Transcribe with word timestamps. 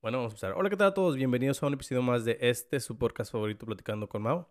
Bueno, 0.00 0.18
vamos 0.18 0.32
a 0.32 0.34
empezar. 0.34 0.52
Hola, 0.56 0.70
¿qué 0.70 0.76
tal 0.76 0.88
a 0.88 0.94
todos? 0.94 1.16
Bienvenidos 1.16 1.62
a 1.62 1.66
un 1.66 1.74
episodio 1.74 2.02
más 2.02 2.24
de 2.24 2.38
este, 2.40 2.78
su 2.80 2.96
podcast 2.96 3.32
favorito, 3.32 3.66
Platicando 3.66 4.08
con 4.08 4.22
Mau. 4.22 4.46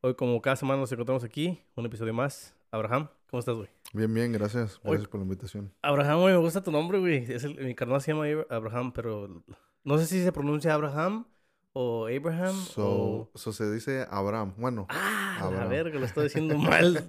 Hoy, 0.00 0.14
como 0.14 0.40
cada 0.40 0.56
semana 0.56 0.80
nos 0.80 0.92
encontramos 0.92 1.24
aquí, 1.24 1.60
un 1.74 1.86
episodio 1.86 2.14
más. 2.14 2.54
Abraham, 2.70 3.08
¿cómo 3.30 3.40
estás, 3.40 3.56
güey? 3.56 3.68
Bien, 3.92 4.12
bien, 4.12 4.32
gracias. 4.32 4.80
Gracias 4.82 5.08
por 5.08 5.20
la 5.20 5.24
invitación. 5.24 5.72
Abraham, 5.82 6.20
güey, 6.20 6.34
me 6.34 6.40
gusta 6.40 6.62
tu 6.62 6.70
nombre, 6.70 6.98
güey. 6.98 7.30
Es 7.30 7.44
el- 7.44 7.56
mi 7.64 7.74
carnal 7.74 8.00
se 8.00 8.12
llama 8.12 8.26
Abra- 8.26 8.46
Abraham, 8.50 8.92
pero 8.92 9.42
no 9.84 9.98
sé 9.98 10.06
si 10.06 10.22
se 10.22 10.32
pronuncia 10.32 10.72
Abraham 10.72 11.26
o 11.72 12.06
Abraham 12.06 12.54
So, 12.54 12.86
o... 12.86 13.30
so 13.34 13.52
se 13.52 13.70
dice 13.72 14.06
Abraham. 14.10 14.54
Bueno, 14.56 14.86
Ah, 14.88 15.36
la 15.40 15.46
Abraham. 15.48 15.68
verga, 15.68 15.98
lo 15.98 16.06
estoy 16.06 16.24
diciendo 16.24 16.56
mal. 16.58 17.06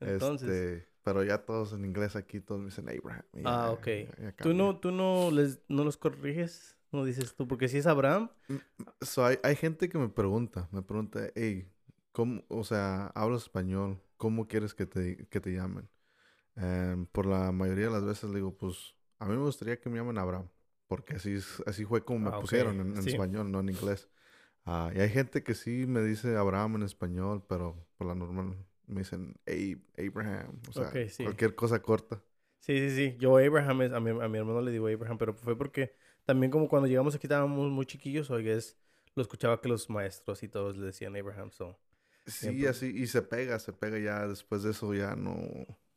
Entonces... 0.00 0.48
este, 0.48 0.88
pero 1.02 1.24
ya 1.24 1.38
todos 1.38 1.72
en 1.72 1.84
inglés 1.86 2.16
aquí, 2.16 2.40
todos 2.40 2.60
me 2.60 2.66
dicen 2.66 2.88
Abraham. 2.88 3.22
Ah, 3.44 3.70
ok. 3.70 3.86
ya 4.20 4.34
¿Tú 4.42 4.52
no, 4.54 4.76
tú 4.78 4.92
no, 4.92 5.30
les, 5.30 5.60
no 5.68 5.82
los 5.84 5.96
corriges? 5.96 6.76
¿No 6.92 7.04
dices 7.04 7.34
tú? 7.34 7.46
Porque 7.46 7.68
si 7.68 7.78
es 7.78 7.86
Abraham... 7.86 8.30
So, 9.02 9.24
hay, 9.24 9.38
hay 9.42 9.56
gente 9.56 9.88
que 9.88 9.98
me 9.98 10.08
pregunta, 10.08 10.68
me 10.72 10.82
pregunta, 10.82 11.20
hey, 11.34 11.68
¿cómo, 12.12 12.42
o 12.48 12.62
sea, 12.64 13.08
hablas 13.14 13.42
español, 13.42 14.00
¿cómo 14.16 14.46
quieres 14.46 14.72
que 14.74 14.86
te, 14.86 15.26
que 15.28 15.40
te 15.40 15.50
llamen? 15.52 15.88
Em, 16.56 17.06
por 17.06 17.26
la 17.26 17.52
mayoría 17.52 17.86
de 17.86 17.92
las 17.92 18.04
veces 18.04 18.30
le 18.30 18.36
digo, 18.36 18.56
pues, 18.56 18.96
a 19.18 19.26
mí 19.26 19.36
me 19.36 19.42
gustaría 19.44 19.80
que 19.80 19.90
me 19.90 19.98
llamen 19.98 20.18
Abraham, 20.18 20.48
porque 20.88 21.16
así, 21.16 21.34
es- 21.34 21.62
así 21.66 21.84
fue 21.86 22.04
como 22.04 22.20
me 22.20 22.32
Ah, 22.32 22.34
pusieron 22.34 22.80
en, 22.80 22.96
en 22.98 23.04
sí. 23.04 23.06
español, 23.06 23.50
no 23.52 23.60
en 23.60 23.70
inglés. 23.70 24.08
Ah, 24.66 24.92
y 24.94 25.00
hay 25.00 25.10
gente 25.10 25.42
que 25.44 25.54
sí 25.54 25.86
me 25.86 26.02
dice 26.02 26.36
Abraham 26.36 26.76
en 26.76 26.84
español, 26.84 27.44
pero 27.48 27.86
por 27.98 28.06
la 28.08 28.14
normal 28.16 28.56
me 28.86 29.00
dicen 29.02 29.36
Abe, 29.46 29.80
Abraham, 29.98 30.60
o 30.68 30.72
sea, 30.74 30.92
Ok, 30.92 31.08
sí. 31.10 31.24
cualquier 31.24 31.54
cosa 31.56 31.80
corta. 31.82 32.22
Sí, 32.60 32.78
sí, 32.90 32.90
sí. 32.96 33.16
Yo 33.18 33.36
Abraham, 33.38 33.82
es, 33.82 33.92
a, 33.92 34.00
mi, 34.00 34.10
a 34.10 34.28
mi 34.28 34.38
hermano 34.38 34.60
le 34.60 34.70
digo 34.72 34.88
Abraham, 34.88 35.18
pero 35.18 35.34
fue 35.34 35.56
porque 35.56 35.94
también 36.28 36.50
como 36.50 36.68
cuando 36.68 36.86
llegamos 36.86 37.14
aquí 37.14 37.26
estábamos 37.26 37.70
muy 37.70 37.86
chiquillos, 37.86 38.28
o 38.28 38.36
es 38.36 38.76
lo 39.14 39.22
escuchaba 39.22 39.62
que 39.62 39.68
los 39.70 39.88
maestros 39.88 40.42
y 40.42 40.48
todos 40.48 40.76
le 40.76 40.84
decían 40.84 41.16
Abraham, 41.16 41.50
so. 41.50 41.78
Sí, 42.26 42.66
así, 42.66 42.92
y 42.94 43.06
se 43.06 43.22
pega, 43.22 43.58
se 43.58 43.72
pega 43.72 43.98
ya 43.98 44.28
después 44.28 44.62
de 44.62 44.72
eso, 44.72 44.92
ya 44.92 45.16
no, 45.16 45.38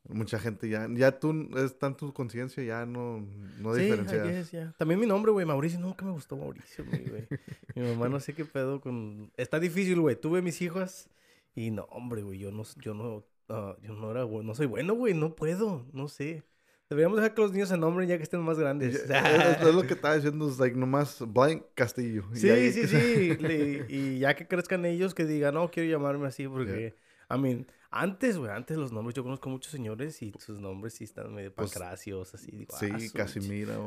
mucha 0.07 0.39
gente 0.39 0.69
ya, 0.69 0.87
ya 0.89 1.19
tú, 1.19 1.49
es 1.57 1.77
tanto 1.77 2.05
tu 2.05 2.13
conciencia, 2.13 2.63
ya 2.63 2.85
no, 2.85 3.27
no 3.59 3.75
sí, 3.75 3.81
diferencias. 3.81 4.25
guess, 4.25 4.51
yeah. 4.51 4.73
También 4.77 5.01
mi 5.01 5.05
nombre, 5.05 5.33
güey, 5.33 5.45
Mauricio, 5.45 5.81
nunca 5.81 6.05
me 6.05 6.11
gustó 6.11 6.37
Mauricio, 6.37 6.85
güey, 6.85 7.09
güey. 7.09 7.27
Mi 7.75 7.81
mamá 7.81 8.07
no 8.07 8.21
sé 8.21 8.33
qué 8.33 8.45
pedo 8.45 8.79
con... 8.79 9.33
Está 9.35 9.59
difícil, 9.59 9.99
güey. 9.99 10.15
Tuve 10.15 10.41
mis 10.41 10.61
hijas 10.61 11.09
y 11.55 11.71
no, 11.71 11.83
hombre, 11.89 12.21
güey, 12.21 12.39
yo 12.39 12.53
no, 12.53 12.63
yo 12.79 12.93
no, 12.93 13.25
ah, 13.49 13.75
yo 13.83 13.93
no 13.95 14.11
era, 14.11 14.25
no 14.25 14.55
soy 14.55 14.67
bueno, 14.67 14.93
güey, 14.93 15.13
no 15.13 15.35
puedo, 15.35 15.85
no 15.91 16.07
sé. 16.07 16.45
Deberíamos 16.91 17.19
dejar 17.19 17.33
que 17.33 17.41
los 17.41 17.53
niños 17.53 17.69
se 17.69 17.77
nombren 17.77 18.09
ya 18.09 18.17
que 18.17 18.23
estén 18.23 18.41
más 18.41 18.59
grandes. 18.59 18.95
es, 18.95 19.09
es 19.09 19.73
lo 19.73 19.81
que 19.83 19.93
estaba 19.93 20.13
diciendo, 20.15 20.49
es 20.49 20.59
like 20.59 20.75
nomás 20.75 21.23
Blank 21.25 21.63
Castillo. 21.73 22.25
Sí, 22.33 22.49
ahí- 22.49 22.73
sí, 22.73 22.85
sí. 22.85 23.35
le- 23.39 23.85
y 23.87 24.19
ya 24.19 24.35
que 24.35 24.45
crezcan 24.45 24.83
ellos, 24.83 25.13
que 25.13 25.23
digan, 25.25 25.53
no, 25.53 25.71
quiero 25.71 25.89
llamarme 25.89 26.27
así, 26.27 26.49
porque, 26.49 26.93
I 27.33 27.37
mean, 27.39 27.65
antes, 27.91 28.37
güey, 28.37 28.51
antes 28.51 28.75
los 28.75 28.91
nombres, 28.91 29.15
yo 29.15 29.23
conozco 29.23 29.49
muchos 29.49 29.71
señores 29.71 30.21
y 30.21 30.33
sus 30.37 30.59
nombres 30.59 30.93
sí 30.95 31.05
están 31.05 31.33
medio 31.33 31.55
Pues, 31.55 31.71
pancracios, 31.71 32.33
así. 32.33 32.51
Digo, 32.51 32.75
Sí, 32.77 32.87
ah, 32.91 32.97
mecha- 32.97 33.09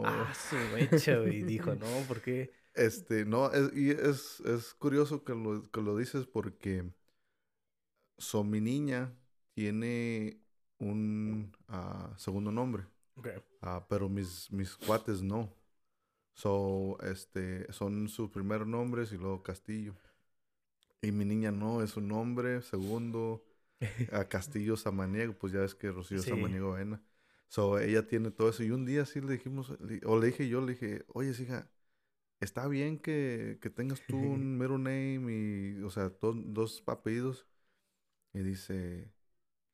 Ah, 0.07 0.33
su 0.35 0.57
mecha, 0.75 1.19
güey. 1.19 1.43
Dijo, 1.43 1.75
no, 1.75 1.87
porque, 2.09 2.53
Este, 2.73 3.27
no, 3.27 3.53
es, 3.53 3.71
y 3.77 3.91
es, 3.91 4.41
es 4.47 4.73
curioso 4.73 5.25
que 5.25 5.35
lo, 5.35 5.63
que 5.71 5.83
lo 5.83 5.95
dices 5.99 6.25
porque 6.25 6.91
so, 8.17 8.45
mi 8.45 8.63
niña 8.63 9.13
tiene 9.53 10.41
un 10.79 11.53
ah, 11.69 12.15
segundo 12.17 12.51
nombre. 12.51 12.85
Ah, 13.61 13.84
pero 13.89 14.09
mis, 14.09 14.51
mis 14.53 14.77
cuates 14.77 15.23
no. 15.23 15.57
So, 16.34 16.98
este, 17.03 17.73
son 17.73 18.09
sus 18.09 18.31
primeros 18.31 18.67
nombres 18.69 19.12
y 19.12 19.17
luego 19.19 19.43
Castillo. 19.43 19.97
Y 21.03 21.12
mi 21.12 21.25
niña 21.25 21.51
no, 21.53 21.83
es 21.83 21.97
un 21.97 22.09
nombre, 22.09 22.62
segundo, 22.62 23.45
a 24.11 24.27
Castillo 24.29 24.77
Samaniego, 24.77 25.35
pues 25.39 25.52
ya 25.52 25.61
ves 25.61 25.75
que 25.75 25.92
Rocío 25.92 26.25
Sí. 26.25 26.25
Samaniego 26.25 26.73
Vena. 26.73 27.02
So, 27.48 27.79
ella 27.80 28.07
tiene 28.07 28.30
todo 28.30 28.51
eso. 28.51 28.63
Y 28.64 28.70
un 28.70 28.86
día 28.86 29.07
sí 29.07 29.20
le 29.20 29.35
dijimos, 29.35 29.70
o 30.07 30.19
le 30.20 30.27
dije 30.29 30.48
yo, 30.48 30.61
le 30.63 30.73
dije, 30.75 31.05
oye, 31.14 31.31
hija, 31.42 31.70
está 32.41 32.69
bien 32.69 32.98
que, 33.01 33.58
que 33.63 33.70
tengas 33.70 34.07
tú 34.07 34.19
un 34.19 34.58
middle 34.58 34.79
name 34.79 35.33
y, 35.81 35.83
o 35.83 35.91
sea, 35.91 36.11
do- 36.11 36.35
dos 36.35 36.83
apellidos. 36.86 37.46
Y 38.35 38.41
dice, 38.41 39.13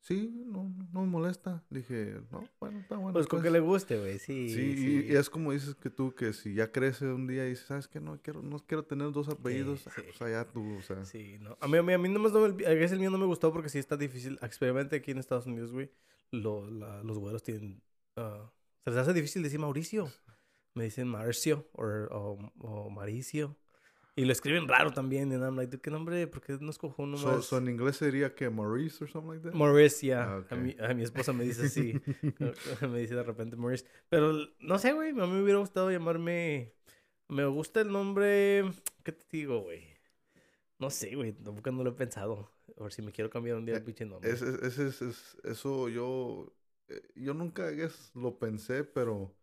sí, 0.01 0.29
no, 0.45 0.73
no 0.91 1.01
me 1.01 1.07
molesta. 1.07 1.63
Le 1.69 1.79
dije, 1.79 2.21
no, 2.31 2.43
bueno, 2.59 2.79
está 2.79 2.97
bueno. 2.97 3.13
pues, 3.13 3.27
con 3.27 3.39
que 3.39 3.43
pues". 3.49 3.53
le 3.53 3.59
guste, 3.59 3.99
güey, 3.99 4.19
sí. 4.19 4.49
Sí, 4.49 4.77
sí. 4.77 5.05
y- 5.09 5.15
es 5.15 5.29
como 5.29 5.51
dices 5.51 5.75
que 5.75 5.89
tú, 5.89 6.13
que 6.13 6.33
si 6.33 6.53
ya 6.53 6.71
crece 6.71 7.07
un 7.07 7.27
día 7.27 7.45
y 7.45 7.49
dices, 7.51 7.65
¿sabes 7.67 7.87
qué? 7.87 7.99
No 7.99 8.21
quiero, 8.21 8.41
no 8.41 8.59
quiero 8.59 8.83
tener 8.83 9.11
dos 9.11 9.29
apellidos. 9.29 9.87
ah, 9.87 9.91
sí. 9.95 10.01
O 10.09 10.13
sea, 10.13 10.29
ya 10.29 10.45
tú, 10.45 10.77
o 10.77 10.81
sea. 10.81 11.05
Sí, 11.05 11.37
no. 11.39 11.57
A 11.61 11.67
mí, 11.67 11.77
a 11.77 11.83
mí, 11.83 11.93
a 11.93 11.97
mí 11.97 12.09
nomás 12.09 12.31
no 12.33 12.41
me, 12.41 12.65
a 12.65 12.69
veces 12.69 12.91
el 12.93 12.99
mío 12.99 13.09
no 13.09 13.17
me 13.17 13.25
gustó 13.25 13.51
porque 13.53 13.69
sí 13.69 13.79
está 13.79 13.95
difícil. 13.97 14.37
Experimente 14.41 14.95
aquí 14.97 15.11
en 15.11 15.17
Estados 15.19 15.45
Unidos, 15.45 15.71
güey. 15.71 15.89
Lo, 16.31 16.69
la- 16.69 17.03
los 17.03 17.17
güeros 17.17 17.43
tienen... 17.43 17.81
ah, 18.17 18.51
se 18.83 18.89
les 18.91 18.99
hace 18.99 19.13
difícil 19.13 19.43
decir 19.43 19.59
Mauricio. 19.59 20.09
Me 20.73 20.85
dicen 20.85 21.07
Marcio 21.07 21.67
o, 21.73 21.83
o, 21.83 22.51
o 22.59 22.89
Maricio. 22.89 23.57
Y 24.15 24.25
lo 24.25 24.31
escriben 24.33 24.67
raro 24.67 24.91
también. 24.91 25.31
Y 25.31 25.35
I'm 25.35 25.55
like, 25.55 25.79
¿qué 25.79 25.89
nombre? 25.89 26.27
¿Por 26.27 26.41
qué 26.41 26.57
no 26.59 26.69
escojo 26.69 27.03
uno 27.03 27.17
So, 27.17 27.35
más? 27.37 27.45
so 27.45 27.57
en 27.57 27.67
inglés 27.69 27.97
sería 27.97 28.33
que 28.35 28.49
Maurice 28.49 29.03
or 29.03 29.09
something 29.09 29.31
like 29.31 29.43
that. 29.43 29.53
Maurice, 29.53 30.05
ya. 30.05 30.23
Ah, 30.23 30.37
ok. 30.37 30.51
a, 30.51 30.55
mi, 30.55 30.75
a 30.79 30.93
mi 30.93 31.03
esposa 31.03 31.33
me 31.33 31.43
dice 31.43 31.63
así. 31.65 32.01
me 32.89 32.99
dice 32.99 33.15
de 33.15 33.23
repente 33.23 33.55
Maurice. 33.55 33.85
Pero 34.09 34.33
no 34.59 34.79
sé, 34.79 34.93
güey. 34.93 35.09
A 35.11 35.13
mí 35.13 35.27
me 35.33 35.41
hubiera 35.43 35.59
gustado 35.59 35.91
llamarme. 35.91 36.73
Me 37.27 37.45
gusta 37.45 37.81
el 37.81 37.91
nombre. 37.91 38.71
¿Qué 39.03 39.11
te 39.13 39.25
digo, 39.31 39.61
güey? 39.61 39.87
No 40.79 40.89
sé, 40.89 41.15
güey. 41.15 41.33
Tampoco 41.33 41.71
no 41.71 41.83
lo 41.83 41.91
he 41.91 41.93
pensado. 41.93 42.51
A 42.77 42.83
ver 42.83 42.93
si 42.93 43.01
me 43.01 43.11
quiero 43.11 43.29
cambiar 43.29 43.57
un 43.57 43.65
día 43.65 43.75
el 43.75 43.81
Eh, 43.81 43.85
pinche 43.85 44.05
nombre. 44.05 44.31
Es, 44.31 44.41
es, 44.41 44.77
es- 44.79 45.01
es- 45.01 45.37
eso 45.43 45.89
yo, 45.89 46.53
eh, 46.89 47.01
yo 47.15 47.33
nunca 47.33 47.69
guess, 47.71 48.11
lo 48.15 48.37
pensé, 48.39 48.83
pero 48.83 49.33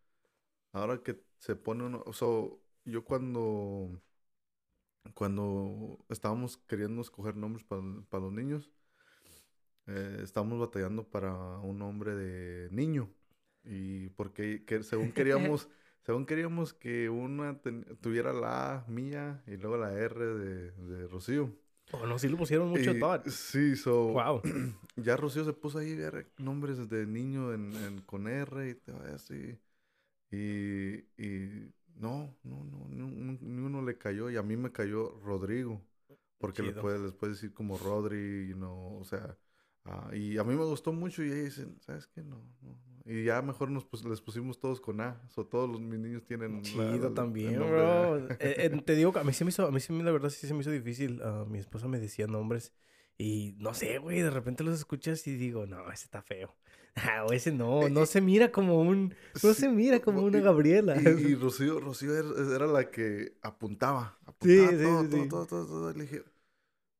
ahora 0.73 1.03
que 1.03 1.21
se 1.39 1.57
pone 1.57 1.85
uno, 1.85 2.05
so, 2.13 2.63
yo 2.85 3.05
cuando, 3.05 4.01
cuando 5.15 5.99
estábamos 6.09 6.57
queriendo 6.59 7.03
escoger 7.03 7.37
nombres 7.37 7.65
para, 7.65 7.83
para 8.09 8.25
los 8.25 8.33
niños, 8.33 8.71
eh, 9.87 10.21
estábamos 10.23 10.59
batallando 10.61 11.09
para 11.09 11.33
un 11.61 11.79
nombre 11.79 12.15
de 12.15 12.69
niño. 12.71 13.11
Y 13.65 14.09
porque 14.11 14.65
que, 14.65 14.83
según 14.83 15.13
queríamos, 15.13 15.69
según 16.03 16.27
queríamos 16.27 16.73
que 16.75 17.11
una 17.11 17.61
ten- 17.61 17.85
tuviera 18.01 18.33
la 18.33 18.75
A 18.77 18.87
mía 18.89 19.43
y 19.47 19.57
luego 19.57 19.77
la 19.77 19.93
R 19.93 20.25
de, 20.25 20.73
de 20.73 21.07
Rocío. 21.09 21.55
Oh, 21.93 22.07
no, 22.07 22.19
sí 22.19 22.29
le 22.29 22.37
pusieron 22.37 22.69
mucho 22.69 22.93
Y- 22.93 22.99
thought. 23.01 23.27
Sí, 23.29 23.75
so, 23.77 24.09
Wow. 24.13 24.43
ya 24.97 25.17
Rocío 25.17 25.45
se 25.45 25.55
puso 25.55 25.79
ahí 25.79 25.93
a 26.03 26.11
ver 26.11 26.31
nombres 26.39 26.89
de 26.89 27.07
niño 27.07 27.53
en, 27.55 27.73
en- 27.75 28.03
con 28.03 28.29
R 28.29 28.69
y 28.69 28.75
te 28.75 28.93
vaya 28.93 29.15
así. 29.15 29.59
Y, 30.31 30.97
y 31.17 31.73
no, 31.99 32.37
no, 32.45 32.65
no, 32.65 32.89
ni, 32.89 33.03
un- 33.03 33.39
ni 33.41 33.63
uno 33.63 33.83
le 33.83 33.99
cayó 33.99 34.31
y 34.31 34.37
a 34.37 34.43
mí 34.43 34.57
me 34.57 34.73
cayó 34.73 35.19
Rodrigo. 35.21 35.83
Porque 36.39 36.63
le 36.63 36.73
puedes, 36.83 37.01
les 37.01 37.13
puedes 37.13 37.37
decir 37.37 37.53
como 37.53 37.77
Rodri, 37.79 38.49
you 38.49 38.55
know, 38.57 38.99
o 39.01 39.05
sea. 39.05 39.37
ah, 39.85 40.11
y 40.15 40.39
a 40.39 40.45
mí 40.45 40.55
me 40.55 40.65
gustó 40.65 40.93
mucho 40.93 41.23
y 41.25 41.27
ellos 41.33 41.45
dicen, 41.57 41.77
¿sabes 41.81 42.07
qué? 42.07 42.23
No, 42.23 42.37
no, 42.63 42.71
no". 42.71 43.03
Y 43.11 43.25
ya 43.25 43.43
mejor 43.43 43.71
nos 43.71 43.85
pus- 43.85 44.05
les 44.05 44.21
pusimos 44.21 44.61
todos 44.61 44.81
con 44.81 45.01
A. 45.01 45.21
O 45.35 45.47
todos 45.47 45.69
los, 45.69 45.81
mis 45.81 45.99
niños 45.99 46.25
tienen 46.25 46.53
la- 46.53 46.59
la- 46.61 46.93
Chido 46.93 47.09
el 47.09 47.15
también, 47.15 47.59
de 47.59 47.59
bro. 47.59 48.17
Eh, 48.29 48.37
eh, 48.39 48.83
te 48.85 48.95
digo 48.95 49.13
que 49.13 49.19
a 49.19 49.25
mí 49.25 49.33
se 49.33 49.45
me 49.45 49.49
hizo, 49.51 49.67
a 49.67 49.71
mí 49.73 49.81
sí, 49.81 49.93
la 50.01 50.11
verdad 50.13 50.29
sí 50.31 50.47
se 50.47 50.55
me 50.55 50.61
hizo 50.61 50.71
difícil. 50.71 51.21
Ah, 51.25 51.45
mi 51.49 51.59
esposa 51.59 51.89
me 51.89 51.99
decía 51.99 52.27
nombres 52.27 52.73
y 53.17 53.57
no 53.59 53.75
sé, 53.75 53.99
güey, 53.99 54.21
de 54.21 54.31
repente 54.31 54.63
los 54.63 54.75
escuchas 54.79 55.27
y 55.27 55.37
digo, 55.37 55.67
no, 55.67 55.91
ese 55.91 56.05
está 56.05 56.23
feo. 56.23 56.55
Ah, 57.05 57.27
ese 57.33 57.53
no, 57.53 57.89
no 57.89 58.07
se 58.07 58.21
mira 58.21 58.51
como 58.51 58.81
un, 58.81 59.15
no 59.43 59.55
Sí, 59.55 59.55
se 59.55 59.69
mira 59.69 60.01
como 60.01 60.23
una 60.23 60.41
Gabriela. 60.41 60.97
Y, 60.97 61.07
y 61.33 61.35
Rocío, 61.35 61.81
Rocío 61.81 62.15
era, 62.17 62.55
era 62.57 62.67
la 62.67 62.91
que 62.91 63.37
apuntaba. 63.43 64.19
Sí, 64.41 64.59
apuntaba 64.61 64.71
sí, 64.79 64.79
todo, 64.83 65.03
sí, 65.03 65.09
todo, 65.09 65.23
sí. 65.23 65.29
todo, 65.29 65.47
todo, 65.47 65.67
todo. 65.67 65.93
Le 65.93 66.03
dije, 66.05 66.25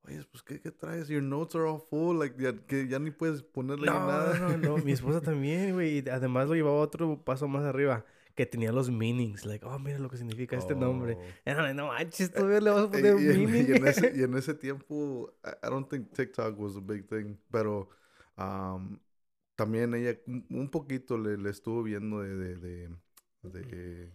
oye, 0.03 0.25
pues, 0.31 0.43
¿qué, 0.43 0.61
qué 0.61 0.71
traes? 0.71 1.09
Your 1.09 1.23
notes 1.23 1.55
are 1.57 1.65
all 1.69 1.81
full. 1.81 2.19
Like, 2.19 2.37
ya, 2.43 2.53
que 2.67 2.87
ya 2.89 2.99
ni 2.99 3.11
puedes 3.11 3.43
ponerle 3.43 3.87
No, 3.87 3.95
nada. 3.95 4.39
no, 4.39 4.57
no, 4.59 4.77
mi 4.79 4.93
esposa 4.93 5.21
también, 5.23 5.73
güey. 5.75 6.09
Además 6.09 6.49
lo 6.49 6.55
llevaba 6.55 6.77
otro 6.81 7.25
paso 7.25 7.49
más 7.49 7.65
arriba, 7.65 8.05
que 8.35 8.47
tenía 8.47 8.73
los 8.73 8.91
meanings. 8.91 9.45
Like, 9.47 9.65
oh, 9.67 9.79
mira 9.79 9.99
lo 9.99 10.09
que 10.11 10.17
significa 10.17 10.57
este 10.57 10.75
nombre. 10.75 11.19
Oh. 11.21 11.23
Era, 11.45 11.73
no 11.75 11.89
manches, 11.89 12.33
todavía 12.33 12.61
le 12.61 12.71
vas 12.71 12.85
a 12.85 12.87
Y, 12.87 12.91
poner 12.91 13.19
y 13.19 13.29
en, 13.31 13.45
meaning. 13.47 13.67
y 13.69 13.73
en 13.73 13.87
ese, 13.87 14.13
y 14.17 14.23
en 14.23 14.37
ese 14.37 14.55
tiempo, 14.55 15.33
I, 15.45 15.67
I 15.67 15.71
don't 15.71 15.89
think 15.89 16.13
TikTok 16.13 16.59
was 16.59 16.77
a 16.77 16.81
big 16.81 17.07
thing, 17.09 17.37
pero 17.51 17.89
um, 18.37 18.99
también 19.59 19.95
ella 19.95 20.19
un, 20.51 20.71
poquito 20.71 21.19
le, 21.19 21.39
le 21.39 21.51
estuvo 21.51 21.83
viendo 21.85 22.21
de, 22.23 22.37
de, 22.37 22.57
de, 22.59 22.91
de, 23.43 24.13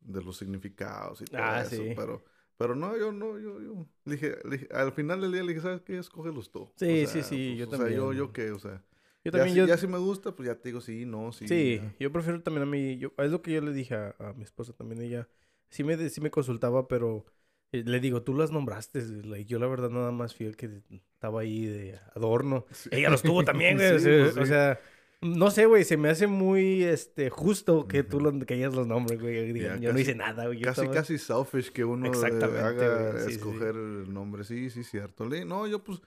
de 0.00 0.22
los 0.22 0.36
significados 0.38 1.22
y 1.22 1.28
todo 1.28 1.56
Ah, 1.56 1.64
eso, 1.64 1.92
sí. 1.92 1.94
pero... 1.94 2.24
Pero 2.58 2.76
no, 2.76 2.96
yo 2.96 3.12
no, 3.12 3.38
yo, 3.40 3.60
yo. 3.60 3.88
Le 4.04 4.14
dije, 4.16 4.36
le 4.44 4.58
dije- 4.58 4.68
al 4.74 4.92
final 4.92 5.20
del 5.20 5.32
día 5.32 5.42
le 5.42 5.48
dije, 5.54 5.62
¿sabes 5.62 5.82
qué? 5.82 5.98
Escógelos 5.98 6.52
tú. 6.52 6.72
O 6.86 6.96
Sí, 6.96 7.06
sí, 7.06 7.22
sea, 7.22 7.24
sí, 7.24 7.56
pues, 7.56 7.58
yo 7.58 7.68
o 7.68 7.72
sea, 7.72 7.90
yo, 7.90 8.12
también. 8.12 8.14
yo 8.14 8.32
qué, 8.32 8.52
o 8.52 8.58
sea. 8.60 8.84
Yo 9.24 9.32
ya, 9.32 9.32
también, 9.32 9.54
si, 9.54 9.64
yo... 9.66 9.66
ya 9.66 9.76
si 9.78 9.88
me 9.88 9.98
gusta, 9.98 10.36
pues 10.36 10.46
ya 10.48 10.56
te 10.60 10.68
digo 10.68 10.80
sí, 10.80 11.04
no, 11.06 11.32
sí. 11.32 11.44
Sí, 11.44 11.74
ya. 11.74 11.94
yo 11.98 12.12
prefiero 12.12 12.42
también 12.42 12.62
a 12.62 12.66
mí, 12.70 12.98
yo, 12.98 13.12
es 13.18 13.30
lo 13.30 13.42
que 13.42 13.52
yo 13.52 13.60
le 13.60 13.72
dije 13.72 13.94
a, 13.96 14.14
a 14.18 14.32
mi 14.34 14.44
esposa 14.44 14.72
también, 14.72 15.02
ella 15.02 15.28
sí 15.70 15.82
me, 15.82 16.08
sí 16.08 16.20
me 16.20 16.30
consultaba, 16.30 16.86
pero 16.86 17.26
le 17.72 18.00
digo, 18.00 18.22
tú 18.22 18.34
las 18.34 18.50
nombraste. 18.50 19.02
Like, 19.24 19.50
yo 19.50 19.58
la 19.58 19.66
verdad 19.66 19.90
nada 19.90 20.12
más 20.12 20.34
fui 20.34 20.46
el 20.46 20.56
que 20.56 20.82
estaba 20.90 21.40
ahí 21.40 21.66
de 21.66 21.98
adorno. 22.14 22.66
Ella 22.90 23.10
los 23.10 23.22
tuvo 23.22 23.44
también, 23.44 23.76
güey. 23.78 23.90
Pues 23.90 24.36
o 24.36 24.46
sea, 24.46 24.78
no 25.22 25.50
sé, 25.50 25.66
güey, 25.66 25.84
se 25.84 25.96
me 25.96 26.10
hace 26.10 26.26
muy 26.26 26.82
este, 26.82 27.30
justo 27.30 27.86
que 27.86 28.02
tú 28.02 28.18
que 28.46 28.54
ellas 28.54 28.74
los 28.74 28.86
nombres, 28.86 29.20
güey. 29.20 29.52
yo 29.80 29.92
no 29.92 29.98
hice 29.98 30.14
nada, 30.14 30.46
güey. 30.46 30.60
Casi, 30.60 30.88
casi 30.88 31.16
selfish 31.16 31.70
que 31.70 31.84
uno 31.84 32.10
haga 32.10 33.26
escoger 33.26 33.76
el 33.76 34.12
nombre. 34.12 34.44
Sí, 34.44 34.68
sí, 34.68 34.84
cierto. 34.84 35.24
No, 35.24 35.66
yo 35.66 35.82
pues, 35.82 36.00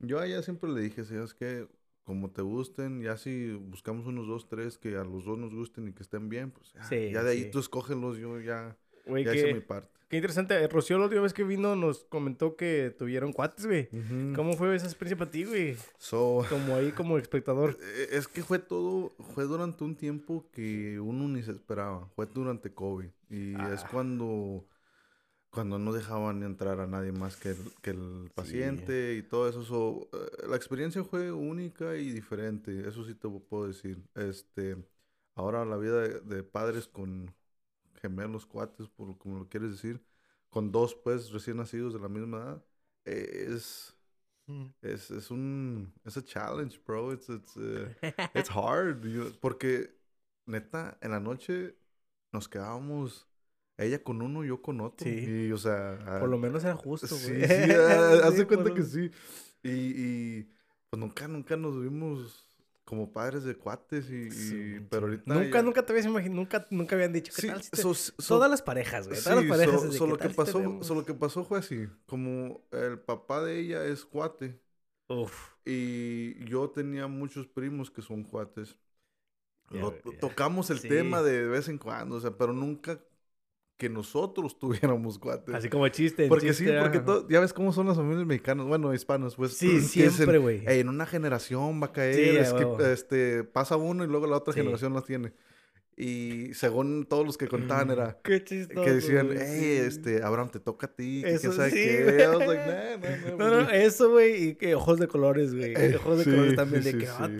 yo 0.00 0.18
a 0.18 0.26
ella 0.26 0.42
siempre 0.42 0.70
le 0.70 0.80
dije, 0.80 1.02
es 1.02 1.34
que 1.34 1.66
como 2.02 2.30
te 2.32 2.42
gusten, 2.42 3.02
ya 3.02 3.16
si 3.16 3.52
buscamos 3.52 4.06
unos 4.06 4.26
dos, 4.26 4.48
tres 4.48 4.78
que 4.78 4.96
a 4.96 5.04
los 5.04 5.24
dos 5.24 5.38
nos 5.38 5.54
gusten 5.54 5.86
y 5.86 5.92
que 5.92 6.02
estén 6.02 6.28
bien, 6.28 6.50
pues 6.50 6.72
ya, 6.72 6.90
ya 6.90 7.22
de 7.22 7.30
ahí 7.30 7.50
tú 7.52 7.60
escógelos, 7.60 8.18
yo 8.18 8.40
ya, 8.40 8.76
ya 9.06 9.34
hice 9.34 9.54
mi 9.54 9.60
parte. 9.60 9.99
Qué 10.10 10.16
interesante. 10.16 10.66
Rocío, 10.66 10.98
la 10.98 11.04
última 11.04 11.22
vez 11.22 11.32
que 11.32 11.44
vino, 11.44 11.76
nos 11.76 12.02
comentó 12.02 12.56
que 12.56 12.92
tuvieron 12.98 13.32
cuates, 13.32 13.64
güey. 13.64 13.88
¿Cómo 14.34 14.54
fue 14.54 14.74
esa 14.74 14.86
experiencia 14.86 15.16
para 15.16 15.30
ti, 15.30 15.44
güey? 15.44 15.76
como 16.48 16.74
ahí, 16.74 16.90
como 16.90 17.16
espectador. 17.16 17.78
Eh, 17.90 18.08
es 18.12 18.26
que 18.26 18.42
fue 18.42 18.58
todo, 18.58 19.14
fue 19.34 19.44
durante 19.44 19.84
un 19.84 19.94
tiempo 19.94 20.44
que 20.52 20.98
uno 20.98 21.28
ni 21.28 21.42
se 21.44 21.52
esperaba. 21.52 22.08
Fue 22.16 22.26
durante 22.26 22.74
COVID. 22.74 23.08
Y 23.30 23.54
es 23.54 23.84
ah. 23.84 23.88
cuando, 23.90 24.66
cuando 25.50 25.78
no 25.78 25.92
dejaban 25.92 26.42
entrar 26.42 26.80
a 26.80 26.88
nadie 26.88 27.12
más 27.12 27.36
que 27.36 27.50
el, 27.50 27.58
que 27.80 27.90
el 27.90 28.32
paciente 28.34 29.14
y 29.14 29.22
todo 29.22 29.48
eso. 29.48 30.08
Eh, 30.12 30.48
la 30.48 30.56
experiencia 30.56 31.04
fue 31.04 31.30
única 31.30 31.96
y 31.96 32.10
diferente. 32.10 32.88
Eso 32.88 33.04
sí 33.04 33.14
te 33.14 33.28
puedo 33.28 33.68
decir. 33.68 34.02
Este, 34.16 34.76
ahora 35.36 35.64
la 35.64 35.76
vida 35.76 36.00
de 36.00 36.42
padres 36.42 36.88
con 36.88 37.32
gemelos, 38.00 38.46
cuates, 38.46 38.88
por 38.88 39.16
como 39.18 39.38
lo 39.38 39.48
quieres 39.48 39.70
decir, 39.70 40.02
con 40.48 40.72
dos 40.72 40.94
pues 40.94 41.30
recién 41.30 41.58
nacidos 41.58 41.92
de 41.92 42.00
la 42.00 42.08
misma 42.08 42.38
edad, 42.38 42.64
es 43.04 43.96
mm. 44.46 44.66
es, 44.82 45.10
es 45.10 45.30
un 45.30 45.92
es 46.04 46.16
a 46.16 46.24
challenge, 46.24 46.78
bro. 46.86 47.12
It's 47.12 47.28
it's, 47.28 47.56
uh, 47.56 47.88
it's 48.34 48.50
hard, 48.50 49.02
porque 49.40 49.94
neta 50.46 50.98
en 51.00 51.12
la 51.12 51.20
noche 51.20 51.76
nos 52.32 52.48
quedábamos 52.48 53.30
ella 53.80 54.02
con 54.02 54.20
uno, 54.20 54.44
yo 54.44 54.60
con 54.60 54.80
otro. 54.80 55.06
Sí. 55.06 55.46
Y, 55.48 55.52
o 55.52 55.58
sea. 55.58 56.18
Por 56.20 56.28
lo 56.28 56.38
menos 56.38 56.62
era 56.64 56.76
justo, 56.76 57.08
güey. 57.08 57.46
Sí, 57.46 57.46
sí, 57.46 57.72
hace 58.22 58.46
cuenta 58.46 58.74
que 58.74 58.82
sí. 58.82 59.10
Y, 59.62 59.70
y, 59.70 60.52
pues 60.88 61.00
nunca, 61.00 61.26
nunca 61.28 61.56
nos 61.56 61.80
vimos 61.80 62.46
como 62.90 63.12
padres 63.12 63.44
de 63.44 63.54
cuates 63.54 64.10
y, 64.10 64.80
pero 64.90 65.06
ahorita 65.06 65.32
nunca 65.32 65.62
nunca 65.62 65.86
te 65.86 65.92
habías 65.92 66.06
imaginado 66.06 66.40
nunca 66.40 66.66
nunca 66.70 66.96
habían 66.96 67.12
dicho 67.12 67.32
qué 67.36 67.46
tal 67.46 67.62
todas 68.26 68.50
las 68.50 68.62
parejas 68.62 69.06
güey 69.06 69.22
todas 69.22 69.44
las 69.44 69.58
parejas 69.58 69.94
solo 69.94 70.18
que 70.18 70.28
pasó 70.30 70.82
solo 70.82 71.04
que 71.04 71.14
pasó 71.14 71.44
fue 71.44 71.60
así 71.60 71.86
como 72.06 72.66
el 72.72 72.98
papá 72.98 73.44
de 73.44 73.60
ella 73.60 73.84
es 73.84 74.04
cuate 74.04 74.60
Uf. 75.06 75.52
y 75.64 76.44
yo 76.46 76.68
tenía 76.70 77.06
muchos 77.06 77.46
primos 77.46 77.92
que 77.92 78.02
son 78.02 78.24
cuates. 78.24 78.76
Tocamos 80.20 80.70
el 80.70 80.80
tema 80.80 81.22
de 81.22 81.46
vez 81.46 81.68
en 81.68 81.78
cuando 81.78 82.16
o 82.16 82.20
sea 82.20 82.36
pero 82.36 82.52
nunca 82.52 83.00
que 83.80 83.88
nosotros 83.88 84.58
tuviéramos 84.60 85.18
cuates. 85.18 85.54
Así 85.54 85.70
como 85.70 85.88
chiste. 85.88 86.28
Porque 86.28 86.52
sí, 86.52 86.66
porque 86.66 87.02
ya 87.30 87.40
ves 87.40 87.54
cómo 87.54 87.72
son 87.72 87.86
las 87.86 87.96
familias 87.96 88.26
mexicanas, 88.26 88.66
bueno, 88.66 88.92
hispanos, 88.92 89.34
pues. 89.34 89.54
Sí, 89.54 89.80
siempre, 89.80 90.38
güey. 90.38 90.62
En, 90.66 90.90
una 90.90 91.06
generación 91.06 91.80
va 91.82 91.86
a 91.86 91.92
caer, 91.92 92.36
es 92.36 92.52
que, 92.52 92.92
este, 92.92 93.42
pasa 93.42 93.76
uno 93.76 94.04
y 94.04 94.06
luego 94.06 94.26
la 94.26 94.36
otra 94.36 94.52
generación 94.52 94.92
las 94.92 95.04
tiene. 95.04 95.32
Y 95.96 96.54
según 96.54 97.06
todos 97.06 97.26
los 97.26 97.36
que 97.36 97.46
contaban 97.46 97.90
era 97.90 98.18
Qué 98.24 98.42
chistoso, 98.42 98.82
que 98.82 98.92
decían, 98.92 99.30
hey, 99.32 99.82
este, 99.86 100.22
Abraham, 100.22 100.50
te 100.50 100.60
toca 100.60 100.86
a 100.86 100.92
ti, 100.94 101.22
eso, 101.26 101.50
¿qué 101.64 101.70
qué? 101.70 103.34
no, 103.36 103.50
no, 103.50 103.70
eso, 103.70 104.10
güey, 104.10 104.48
y 104.48 104.54
que 104.54 104.74
ojos 104.74 104.98
de 104.98 105.08
colores, 105.08 105.54
güey. 105.54 105.74
Eh, 105.74 105.96
ojos 105.96 106.18
de 106.18 106.24
colores 106.24 106.56
también, 106.56 106.84
de 106.84 106.98
que, 106.98 107.06
ah, 107.06 107.30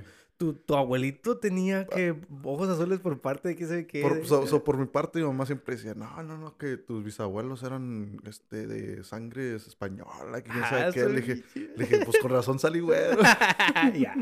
tu, 0.41 0.55
tu, 0.55 0.75
abuelito 0.75 1.37
tenía 1.37 1.87
que 1.87 2.17
ojos 2.43 2.71
azules 2.71 2.99
por 2.99 3.21
parte 3.21 3.51
de 3.51 3.57
qué 3.57 3.67
sé 3.67 3.87
qué. 3.87 4.01
Por, 4.01 4.63
por 4.65 4.79
mi 4.79 4.87
parte, 4.87 5.19
mi 5.19 5.27
mamá 5.27 5.45
siempre 5.45 5.77
decía, 5.77 5.93
no, 5.95 6.23
no, 6.23 6.39
no, 6.39 6.57
que 6.57 6.79
tus 6.79 7.05
bisabuelos 7.05 7.63
eran 7.63 8.19
este 8.25 8.67
de 8.67 9.05
sangre 9.05 9.55
española, 9.57 10.43
que 10.43 10.51
ah, 10.51 10.89
qué. 10.95 11.05
Le 11.05 11.21
dije, 11.21 11.45
le 11.55 11.85
dije, 11.85 12.07
pues 12.07 12.17
con 12.23 12.31
razón 12.31 12.59
salí 12.59 12.81
güero. 12.81 13.21
ya. 13.95 14.17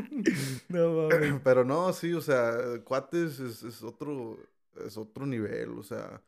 No 0.67 1.07
mames. 1.07 1.39
Pero 1.45 1.63
no, 1.63 1.93
sí, 1.93 2.11
o 2.11 2.19
sea, 2.19 2.51
cuates 2.83 3.39
es, 3.39 3.63
es 3.63 3.81
otro, 3.81 4.37
es 4.85 4.97
otro 4.97 5.25
nivel, 5.25 5.77
o 5.77 5.83
sea. 5.83 6.21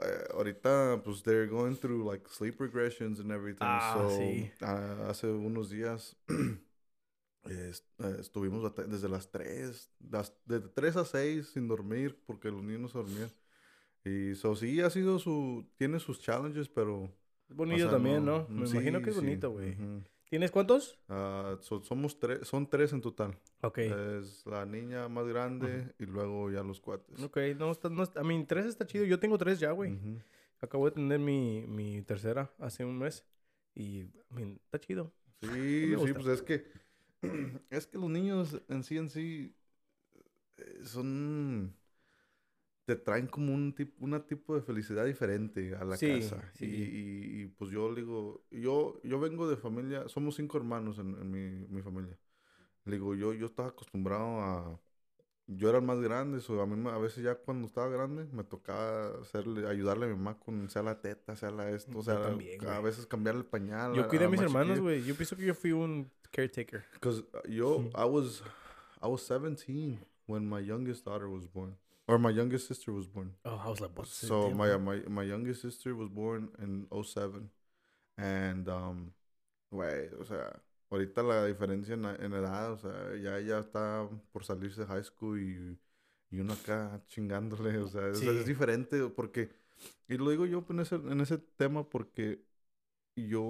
Eh, 0.00 0.28
ahorita, 0.32 1.02
pues, 1.02 1.24
they're 1.24 1.48
going 1.48 1.74
through, 1.74 2.08
like, 2.08 2.24
sleep 2.30 2.60
regressions 2.60 3.18
and 3.18 3.32
everything. 3.32 3.66
Ah, 3.66 3.96
so, 3.96 4.16
sí. 4.16 4.48
Uh, 4.62 5.10
hace 5.10 5.26
unos 5.26 5.70
días 5.70 6.14
estuvimos 8.18 8.72
desde 8.76 9.08
las 9.08 9.30
3, 9.30 9.90
las, 10.10 10.34
de 10.44 10.60
3 10.60 10.96
a 10.96 11.04
6 11.04 11.48
sin 11.48 11.68
dormir 11.68 12.18
porque 12.26 12.50
los 12.50 12.62
niños 12.62 12.92
se 12.92 12.98
dormían. 12.98 13.30
Y 14.04 14.32
eso 14.32 14.54
sí 14.56 14.80
ha 14.80 14.90
sido 14.90 15.18
su, 15.18 15.66
tiene 15.76 15.98
sus 16.00 16.20
challenges, 16.20 16.68
pero... 16.68 17.10
Es 17.48 17.56
bonito 17.56 17.88
también, 17.88 18.24
¿no? 18.24 18.46
Me 18.48 18.68
imagino 18.68 19.00
que 19.00 19.10
es 19.10 19.16
bonito, 19.16 19.50
güey. 19.50 19.76
¿Tienes 20.28 20.50
cuántos? 20.50 20.98
Uh, 21.08 21.56
somos 21.82 22.20
tres, 22.20 22.46
son 22.46 22.68
tres 22.68 22.92
en 22.92 23.00
total. 23.00 23.38
Ok. 23.62 23.78
Es 23.78 24.44
la 24.44 24.66
niña 24.66 25.08
más 25.08 25.26
grande 25.26 25.94
y 25.98 26.04
luego 26.04 26.50
ya 26.50 26.62
los 26.62 26.80
cuates. 26.80 27.22
Ok, 27.22 27.38
no, 27.56 27.70
está, 27.70 27.88
no 27.88 28.04
a 28.14 28.22
mí 28.22 28.44
tres 28.46 28.66
está 28.66 28.86
chido. 28.86 29.06
Yo 29.06 29.18
tengo 29.18 29.38
tres 29.38 29.58
ya, 29.58 29.70
güey. 29.72 29.98
Acabo 30.60 30.84
de 30.84 30.92
tener 30.92 31.18
mi, 31.18 31.64
mi 31.66 32.02
tercera 32.02 32.52
hace 32.58 32.84
un 32.84 32.98
mes. 32.98 33.24
Y, 33.74 34.06
está 34.64 34.78
chido. 34.78 35.12
Sí, 35.40 35.94
sí, 36.04 36.12
pues 36.12 36.26
es 36.26 36.42
que 36.42 36.66
es 37.70 37.86
que 37.86 37.98
los 37.98 38.10
niños 38.10 38.60
en 38.68 38.82
sí, 38.82 38.96
en 38.96 39.10
sí, 39.10 39.56
eh, 40.56 40.80
son... 40.84 41.74
Te 42.84 42.96
traen 42.96 43.26
como 43.26 43.52
un 43.52 43.74
tipo, 43.74 44.02
una 44.02 44.26
tipo 44.26 44.54
de 44.54 44.62
felicidad 44.62 45.04
diferente 45.04 45.76
a 45.76 45.84
la 45.84 45.98
casa. 45.98 46.50
Y, 46.58 47.44
pues 47.58 47.70
yo 47.70 47.94
digo, 47.94 48.46
yo, 48.50 48.98
yo 49.04 49.20
vengo 49.20 49.46
de 49.46 49.58
familia, 49.58 50.08
somos 50.08 50.36
cinco 50.36 50.56
hermanos 50.56 50.98
en, 50.98 51.30
mi, 51.30 51.66
mi, 51.68 51.82
familia. 51.82 52.18
Le 52.86 52.92
digo, 52.92 53.14
yo, 53.14 53.34
yo 53.34 53.44
estaba 53.44 53.68
acostumbrado 53.68 54.40
a, 54.40 54.80
yo 55.48 55.70
era 55.70 55.78
el 55.78 55.84
más 55.84 55.98
grande, 56.00 56.42
a 56.46 56.66
mí 56.66 56.90
a 56.90 56.98
veces 56.98 57.24
ya 57.24 57.34
cuando 57.34 57.66
estaba 57.66 57.88
grande 57.88 58.26
me 58.32 58.44
tocaba 58.44 59.18
hacerle, 59.22 59.66
ayudarle 59.66 60.04
a 60.04 60.08
mi 60.08 60.14
mamá 60.14 60.38
con 60.38 60.68
sea 60.68 60.82
la 60.82 61.00
teta, 61.00 61.36
sea 61.36 61.50
la 61.50 61.70
esto, 61.70 61.98
o 61.98 62.02
sea, 62.02 62.36
a 62.68 62.80
veces 62.80 63.06
cambiarle 63.06 63.40
el 63.40 63.46
pañal. 63.46 63.94
Yo 63.94 64.06
cuidé 64.08 64.26
a, 64.26 64.28
mis 64.28 64.42
hermanos, 64.42 64.78
güey. 64.78 65.02
Yo 65.04 65.14
pienso 65.14 65.36
que 65.36 65.46
yo 65.46 65.54
fui 65.54 65.72
un 65.72 66.10
caretaker. 66.32 66.84
Because 66.94 67.20
uh, 67.34 67.40
yo, 67.48 67.90
I 67.94 68.04
was, 68.04 68.42
I 69.02 69.08
was 69.08 69.24
17 69.26 69.98
when 70.26 70.48
my 70.48 70.60
youngest 70.60 71.04
daughter 71.04 71.28
was 71.28 71.46
born. 71.46 71.74
Or 72.06 72.18
my 72.18 72.30
youngest 72.30 72.66
sister 72.68 72.92
was 72.92 73.06
born. 73.06 73.32
Oh, 73.44 73.60
I 73.62 73.68
was 73.68 73.80
like, 73.80 73.90
what? 73.94 74.06
So 74.06 74.50
my, 74.50 74.76
my, 74.78 75.00
my 75.08 75.22
youngest 75.22 75.60
sister 75.60 75.94
was 75.94 76.08
born 76.08 76.48
in 76.62 76.86
07. 76.90 77.50
And, 78.16 78.68
um, 78.68 79.12
güey, 79.70 80.10
o 80.18 80.24
sea, 80.24 80.58
ahorita 80.90 81.22
la 81.22 81.44
diferencia 81.44 81.94
en, 81.94 82.04
en, 82.04 82.32
edad, 82.32 82.72
o 82.72 82.78
sea, 82.78 83.14
ya 83.22 83.38
ella 83.38 83.58
está 83.58 84.08
por 84.32 84.44
salirse 84.44 84.80
de 84.80 84.86
high 84.86 85.04
school 85.04 85.38
y, 85.38 85.78
y 86.30 86.40
uno 86.40 86.54
acá 86.54 87.00
chingándole, 87.08 87.78
o 87.78 87.88
sea, 87.88 88.08
es, 88.08 88.22
es, 88.22 88.46
diferente 88.46 89.08
porque, 89.08 89.50
y 90.08 90.16
lo 90.16 90.30
digo 90.30 90.46
yo 90.46 90.64
en 90.68 90.80
ese, 90.80 90.96
en 90.96 91.20
ese 91.20 91.38
tema 91.38 91.88
porque 91.88 92.42
yo 93.14 93.42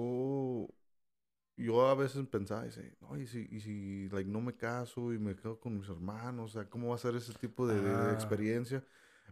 yo 1.69 1.87
a 1.87 1.93
veces 1.93 2.25
pensaba, 2.27 2.63
dice, 2.63 2.95
no, 2.99 3.15
y 3.15 3.27
si, 3.27 3.47
y 3.51 3.59
si 3.59 4.09
like, 4.09 4.27
no 4.27 4.41
me 4.41 4.55
caso 4.55 5.13
y 5.13 5.19
me 5.19 5.35
quedo 5.35 5.59
con 5.59 5.77
mis 5.77 5.87
hermanos, 5.87 6.49
o 6.49 6.53
sea, 6.53 6.67
¿cómo 6.67 6.89
va 6.89 6.95
a 6.95 6.97
ser 6.97 7.15
ese 7.15 7.31
tipo 7.35 7.67
de, 7.67 7.79
ah. 7.87 8.11
experiencia? 8.11 8.83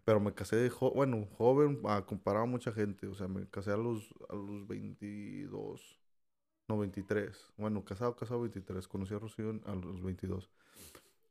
Pero 0.06 0.20
me 0.20 0.32
casé 0.34 0.56
de 0.56 0.70
joven, 0.70 0.96
bueno, 0.96 1.28
joven, 1.36 1.82
a 1.86 2.06
comparado 2.06 2.44
a 2.44 2.48
mucha 2.48 2.72
gente, 2.72 3.08
o 3.08 3.16
sea, 3.16 3.28
me 3.28 3.48
casé 3.50 3.72
a 3.72 3.78
los, 3.78 4.14
a 4.30 4.36
los 4.36 4.68
22, 4.68 6.00
no, 6.68 6.78
23. 6.78 7.54
Bueno, 7.58 7.84
casado, 7.84 8.16
casado 8.16 8.42
23, 8.42 8.88
conocí 8.88 9.16
a 9.16 9.20
Rocío 9.20 9.60
a 9.66 9.74
los 9.74 10.04
22. 10.04 10.48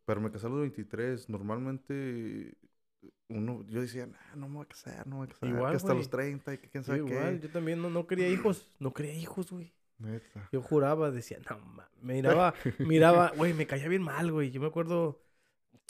Pero 0.07 0.21
me 0.21 0.33
casé 0.33 0.47
a 0.47 0.51
los 0.51 0.61
23, 0.61 1.29
normalmente 1.29 2.59
uno, 3.29 3.65
yo 3.69 3.81
decía, 3.81 4.09
no 4.35 4.49
me 4.49 4.57
voy 4.57 4.65
a 4.65 4.69
casar, 4.69 5.07
no 5.07 5.17
me 5.17 5.19
voy 5.19 5.27
a 5.27 5.31
casar. 5.31 5.49
Igual, 5.49 5.71
que 5.71 5.77
hasta 5.77 5.95
los 5.95 6.11
30 6.11 6.55
y 6.55 6.59
que 6.59 6.69
quién 6.69 6.83
sabe 6.83 6.99
igual, 6.99 7.41
yo 7.41 7.49
también 7.49 7.81
no, 7.81 7.91
no 7.91 8.09
quería 8.09 8.29
hijos, 8.29 8.67
no 8.81 8.93
quería 8.93 9.15
hijos, 9.15 9.53
güey. 9.53 9.73
Yo 10.53 10.61
juraba, 10.61 11.11
decía, 11.11 11.39
no, 11.49 11.59
me 12.03 12.15
miraba, 12.15 12.55
miraba, 12.79 13.33
güey, 13.37 13.55
me 13.55 13.67
caía 13.67 13.89
bien 13.89 14.03
mal, 14.03 14.31
güey. 14.31 14.51
Yo 14.51 14.61
me 14.61 14.67
acuerdo, 14.67 15.23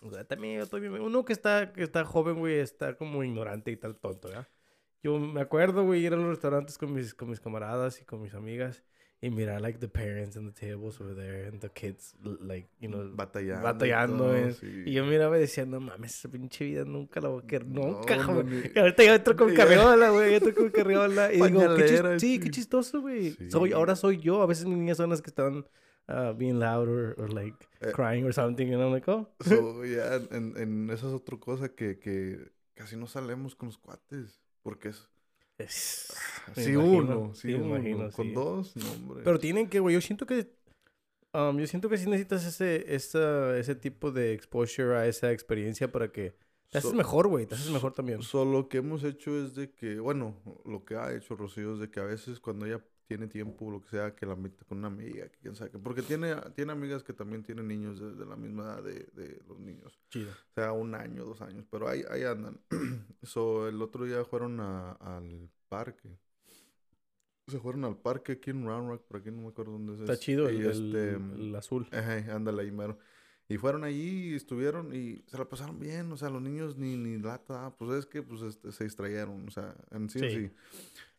o 0.02 0.24
también 0.24 0.62
uno 1.00 1.24
que 1.24 1.32
está, 1.32 1.72
que 1.72 1.82
está 1.82 2.04
joven, 2.04 2.38
güey, 2.38 2.58
está 2.58 2.96
como 2.96 3.24
ignorante 3.24 3.70
y 3.70 3.76
tal 3.76 3.96
tonto, 3.96 4.30
¿ya? 4.30 4.48
Yo 5.02 5.18
me 5.18 5.40
acuerdo, 5.40 5.84
güey, 5.84 6.04
ir 6.04 6.12
a 6.12 6.16
los 6.16 6.26
restaurantes 6.26 6.78
con 6.78 6.92
mis, 6.92 7.14
con 7.14 7.30
mis 7.30 7.40
camaradas 7.40 8.00
y 8.00 8.04
con 8.04 8.22
mis 8.22 8.34
amigas. 8.34 8.84
Y 9.20 9.30
mirar 9.30 9.60
like 9.60 9.78
the 9.78 9.88
parents 9.88 10.36
and 10.36 10.52
the 10.52 10.60
tables 10.60 11.00
over 11.00 11.14
there 11.14 11.48
and 11.48 11.60
the 11.60 11.70
kids 11.70 12.14
like 12.22 12.68
you 12.80 12.88
know 12.88 13.10
batallando 13.14 13.62
batallando 13.62 14.36
y, 14.36 14.52
sí. 14.52 14.82
y 14.86 14.92
yo 14.92 15.06
miraba 15.06 15.38
y 15.38 15.40
decía 15.40 15.64
no 15.64 15.80
mames 15.80 16.14
esa 16.18 16.28
pinche 16.28 16.64
vida 16.64 16.84
nunca 16.84 17.20
la 17.20 17.28
voy 17.28 17.42
a 17.42 17.46
querer 17.46 17.66
nunca 17.66 18.16
no, 18.16 18.42
güey 18.42 18.72
ahorita 18.76 19.04
ya 19.04 19.14
entro 19.14 19.34
con 19.34 19.54
carriola 19.54 20.10
güey 20.12 20.32
ya 20.32 20.36
entro 20.36 20.54
con 20.54 20.70
carriola 20.70 21.32
y 21.32 21.40
digo 21.40 21.74
qué 21.76 21.86
chis... 21.86 22.02
sí 22.18 22.38
qué 22.38 22.50
chistoso 22.50 23.00
güey 23.00 23.36
soy 23.48 23.72
ahora 23.72 23.96
soy 23.96 24.18
yo 24.18 24.42
a 24.42 24.46
veces 24.46 24.66
mis 24.66 24.76
niñas 24.76 24.98
son 24.98 25.08
las 25.08 25.22
que 25.22 25.30
están 25.30 25.64
uh, 26.08 26.34
being 26.36 26.58
loud 26.58 26.86
or, 26.86 27.14
or 27.18 27.32
like 27.32 27.56
eh, 27.80 27.92
crying 27.92 28.24
or 28.24 28.34
something 28.34 28.72
and 28.72 28.82
I'm 28.82 28.92
like 28.92 29.10
oh. 29.10 29.28
So 29.40 29.82
yeah 29.84 30.20
en, 30.30 30.54
en 30.58 30.90
esa 30.90 31.06
es 31.06 31.14
otra 31.14 31.38
cosa 31.38 31.70
que 31.70 31.98
que 31.98 32.52
casi 32.74 32.96
no 32.96 33.06
salemos 33.06 33.56
con 33.56 33.68
los 33.68 33.78
cuates 33.78 34.42
porque 34.62 34.90
es 34.90 35.08
es, 35.58 36.12
sí, 36.54 36.72
imagino, 36.72 36.84
uno, 36.84 37.34
sí, 37.34 37.54
uno. 37.54 37.76
Imagino, 37.76 38.10
con 38.10 38.26
sí. 38.26 38.32
dos, 38.32 38.76
no, 38.76 38.92
hombre. 38.92 39.22
Pero 39.24 39.38
tienen 39.38 39.68
que, 39.68 39.80
güey, 39.80 39.94
yo 39.94 40.00
siento 40.00 40.26
que, 40.26 40.50
um, 41.32 41.58
yo 41.58 41.66
siento 41.66 41.88
que 41.88 41.96
sí 41.96 42.08
necesitas 42.08 42.44
ese, 42.44 42.94
esa, 42.94 43.58
ese 43.58 43.74
tipo 43.74 44.10
de 44.10 44.32
exposure 44.32 44.96
a 44.96 45.06
esa 45.06 45.32
experiencia 45.32 45.90
para 45.90 46.12
que 46.12 46.34
te 46.70 46.78
haces 46.78 46.90
so, 46.90 46.96
mejor, 46.96 47.28
güey, 47.28 47.46
te 47.46 47.54
haces 47.54 47.70
mejor 47.70 47.92
también. 47.92 48.22
Solo 48.22 48.50
so, 48.50 48.58
lo 48.58 48.68
que 48.68 48.78
hemos 48.78 49.04
hecho 49.04 49.42
es 49.42 49.54
de 49.54 49.70
que, 49.70 49.98
bueno, 49.98 50.36
lo 50.64 50.84
que 50.84 50.96
ha 50.96 51.14
hecho 51.14 51.36
Rocío 51.36 51.74
es 51.74 51.80
de 51.80 51.90
que 51.90 52.00
a 52.00 52.04
veces 52.04 52.40
cuando 52.40 52.66
ella 52.66 52.84
tiene 53.06 53.28
tiempo, 53.28 53.70
lo 53.70 53.80
que 53.80 53.88
sea, 53.88 54.14
que 54.14 54.26
la 54.26 54.36
meta 54.36 54.64
con 54.64 54.78
una 54.78 54.88
amiga, 54.88 55.28
que 55.28 55.38
quién 55.38 55.54
sabe. 55.54 55.70
Porque 55.70 56.02
tiene, 56.02 56.34
tiene 56.54 56.72
amigas 56.72 57.02
que 57.04 57.12
también 57.12 57.42
tienen 57.42 57.68
niños 57.68 58.00
de, 58.00 58.14
de 58.14 58.26
la 58.26 58.36
misma 58.36 58.64
edad 58.64 58.82
de, 58.82 59.08
de, 59.12 59.42
los 59.46 59.58
niños. 59.60 59.98
Chido. 60.10 60.30
O 60.30 60.54
sea, 60.54 60.72
un 60.72 60.94
año, 60.94 61.24
dos 61.24 61.40
años. 61.40 61.64
Pero 61.70 61.88
ahí, 61.88 62.02
ahí 62.10 62.24
andan. 62.24 62.60
so, 63.22 63.68
el 63.68 63.80
otro 63.80 64.04
día 64.04 64.24
fueron 64.24 64.60
a, 64.60 64.92
al 64.92 65.48
parque. 65.68 66.18
Se 67.46 67.60
fueron 67.60 67.84
al 67.84 67.96
parque 67.96 68.32
aquí 68.32 68.50
en 68.50 68.66
Round 68.66 68.88
Rock, 68.88 69.06
por 69.06 69.18
aquí 69.18 69.30
no 69.30 69.42
me 69.42 69.48
acuerdo 69.48 69.72
dónde 69.72 69.94
es. 69.94 70.00
Está 70.00 70.16
chido 70.18 70.48
el, 70.48 70.66
este, 70.66 71.10
el, 71.10 71.54
azul. 71.54 71.86
Ajá, 71.92 72.34
ándale 72.34 72.62
ahí, 72.62 72.72
mero. 72.72 72.98
Y 73.48 73.58
fueron 73.58 73.84
allí 73.84 74.32
y 74.32 74.34
estuvieron 74.34 74.92
y 74.92 75.22
se 75.28 75.38
la 75.38 75.48
pasaron 75.48 75.78
bien. 75.78 76.10
O 76.10 76.16
sea, 76.16 76.28
los 76.28 76.42
niños 76.42 76.76
ni, 76.76 76.96
ni 76.96 77.18
lata. 77.18 77.72
Pues 77.78 78.00
es 78.00 78.06
que 78.06 78.22
pues 78.22 78.42
este, 78.42 78.72
se 78.72 78.82
distrayeron. 78.82 79.46
O 79.46 79.50
sea, 79.52 79.76
en 79.92 80.10
sí, 80.10 80.18
sí. 80.18 80.30
sí. 80.30 80.50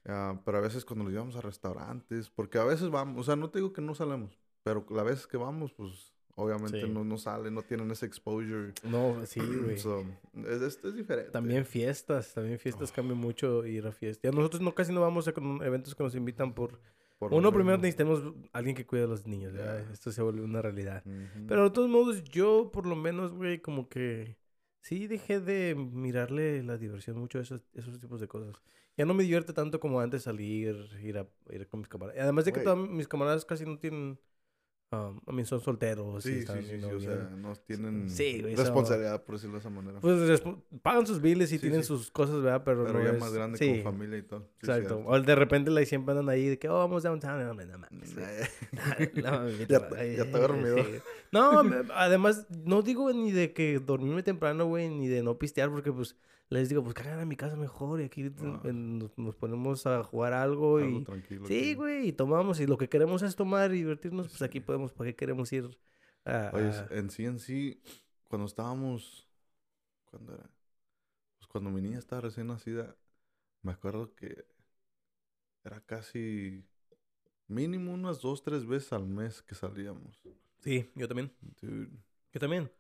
Uh, 0.08 0.40
pero 0.46 0.60
a 0.60 0.62
veces 0.62 0.86
cuando 0.86 1.04
los 1.04 1.14
llevamos 1.14 1.36
a 1.36 1.42
restaurantes, 1.42 2.30
porque 2.30 2.58
a 2.58 2.64
veces 2.64 2.90
vamos, 2.90 3.20
o 3.20 3.24
sea, 3.24 3.36
no 3.36 3.50
te 3.50 3.60
digo 3.60 3.74
que 3.74 3.82
no 3.82 3.94
salemos, 3.94 4.40
pero 4.64 4.86
las 4.90 5.06
veces 5.06 5.28
que 5.28 5.36
vamos, 5.36 5.74
pues 5.74 6.14
obviamente 6.36 6.82
sí. 6.82 6.90
no, 6.90 7.04
no 7.04 7.18
salen, 7.18 7.54
no 7.54 7.64
tienen 7.64 7.92
ese 7.92 8.06
exposure. 8.06 8.74
No, 8.84 9.26
sí, 9.26 9.40
güey. 9.64 9.78
So, 9.78 10.06
es, 10.36 10.62
es, 10.62 10.84
es, 10.84 10.96
diferente. 10.96 11.32
También 11.32 11.66
fiestas, 11.66 12.34
también 12.34 12.58
fiestas 12.60 12.92
oh. 12.92 12.94
cambian 12.96 13.20
mucho 13.20 13.66
ir 13.66 13.86
a 13.86 13.92
fiestas. 13.92 14.34
Nosotros 14.34 14.62
no 14.62 14.74
casi 14.74 14.94
no 14.94 15.02
vamos 15.02 15.28
a 15.28 15.34
eventos 15.66 15.94
que 15.94 16.04
nos 16.04 16.16
invitan 16.16 16.54
por... 16.54 16.80
por 17.18 17.34
Uno, 17.34 17.52
primero 17.52 17.78
necesitamos 17.78 18.22
alguien 18.54 18.76
que 18.76 18.86
cuide 18.86 19.04
a 19.04 19.08
los 19.08 19.26
niños, 19.26 19.54
yeah. 19.54 19.80
Esto 19.92 20.12
se 20.12 20.22
vuelve 20.22 20.42
una 20.42 20.62
realidad. 20.62 21.04
Uh 21.06 21.10
-huh. 21.10 21.46
Pero 21.48 21.64
de 21.66 21.72
todos 21.72 21.90
modos, 21.90 22.24
yo 22.24 22.70
por 22.72 22.86
lo 22.86 22.96
menos, 22.96 23.34
güey, 23.34 23.60
como 23.60 23.90
que... 23.90 24.38
Sí, 24.80 25.08
dejé 25.08 25.42
de 25.42 25.76
mirarle 25.76 26.64
la 26.64 26.78
diversión 26.78 27.18
mucho 27.18 27.40
a 27.40 27.42
esos, 27.42 27.66
esos 27.74 28.00
tipos 28.00 28.22
de 28.22 28.28
cosas. 28.28 28.56
Ya 28.98 29.06
no 29.06 29.14
me 29.14 29.24
divierte 29.24 29.54
tanto 29.54 29.80
como 29.80 30.00
antes 30.00 30.24
salir, 30.24 30.76
ir 31.04 31.18
a 31.18 31.28
ir 31.52 31.68
con 31.68 31.82
mis 31.82 31.90
camaradas. 31.90 32.22
Además 32.22 32.46
de 32.46 32.54
que 32.54 32.62
todos 32.62 32.90
mis 32.90 33.08
camaradas 33.08 33.46
casi 33.46 33.66
no 33.66 33.78
tienen 33.78 34.20
Um, 34.90 35.20
a 35.28 35.34
mí 35.34 35.44
son 35.44 35.60
solteros. 35.60 36.24
Sí, 36.24 36.32
y 36.32 36.38
están, 36.40 36.64
sí, 36.64 36.70
sí, 36.70 36.78
no, 36.78 36.88
sí, 36.88 36.96
o 36.96 37.00
sea, 37.02 37.30
no 37.36 37.54
tienen 37.58 38.10
sí, 38.10 38.42
güey, 38.42 38.56
responsabilidad, 38.56 39.22
por 39.22 39.36
decirlo 39.36 39.56
de 39.56 39.60
esa 39.60 39.70
manera. 39.70 40.00
Pues 40.00 40.42
pagan 40.82 41.06
sus 41.06 41.22
biles 41.22 41.52
y 41.52 41.56
sí, 41.56 41.60
tienen 41.60 41.82
sí. 41.82 41.88
sus 41.88 42.10
cosas, 42.10 42.42
¿verdad? 42.42 42.62
Pero, 42.64 42.86
Pero 42.86 43.00
no 43.00 43.04
ya 43.04 43.12
es... 43.12 43.20
más 43.20 43.34
grande 43.34 43.60
con 43.60 43.84
familia 43.84 44.18
y 44.18 44.22
todo. 44.22 44.50
Exacto. 44.62 45.04
O 45.06 45.20
de 45.20 45.36
repente 45.36 45.72
like, 45.72 45.88
siempre 45.88 46.14
andan 46.14 46.30
ahí 46.30 46.48
de 46.48 46.58
que, 46.58 46.70
oh, 46.70 46.78
vamos 46.78 47.04
downtown. 47.04 47.38
No, 47.38 47.54
no, 47.54 47.66
no 47.66 47.78
mames. 47.78 48.16
ya 49.68 50.24
está 50.24 50.40
dormido. 50.40 50.78
No, 51.34 51.64
además, 51.94 52.48
no 52.50 52.82
digo 52.82 53.12
ni 53.12 53.34
de 53.34 53.52
que 53.52 53.80
dormirme 53.80 54.24
temprano, 54.24 54.68
güey, 54.68 54.88
ni 54.88 55.10
de 55.10 55.22
no 55.22 55.38
pistear, 55.38 55.70
porque 55.70 55.92
pues 55.92 56.16
les 56.50 56.70
digo, 56.70 56.84
pues 56.84 56.94
cagan 56.94 57.20
a 57.20 57.26
mi 57.26 57.36
casa 57.36 57.56
mejor 57.56 58.02
y 58.02 58.06
aquí 58.06 58.32
ah. 58.40 58.62
nos, 58.72 59.18
nos, 59.18 59.36
ponemos 59.36 59.86
a 59.86 60.04
jugar 60.04 60.34
algo, 60.34 60.78
algo 60.78 61.00
y... 61.00 61.04
Tranquilo, 61.04 61.46
sí, 61.46 61.76
güey, 61.76 62.10
y 62.10 62.14
tomamos 62.14 62.60
y 62.60 62.68
lo 62.68 62.78
que 62.78 62.88
queremos 62.88 63.22
es 63.22 63.36
tomar 63.36 63.72
y 63.74 63.78
divertirnos, 63.78 64.30
pues 64.30 64.42
aquí 64.42 64.60
podemos, 64.60 64.94
¿para 64.94 65.10
qué 65.10 65.16
queremos 65.16 65.52
ir 65.52 65.78
a...? 66.26 66.52
Oye, 66.54 66.72
en 66.92 67.10
sí, 67.10 67.26
en 67.26 67.40
sí, 67.40 67.82
cuando 68.28 68.46
estábamos... 68.48 69.28
¿Cuándo 70.06 70.34
era? 70.34 70.50
Pues 71.38 71.48
cuando 71.48 71.70
mi 71.70 71.82
niña 71.82 72.00
estaba 72.00 72.22
recién 72.22 72.48
nacida, 72.48 72.96
me 73.62 73.74
acuerdo 73.74 74.16
que 74.16 74.46
era 75.66 75.82
casi 75.82 76.66
mínimo 77.48 77.94
unas 77.94 78.22
dos, 78.22 78.42
tres 78.42 78.66
veces 78.66 78.94
al 78.94 79.06
mes 79.06 79.42
que 79.42 79.54
salíamos. 79.54 80.22
Sí, 80.60 80.90
yo 80.96 81.08
también. 81.08 81.32
Dude. 81.62 81.90
Yo 82.34 82.40
también. 82.40 82.72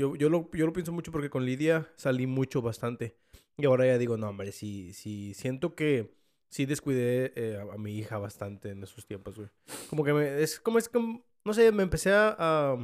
Yo, 0.00 0.16
yo, 0.16 0.30
lo, 0.30 0.50
yo 0.52 0.64
lo 0.64 0.72
pienso 0.72 0.92
mucho 0.92 1.12
porque 1.12 1.28
con 1.28 1.44
Lidia 1.44 1.92
salí 1.94 2.26
mucho, 2.26 2.62
bastante. 2.62 3.18
Y 3.58 3.66
ahora 3.66 3.84
ya 3.84 3.98
digo, 3.98 4.16
no, 4.16 4.30
hombre, 4.30 4.50
sí, 4.50 4.94
sí, 4.94 5.34
siento 5.34 5.74
que 5.74 6.14
sí 6.48 6.64
descuidé 6.64 7.34
eh, 7.36 7.58
a, 7.58 7.74
a, 7.74 7.76
mi 7.76 7.98
hija 7.98 8.16
bastante 8.16 8.70
en 8.70 8.82
esos 8.82 9.04
tiempos, 9.04 9.36
güey. 9.36 9.50
Como 9.90 10.02
que 10.02 10.14
me, 10.14 10.42
es 10.42 10.58
como, 10.58 10.78
es 10.78 10.88
como, 10.88 11.22
no 11.44 11.52
sé, 11.52 11.70
me 11.70 11.82
empecé 11.82 12.12
a, 12.12 12.34
a, 12.38 12.78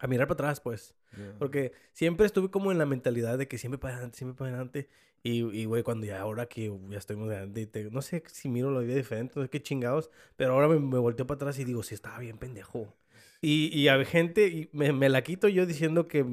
a 0.00 0.06
mirar 0.06 0.28
para 0.28 0.34
atrás, 0.34 0.60
pues. 0.60 0.94
Yeah. 1.16 1.34
Porque 1.38 1.72
siempre 1.94 2.26
estuve 2.26 2.50
como 2.50 2.72
en 2.72 2.76
la 2.76 2.84
mentalidad 2.84 3.38
de 3.38 3.48
que 3.48 3.56
siempre 3.56 3.78
para 3.78 3.94
adelante, 3.94 4.18
siempre 4.18 4.36
para 4.36 4.50
adelante. 4.50 4.90
Y, 5.22 5.44
y, 5.58 5.64
güey, 5.64 5.82
cuando 5.82 6.04
ya 6.04 6.20
ahora 6.20 6.44
que 6.44 6.70
ya 6.90 6.98
estoy 6.98 7.16
grande, 7.26 7.66
te, 7.66 7.90
no 7.90 8.02
sé 8.02 8.22
si 8.26 8.50
miro 8.50 8.70
la 8.70 8.80
vida 8.80 8.96
diferente, 8.96 9.32
no 9.36 9.44
sé 9.44 9.48
qué 9.48 9.62
chingados, 9.62 10.10
pero 10.36 10.52
ahora 10.52 10.68
me, 10.68 10.78
me 10.78 10.98
volteo 10.98 11.26
para 11.26 11.36
atrás 11.36 11.58
y 11.58 11.64
digo, 11.64 11.82
sí, 11.82 11.94
estaba 11.94 12.18
bien 12.18 12.36
pendejo. 12.36 12.94
Y, 13.44 13.76
y 13.76 13.88
había 13.88 14.06
gente, 14.06 14.46
y 14.46 14.68
me, 14.72 14.92
me, 14.92 15.08
la 15.08 15.22
quito 15.22 15.48
yo 15.48 15.66
diciendo 15.66 16.06
que 16.06 16.24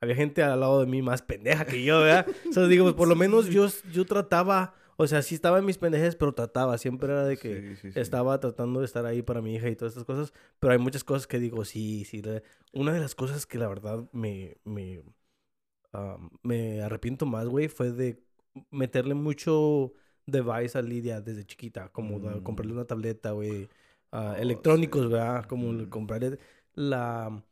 había 0.00 0.14
gente 0.14 0.40
al 0.40 0.60
lado 0.60 0.80
de 0.80 0.86
mí 0.86 1.02
más 1.02 1.20
pendeja 1.20 1.66
que 1.66 1.82
yo, 1.82 2.00
¿verdad? 2.00 2.28
o 2.48 2.52
sea, 2.52 2.66
digo, 2.68 2.84
pues 2.84 2.94
por 2.94 3.08
lo 3.08 3.16
menos 3.16 3.46
yo, 3.48 3.66
yo 3.92 4.06
trataba, 4.06 4.72
o 4.96 5.08
sea, 5.08 5.20
sí 5.22 5.34
estaba 5.34 5.58
en 5.58 5.64
mis 5.64 5.78
pendejes, 5.78 6.14
pero 6.14 6.32
trataba, 6.32 6.78
siempre 6.78 7.12
era 7.12 7.24
de 7.24 7.36
que 7.36 7.60
sí, 7.60 7.76
sí, 7.76 7.92
sí. 7.92 7.98
estaba 7.98 8.38
tratando 8.38 8.78
de 8.78 8.86
estar 8.86 9.04
ahí 9.04 9.20
para 9.20 9.42
mi 9.42 9.56
hija 9.56 9.68
y 9.68 9.74
todas 9.74 9.94
estas 9.94 10.04
cosas, 10.04 10.32
pero 10.60 10.72
hay 10.72 10.78
muchas 10.78 11.02
cosas 11.02 11.26
que 11.26 11.40
digo, 11.40 11.64
sí, 11.64 12.04
sí. 12.04 12.22
Una 12.72 12.92
de 12.92 13.00
las 13.00 13.16
cosas 13.16 13.46
que 13.46 13.58
la 13.58 13.66
verdad 13.66 14.08
me, 14.12 14.56
me, 14.62 15.02
um, 15.92 16.30
me 16.44 16.82
arrepiento 16.82 17.26
más, 17.26 17.48
güey, 17.48 17.66
fue 17.66 17.90
de 17.90 18.22
meterle 18.70 19.14
mucho 19.14 19.92
device 20.24 20.78
a 20.78 20.82
Lidia 20.82 21.20
desde 21.20 21.44
chiquita, 21.44 21.88
como 21.88 22.20
mm. 22.20 22.44
comprarle 22.44 22.74
una 22.74 22.84
tableta, 22.84 23.32
güey 23.32 23.68
uh, 24.14 24.34
electrónicos, 24.38 25.10
¿verdad? 25.10 25.44
Como 25.46 25.72
mm. 25.72 25.88
comprarle 25.88 26.38
la... 26.74 27.42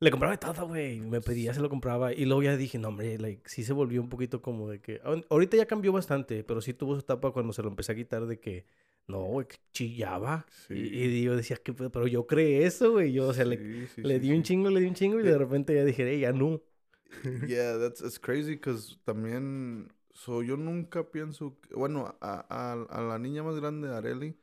Le 0.00 0.12
compraba 0.12 0.36
todo, 0.36 0.68
güey. 0.68 1.00
Me 1.00 1.20
pedía, 1.20 1.52
se 1.52 1.60
lo 1.60 1.68
compraba. 1.68 2.12
Y 2.12 2.24
luego 2.24 2.44
ya 2.44 2.56
dije, 2.56 2.78
no, 2.78 2.88
hombre, 2.88 3.18
like, 3.18 3.48
sí 3.48 3.64
se 3.64 3.72
volvió 3.72 4.00
un 4.00 4.08
poquito 4.08 4.40
como 4.40 4.68
de 4.68 4.80
que... 4.80 5.00
Ahorita 5.28 5.56
ya 5.56 5.66
cambió 5.66 5.92
bastante, 5.92 6.44
pero 6.44 6.60
sí 6.60 6.72
tuvo 6.72 6.94
su 6.94 7.00
etapa 7.00 7.32
cuando 7.32 7.52
se 7.52 7.62
lo 7.62 7.68
empecé 7.68 7.92
a 7.92 7.96
quitar 7.96 8.26
de 8.26 8.38
que... 8.38 8.64
No, 9.08 9.24
güey, 9.24 9.46
chillaba. 9.72 10.46
Sí. 10.50 10.74
Y, 10.74 11.02
y, 11.02 11.22
yo 11.22 11.34
decía, 11.34 11.56
¿qué 11.56 11.72
Pero 11.72 12.06
yo 12.06 12.26
creé 12.26 12.66
eso, 12.66 12.92
güey. 12.92 13.12
Yo, 13.12 13.28
o 13.28 13.32
sea, 13.32 13.44
sí, 13.44 13.50
le, 13.50 13.86
sí, 13.88 14.02
le 14.02 14.20
di 14.20 14.32
un 14.32 14.42
chingo, 14.42 14.70
le 14.70 14.80
di 14.80 14.86
un 14.86 14.94
chingo. 14.94 15.18
Y 15.18 15.22
de 15.24 15.36
repente 15.36 15.74
ya 15.74 15.84
dije, 15.84 16.08
hey, 16.08 16.20
ya 16.20 16.32
no. 16.32 16.60
Yeah, 17.48 17.78
that's, 17.78 18.00
that's 18.00 18.20
crazy, 18.20 18.52
because 18.52 18.98
también... 19.04 19.88
So, 20.12 20.42
yo 20.42 20.56
nunca 20.56 21.10
pienso... 21.10 21.58
Que, 21.60 21.74
bueno, 21.74 22.16
a, 22.20 22.46
a, 22.48 22.72
a 22.72 23.02
la 23.02 23.18
niña 23.18 23.42
más 23.42 23.56
grande, 23.56 23.88
Areli 23.88 24.36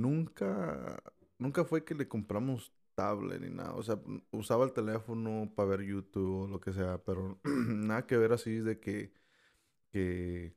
nunca, 0.00 1.02
nunca 1.38 1.64
fue 1.64 1.84
que 1.84 1.94
le 1.94 2.08
compramos 2.08 2.72
tablet 2.94 3.40
ni 3.40 3.50
nada. 3.50 3.74
O 3.74 3.82
sea, 3.82 3.98
usaba 4.30 4.64
el 4.64 4.72
teléfono 4.72 5.52
para 5.54 5.70
ver 5.70 5.82
YouTube 5.82 6.44
o 6.44 6.48
lo 6.48 6.60
que 6.60 6.72
sea, 6.72 6.98
pero 6.98 7.38
nada 7.44 8.06
que 8.06 8.16
ver 8.16 8.32
así 8.32 8.58
de 8.58 8.80
que, 8.80 9.12
que, 9.90 10.54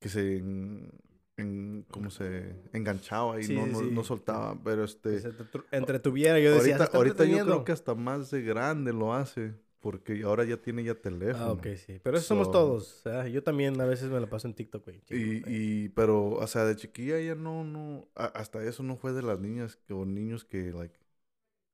que 0.00 0.08
se, 0.08 0.38
en, 0.38 0.90
en, 1.36 1.84
como 1.90 2.10
se 2.10 2.56
enganchaba 2.72 3.40
y 3.40 3.44
sí, 3.44 3.54
no, 3.54 3.66
sí, 3.66 3.72
no, 3.72 3.78
sí. 3.80 3.90
no, 3.90 4.04
soltaba. 4.04 4.58
Pero 4.62 4.84
este... 4.84 5.20
Se 5.20 5.32
entretuviera, 5.72 6.38
yo 6.38 6.54
decía. 6.54 6.76
Ahorita, 6.76 6.96
ahorita 6.96 7.24
yo 7.24 7.44
creo 7.44 7.64
que 7.64 7.72
hasta 7.72 7.94
más 7.94 8.30
de 8.30 8.42
grande 8.42 8.92
lo 8.92 9.12
hace. 9.14 9.54
Porque 9.80 10.22
ahora 10.22 10.44
ya 10.44 10.56
tiene 10.56 10.82
ya 10.84 10.94
teléfono. 10.94 11.46
Ah, 11.46 11.52
ok, 11.52 11.66
sí. 11.76 12.00
Pero 12.02 12.16
eso 12.16 12.26
so, 12.26 12.34
somos 12.34 12.50
todos. 12.50 12.98
O 12.98 13.02
sea, 13.02 13.28
yo 13.28 13.42
también 13.42 13.80
a 13.80 13.84
veces 13.84 14.10
me 14.10 14.20
la 14.20 14.28
paso 14.28 14.48
en 14.48 14.54
TikTok, 14.54 14.84
güey. 14.84 15.00
Y, 15.10 15.42
y, 15.84 15.88
pero, 15.90 16.32
o 16.32 16.46
sea, 16.46 16.64
de 16.64 16.76
chiquilla 16.76 17.20
ya 17.20 17.34
no, 17.34 17.64
no, 17.64 18.08
hasta 18.14 18.62
eso 18.64 18.82
no 18.82 18.96
fue 18.96 19.12
de 19.12 19.22
las 19.22 19.38
niñas 19.38 19.76
que, 19.76 19.94
o 19.94 20.04
niños 20.04 20.44
que, 20.44 20.72
like, 20.72 20.98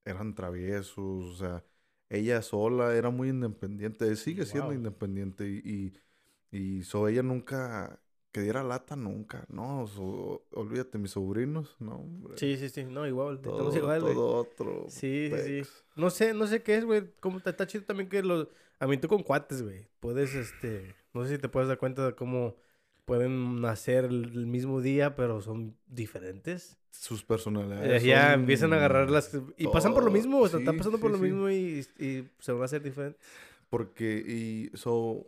eran 0.04 0.34
traviesos, 0.34 0.98
o 0.98 1.36
sea, 1.36 1.64
ella 2.10 2.42
sola 2.42 2.94
era 2.94 3.10
muy 3.10 3.30
independiente, 3.30 4.14
sigue 4.16 4.46
siendo 4.46 4.68
wow. 4.70 4.74
independiente 4.74 5.48
y, 5.48 5.92
y, 6.52 6.58
y 6.78 6.82
so 6.84 7.08
ella 7.08 7.22
nunca, 7.22 8.00
que 8.34 8.40
diera 8.40 8.64
lata 8.64 8.96
nunca, 8.96 9.46
no, 9.48 9.86
so, 9.86 10.44
olvídate, 10.50 10.98
mis 10.98 11.12
sobrinos, 11.12 11.76
no, 11.78 11.98
hombre. 11.98 12.36
Sí, 12.36 12.56
sí, 12.56 12.68
sí, 12.68 12.82
no, 12.82 13.06
igual, 13.06 13.40
todo, 13.40 13.52
estamos 13.52 13.76
igual, 13.76 14.00
güey. 14.00 14.14
Todo 14.14 14.34
otro. 14.34 14.86
Sí, 14.88 15.30
sí, 15.32 15.62
sí. 15.62 15.70
No 15.94 16.10
sé, 16.10 16.34
no 16.34 16.48
sé 16.48 16.60
qué 16.60 16.76
es, 16.76 16.84
güey, 16.84 17.12
como 17.20 17.38
está, 17.38 17.50
está 17.50 17.68
chido 17.68 17.84
también 17.84 18.08
que 18.08 18.24
los, 18.24 18.48
a 18.80 18.88
mí 18.88 18.96
tú 18.96 19.06
con 19.06 19.22
cuates, 19.22 19.62
güey, 19.62 19.86
puedes, 20.00 20.34
este, 20.34 20.96
no 21.12 21.22
sé 21.22 21.36
si 21.36 21.38
te 21.38 21.48
puedes 21.48 21.68
dar 21.68 21.78
cuenta 21.78 22.04
de 22.04 22.16
cómo 22.16 22.56
pueden 23.04 23.60
nacer 23.60 24.06
el 24.06 24.48
mismo 24.48 24.80
día, 24.80 25.14
pero 25.14 25.40
son 25.40 25.76
diferentes. 25.86 26.76
Sus 26.90 27.22
personalidades. 27.22 28.02
ya 28.02 28.34
empiezan 28.34 28.72
a 28.72 28.76
agarrar 28.76 29.10
las... 29.10 29.30
Y 29.56 29.68
pasan 29.68 29.94
por 29.94 30.02
lo 30.02 30.10
mismo, 30.10 30.40
o 30.40 30.48
sea, 30.48 30.58
están 30.58 30.76
pasando 30.76 30.98
por 30.98 31.12
lo 31.12 31.18
mismo 31.18 31.48
y, 31.50 31.86
y, 32.00 32.28
se 32.40 32.50
van 32.50 32.62
a 32.62 32.64
hacer 32.64 32.82
diferentes. 32.82 33.20
Porque, 33.70 34.24
y, 34.26 34.76
so, 34.76 35.24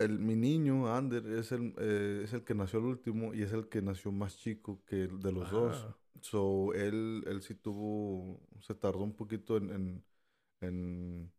el, 0.00 0.18
mi 0.18 0.34
niño, 0.34 0.92
Ander, 0.92 1.26
es 1.26 1.52
el, 1.52 1.74
eh, 1.78 2.22
es 2.24 2.32
el 2.32 2.42
que 2.42 2.54
nació 2.54 2.78
el 2.78 2.86
último 2.86 3.34
y 3.34 3.42
es 3.42 3.52
el 3.52 3.68
que 3.68 3.82
nació 3.82 4.10
más 4.10 4.36
chico 4.38 4.82
que 4.86 5.04
el 5.04 5.20
de 5.20 5.32
los 5.32 5.50
dos. 5.50 5.86
So, 6.22 6.74
él, 6.74 7.22
él 7.26 7.42
sí 7.42 7.54
tuvo, 7.54 8.40
se 8.60 8.74
tardó 8.74 9.00
un 9.00 9.14
poquito 9.14 9.56
en, 9.56 9.70
en, 9.70 10.04
en 10.60 11.32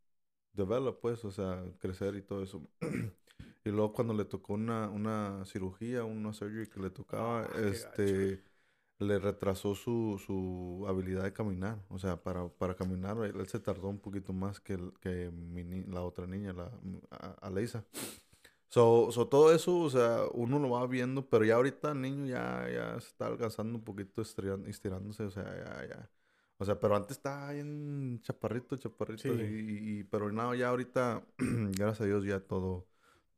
develop, 0.53 1.00
pues, 1.01 1.25
o 1.25 1.32
sea, 1.32 1.63
crecer 1.80 2.15
y 2.15 2.22
todo 2.22 2.44
eso. 2.44 2.68
y 3.65 3.70
luego 3.70 3.94
cuando 3.94 4.13
le 4.13 4.25
tocó 4.25 4.53
una, 4.53 4.89
una 4.89 5.44
cirugía, 5.46 6.03
una 6.03 6.34
surgery 6.34 6.68
que 6.68 6.80
le 6.80 6.89
tocaba, 6.91 7.44
ah, 7.44 7.60
este, 7.65 8.44
le 9.00 9.20
retrasó 9.20 9.74
su, 9.75 10.22
su 10.24 10.86
habilidad 10.88 11.24
de 11.24 11.34
caminar. 11.34 11.84
O 11.89 11.98
sea, 11.98 12.22
para, 12.22 12.48
para 12.48 12.75
caminar, 12.75 13.18
él, 13.24 13.48
se 13.48 13.60
tardó 13.60 13.89
un 13.89 14.00
poquito 14.00 14.34
más 14.34 14.60
que, 14.60 14.77
que 15.00 15.32
mi, 15.32 15.84
la 15.86 16.01
otra 16.01 16.27
niña, 16.27 16.53
la 16.53 16.72
Aleisa. 17.41 17.86
So, 18.72 19.12
so, 19.12 19.28
todo 19.28 19.54
eso, 19.54 19.78
o 19.80 19.90
sea, 19.90 20.24
uno 20.32 20.58
lo 20.58 20.70
va 20.70 20.88
viendo, 20.88 21.28
pero 21.28 21.44
ya 21.44 21.56
ahorita 21.56 21.92
el 21.92 22.00
niño 22.00 22.25
ya, 22.25 22.70
ya 22.72 22.96
está 22.96 23.28
alcanzando 23.28 23.78
un 23.78 23.84
poquito, 23.84 24.22
estirándose, 24.22 25.24
o 25.24 25.30
sea, 25.30 25.44
ya, 25.44 25.88
ya. 25.90 26.10
O 26.58 26.63
sea, 26.63 26.80
pero 26.80 26.96
antes 26.96 27.18
estaba 27.18 27.54
en 27.54 28.22
chaparrito, 28.22 28.78
chaparrito, 28.78 29.28
y, 29.28 30.00
y, 30.00 30.04
pero 30.06 30.32
nada, 30.32 30.56
ya 30.56 30.70
ahorita, 30.70 31.22
gracias 31.38 32.00
a 32.00 32.06
Dios, 32.06 32.24
ya 32.24 32.40
todo, 32.40 32.88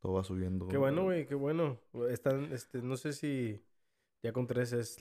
todo 0.00 0.12
va 0.12 0.22
subiendo. 0.22 0.68
Qué 0.68 0.76
bueno, 0.76 1.02
güey, 1.02 1.26
qué 1.26 1.34
bueno. 1.34 1.80
Están, 2.08 2.52
este, 2.52 2.80
no 2.80 2.96
sé 2.96 3.12
si 3.12 3.60
ya 4.22 4.32
con 4.32 4.46
tres 4.46 4.72
es 4.72 4.98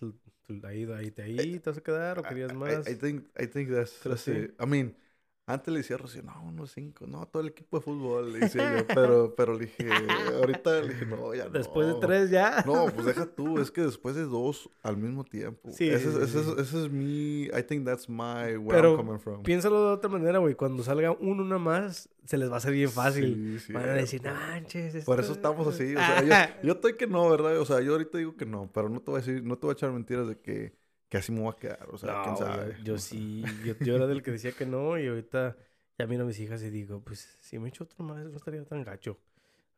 ahí, 0.64 0.86
ahí, 0.86 1.14
ahí, 1.16 1.40
ahí 1.40 1.60
te 1.60 1.70
vas 1.70 1.78
a 1.78 1.84
quedar 1.84 2.18
o 2.18 2.24
querías 2.24 2.56
más. 2.56 2.88
I, 2.88 2.94
I 2.94 2.96
think, 2.96 3.28
I 3.40 3.46
think 3.46 3.70
that's, 3.70 4.00
that's 4.02 4.28
I 4.28 4.66
mean, 4.66 4.96
antes 5.46 5.74
le 5.74 5.80
decía 5.80 5.98
a 5.98 6.00
Rocío, 6.00 6.24
no, 6.24 6.42
unos 6.42 6.72
cinco, 6.72 7.06
no, 7.06 7.26
todo 7.28 7.42
el 7.42 7.50
equipo 7.50 7.78
de 7.78 7.84
fútbol, 7.84 8.32
le 8.32 8.40
decía 8.40 8.78
yo, 8.78 8.88
pero, 8.88 9.34
pero 9.38 9.54
le 9.54 9.66
dije, 9.66 9.90
ahorita 10.38 10.82
le 10.82 10.94
dije, 10.94 11.06
no, 11.06 11.34
ya 11.34 11.46
no. 11.46 11.50
Después 11.52 11.88
de 11.88 11.96
tres 11.96 12.30
ya. 12.30 12.64
No, 12.66 12.86
pues 12.86 13.06
deja 13.06 13.26
tú, 13.36 13.60
es 13.60 13.70
que 13.70 13.82
después 13.82 14.16
de 14.16 14.24
dos 14.24 14.70
al 14.82 14.96
mismo 14.96 15.26
tiempo. 15.26 15.70
Sí. 15.74 15.90
Ese, 15.90 16.10
ese, 16.24 16.40
ese, 16.40 16.86
es 16.86 16.90
mi, 16.90 17.44
I 17.48 17.64
think 17.68 17.86
that's 17.86 18.08
my, 18.08 18.56
where 18.56 18.70
pero 18.70 18.92
I'm 18.92 19.06
coming 19.06 19.20
from. 19.20 19.44
piénsalo 19.44 19.88
de 19.88 19.94
otra 19.96 20.10
manera, 20.10 20.40
güey, 20.40 20.56
cuando 20.56 20.82
salga 20.82 21.12
uno, 21.12 21.44
una 21.44 21.58
más, 21.58 22.10
se 22.24 22.38
les 22.38 22.50
va 22.50 22.56
a 22.56 22.58
hacer 22.58 22.72
bien 22.72 22.90
fácil. 22.90 23.60
Sí, 23.60 23.68
sí, 23.68 23.74
Van 23.74 23.90
a 23.90 23.94
decir, 23.94 24.24
no 24.24 24.34
manches. 24.34 25.04
Por 25.04 25.20
eso 25.20 25.34
estamos 25.34 25.68
así, 25.68 25.94
o 25.94 26.00
sea, 26.00 26.24
yo, 26.24 26.54
yo 26.68 26.74
estoy 26.74 26.96
que 26.96 27.06
no, 27.08 27.30
¿verdad? 27.30 27.60
O 27.60 27.66
sea, 27.66 27.82
yo 27.82 27.92
ahorita 27.92 28.18
digo 28.18 28.38
que 28.38 28.46
no, 28.46 28.70
pero 28.74 28.88
no 28.88 29.02
te 29.02 29.12
voy 29.12 29.20
a 29.20 29.26
decir, 29.26 29.44
no 29.44 29.58
te 29.58 29.66
voy 29.66 29.72
a 29.72 29.74
echar 29.74 29.92
mentiras 29.92 30.26
de 30.26 30.38
que, 30.40 30.74
que 31.14 31.20
así 31.20 31.32
me 31.32 31.42
voy 31.42 31.52
a 31.52 31.56
quedar, 31.56 31.88
o 31.92 31.98
sea, 32.00 32.24
quién 32.24 32.38
sabe. 32.38 32.76
Yo, 32.80 32.84
yo 32.86 32.98
sí, 32.98 33.44
yo, 33.64 33.76
yo 33.82 33.96
era 33.96 34.08
del 34.08 34.24
que 34.24 34.32
decía 34.38 34.52
que 34.52 34.66
no 34.66 34.98
y 34.98 35.06
ahorita 35.06 35.56
ya 36.00 36.08
miro 36.08 36.24
a 36.24 36.26
mis 36.26 36.40
hijas 36.40 36.64
y 36.64 36.72
digo, 36.72 37.02
pues 37.02 37.38
si 37.40 37.60
me 37.60 37.70
echo 37.70 37.84
otro 37.84 38.04
más 38.04 38.26
no 38.26 38.36
estaría 38.36 38.66
tan 38.66 38.84
gacho. 38.84 39.20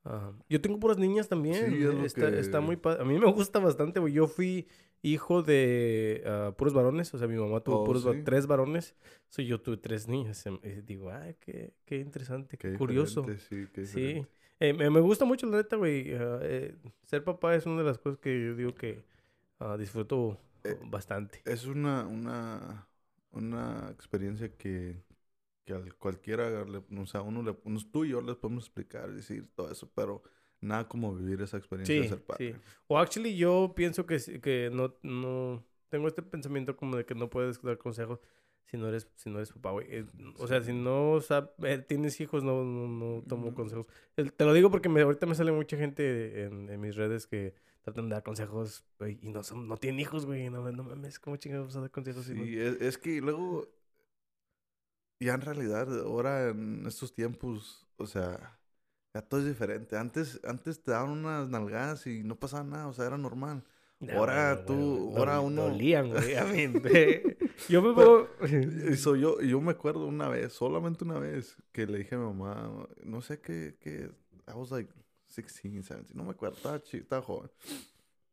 Ah, 0.06 0.32
yo 0.48 0.62
tengo 0.62 0.80
puras 0.80 0.98
niñas 0.98 1.27
también. 1.27 1.72
Sí, 1.72 2.06
está, 2.06 2.30
está, 2.30 2.62
muy 2.62 2.80
A 2.86 3.04
mí 3.04 3.20
me 3.20 3.30
gusta 3.34 3.60
bastante, 3.60 4.00
güey. 4.00 4.13
Yo 4.13 4.27
fui 4.27 4.70
hijo 5.01 5.44
de 5.44 6.24
uh, 6.25 6.54
puros 6.54 6.74
varones. 6.74 7.13
O 7.13 7.18
sea, 7.18 7.27
mi 7.27 7.36
mamá 7.36 7.60
tuvo 7.60 7.82
oh, 7.82 7.84
puros 7.84 8.08
tres 8.24 8.48
varones. 8.48 8.96
So, 9.27 9.42
yo 9.42 9.60
tuve 9.60 9.75
tres 9.75 10.08
niñas. 10.08 10.46
Em, 10.46 10.58
y 10.63 10.70
digo, 10.84 11.12
ay, 11.12 11.36
qué, 11.42 11.74
qué 11.84 11.98
interesante, 11.98 12.56
qué, 12.58 12.77
curioso. 12.77 13.25
Sí, 13.50 13.68
qué 13.74 13.86
sí. 13.86 14.25
Eh, 14.62 14.72
me, 14.72 14.89
me, 14.89 15.01
gusta 15.01 15.25
mucho, 15.25 15.48
la 15.48 15.58
neta, 15.58 15.75
güey. 15.75 16.13
Uh, 16.13 16.39
eh, 16.44 16.75
ser 17.04 17.25
papá 17.25 17.56
es 17.56 17.65
una 17.65 17.80
de 17.80 17.84
las 17.84 17.98
cosas 17.98 18.20
que 18.20 18.42
yo 18.42 18.56
digo 18.56 18.74
que 18.74 19.04
disfruto 19.77 20.38
eh, 20.66 20.80
bastante. 20.86 21.42
Es 21.46 21.66
una, 21.66 22.06
una, 22.08 22.88
una 23.32 23.90
experiencia 23.92 24.56
que 24.56 25.04
que 25.66 25.74
a 25.74 25.82
cualquiera, 25.98 26.66
o 26.98 27.06
sea, 27.08 27.22
uno, 27.22 27.42
le, 27.42 27.58
unos 27.64 27.92
tú 27.92 28.06
y 28.06 28.10
yo 28.10 28.22
les 28.22 28.36
podemos 28.36 28.66
explicar, 28.66 29.12
decir 29.12 29.50
todo 29.56 29.72
eso, 29.72 29.92
pero 29.96 30.22
nada 30.62 30.88
como 30.88 31.14
vivir 31.16 31.42
esa 31.42 31.58
experiencia 31.58 32.00
de 32.00 32.08
ser 32.08 32.24
padre. 32.24 32.54
Sí. 32.54 32.60
O 32.88 32.98
actually 32.98 33.36
yo 33.36 33.74
pienso 33.76 34.06
que, 34.06 34.20
que 34.42 34.70
no, 34.72 34.96
no, 35.02 35.66
tengo 35.90 36.08
este 36.08 36.22
pensamiento 36.22 36.78
como 36.78 36.96
de 36.96 37.06
que 37.06 37.16
no 37.16 37.30
puedes 37.30 37.62
dar 37.62 37.78
consejos 37.80 38.20
si 38.66 38.78
no 38.78 38.88
eres, 38.88 39.08
si 39.16 39.30
no 39.30 39.38
eres 39.38 39.51
papá, 39.51 39.72
güey. 39.72 39.88
Eh, 39.90 40.06
o 40.38 40.48
sea, 40.48 40.62
si 40.62 40.74
no 40.74 41.20
eh, 41.64 41.78
tienes 41.80 42.20
hijos, 42.22 42.44
no, 42.44 42.64
no, 42.64 42.88
no 42.88 43.24
tomo 43.24 43.54
consejos. 43.54 43.88
te 44.16 44.46
lo 44.46 44.54
digo 44.54 44.70
porque 44.70 44.90
me, 44.90 45.01
ahorita 45.01 45.25
me 45.25 45.36
sale 45.36 45.51
mucha 45.51 45.78
gente 45.78 46.44
en, 46.44 46.70
en 46.70 46.80
mis 46.80 46.96
redes 46.96 47.25
que 47.25 47.56
tratan 47.86 48.10
de 48.10 48.16
dar 48.16 48.24
consejos, 48.24 48.84
güey, 48.98 49.20
y 49.22 49.30
no, 49.30 49.44
son, 49.44 49.68
no 49.68 49.78
tienen 49.78 50.00
hijos, 50.00 50.26
güey. 50.26 50.50
No, 50.50 50.72
no 50.72 50.84
mames, 50.84 51.20
¿cómo 51.20 51.38
chingados 51.38 51.76
a 51.76 51.82
dar 51.82 51.92
consejos? 51.92 52.26
Sí, 52.26 52.58
es, 52.58 52.82
es 52.82 52.98
que 52.98 53.22
luego 53.22 53.70
ya 55.20 55.36
en 55.36 55.42
realidad, 55.42 55.88
ahora 56.02 56.50
en 56.50 56.84
estos 56.88 57.14
tiempos, 57.14 57.88
o 57.98 58.08
sea, 58.08 58.60
ya 59.14 59.22
todo 59.22 59.42
es 59.42 59.46
diferente. 59.46 59.98
Antes, 59.98 60.42
antes 60.44 60.82
te 60.82 60.92
daban 60.92 61.12
unas 61.12 61.48
nalgadas 61.48 62.08
y 62.08 62.24
no 62.24 62.40
pasaba 62.40 62.64
nada, 62.64 62.88
o 62.88 62.94
sea, 62.94 63.06
era 63.06 63.20
normal. 63.20 63.64
ahora 64.16 64.66
tú, 64.66 65.14
ahora 65.16 65.40
uno. 65.40 65.70
Dolían, 65.70 66.10
güey, 66.10 66.36
a 66.36 66.44
mí. 66.46 66.74
yo 67.70 67.84
me 67.84 67.94
puedo. 67.94 68.30
Eso, 68.42 69.16
yo, 69.16 69.40
yo 69.42 69.62
me 69.62 69.72
acuerdo 69.72 70.08
una 70.08 70.28
vez, 70.28 70.54
solamente 70.54 71.04
una 71.04 71.20
vez, 71.20 71.56
que 71.72 71.86
le 71.86 72.00
dije 72.00 72.16
a 72.16 72.18
mi 72.18 72.26
mamá, 72.26 72.88
no 73.04 73.22
sé 73.22 73.40
qué, 73.40 73.78
qué. 73.80 74.10
I 74.48 74.54
was 74.54 74.72
like 74.72 74.92
16, 75.36 75.74
17, 75.74 76.14
no 76.14 76.24
me 76.24 76.32
acuerdo, 76.32 76.58
estaba, 76.58 76.82
estaba 76.92 77.22
joven. 77.22 77.50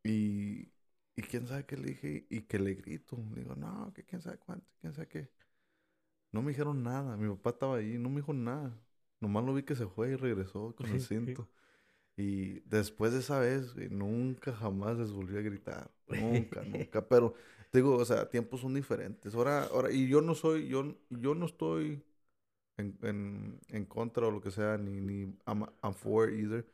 Y, 0.04 0.70
y 1.14 1.22
quién 1.22 1.46
sabe 1.46 1.66
qué 1.66 1.76
le 1.76 1.88
dije, 1.88 2.26
y 2.30 2.42
que 2.42 2.58
le 2.58 2.74
grito. 2.74 3.18
Le 3.34 3.42
digo, 3.42 3.54
no, 3.54 3.92
que 3.94 4.04
quién 4.04 4.20
sabe 4.22 4.38
cuánto, 4.38 4.66
quién 4.80 4.92
sabe 4.92 5.08
qué. 5.08 5.30
No 6.32 6.42
me 6.42 6.50
dijeron 6.50 6.82
nada. 6.82 7.16
Mi 7.16 7.28
papá 7.28 7.50
estaba 7.50 7.76
ahí, 7.76 7.98
no 7.98 8.08
me 8.08 8.16
dijo 8.16 8.32
nada. 8.32 8.76
Nomás 9.20 9.44
lo 9.44 9.54
vi 9.54 9.62
que 9.62 9.76
se 9.76 9.86
fue 9.86 10.10
y 10.10 10.16
regresó 10.16 10.74
con 10.74 10.86
el 10.90 11.00
cinto. 11.00 11.48
Y 12.16 12.60
después 12.60 13.12
de 13.12 13.20
esa 13.20 13.38
vez, 13.38 13.74
nunca 13.90 14.52
jamás 14.52 14.98
les 14.98 15.12
volví 15.12 15.36
a 15.36 15.42
gritar. 15.42 15.90
Nunca, 16.08 16.62
nunca. 16.66 17.06
Pero, 17.08 17.34
digo, 17.72 17.96
o 17.96 18.04
sea, 18.04 18.28
tiempos 18.28 18.60
son 18.60 18.74
diferentes. 18.74 19.34
Ahora, 19.34 19.64
ahora, 19.64 19.90
y 19.92 20.08
yo 20.08 20.20
no 20.20 20.34
soy, 20.34 20.68
yo, 20.68 20.96
yo 21.10 21.34
no 21.34 21.46
estoy 21.46 22.02
en, 22.76 22.98
en, 23.02 23.60
en 23.68 23.84
contra 23.86 24.26
o 24.26 24.30
lo 24.30 24.40
que 24.40 24.50
sea, 24.50 24.78
ni, 24.78 25.00
ni 25.00 25.22
I'm, 25.46 25.66
I'm 25.82 25.94
for 25.94 26.30
either 26.30 26.66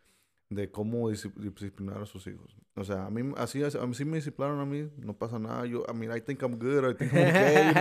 de 0.51 0.71
cómo 0.71 1.11
disciplinar 1.11 2.03
a 2.03 2.07
sus 2.07 2.27
hijos. 2.27 2.57
O 2.75 2.85
sea, 2.85 3.07
a 3.07 3.11
mí 3.11 3.33
así, 3.37 3.63
a 3.63 3.87
mí 3.87 3.95
sí 3.95 4.05
me 4.05 4.17
disciplinaron 4.17 4.61
a 4.61 4.65
mí, 4.65 4.89
no 4.97 5.17
pasa 5.17 5.39
nada. 5.39 5.67
Yo, 5.67 5.85
I 5.89 5.95
mean, 5.95 6.17
I 6.17 6.21
think 6.21 6.43
I'm 6.43 6.59
good, 6.59 6.91
I 6.91 6.95
think 6.95 7.13
I'm 7.13 7.29
okay, 7.29 7.73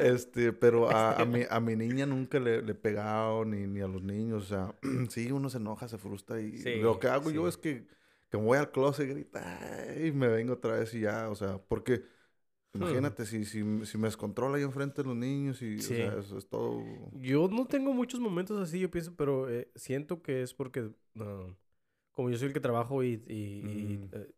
este, 0.00 0.52
pero 0.52 0.90
a, 0.90 1.14
a, 1.14 1.24
mi, 1.24 1.42
a 1.48 1.60
mi 1.60 1.76
niña 1.76 2.04
nunca 2.04 2.38
le, 2.38 2.60
le 2.60 2.72
he 2.72 2.74
pegado, 2.74 3.44
ni, 3.44 3.66
ni 3.66 3.80
a 3.80 3.88
los 3.88 4.02
niños. 4.02 4.44
O 4.44 4.46
sea, 4.46 4.74
sí, 5.08 5.32
uno 5.32 5.48
se 5.48 5.58
enoja, 5.58 5.88
se 5.88 5.96
frustra 5.96 6.40
y 6.40 6.82
lo 6.82 6.98
que 6.98 7.08
hago 7.08 7.30
yo 7.30 7.48
es 7.48 7.56
que, 7.56 7.86
que 8.30 8.36
me 8.36 8.44
voy 8.44 8.58
al 8.58 8.70
closet 8.70 9.08
y 9.08 9.10
grita 9.10 9.60
y 10.04 10.12
me 10.12 10.28
vengo 10.28 10.54
otra 10.54 10.78
vez 10.78 10.92
y 10.94 11.00
ya, 11.00 11.30
o 11.30 11.34
sea, 11.34 11.58
porque... 11.58 12.02
Hmm. 12.74 12.82
Imagínate 12.82 13.24
si, 13.24 13.44
si, 13.44 13.62
si, 13.86 13.98
me 13.98 14.08
descontrola 14.08 14.56
ahí 14.56 14.64
enfrente 14.64 15.02
de 15.02 15.06
los 15.06 15.16
niños 15.16 15.62
y 15.62 15.78
o 15.78 15.80
sea, 15.80 16.18
eso 16.18 16.36
es 16.36 16.48
todo. 16.48 16.82
Yo 17.12 17.46
no 17.46 17.66
tengo 17.66 17.94
muchos 17.94 18.18
momentos 18.18 18.60
así, 18.60 18.80
yo 18.80 18.90
pienso, 18.90 19.14
pero 19.14 19.48
eh, 19.48 19.70
siento 19.76 20.22
que 20.22 20.42
es 20.42 20.54
porque 20.54 20.90
como 22.14 22.30
yo 22.30 22.38
soy 22.38 22.48
el 22.48 22.54
que 22.54 22.60
trabajo 22.60 23.02
y... 23.02 23.22
y, 23.28 23.62
mm. 23.62 24.08
eh, 24.12 24.34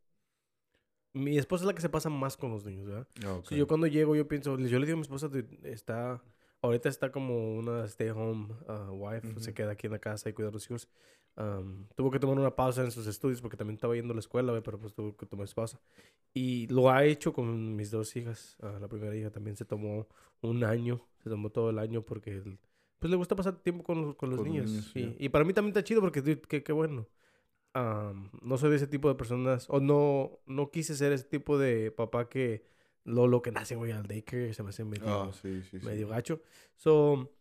mi 1.13 1.39
esposa 1.39 1.65
es 1.65 1.67
la 1.67 1.75
que 1.75 1.81
se 1.81 1.89
pasa 1.89 2.11
más 2.11 2.37
con 2.37 2.51
los 2.51 2.65
niños, 2.67 2.87
¿verdad? 2.87 3.09
Ah, 3.25 3.41
yo 3.51 3.67
cuando 3.67 3.87
llego, 3.87 4.15
yo 4.15 4.29
pienso, 4.29 4.59
yo 4.59 4.79
le 4.79 4.85
digo 4.85 4.97
a 4.97 4.99
mi 4.99 5.03
esposa, 5.03 5.31
está, 5.63 6.23
ahorita 6.61 6.91
está 6.91 7.11
como 7.11 7.57
una 7.57 7.87
stay 7.87 8.11
home 8.11 8.49
uh, 8.69 8.93
wife, 8.93 9.41
se 9.41 9.55
queda 9.55 9.73
aquí 9.73 9.87
en 9.87 9.95
la 9.95 9.99
casa 9.99 10.29
y 10.29 10.35
cuida 10.35 10.49
a 10.49 10.53
los 10.53 10.67
hijos. 10.67 10.91
tuvo 11.95 12.11
que 12.11 12.19
tomar 12.19 12.39
una 12.39 12.55
pausa 12.55 12.85
en 12.85 12.91
sus 12.91 13.07
estudios 13.07 13.41
porque 13.41 13.57
también 13.57 13.77
estaba 13.77 13.95
yendo 13.95 14.13
a 14.13 14.15
la 14.15 14.21
escuela, 14.21 14.61
pero 14.63 14.79
pues 14.79 14.93
tuvo 14.93 15.17
que 15.17 15.25
tomar 15.25 15.49
pausa. 15.55 15.81
Y 16.35 16.67
lo 16.67 16.91
ha 16.91 17.07
hecho 17.07 17.33
con 17.33 17.77
mis 17.77 17.91
dos 17.91 18.15
hijas. 18.15 18.59
Uh, 18.61 18.79
la 18.79 18.89
primera 18.89 19.17
hija 19.17 19.31
también 19.31 19.57
se 19.57 19.65
tomó 19.65 20.07
un 20.43 20.65
año, 20.65 21.01
se 21.23 21.31
tomó 21.31 21.49
todo 21.49 21.71
el 21.71 21.79
año 21.79 22.03
porque 22.03 22.43
pues 22.99 23.11
le 23.11 23.17
gusta 23.17 23.35
pasar 23.35 23.57
tiempo 23.57 23.83
con, 23.85 24.03
los, 24.03 24.17
con 24.17 24.29
los 24.29 24.43
niños. 24.43 24.93
Y 24.95 25.31
para 25.31 25.47
mí 25.47 25.55
también 25.55 25.71
está 25.71 25.83
chido 25.83 26.03
porque 26.03 26.23
qué 26.63 26.73
bueno 26.75 27.09
no 27.77 28.59
soy 28.59 28.71
de 28.71 28.77
ese 28.77 28.87
tipo 28.87 29.09
de 29.09 29.15
personas, 29.15 29.67
o 29.69 29.81
no, 29.81 30.39
no 30.47 30.71
quise 30.71 30.95
ser 30.95 31.13
ese 31.13 31.25
tipo 31.25 31.59
de 31.59 31.91
papá 31.91 32.29
que 32.29 32.65
lo, 33.05 33.27
lo 33.27 33.43
que 33.43 33.53
nace, 33.53 33.77
güey, 33.77 33.93
al 33.93 34.07
daycare, 34.07 34.55
se 34.55 34.63
me 34.63 34.71
hace 34.71 34.85
medio, 34.85 35.09
ah, 35.09 35.31
medio 35.83 36.09
gacho. 36.09 36.41
So, 36.75 37.33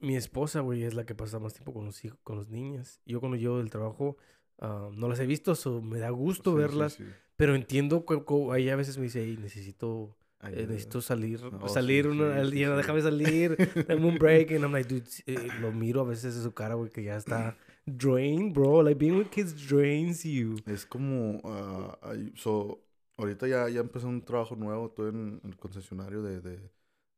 mi 0.00 0.16
esposa, 0.16 0.60
güey, 0.60 0.84
es 0.84 0.94
la 0.94 1.04
que 1.04 1.14
pasa 1.14 1.38
más 1.38 1.54
tiempo 1.54 1.72
con 1.72 1.84
los 1.84 2.04
hijos, 2.04 2.18
con 2.22 2.36
los 2.36 2.48
niños. 2.48 3.00
Yo 3.04 3.20
cuando 3.20 3.36
llego 3.36 3.58
del 3.58 3.70
trabajo, 3.70 4.16
no 4.60 5.08
las 5.08 5.20
he 5.20 5.26
visto, 5.26 5.54
so 5.54 5.80
me 5.80 5.98
da 5.98 6.10
gusto 6.10 6.54
verlas, 6.54 6.98
pero 7.36 7.54
entiendo 7.54 8.04
que, 8.04 8.22
ahí 8.52 8.68
a 8.68 8.76
veces 8.76 8.98
me 8.98 9.04
dice, 9.04 9.24
necesito... 9.40 10.16
Eh, 10.42 10.64
necesito 10.66 11.02
salir, 11.02 11.38
oh, 11.60 11.68
salir 11.68 12.06
una, 12.06 12.36
al 12.36 12.50
día, 12.50 12.70
déjame 12.70 13.02
salir, 13.02 13.58
dame 13.86 14.06
un 14.06 14.16
break. 14.16 14.50
Y 14.52 14.54
I'm 14.54 14.72
like, 14.72 14.88
dude, 14.88 15.04
eh, 15.26 15.48
lo 15.60 15.70
miro 15.70 16.00
a 16.00 16.04
veces 16.04 16.34
en 16.34 16.42
su 16.42 16.54
cara, 16.54 16.76
güey, 16.76 16.88
que 16.88 17.02
ya 17.02 17.18
está 17.18 17.58
drain, 17.96 18.52
bro. 18.52 18.82
Like 18.82 18.98
being 18.98 19.16
with 19.16 19.30
kids 19.30 19.54
drains 19.54 20.24
you. 20.24 20.56
Es 20.66 20.84
como, 20.84 21.40
uh, 21.44 21.94
so, 22.36 22.80
ahorita 23.16 23.46
ya, 23.46 23.68
ya 23.68 23.80
empecé 23.80 24.06
un 24.06 24.22
trabajo 24.22 24.56
nuevo, 24.56 24.86
estoy 24.86 25.10
en, 25.10 25.40
el 25.44 25.56
concesionario 25.56 26.22
de, 26.22 26.40
de, 26.40 26.70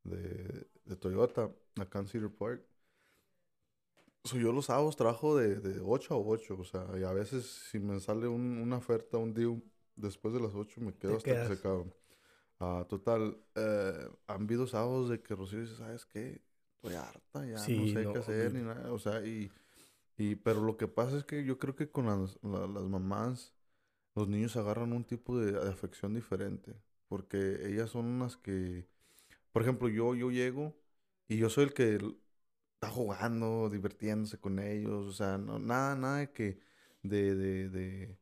de, 0.03 0.67
de, 0.85 0.95
Toyota, 0.95 1.49
acá 1.79 1.99
en 1.99 2.07
Cedar 2.07 2.29
Park. 2.29 2.63
So, 4.25 4.37
yo 4.37 4.51
los 4.51 4.67
sábados 4.67 4.95
trabajo 4.95 5.35
de, 5.37 5.59
de 5.59 5.81
8 5.81 6.13
a 6.13 6.17
8, 6.17 6.57
o 6.57 6.63
sea, 6.63 6.87
y 6.97 7.03
a 7.03 7.11
veces 7.11 7.45
si 7.69 7.79
me 7.79 7.99
sale 7.99 8.27
un, 8.27 8.57
una 8.57 8.77
oferta, 8.77 9.17
un 9.17 9.33
día 9.33 9.47
después 9.95 10.33
de 10.33 10.39
las 10.39 10.53
8 10.55 10.81
me 10.81 10.93
quedo 10.93 11.17
hasta 11.17 11.31
que 11.31 11.47
se 11.47 11.53
acabe. 11.53 11.85
Uh, 12.59 12.85
total, 12.85 13.37
eh, 13.55 14.09
han 14.27 14.43
habido 14.43 14.65
sábados 14.67 15.09
de 15.09 15.21
que 15.21 15.35
Rocío 15.35 15.59
dice, 15.59 15.75
¿sabes 15.75 16.05
qué? 16.05 16.41
Estoy 16.75 16.95
harta, 16.95 17.45
ya 17.45 17.53
no 17.53 17.59
sé 17.59 18.07
qué 18.13 18.19
hacer 18.19 18.53
ni 18.53 18.61
nada. 18.61 18.91
O 18.93 18.99
sea, 18.99 19.25
y, 19.25 19.51
y, 20.17 20.35
pero 20.35 20.61
lo 20.61 20.77
que 20.77 20.87
pasa 20.87 21.17
es 21.17 21.23
que 21.23 21.43
yo 21.43 21.57
creo 21.57 21.75
que 21.75 21.89
con 21.89 22.05
las, 22.05 22.37
las 22.43 22.83
mamás, 22.83 23.53
los 24.15 24.27
niños 24.27 24.55
agarran 24.55 24.93
un 24.93 25.05
tipo 25.05 25.37
de, 25.39 25.57
afección 25.69 26.13
diferente. 26.13 26.75
Porque 27.07 27.67
ellas 27.67 27.91
son 27.91 28.05
unas 28.05 28.37
que, 28.37 28.87
por 29.51 29.61
ejemplo, 29.61 29.87
yo, 29.89 30.15
yo 30.15 30.31
llego 30.31 30.75
y 31.27 31.37
yo 31.37 31.49
soy 31.49 31.65
el 31.65 31.73
que 31.73 31.99
está 32.75 32.89
jugando, 32.89 33.69
divirtiéndose 33.69 34.39
con 34.39 34.59
ellos. 34.59 35.07
O 35.07 35.11
sea, 35.11 35.37
no, 35.37 35.59
nada, 35.59 35.95
nada 35.95 36.17
de 36.19 36.31
que, 36.31 36.59
de, 37.01 37.35
de, 37.35 37.69
de, 37.69 38.17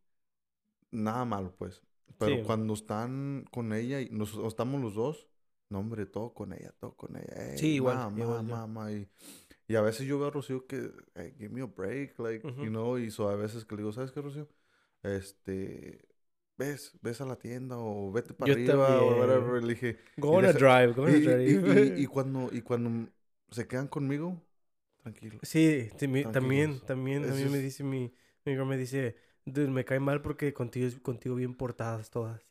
nada 0.92 1.26
malo, 1.26 1.56
pues. 1.58 1.82
Pero 2.18 2.44
cuando 2.44 2.74
están 2.74 3.46
con 3.52 3.74
ella 3.74 4.00
y 4.02 4.10
nos, 4.10 4.36
estamos 4.46 4.82
los 4.82 4.94
dos, 4.94 5.28
no, 5.70 5.80
hombre, 5.80 6.06
todo 6.06 6.34
con 6.34 6.54
ella, 6.54 6.74
todo 6.80 6.96
con 6.96 7.16
ella. 7.16 7.58
sí, 7.58 7.76
igual. 7.76 8.12
Mamá, 8.12 8.42
mamá. 8.44 8.92
Y, 8.92 9.10
y, 9.72 9.76
a 9.76 9.82
veces 9.82 10.08
yo 10.08 10.18
veo 10.20 10.28
a 10.28 10.32
Rocío 10.32 10.66
que, 10.66 10.92
hey, 11.16 11.34
give 11.38 11.50
me 11.50 11.62
a 11.62 11.66
break, 11.66 12.18
like, 12.20 12.48
you 12.58 12.70
know, 12.70 12.98
y 12.98 13.12
so 13.12 13.30
a 13.30 13.36
veces 13.36 13.66
que 13.66 13.76
le 13.76 13.82
digo, 13.82 13.92
¿sabes 13.92 14.12
qué, 14.12 14.22
Rocío? 14.22 14.48
Este, 15.04 16.06
ves, 16.58 16.98
ves 17.02 17.22
a 17.22 17.26
la 17.26 17.38
tienda 17.38 17.78
o 17.78 18.12
vete 18.12 18.34
para 18.34 18.52
arriba 18.52 19.02
o 19.02 19.20
whatever. 19.20 19.64
Le 19.64 19.74
dije, 19.74 19.98
go 20.18 20.32
on 20.32 20.46
a 20.46 20.54
drive, 20.54 20.94
go 20.94 21.04
on 21.04 21.10
a 21.10 21.20
drive. 21.20 22.00
Y, 22.00 22.06
cuando, 22.08 22.50
y 22.52 22.62
cuando 22.62 23.10
se 23.50 23.68
quedan 23.68 23.88
conmigo, 23.88 24.42
tranquilo. 25.02 25.40
Sí, 25.42 25.90
también, 25.98 26.32
también, 26.82 27.30
a 27.30 27.34
mí 27.34 27.46
me 27.46 27.60
dice 27.60 27.84
mi, 27.84 28.14
mi 28.46 28.56
me 28.56 28.78
dice, 28.78 29.16
Dude, 29.46 29.70
me 29.70 29.86
cae 29.86 30.00
mal 30.00 30.22
porque 30.22 30.54
contigo, 30.54 30.90
contigo 31.02 31.36
bien 31.36 31.56
portadas 31.56 32.10
todas. 32.10 32.42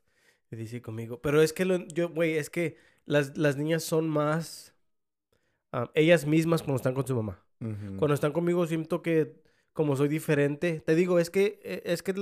Me 0.50 0.58
dice 0.58 0.82
conmigo. 0.82 1.20
Pero 1.22 1.40
es 1.42 1.52
que, 1.52 1.64
lo, 1.64 1.86
yo, 1.86 2.08
güey, 2.08 2.36
es 2.36 2.50
que 2.50 2.76
las, 3.06 3.36
las 3.38 3.56
niñas 3.56 3.84
son 3.84 4.08
más 4.08 4.74
ah, 5.72 5.90
ellas 5.94 6.26
mismas 6.26 6.62
cuando 6.62 6.76
están 6.76 6.94
con 6.94 7.06
su 7.06 7.14
mamá. 7.14 7.42
Cuando 7.98 8.14
están 8.14 8.32
conmigo 8.32 8.66
siento 8.66 9.02
que 9.02 9.34
como 9.72 9.96
soy 9.96 10.08
diferente. 10.08 10.80
Te 10.80 10.94
digo, 10.94 11.18
es 11.18 11.30
que, 11.30 11.60
e, 11.62 11.82
es 11.84 12.02
que 12.02 12.14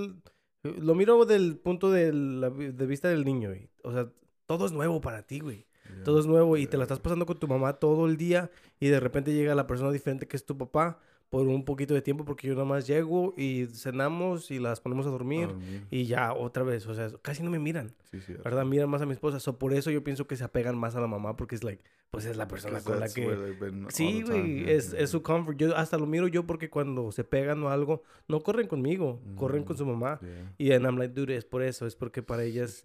lo 0.63 0.95
miro 0.95 1.25
del 1.25 1.57
punto 1.57 1.91
de, 1.91 2.13
la, 2.13 2.51
de 2.51 2.87
vista 2.87 3.09
del 3.09 3.25
niño, 3.25 3.51
güey. 3.51 3.69
O 3.83 3.93
sea, 3.93 4.11
todo 4.47 4.67
es 4.67 4.73
nuevo 4.73 5.01
para 5.01 5.23
ti, 5.23 5.41
güey. 5.41 5.67
todo 6.05 6.21
es 6.21 6.27
nuevo 6.27 6.57
y 6.57 6.67
te 6.67 6.77
la 6.77 6.85
estás 6.85 7.01
pasando 7.01 7.27
con 7.27 7.39
tu 7.39 7.49
mamá 7.49 7.75
todo 7.75 8.07
el 8.07 8.17
día 8.17 8.51
y 8.79 8.89
de 8.89 9.01
repente 9.01 9.33
llega 9.33 9.55
la 9.55 9.67
persona 9.67 9.91
diferente 9.91 10.29
que 10.29 10.37
es 10.37 10.45
tu 10.45 10.57
papá 10.57 10.99
por 11.31 11.47
un 11.47 11.65
poquito 11.65 11.95
de 11.95 12.03
tiempo 12.03 12.25
porque 12.25 12.49
yo 12.49 12.55
nada 12.55 12.65
más 12.65 12.87
llego 12.87 13.35
y 13.37 13.67
cenamos 13.67 14.51
y 14.51 14.59
las 14.59 14.81
ponemos 14.81 15.07
a 15.07 15.11
dormir, 15.11 15.49
y 15.91 16.07
ya 16.07 16.33
otra 16.33 16.63
vez, 16.63 16.87
o 16.87 16.95
sea, 16.95 17.11
casi 17.21 17.43
no 17.43 17.51
me 17.51 17.59
miran. 17.59 17.95
Sí, 18.11 18.21
sí, 18.21 18.35
¿Verdad? 18.43 18.65
Miran 18.65 18.89
más 18.89 19.03
a 19.03 19.07
mi 19.07 19.13
esposa. 19.13 19.39
So, 19.39 19.59
por 19.59 19.75
eso 19.75 19.91
yo 19.91 20.03
pienso 20.03 20.27
que 20.27 20.37
se 20.37 20.45
apegan 20.45 20.79
más 20.79 20.97
a 20.97 21.01
la 21.01 21.07
mamá 21.07 21.37
porque 21.37 21.55
es 21.55 21.65
like, 21.65 21.83
pues 22.11 22.25
es 22.25 22.37
la 22.37 22.49
persona 22.49 22.81
con 22.81 23.01
la 23.01 23.09
que 23.09 23.55
Sí, 23.89 24.23
güey, 24.23 24.71
es, 24.71 24.93
es, 24.95 25.11
su 25.11 25.23
comfort. 25.23 25.59
Yo 25.59 25.77
hasta 25.77 25.99
lo 25.99 26.07
miro 26.07 26.27
yo 26.27 26.47
porque 26.47 26.71
cuando 26.71 27.13
se 27.13 27.23
pegan 27.25 27.63
o 27.63 27.69
algo, 27.69 28.03
no 28.29 28.41
corren 28.41 28.67
conmigo, 28.67 29.21
corren 29.37 29.65
con 29.65 29.77
su 29.77 29.85
mm, 29.85 29.91
mamá. 29.91 30.21
Y 30.57 30.73
en 30.73 30.85
I'm 30.85 30.97
like, 30.97 31.15
dude, 31.15 31.37
es 31.37 31.45
por 31.45 31.63
eso, 31.63 31.87
es 31.87 31.97
porque 31.97 32.23
para 32.23 32.45
ellas 32.45 32.83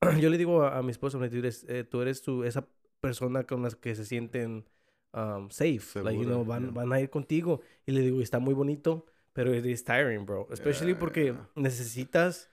yo 0.20 0.30
le 0.30 0.38
digo 0.38 0.64
a, 0.64 0.82
mi 0.82 0.92
esposa, 0.92 1.18
dude, 1.18 1.50
eh, 1.68 1.84
tú 1.84 2.00
eres 2.00 2.22
tu, 2.22 2.44
esa 2.44 2.66
persona 3.00 3.44
con 3.44 3.62
las 3.62 3.74
que 3.74 3.94
se 3.94 4.04
sienten 4.04 4.64
um, 5.12 5.50
safe. 5.50 6.02
like, 6.02 6.18
you 6.18 6.24
know, 6.24 6.44
van, 6.44 6.72
van 6.72 6.92
a 6.92 7.00
ir 7.00 7.10
contigo. 7.10 7.62
Y 7.86 7.92
le 7.92 8.02
digo, 8.02 8.20
está 8.20 8.38
muy 8.38 8.54
bonito, 8.54 9.06
pero 9.32 9.52
es 9.52 9.84
tiring, 9.84 10.24
bro. 10.26 10.46
Especially 10.50 10.94
porque 10.94 11.34
necesitas 11.56 12.48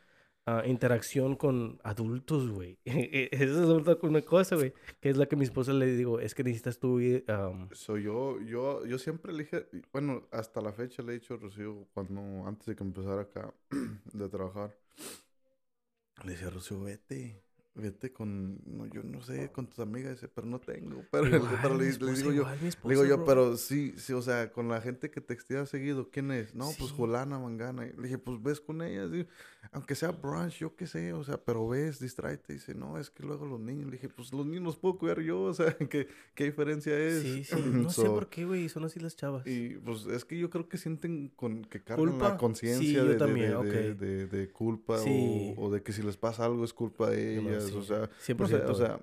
uh, 0.47 0.67
interacción 0.67 1.35
con 1.35 1.79
adultos, 1.83 2.49
güey. 2.49 2.79
E, 2.85 3.29
Esa 3.31 3.43
es 3.43 4.03
una 4.03 4.21
cosa, 4.21 4.55
güey. 4.55 4.73
Que 4.99 5.09
es 5.09 5.17
la 5.17 5.27
que 5.27 5.35
mi 5.35 5.43
esposa 5.43 5.73
le 5.73 5.85
digo, 5.87 6.19
es 6.19 6.33
que 6.33 6.43
necesitas 6.43 6.79
tú. 6.79 6.97
Um... 6.97 7.69
So, 7.73 7.97
yo, 7.97 8.39
yo, 8.41 8.85
yo 8.85 8.97
siempre 8.97 9.33
le 9.33 9.43
dije, 9.43 9.67
bueno, 9.91 10.27
hasta 10.31 10.61
la 10.61 10.71
fecha 10.71 11.03
le 11.03 11.11
he 11.11 11.19
dicho 11.19 11.35
a 11.35 11.37
Rocío, 11.37 11.87
cuando, 11.93 12.47
antes 12.47 12.65
de 12.65 12.75
que 12.75 12.83
empezara 12.83 13.21
acá 13.21 13.53
de 14.13 14.29
trabajar, 14.29 14.77
le 16.23 16.31
decía, 16.31 16.49
Rocío, 16.49 16.81
vete 16.81 17.46
vete 17.77 18.11
con, 18.11 18.59
no, 18.65 18.87
yo 18.87 19.03
no 19.03 19.21
sé, 19.21 19.51
con 19.51 19.67
tus 19.67 19.79
amigas, 19.79 20.13
dice, 20.13 20.27
pero 20.27 20.47
no 20.47 20.59
tengo. 20.59 21.03
Pero, 21.11 21.25
le, 21.25 21.39
digo 21.91 22.31
yo, 22.31 22.45
le 22.83 22.89
digo 22.89 23.05
yo, 23.05 23.23
pero 23.25 23.57
sí, 23.57 23.93
sí, 23.97 24.13
o 24.13 24.21
sea, 24.21 24.51
con 24.51 24.67
la 24.67 24.81
gente 24.81 25.09
que 25.09 25.21
textea 25.21 25.65
seguido, 25.65 26.09
¿quién 26.09 26.31
es? 26.31 26.55
No, 26.55 26.69
pues 26.77 26.91
Jolana, 26.91 27.39
Mangana. 27.39 27.85
Le 27.85 28.03
dije, 28.03 28.17
pues 28.17 28.41
ves 28.41 28.59
con 28.59 28.81
ellas, 28.81 29.09
aunque 29.71 29.95
sea 29.95 30.11
brunch, 30.11 30.59
yo 30.59 30.75
qué 30.75 30.87
sé, 30.87 31.13
o 31.13 31.23
sea, 31.23 31.37
pero 31.37 31.67
ves, 31.67 31.99
distráete. 31.99 32.53
Dice, 32.53 32.73
no, 32.73 32.97
es 32.97 33.09
que 33.09 33.23
luego 33.23 33.45
los 33.45 33.59
niños. 33.59 33.85
Le 33.85 33.93
dije, 33.93 34.09
pues 34.09 34.31
los 34.33 34.45
niños 34.45 34.63
los 34.63 34.77
puedo 34.77 34.97
cuidar 34.97 35.21
yo, 35.21 35.41
o 35.43 35.53
sea, 35.53 35.75
¿qué, 35.75 36.07
qué 36.35 36.45
diferencia 36.45 36.97
es? 36.97 37.21
Sí, 37.21 37.43
sí, 37.43 37.55
no 37.65 37.89
sé 37.89 38.05
por 38.05 38.29
qué, 38.29 38.45
güey, 38.45 38.69
son 38.69 38.85
así 38.85 38.99
las 38.99 39.15
chavas. 39.15 39.45
Y 39.45 39.75
pues 39.77 40.05
es 40.05 40.25
que 40.25 40.37
yo 40.37 40.49
creo 40.49 40.67
que 40.67 40.77
sienten 40.77 41.29
con, 41.35 41.63
que 41.65 41.81
cargan 41.83 42.17
la 42.19 42.37
conciencia 42.37 43.03
de, 43.03 43.15
de, 43.15 43.93
de, 43.95 44.27
de, 44.27 44.49
culpa 44.49 44.97
o, 44.99 45.53
o, 45.57 45.71
de 45.71 45.81
que 45.81 45.91
si 45.91 46.01
les 46.01 46.17
pasa 46.17 46.45
algo 46.45 46.63
es 46.63 46.73
culpa 46.73 47.09
de 47.09 47.39
ellas 47.39 47.66
o 47.75 47.83
sea, 47.83 48.09
100%. 48.09 48.69
O 48.69 48.75
sea, 48.75 48.99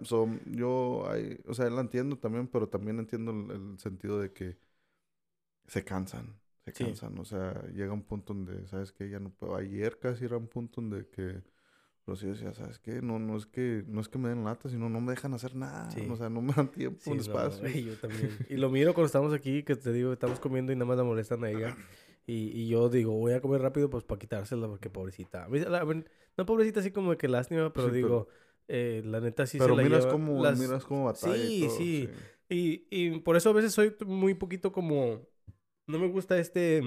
yo, 0.46 1.08
hay, 1.08 1.38
o 1.46 1.54
sea, 1.54 1.68
la 1.70 1.80
entiendo 1.80 2.16
también, 2.16 2.46
pero 2.48 2.68
también 2.68 2.98
entiendo 2.98 3.32
el, 3.32 3.78
sentido 3.78 4.20
de 4.20 4.32
que 4.32 4.56
se 5.66 5.84
cansan, 5.84 6.38
se 6.64 6.72
cansan, 6.72 7.18
o 7.18 7.24
sea, 7.24 7.62
llega 7.72 7.92
un 7.92 8.02
punto 8.02 8.34
donde, 8.34 8.66
¿sabes 8.66 8.92
qué? 8.92 9.08
Ya 9.08 9.20
no 9.20 9.30
puedo, 9.30 9.56
ayer 9.56 9.98
casi 9.98 10.24
era 10.24 10.36
un 10.36 10.48
punto 10.48 10.80
donde 10.80 11.08
que 11.08 11.42
Rocío 12.06 12.30
decía, 12.30 12.52
¿sabes 12.52 12.78
qué? 12.78 13.00
No, 13.00 13.18
no 13.18 13.36
es 13.36 13.46
que, 13.46 13.82
no 13.86 14.00
es 14.00 14.08
que 14.08 14.18
me 14.18 14.28
den 14.28 14.44
lata, 14.44 14.68
sino 14.68 14.90
no 14.90 15.00
me 15.00 15.12
dejan 15.12 15.32
hacer 15.32 15.54
nada. 15.54 15.88
O 16.10 16.16
sea, 16.16 16.28
no 16.28 16.42
me 16.42 16.52
dan 16.52 16.68
tiempo, 16.68 17.10
un 17.10 17.18
espacio. 17.18 17.66
yo 17.68 17.96
también. 17.96 18.30
y 18.50 18.56
lo 18.56 18.68
miro 18.68 18.92
cuando 18.92 19.06
estamos 19.06 19.32
aquí, 19.32 19.62
que 19.62 19.74
te 19.74 19.90
digo, 19.90 20.12
estamos 20.12 20.38
comiendo 20.38 20.70
y 20.72 20.76
nada 20.76 20.84
más 20.84 20.98
la 20.98 21.04
molestan 21.04 21.42
a 21.44 21.50
ella. 21.50 21.76
Y, 22.26 22.48
y 22.58 22.68
yo 22.68 22.90
digo, 22.90 23.12
voy 23.12 23.32
a 23.32 23.40
comer 23.40 23.62
rápido 23.62 23.88
pues 23.88 24.04
para 24.04 24.18
quitársela 24.18 24.66
porque 24.66 24.90
pobrecita. 24.90 25.46
no 26.36 26.46
pobrecita 26.46 26.80
así 26.80 26.90
como 26.90 27.16
que 27.16 27.28
lástima, 27.28 27.72
pero 27.72 27.88
digo, 27.88 28.28
eh, 28.68 29.02
la 29.04 29.20
neta 29.20 29.46
sí 29.46 29.58
Pero 29.58 29.74
se 29.74 29.82
la 29.82 29.88
miras 29.88 30.06
como, 30.06 30.40
miras 30.40 30.84
como 30.84 31.04
batalla 31.04 31.34
sí, 31.34 31.68
sí, 31.76 32.08
Y, 32.48 32.86
y 32.90 33.20
por 33.20 33.36
eso 33.36 33.50
a 33.50 33.54
veces 33.54 33.72
soy 33.72 33.94
muy 34.06 34.34
poquito 34.34 34.72
como... 34.72 35.26
No 35.86 35.98
me 35.98 36.08
gusta 36.08 36.38
este... 36.38 36.82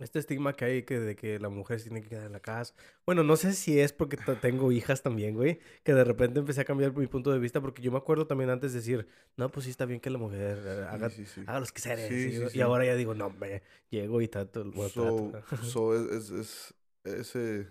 Este 0.00 0.18
estigma 0.18 0.54
que 0.54 0.64
hay 0.64 0.82
que 0.82 0.98
de 0.98 1.14
que 1.14 1.38
la 1.38 1.48
mujer 1.48 1.78
se 1.78 1.84
tiene 1.88 2.02
que 2.02 2.08
quedar 2.08 2.26
en 2.26 2.32
la 2.32 2.40
casa. 2.40 2.74
Bueno, 3.06 3.22
no 3.22 3.36
sé 3.36 3.52
si 3.52 3.78
es 3.78 3.92
porque 3.92 4.16
tengo 4.40 4.72
hijas 4.72 5.02
también, 5.02 5.36
güey. 5.36 5.60
Que 5.84 5.94
de 5.94 6.02
repente 6.02 6.40
empecé 6.40 6.62
a 6.62 6.64
cambiar 6.64 6.96
mi 6.96 7.06
punto 7.06 7.30
de 7.30 7.38
vista. 7.38 7.60
Porque 7.60 7.80
yo 7.80 7.92
me 7.92 7.98
acuerdo 7.98 8.26
también 8.26 8.50
antes 8.50 8.72
de 8.72 8.80
decir, 8.80 9.06
no, 9.36 9.52
pues 9.52 9.64
sí 9.64 9.70
está 9.70 9.86
bien 9.86 10.00
que 10.00 10.10
la 10.10 10.18
mujer 10.18 10.58
eh, 10.66 10.86
haga, 10.90 11.10
haga 11.46 11.60
los 11.60 11.70
que 11.70 12.50
y, 12.52 12.58
y 12.58 12.60
ahora 12.60 12.84
ya 12.84 12.96
digo, 12.96 13.14
no, 13.14 13.30
me 13.30 13.62
llego 13.88 14.20
y 14.20 14.26
tanto. 14.26 14.64
so, 14.88 15.32
so 15.62 15.94
es, 15.94 16.30
es, 16.30 16.74
ese, 17.04 17.68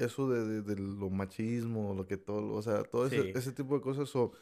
eso 0.00 0.28
de, 0.28 0.62
de, 0.62 0.76
lo 0.76 1.10
machismo, 1.10 1.94
lo 1.94 2.06
que 2.06 2.16
todo, 2.16 2.54
o 2.54 2.62
sea, 2.62 2.82
todo 2.84 3.06
ese, 3.06 3.30
ese, 3.30 3.52
tipo 3.52 3.74
de 3.74 3.82
cosas, 3.82 4.14
o 4.16 4.32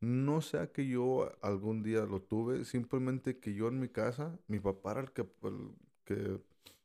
no 0.00 0.40
sea 0.40 0.72
que 0.72 0.86
yo 0.86 1.32
algún 1.40 1.82
día 1.82 2.04
lo 2.04 2.20
tuve, 2.20 2.64
simplemente 2.64 3.38
que 3.38 3.54
yo 3.54 3.68
en 3.68 3.78
mi 3.78 3.88
casa, 3.88 4.38
mi 4.48 4.58
papá 4.58 4.92
era 4.92 5.00
el 5.02 5.12
que, 5.12 5.22
el 5.22 5.70
que 6.04 6.40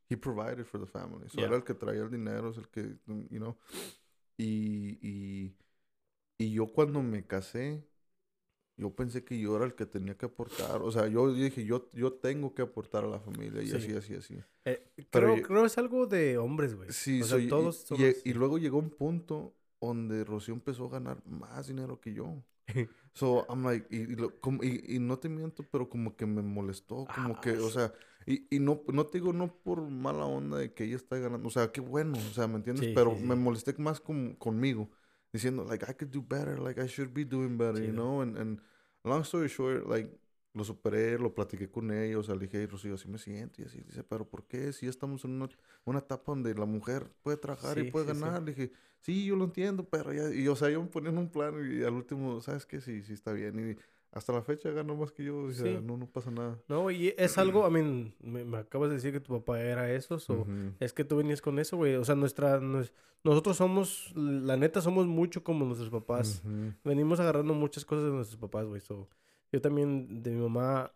he 0.10 0.18
provided 0.18 0.63
for 0.63 0.80
the 0.80 0.88
family, 0.88 1.28
so 1.28 1.42
era 1.42 1.56
el 1.56 1.63
que 1.63 1.74
traía 1.74 2.04
el 2.04 2.12
dinero, 2.12 2.52
es 2.52 2.58
el 2.58 2.68
que, 2.70 2.98
you 3.08 3.39
know, 3.39 3.58
y, 4.38 5.00
y, 5.02 5.56
y 6.38 6.54
yo 6.54 6.68
cuando 6.68 7.02
me 7.02 7.26
casé, 7.26 7.84
yo 8.80 8.89
pensé 8.92 9.26
que 9.26 9.38
yo 9.38 9.58
era 9.58 9.65
el 9.65 9.76
que 9.76 9.86
tenía 9.86 10.15
que 10.18 10.26
aportar. 10.26 10.82
O 10.82 10.92
sea, 10.92 11.08
yo 11.08 11.34
dije, 11.34 11.65
yo, 11.65 11.89
yo 11.92 12.13
tengo 12.13 12.56
que 12.56 12.62
aportar 12.62 13.04
a 13.04 13.08
la 13.08 13.20
familia 13.20 13.62
y 13.62 13.72
así, 13.72 13.94
así, 13.94 14.15
así. 14.15 14.42
Eh, 14.63 14.82
Pero 15.12 15.34
creo, 15.34 15.42
creo 15.44 15.65
es 15.65 15.78
algo 15.78 16.08
de 16.08 16.38
hombres, 16.38 16.76
güey. 16.76 16.89
Sí, 16.92 17.22
o 17.22 17.26
sea, 17.26 17.48
todos 17.50 17.82
somos... 17.82 18.02
y, 18.02 18.30
y, 18.30 18.34
luego 18.34 18.58
llegó 18.58 18.80
un 18.80 18.89
punto 18.89 19.54
donde 19.82 20.24
Rocío 20.24 20.54
empezó 20.54 20.86
a 20.86 20.92
ganar 20.92 21.22
más 21.26 21.68
dinero 21.68 22.00
que 22.00 22.13
yo. 22.13 22.42
so, 23.13 23.46
I'm 23.50 23.65
like, 23.65 23.86
y, 23.89 24.13
y, 24.13 24.96
y, 24.96 25.00
no 25.00 25.20
te 25.20 25.28
miento, 25.28 25.63
pero 25.70 25.89
como 25.89 26.15
que 26.15 26.26
me 26.26 26.42
molestó, 26.42 27.06
como 27.13 27.42
que, 27.42 27.52
o 27.58 27.70
sea, 27.70 27.94
y, 28.26 28.48
y 28.50 28.60
no, 28.60 28.82
no 28.94 29.06
te 29.08 29.18
digo 29.18 29.34
no 29.34 29.54
por 29.62 29.82
mala 29.82 30.26
onda 30.26 30.58
de 30.58 30.74
que 30.74 30.86
ella 30.86 30.96
está 30.96 31.18
ganando, 31.18 31.48
o 31.48 31.52
sea, 31.52 31.72
qué 31.72 31.82
bueno, 31.82 32.18
o 32.18 32.34
sea, 32.34 32.48
¿me 32.48 32.56
entiendes? 32.56 32.92
pero 32.96 33.13
me 33.15 33.36
molesté 33.36 33.74
más 33.78 34.00
con, 34.00 34.36
conmigo 34.36 34.89
diciendo, 35.34 35.65
like, 35.65 35.86
I 35.89 35.94
could 35.94 36.12
do 36.12 36.24
better, 36.28 36.60
like, 36.60 36.80
I 36.80 36.88
should 36.88 37.13
be 37.13 37.26
doing 37.26 37.58
better, 37.58 37.84
you 37.84 37.92
know? 37.92 38.22
And, 38.22 38.38
and 38.38 38.62
long 39.04 39.22
story 39.22 39.48
short, 39.48 39.88
like, 39.88 40.10
lo 40.54 40.64
superé, 40.64 41.18
lo 41.20 41.34
platiqué 41.34 41.70
con 41.70 41.92
ellos, 41.92 42.22
o 42.22 42.24
sea, 42.24 42.36
le 42.36 42.48
dije, 42.48 42.66
Rocío, 42.68 42.96
así 42.96 43.08
me 43.08 43.18
siento, 43.18 43.62
y 43.62 43.66
así, 43.66 43.82
dice, 43.82 44.04
pero 44.04 44.28
¿por 44.28 44.46
qué? 44.46 44.74
Si 44.74 44.86
ya 44.86 44.90
estamos 44.90 45.24
en 45.26 45.32
una, 45.32 45.50
una 45.86 46.00
etapa 46.00 46.32
donde 46.32 46.54
la 46.56 46.66
mujer 46.66 47.12
puede 47.22 47.38
trabajar 47.38 47.78
y 47.78 47.92
puede 47.92 48.08
ganar, 48.08 48.42
le 48.42 48.54
dije, 48.54 48.72
sí, 49.00 49.26
yo 49.26 49.36
lo 49.36 49.46
entiendo, 49.46 49.88
pero 49.88 50.12
ya, 50.12 50.34
y 50.34 50.48
o 50.48 50.56
sea, 50.56 50.70
yo 50.70 50.82
me 50.82 50.90
ponía 50.90 51.12
en 51.12 51.18
un 51.18 51.30
plan 51.32 51.54
y 51.72 51.84
al 51.84 51.94
último, 51.94 52.42
¿sabes 52.42 52.66
qué? 52.66 52.82
Sí, 52.82 53.04
sí 53.04 53.14
está 53.14 53.32
bien, 53.32 53.60
y 53.72 53.78
hasta 54.12 54.34
la 54.34 54.41
fecha 54.41 54.72
ganó 54.72 54.95
más 54.95 55.12
que 55.12 55.24
yo, 55.24 55.38
o 55.43 55.52
sea, 55.52 55.80
no, 55.82 55.98
no 55.98 56.08
pasa 56.08 56.32
nada. 56.32 56.60
No, 56.67 56.89
y 56.89 57.13
es 57.17 57.38
algo, 57.38 57.67
I 57.67 57.72
mean, 57.72 58.15
me, 58.19 58.58
acabas 58.58 58.89
de 58.89 58.95
decir 58.95 59.12
que 59.12 59.19
tu 59.19 59.34
papá 59.39 59.62
era 59.62 59.91
eso, 59.91 60.17
o 60.30 60.48
es 60.80 60.93
que 60.93 61.04
tú 61.04 61.17
venías 61.17 61.41
con 61.41 61.60
eso, 61.60 61.78
güey, 61.78 61.95
o 61.95 62.04
sea, 62.04 62.15
nuestra, 62.15 62.60
nosotros 63.24 63.58
somos, 63.58 64.12
la 64.15 64.58
neta, 64.58 64.82
somos 64.82 65.06
mucho 65.08 65.43
como 65.43 65.65
nuestros 65.65 65.89
papás, 65.89 66.41
venimos 66.84 67.19
agarrando 67.19 67.54
muchas 67.54 67.86
cosas 67.86 68.06
de 68.06 68.12
nuestros 68.12 68.39
papás, 68.39 68.65
güey, 68.65 68.82
so, 68.82 69.08
yo 69.52 69.62
también, 69.62 70.24
de 70.24 70.32
mi 70.32 70.41
mamá, 70.41 70.91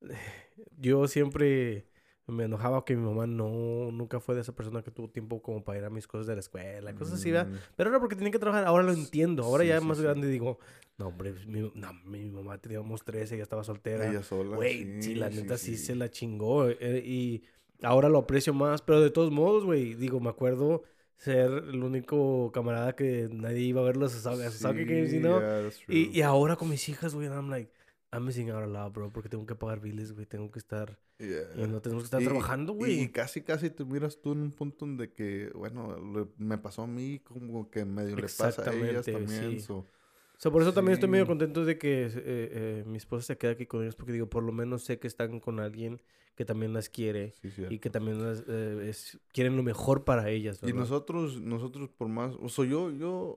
yo 0.78 1.06
siempre 1.06 1.86
me 2.26 2.44
enojaba 2.44 2.84
que 2.84 2.96
mi 2.96 3.02
mamá 3.02 3.26
no, 3.26 3.90
nunca 3.92 4.18
fue 4.18 4.34
de 4.34 4.40
esa 4.40 4.54
persona 4.54 4.82
que 4.82 4.90
tuvo 4.90 5.08
tiempo 5.08 5.42
como 5.42 5.62
para 5.62 5.78
ir 5.78 5.84
a 5.84 5.90
mis 5.90 6.06
cosas 6.06 6.26
de 6.26 6.34
la 6.34 6.40
escuela, 6.40 6.94
cosas 6.94 7.14
así, 7.14 7.30
¿verdad? 7.30 7.52
Mm. 7.52 7.58
Pero 7.76 7.90
era 7.90 8.00
porque 8.00 8.16
tenía 8.16 8.30
que 8.30 8.38
trabajar, 8.38 8.64
ahora 8.66 8.82
lo 8.82 8.92
entiendo, 8.92 9.44
ahora 9.44 9.64
ya 9.64 9.80
más 9.80 10.00
grande 10.00 10.26
digo, 10.28 10.58
no, 10.96 11.08
hombre, 11.08 11.34
mi, 11.46 11.70
no, 11.74 11.92
mi 12.04 12.30
mamá 12.30 12.56
teníamos 12.58 13.04
13, 13.04 13.34
ella 13.34 13.42
estaba 13.42 13.62
soltera. 13.62 14.08
Ella 14.08 14.22
sola. 14.22 14.56
Güey, 14.56 15.02
sí, 15.02 15.14
la 15.14 15.28
neta 15.28 15.58
sí, 15.58 15.76
se 15.76 15.94
la 15.94 16.10
chingó 16.10 16.68
eh, 16.68 17.02
y 17.04 17.42
ahora 17.82 18.08
lo 18.08 18.18
aprecio 18.18 18.54
más, 18.54 18.80
pero 18.80 19.02
de 19.02 19.10
todos 19.10 19.30
modos, 19.30 19.64
güey, 19.64 19.94
digo, 19.94 20.18
me 20.18 20.30
acuerdo 20.30 20.82
ser 21.16 21.50
el 21.50 21.82
único 21.82 22.50
camarada 22.52 22.96
que 22.96 23.28
nadie 23.30 23.60
iba 23.60 23.82
a 23.82 23.84
ver 23.84 23.96
los 23.96 24.12
soccer 24.12 24.86
games, 24.86 25.12
you 25.12 25.20
know? 25.20 25.40
y, 25.88 26.08
y 26.16 26.22
ahora 26.22 26.56
con 26.56 26.70
mis 26.70 26.88
hijas, 26.88 27.14
güey, 27.14 27.28
I'm 27.28 27.50
like, 27.50 27.70
I'm 28.14 28.24
missing 28.24 28.50
out 28.50 28.62
a 28.62 28.66
lot, 28.66 28.92
bro, 28.92 29.12
porque 29.12 29.28
tengo 29.28 29.44
que 29.44 29.56
pagar 29.56 29.80
biles, 29.80 30.12
güey, 30.12 30.24
tengo 30.24 30.50
que 30.50 30.60
estar... 30.60 30.98
Y 31.18 31.66
no 31.66 31.80
tenemos 31.80 32.04
que 32.04 32.06
estar 32.06 32.22
trabajando, 32.22 32.72
güey. 32.72 33.00
Y 33.00 33.08
casi, 33.08 33.42
casi 33.42 33.70
te 33.70 33.84
miras 33.84 34.20
tú 34.20 34.32
en 34.32 34.42
un 34.42 34.52
punto 34.52 34.86
donde 34.86 35.12
que, 35.12 35.50
bueno, 35.54 35.96
me 36.36 36.58
pasó 36.58 36.82
a 36.82 36.86
mí 36.86 37.18
como 37.20 37.70
que 37.70 37.84
medio 37.84 38.14
le 38.14 38.22
pasa 38.22 38.70
a 38.70 38.72
ellas 38.72 39.04
también, 39.04 39.60
sí. 39.60 40.50
por 40.50 40.62
eso 40.62 40.72
también 40.72 40.94
estoy 40.94 41.08
medio 41.08 41.26
contento 41.26 41.64
de 41.64 41.76
que 41.76 42.04
eh, 42.06 42.12
eh, 42.16 42.84
mi 42.86 42.98
esposa 42.98 43.26
se 43.26 43.36
quede 43.36 43.52
aquí 43.52 43.66
con 43.66 43.82
ellos, 43.82 43.96
porque 43.96 44.12
digo, 44.12 44.30
por 44.30 44.44
lo 44.44 44.52
menos 44.52 44.84
sé 44.84 44.98
que 45.00 45.08
están 45.08 45.40
con 45.40 45.58
alguien 45.58 46.00
que 46.36 46.44
también 46.44 46.72
las 46.72 46.88
quiere 46.88 47.34
y 47.70 47.78
que 47.78 47.90
también 47.90 48.22
las, 48.22 48.44
eh, 48.46 48.92
quieren 49.32 49.56
lo 49.56 49.62
mejor 49.62 50.04
para 50.04 50.28
ellas. 50.30 50.60
Y 50.62 50.72
nosotros, 50.72 51.40
nosotros 51.40 51.90
por 51.90 52.08
más, 52.08 52.34
o 52.40 52.48
sea, 52.48 52.64
yo, 52.64 52.90
yo 52.90 53.36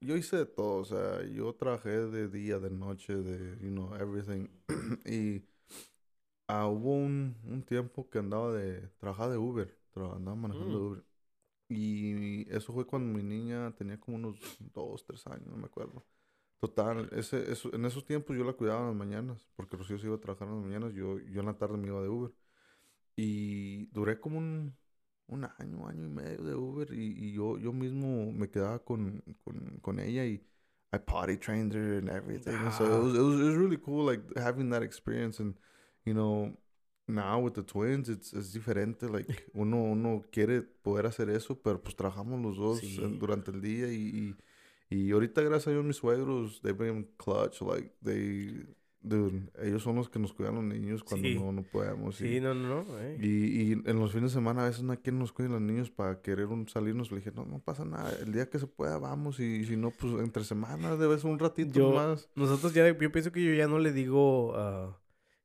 yo 0.00 0.16
hice 0.16 0.36
de 0.38 0.46
todo, 0.46 0.80
o 0.80 0.84
sea, 0.84 1.22
yo 1.26 1.54
trabajé 1.54 1.90
de 1.90 2.28
día, 2.28 2.58
de 2.58 2.70
noche, 2.70 3.14
de, 3.14 3.58
you 3.62 3.70
know, 3.70 3.94
everything. 3.94 4.48
y 5.04 5.42
ah, 6.48 6.66
hubo 6.66 6.94
un, 6.94 7.36
un, 7.44 7.62
tiempo 7.62 8.08
que 8.08 8.18
andaba 8.18 8.52
de, 8.52 8.88
trabajaba 8.98 9.32
de 9.32 9.38
Uber, 9.38 9.78
andaba 9.94 10.34
manejando 10.34 10.72
de 10.72 10.80
mm. 10.80 10.86
Uber. 10.86 11.04
Y 11.68 12.50
eso 12.52 12.72
fue 12.72 12.86
cuando 12.86 13.16
mi 13.16 13.22
niña 13.22 13.72
tenía 13.76 14.00
como 14.00 14.16
unos 14.16 14.38
dos, 14.74 15.04
tres 15.04 15.26
años, 15.26 15.46
no 15.46 15.56
me 15.56 15.66
acuerdo. 15.66 16.04
Total, 16.58 17.08
ese, 17.12 17.50
eso, 17.50 17.72
en 17.72 17.84
esos 17.84 18.04
tiempos 18.04 18.36
yo 18.36 18.44
la 18.44 18.52
cuidaba 18.52 18.80
en 18.80 18.86
las 18.88 18.96
mañanas, 18.96 19.48
porque 19.54 19.76
Rocío 19.76 19.98
se 19.98 20.06
iba 20.06 20.16
a 20.16 20.20
trabajar 20.20 20.48
en 20.48 20.56
las 20.56 20.64
mañanas, 20.64 20.92
yo, 20.94 21.18
yo 21.18 21.40
en 21.40 21.46
la 21.46 21.56
tarde 21.56 21.78
me 21.78 21.86
iba 21.86 22.02
de 22.02 22.08
Uber. 22.08 22.32
Y 23.16 23.86
duré 23.92 24.20
como 24.20 24.38
un, 24.38 24.76
un 25.30 25.44
año, 25.58 25.86
año 25.86 26.04
y 26.04 26.08
medio 26.08 26.44
de 26.44 26.54
Uber 26.54 26.92
y, 26.92 27.14
y 27.16 27.32
yo, 27.32 27.58
yo 27.58 27.72
mismo 27.72 28.32
me 28.32 28.48
quedaba 28.48 28.78
con, 28.80 29.22
con, 29.44 29.78
con, 29.80 30.00
ella 30.00 30.24
y 30.24 30.40
I 30.92 30.98
potty 30.98 31.36
trained 31.36 31.72
her 31.72 31.98
and 31.98 32.08
everything. 32.08 32.58
So 32.72 32.84
it 32.84 33.04
was, 33.04 33.14
it 33.14 33.22
was, 33.22 33.40
it 33.40 33.44
was 33.44 33.56
really 33.56 33.76
cool 33.76 34.04
like 34.04 34.22
having 34.36 34.70
that 34.70 34.82
experience 34.82 35.38
and 35.38 35.54
you 36.04 36.14
know 36.14 36.52
now 37.06 37.38
with 37.40 37.54
the 37.54 37.62
twins 37.62 38.08
it's, 38.08 38.32
it's 38.32 38.52
diferente 38.52 39.08
like 39.08 39.26
uno 39.54 39.92
uno 39.92 40.24
quiere 40.32 40.62
poder 40.62 41.06
hacer 41.06 41.30
eso 41.30 41.54
pero 41.54 41.78
pues 41.78 41.94
trabajamos 41.94 42.40
los 42.40 42.56
dos 42.56 42.80
durante 43.18 43.50
el 43.50 43.60
día 43.60 43.88
y, 43.88 44.34
y, 44.90 44.96
y 44.96 45.10
ahorita 45.12 45.42
gracias 45.42 45.68
a 45.68 45.70
Dios 45.72 45.84
mis 45.84 45.96
suegros 45.96 46.60
they've 46.62 46.78
been 46.78 47.08
clutch 47.18 47.60
like 47.62 47.92
they 48.02 48.64
Dude, 49.02 49.50
ellos 49.62 49.82
son 49.82 49.96
los 49.96 50.10
que 50.10 50.18
nos 50.18 50.34
cuidan 50.34 50.56
los 50.56 50.64
niños 50.64 51.02
cuando 51.02 51.26
no, 51.30 51.52
no 51.52 51.62
podemos. 51.62 52.16
Sí, 52.16 52.38
no, 52.38 52.52
no, 52.52 52.84
no. 52.84 52.84
Y, 53.18 53.26
y, 53.26 53.72
en 53.72 53.98
los 53.98 54.12
fines 54.12 54.30
de 54.30 54.34
semana 54.34 54.62
a 54.62 54.68
veces 54.68 54.82
no 54.82 54.92
hay 54.92 54.98
quien 54.98 55.18
nos 55.18 55.32
cuide 55.32 55.48
los 55.48 55.60
niños 55.62 55.90
para 55.90 56.20
querer 56.20 56.46
un, 56.46 56.68
salirnos. 56.68 57.10
Le 57.10 57.18
dije, 57.18 57.32
no, 57.34 57.46
no 57.46 57.60
pasa 57.60 57.86
nada. 57.86 58.12
El 58.20 58.32
día 58.32 58.50
que 58.50 58.58
se 58.58 58.66
pueda 58.66 58.98
vamos. 58.98 59.40
Y, 59.40 59.64
si 59.64 59.76
no, 59.76 59.90
pues 59.90 60.12
entre 60.22 60.44
semanas 60.44 60.98
debes 60.98 61.24
un 61.24 61.38
ratito 61.38 61.92
más. 61.92 62.28
Nosotros 62.34 62.74
ya, 62.74 62.86
yo 62.86 63.12
pienso 63.12 63.32
que 63.32 63.42
yo 63.42 63.54
ya 63.54 63.68
no 63.68 63.78
le 63.78 63.92
digo 63.92 64.50
uh, 64.50 64.94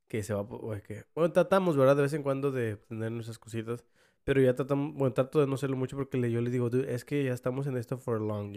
que 0.10 0.22
se 0.22 0.34
va, 0.34 0.46
que, 0.82 1.06
bueno, 1.16 1.32
tratamos, 1.32 1.78
¿verdad? 1.78 1.96
De 1.96 2.02
vez 2.02 2.14
en 2.14 2.24
cuando 2.24 2.52
de 2.52 2.76
tener 2.76 3.14
nuestras 3.14 3.40
cositas. 3.40 3.86
Pero 4.26 4.42
ya 4.42 4.56
tratamos, 4.56 4.96
bueno, 4.96 5.14
trato 5.14 5.40
de 5.40 5.46
no 5.46 5.54
hacerlo 5.54 5.78
mucho 5.78 5.96
porque 5.96 6.20
yo 6.32 6.42
les 6.42 6.52
digo, 6.52 6.68
es 6.68 7.06
que 7.06 7.24
ya 7.24 7.34
estamos 7.34 7.68
en 7.68 7.78
esto 7.78 8.00
for 8.00 8.20
long, 8.20 8.52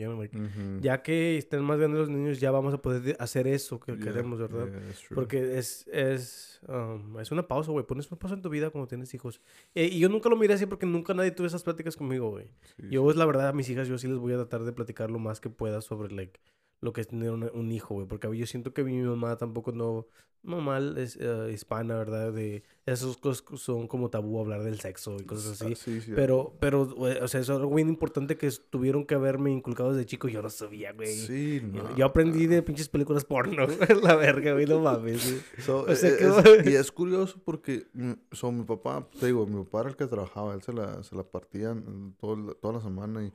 Ya 0.81 1.03
que 1.03 1.37
estén 1.37 1.63
más 1.63 1.79
grandes 1.79 2.01
los 2.01 2.09
niños, 2.09 2.41
ya 2.41 2.51
vamos 2.51 2.73
a 2.73 2.79
poder 2.79 3.17
hacer 3.21 3.47
eso 3.47 3.79
que 3.79 3.99
queremos, 3.99 4.39
¿verdad? 4.39 4.69
porque 5.15 5.59
es, 5.59 5.87
es, 5.93 6.61
um, 6.67 7.21
es 7.21 7.31
una 7.31 7.47
pausa, 7.47 7.71
güey. 7.71 7.85
Pones 7.85 8.11
una 8.11 8.19
pausa 8.19 8.35
en 8.35 8.41
tu 8.41 8.49
vida 8.49 8.71
cuando 8.71 8.89
tienes 8.89 9.13
hijos. 9.13 9.43
Eh, 9.75 9.91
y 9.93 9.99
yo 9.99 10.09
nunca 10.09 10.31
lo 10.31 10.37
miré 10.37 10.55
así 10.55 10.65
porque 10.65 10.87
nunca 10.87 11.13
nadie 11.13 11.33
tuvo 11.33 11.47
esas 11.47 11.63
pláticas 11.63 11.97
conmigo, 11.97 12.31
güey. 12.31 12.47
yo, 12.91 13.09
es 13.11 13.17
la 13.17 13.27
verdad, 13.27 13.49
a 13.49 13.53
mis 13.53 13.69
hijas, 13.69 13.89
yo 13.89 13.99
sí 13.99 14.09
les 14.09 14.17
voy 14.17 14.33
a 14.33 14.37
tratar 14.37 14.65
de 14.65 14.73
platicar 14.73 15.11
lo 15.11 15.19
más 15.19 15.39
que 15.39 15.51
pueda 15.51 15.83
sobre, 15.83 16.15
like, 16.15 16.41
lo 16.81 16.93
que 16.93 17.01
es 17.01 17.09
tener 17.09 17.31
un 17.31 17.73
hijo, 17.73 17.95
güey. 17.95 18.07
Porque 18.07 18.37
yo 18.37 18.47
siento 18.47 18.73
que 18.73 18.85
mi 18.85 19.01
mamá 19.03 19.37
tampoco 19.37 19.73
no, 19.73 20.07
mamá 20.43 20.79
es 20.97 21.17
uh, 21.17 21.49
hispana, 21.49 21.97
¿verdad? 21.97 22.33
De 22.33 22.63
esas 22.87 23.17
cosas 23.17 23.45
son 23.61 23.87
como 23.87 24.09
tabú 24.09 24.41
hablar 24.41 24.63
del 24.63 24.81
sexo 24.81 25.17
y 25.21 25.25
cosas 25.25 25.61
así. 25.61 25.75
sí, 25.75 26.01
sí, 26.01 26.13
pero, 26.15 26.55
pero, 26.59 26.83
o 26.97 27.29
sea, 27.29 27.41
es 27.41 27.51
algo 27.51 27.75
bien 27.75 27.89
importante 27.89 28.37
que 28.37 28.51
tuvieron 28.71 29.05
que 29.05 29.15
haberme 29.15 29.51
inculcado 29.51 29.93
desde 29.93 30.07
chico. 30.07 30.29
Yo 30.29 30.41
no 30.41 30.49
sabía, 30.49 30.93
güey. 30.93 31.15
Sí, 31.15 31.61
no. 31.63 31.95
Yo, 31.97 32.07
aprendí 32.07 32.47
de 32.47 32.63
pinches 32.63 32.89
películas 32.89 33.25
porno. 33.25 33.67
la 34.03 34.17
verga, 34.17 34.53
güey, 34.53 34.67
no 34.67 34.81
mames. 34.81 35.45
o 35.69 35.95
sea, 35.95 36.09
e, 36.09 36.61
es, 36.63 36.67
y 36.67 36.75
es 36.75 36.93
curioso 36.93 37.41
porque, 37.45 37.87
mm, 37.93 38.13
so, 38.33 38.51
mi 38.51 38.65
papá, 38.65 39.07
te 39.19 39.27
digo, 39.27 39.47
mi 39.47 39.63
papá 39.65 39.81
era 39.81 39.91
el 39.91 39.97
que 39.97 40.07
trabajaba. 40.07 40.55
Él 40.55 40.63
se 40.63 40.73
la, 40.73 41.03
se 41.03 41.15
la 41.15 41.25
partía 41.25 41.77
todo, 42.19 42.55
toda 42.55 42.75
la 42.75 42.81
semana 42.81 43.25
y 43.25 43.33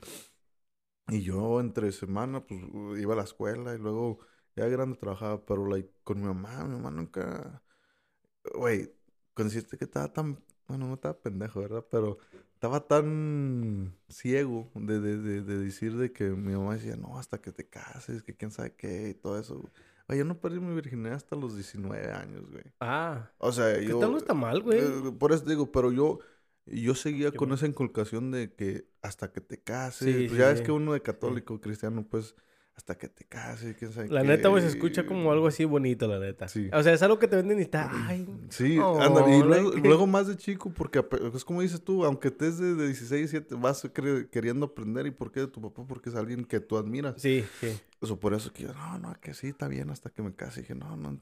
y 1.10 1.22
yo 1.22 1.60
entre 1.60 1.92
semana, 1.92 2.46
pues, 2.46 2.62
iba 3.00 3.14
a 3.14 3.18
la 3.18 3.24
escuela 3.24 3.76
y 3.76 3.78
luego 3.78 4.20
ya 4.56 4.68
grande 4.68 4.98
trabajaba, 4.98 5.46
pero, 5.46 5.66
like, 5.68 5.92
con 6.04 6.20
mi 6.22 6.28
mamá, 6.28 6.64
mi 6.64 6.76
mamá 6.76 6.92
nunca... 6.92 7.62
Güey, 8.56 8.94
consiste 9.34 9.78
que 9.78 9.86
estaba 9.86 10.12
tan... 10.12 10.44
Bueno, 10.68 10.88
no 10.88 10.94
estaba 10.94 11.20
pendejo, 11.20 11.60
¿verdad? 11.60 11.86
Pero 11.92 12.18
estaba 12.54 12.88
tan 12.88 13.98
ciego 14.08 14.72
de, 14.76 15.00
de, 15.02 15.18
de, 15.18 15.42
de 15.42 15.58
decir 15.58 15.98
de 15.98 16.14
que 16.14 16.30
mi 16.30 16.54
mamá 16.54 16.76
decía, 16.76 16.96
no, 16.96 17.18
hasta 17.20 17.42
que 17.42 17.52
te 17.52 17.68
cases, 17.68 18.24
que 18.24 18.36
quién 18.36 18.52
sabe 18.52 18.74
qué 18.76 19.10
y 19.10 19.14
todo 19.14 19.38
eso. 19.38 19.70
Güey, 20.08 20.20
yo 20.20 20.26
no 20.26 20.40
perdí 20.40 20.60
mi 20.60 20.74
virginidad 20.74 21.16
hasta 21.16 21.36
los 21.36 21.56
19 21.56 22.12
años, 22.12 22.50
güey. 22.50 22.64
Ah. 22.80 23.32
O 23.38 23.52
sea, 23.52 23.80
yo... 23.82 23.96
¿Qué 23.96 24.02
tal 24.02 24.12
no 24.12 24.18
está 24.18 24.34
mal, 24.34 24.62
güey? 24.62 24.80
Eh, 24.80 25.12
por 25.20 25.34
eso 25.34 25.44
digo, 25.46 25.72
pero 25.72 25.92
yo... 25.92 26.20
Y 26.66 26.82
yo 26.84 26.96
seguía 26.96 27.32
con 27.32 27.52
esa 27.52 27.68
inculcación 27.68 28.32
de 28.32 28.54
que 28.54 28.88
hasta 29.02 29.32
que 29.32 29.42
te 29.42 29.62
cases, 29.62 30.30
pues 30.30 30.38
ya 30.38 30.52
es 30.52 30.62
que 30.62 30.72
uno 30.72 30.94
de 30.94 31.02
católico, 31.02 31.60
cristiano, 31.60 32.08
pues 32.10 32.36
hasta 32.76 32.98
que 32.98 33.08
te 33.08 33.24
cases, 33.26 33.76
quién 33.78 33.92
sabe 33.92 34.10
La 34.10 34.24
neta, 34.24 34.50
pues 34.50 34.64
se 34.64 34.70
escucha 34.70 35.06
como 35.06 35.32
algo 35.32 35.48
así 35.48 35.64
bonito, 35.64 36.08
la 36.08 36.20
neta. 36.20 36.48
Sí. 36.48 36.70
O 36.74 36.82
sea, 36.82 36.94
es 36.94 37.04
algo 37.04 37.20
que 37.20 37.28
te 37.28 37.36
venden 37.36 37.60
y 37.60 37.64
está, 37.64 37.90
ay. 38.08 38.28
Sí, 38.50 38.80
anda, 38.80 39.30
y 39.30 39.44
luego, 39.44 40.08
más 40.08 40.28
de 40.28 40.38
chico, 40.38 40.74
porque 40.74 41.06
es 41.36 41.46
como 41.46 41.62
dices 41.62 41.84
tú, 41.84 42.04
aunque 42.04 42.30
estés 42.30 42.58
de, 42.58 42.74
de 42.74 42.88
16, 42.88 43.32
17, 43.32 43.56
vas 43.56 43.88
queriendo 44.32 44.68
aprender. 44.68 45.06
¿Y 45.06 45.12
por 45.12 45.32
qué 45.32 45.42
de 45.42 45.48
tu 45.48 45.62
papá? 45.62 45.86
Porque 45.88 46.10
es 46.10 46.16
alguien 46.16 46.46
que 46.46 46.60
tú 46.60 46.78
admiras. 46.78 47.16
Sí, 47.18 47.46
sí. 47.60 47.80
Eso 48.02 48.20
por 48.20 48.34
eso 48.34 48.52
que 48.52 48.64
yo, 48.64 48.74
no, 48.74 48.98
no, 48.98 49.14
que 49.22 49.34
sí, 49.34 49.48
está 49.48 49.68
bien 49.68 49.90
hasta 49.90 50.10
que 50.10 50.24
me 50.24 50.34
case. 50.34 50.62
Y 50.62 50.64
dije, 50.64 50.76
no, 50.76 50.98
no. 50.98 51.18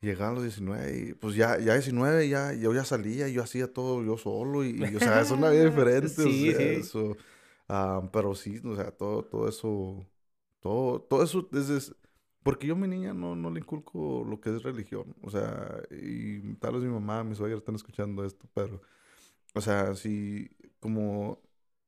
Llegaban 0.00 0.34
los 0.34 0.44
19 0.44 0.96
y 0.96 1.14
pues 1.14 1.34
ya, 1.34 1.58
ya 1.58 1.74
19, 1.74 2.28
ya, 2.28 2.54
yo 2.54 2.72
ya 2.72 2.84
salía, 2.84 3.28
yo 3.28 3.42
hacía 3.42 3.70
todo 3.72 4.02
yo 4.02 4.16
solo 4.16 4.64
y, 4.64 4.82
o 4.94 4.98
sea, 4.98 5.20
es 5.20 5.30
una 5.30 5.50
vida 5.50 5.64
diferente. 5.70 6.08
sí, 6.08 6.54
sí. 6.54 6.62
Eso, 6.62 7.16
ah, 7.68 8.08
pero 8.12 8.34
sí, 8.34 8.60
o 8.64 8.74
sea, 8.76 8.90
todo, 8.92 9.24
todo 9.24 9.48
eso, 9.48 10.06
todo, 10.60 11.00
todo 11.02 11.22
eso 11.22 11.48
desde... 11.50 11.94
Porque 12.42 12.66
yo 12.66 12.74
a 12.74 12.76
mi 12.78 12.88
niña 12.88 13.12
no, 13.12 13.36
no 13.36 13.50
le 13.50 13.60
inculco 13.60 14.24
lo 14.24 14.40
que 14.40 14.56
es 14.56 14.62
religión. 14.62 15.14
O 15.22 15.30
sea, 15.30 15.82
y 15.90 16.54
tal 16.54 16.74
vez 16.74 16.82
mi 16.82 16.88
mamá, 16.88 17.22
mi 17.22 17.34
suegra 17.34 17.58
están 17.58 17.74
escuchando 17.74 18.24
esto, 18.24 18.48
pero, 18.54 18.80
o 19.54 19.60
sea, 19.60 19.94
si 19.94 20.50
como 20.80 21.42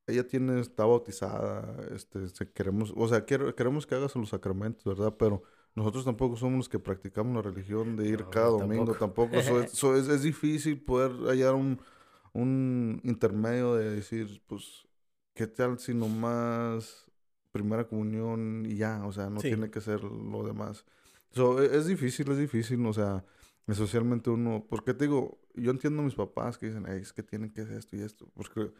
ella 0.06 0.26
tiene, 0.26 0.60
está 0.60 0.84
bautizada, 0.84 1.76
este, 1.94 2.50
queremos, 2.52 2.92
o 2.96 3.08
sea, 3.08 3.24
queremos 3.24 3.86
que 3.86 3.94
hagas 3.94 4.14
los 4.16 4.30
sacramentos, 4.30 4.84
¿verdad? 4.84 5.16
Pero 5.18 5.42
nosotros 5.74 6.04
tampoco 6.04 6.36
somos 6.36 6.58
los 6.58 6.68
que 6.68 6.78
practicamos 6.78 7.34
la 7.34 7.50
religión 7.50 7.96
de 7.96 8.08
ir 8.08 8.26
cada 8.30 8.48
domingo, 8.48 8.94
tampoco. 8.94 9.36
Eso 9.36 9.60
es, 9.96 10.08
es, 10.08 10.22
difícil 10.22 10.82
poder 10.82 11.12
hallar 11.28 11.54
un, 11.54 11.80
un 12.34 13.00
intermedio 13.04 13.74
de 13.74 13.90
decir, 13.90 14.42
pues, 14.46 14.86
¿qué 15.34 15.46
tal 15.46 15.78
si 15.78 15.94
nomás 15.94 17.10
primera 17.52 17.88
comunión 17.88 18.64
y 18.66 18.76
ya? 18.76 19.04
O 19.06 19.12
sea, 19.12 19.30
no 19.30 19.40
tiene 19.40 19.70
que 19.70 19.80
ser 19.80 20.02
lo 20.04 20.44
demás. 20.44 20.84
So, 21.30 21.62
e, 21.62 21.76
es 21.76 21.86
difícil, 21.86 22.30
es 22.30 22.38
difícil, 22.38 22.84
o 22.84 22.92
sea, 22.92 23.24
socialmente 23.72 24.28
uno, 24.28 24.66
porque 24.68 24.92
te 24.92 25.06
digo, 25.06 25.40
yo 25.54 25.70
entiendo 25.70 26.02
a 26.02 26.04
mis 26.04 26.14
papás 26.14 26.58
que 26.58 26.66
dicen, 26.66 26.86
es 26.86 27.14
que 27.14 27.22
tienen 27.22 27.50
que 27.50 27.62
hacer 27.62 27.78
esto 27.78 27.96
y 27.96 28.02
esto, 28.02 28.28
porque 28.34 28.70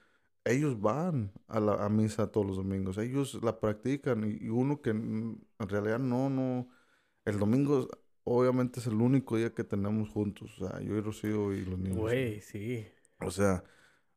ellos 0.44 0.81
van 0.81 1.33
a 1.48 1.61
la 1.61 1.85
a 1.85 1.88
misa 1.88 2.26
todos 2.26 2.46
los 2.46 2.57
domingos, 2.57 2.98
ellos 2.98 3.38
la 3.42 3.61
practican 3.61 4.24
y, 4.24 4.48
uno 4.48 4.83
que 4.83 4.90
en 4.90 5.40
realidad 5.59 5.98
no, 5.98 6.28
no, 6.28 6.68
el 7.24 7.38
domingo 7.38 7.88
obviamente 8.24 8.80
es 8.80 8.87
el 8.87 8.94
único 8.94 9.37
día 9.37 9.52
que 9.52 9.64
tenemos 9.64 10.08
juntos, 10.11 10.58
o 10.61 10.68
sea, 10.68 10.80
yo 10.80 10.96
y 10.96 11.00
Rocío 11.00 11.52
y 11.52 11.64
los 11.64 11.78
niños. 11.78 11.98
Güey, 11.98 12.40
sí. 12.40 12.87
O 13.20 13.30
sea, 13.30 13.64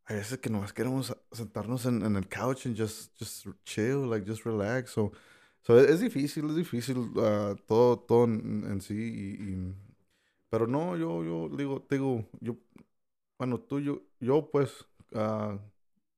hay 0.05 0.17
veces 0.17 0.37
que 0.37 0.49
nomás 0.49 0.73
queremos 0.73 1.15
sentarnos 1.31 1.85
en, 1.85 2.03
en 2.03 2.15
el 2.15 2.27
couch 2.27 2.67
and 2.67 2.77
just, 2.77 3.17
just 3.17 3.47
chill, 3.63 4.09
like 4.09 4.29
just 4.29 4.45
relax, 4.45 4.91
so, 4.91 5.11
so 5.61 5.79
es, 5.79 5.99
difícil, 5.99 6.49
es 6.49 6.55
difícil 6.55 6.97
uh, 6.97 7.55
todo, 7.67 7.99
todo 7.99 8.25
en, 8.25 8.81
sí 8.81 8.93
y, 9.39 9.73
pero 10.49 10.67
no, 10.67 10.95
yo, 10.95 11.23
yo 11.23 11.55
digo, 11.55 11.85
digo, 11.89 12.29
yo, 12.39 12.57
bueno, 13.37 13.59
tú, 13.59 13.79
yo, 13.79 14.03
yo 14.19 14.49
pues, 14.51 14.85
uh, 15.11 15.57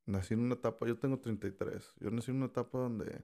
nací 0.05 0.33
en 0.33 0.41
una 0.41 0.55
etapa, 0.55 0.85
yo 0.85 0.97
tengo 0.97 1.19
33, 1.19 1.95
yo 1.99 2.11
nací 2.11 2.31
en 2.31 2.37
una 2.37 2.47
etapa 2.47 2.77
donde 2.77 3.23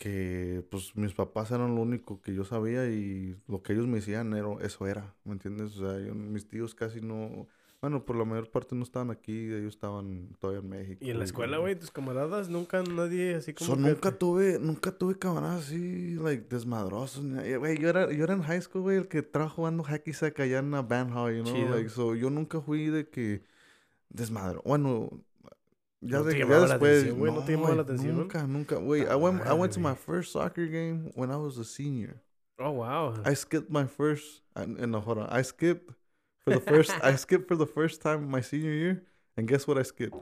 que 0.00 0.64
pues 0.70 0.96
mis 0.96 1.12
papás 1.12 1.50
eran 1.50 1.74
lo 1.74 1.82
único 1.82 2.22
que 2.22 2.34
yo 2.34 2.42
sabía 2.42 2.86
y 2.86 3.36
lo 3.46 3.62
que 3.62 3.74
ellos 3.74 3.86
me 3.86 3.96
decían 3.96 4.32
era, 4.32 4.48
eso 4.62 4.86
era, 4.86 5.14
¿me 5.24 5.32
entiendes? 5.32 5.76
O 5.76 5.90
sea, 5.90 6.14
mis 6.14 6.48
tíos 6.48 6.74
casi 6.74 7.02
no, 7.02 7.46
bueno, 7.82 8.06
por 8.06 8.16
la 8.16 8.24
mayor 8.24 8.50
parte 8.50 8.74
no 8.74 8.82
estaban 8.82 9.10
aquí, 9.10 9.52
ellos 9.52 9.74
estaban 9.74 10.34
todavía 10.38 10.62
en 10.62 10.68
México. 10.70 11.04
¿Y 11.04 11.10
en 11.10 11.18
la 11.18 11.24
escuela, 11.24 11.58
güey, 11.58 11.78
tus 11.78 11.90
camaradas? 11.90 12.48
Nunca 12.48 12.82
nadie 12.82 13.34
así 13.34 13.52
como... 13.52 13.76
nunca 13.76 14.10
tuve, 14.12 14.58
nunca 14.58 14.90
tuve 14.90 15.18
camaradas 15.18 15.66
así, 15.66 16.14
like, 16.14 16.46
desmadrosos. 16.48 17.22
Güey, 17.22 17.78
yo 17.78 17.90
era, 17.90 18.10
yo 18.10 18.24
era 18.24 18.32
en 18.32 18.42
high 18.42 18.62
school, 18.62 18.80
güey, 18.80 18.96
el 18.96 19.06
que 19.06 19.20
trajo 19.20 19.56
jugando 19.56 19.84
hacky 19.84 20.14
sack 20.14 20.40
allá 20.40 20.60
en 20.60 20.70
la 20.70 20.80
band 20.80 21.12
hall, 21.14 21.36
you 21.36 21.44
know? 21.44 21.76
Like, 21.76 21.90
so, 21.90 22.14
yo 22.14 22.30
nunca 22.30 22.62
fui 22.62 22.86
de 22.86 23.06
que 23.10 23.42
desmadro. 24.08 24.62
Bueno, 24.64 25.10
ya, 26.00 26.18
no 26.18 26.24
después. 26.24 27.04
no, 27.14 27.24
no 27.24 27.44
te 27.44 27.52
llamaba 27.52 27.74
la 27.74 27.82
atención. 27.82 28.16
Nunca, 28.16 28.46
nunca. 28.46 28.78
Wait, 28.78 29.08
I 29.08 29.14
went, 29.14 29.46
I 29.46 29.52
went 29.52 29.72
to 29.74 29.80
my 29.80 29.94
first 29.94 30.32
soccer 30.32 30.66
game 30.66 31.10
when 31.14 31.30
I 31.30 31.36
was 31.36 31.58
a 31.58 31.64
senior. 31.64 32.22
Oh 32.58 32.72
wow! 32.72 33.14
I 33.24 33.34
skipped 33.34 33.70
my 33.70 33.86
first. 33.86 34.42
Ah, 34.54 34.62
and 34.62 34.92
No, 34.92 35.00
hold 35.00 35.18
on. 35.18 35.28
I 35.30 35.42
skipped 35.42 35.90
for 36.44 36.50
the 36.50 36.60
first. 36.60 36.92
I 37.02 37.16
skipped 37.16 37.48
for 37.48 37.56
the 37.56 37.66
first 37.66 38.02
time 38.02 38.30
my 38.30 38.42
senior 38.42 38.72
year, 38.72 39.02
and 39.36 39.48
guess 39.48 39.66
what? 39.66 39.78
I 39.78 39.82
skipped 39.82 40.16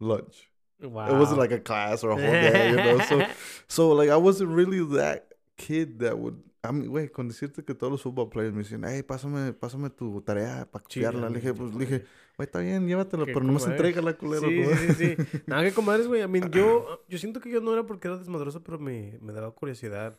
lunch. 0.00 0.50
Wow! 0.80 1.08
It 1.08 1.18
wasn't 1.18 1.38
like 1.38 1.52
a 1.52 1.60
class 1.60 2.02
or 2.02 2.10
a 2.10 2.16
whole 2.16 2.32
day, 2.32 2.70
you 2.70 2.76
know. 2.76 2.98
So, 3.00 3.26
so 3.68 3.88
like 3.90 4.10
I 4.10 4.16
wasn't 4.16 4.50
really 4.50 4.84
that 4.96 5.34
kid 5.56 6.00
that 6.00 6.18
would 6.18 6.42
a 6.62 6.72
mí, 6.72 6.86
güey, 6.86 7.08
con 7.08 7.28
decirte 7.28 7.64
que 7.64 7.74
todos 7.74 7.90
los 7.92 8.02
football 8.02 8.28
players 8.28 8.52
me 8.52 8.60
dicen, 8.60 8.84
hey, 8.84 9.02
pásame, 9.02 9.52
pásame 9.52 9.90
tu 9.90 10.20
tarea 10.22 10.68
para 10.70 10.82
copiarla. 10.82 11.28
le 11.28 11.36
dije, 11.36 11.54
pues, 11.54 11.72
le 11.74 11.80
dije, 11.80 12.04
güey, 12.36 12.46
está 12.46 12.58
bien, 12.60 12.86
llévatela, 12.86 13.24
pero 13.26 13.42
no 13.42 13.58
se 13.58 13.70
entrega 13.70 14.02
la 14.02 14.14
culera. 14.14 14.48
Sí, 14.48 14.94
sí, 14.94 15.16
sí, 15.16 15.40
Nada 15.46 15.64
que 15.64 15.72
comadres, 15.72 16.08
güey. 16.08 16.22
I 16.22 16.28
mean, 16.28 16.50
yo, 16.50 17.04
yo 17.08 17.18
siento 17.18 17.40
que 17.40 17.50
yo 17.50 17.60
no 17.60 17.72
era 17.72 17.84
porque 17.86 18.08
era 18.08 18.18
desmadroso, 18.18 18.62
pero 18.62 18.78
me, 18.78 19.18
me 19.20 19.32
daba 19.32 19.52
curiosidad. 19.52 20.18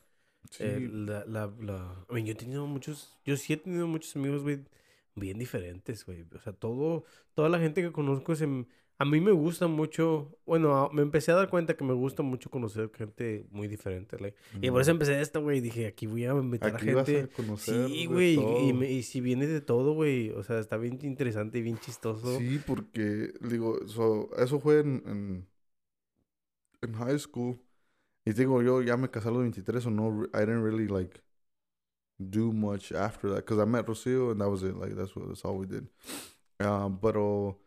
Sí. 0.50 0.64
Eh, 0.64 0.90
la, 0.92 1.26
la, 1.26 1.52
la... 1.60 2.06
I 2.10 2.14
mean, 2.14 2.26
yo 2.26 2.32
he 2.32 2.36
tenido 2.36 2.66
muchos, 2.66 3.20
yo 3.26 3.36
sí 3.36 3.54
he 3.54 3.58
tenido 3.58 3.88
muchos 3.88 4.16
amigos, 4.16 4.42
güey, 4.42 4.64
bien 5.16 5.38
diferentes, 5.38 6.06
güey. 6.06 6.26
O 6.34 6.40
sea, 6.40 6.54
todo, 6.54 7.04
toda 7.34 7.50
la 7.50 7.60
gente 7.60 7.82
que 7.82 7.92
conozco 7.92 8.36
se 8.36 8.48
a 9.02 9.06
mí 9.06 9.22
me 9.22 9.32
gusta 9.32 9.68
mucho, 9.68 10.38
bueno, 10.46 10.90
me 10.92 11.02
empecé 11.02 11.32
a 11.32 11.36
dar 11.36 11.50
cuenta 11.50 11.78
que 11.78 11.86
me 11.86 11.94
gusta 11.94 12.22
mucho 12.22 12.50
conocer 12.50 12.92
gente 12.94 13.48
muy 13.50 13.70
diferente, 13.70 14.18
Y 14.62 14.70
por 14.70 14.82
eso 14.82 14.92
empecé 14.92 15.22
esta, 15.22 15.40
güey, 15.40 15.62
dije, 15.62 15.88
aquí 15.88 16.06
voy 16.06 16.26
a 16.26 16.34
meter 16.34 16.76
a 16.76 16.78
gente. 16.78 16.94
Vas 16.94 17.10
a 17.10 17.28
conocer 17.34 17.88
sí, 17.88 18.06
güey, 18.08 18.38
y, 18.38 18.84
y, 18.84 19.04
si 19.04 19.22
viene 19.22 19.48
de 19.48 19.62
todo, 19.62 19.94
güey, 19.94 20.32
o 20.32 20.44
sea, 20.44 20.60
está 20.60 20.76
bien 20.76 21.00
interesante 21.04 21.60
y 21.60 21.62
bien 21.62 21.78
chistoso. 21.80 22.38
Sí, 22.38 22.60
porque, 22.68 23.32
digo, 23.40 23.80
eso 23.86 24.60
fue 24.60 24.82
en, 24.82 25.48
en, 26.82 26.94
high 26.96 27.18
school. 27.18 27.58
Y 28.26 28.34
digo, 28.34 28.62
yo 28.62 28.82
ya 28.82 28.98
me 28.98 29.10
casé 29.10 29.30
a 29.30 29.32
los 29.32 29.44
23, 29.44 29.86
o 29.86 29.92
no, 29.92 30.26
I 30.34 30.40
didn't 30.40 30.62
really, 30.62 30.90
like, 30.90 31.22
do 32.18 32.52
much 32.52 32.92
after 32.92 33.30
that. 33.30 33.46
Because 33.46 33.64
I 33.64 33.66
met 33.66 33.86
Rocio 33.86 34.32
and 34.32 34.42
that 34.42 34.50
was 34.50 34.62
it, 34.62 34.76
like, 34.76 34.94
that's, 34.94 35.16
what, 35.16 35.30
that's 35.30 35.46
all 35.46 35.58
we 35.58 35.68
did. 35.68 35.88
Uh, 36.60 36.90
pero... 37.02 37.58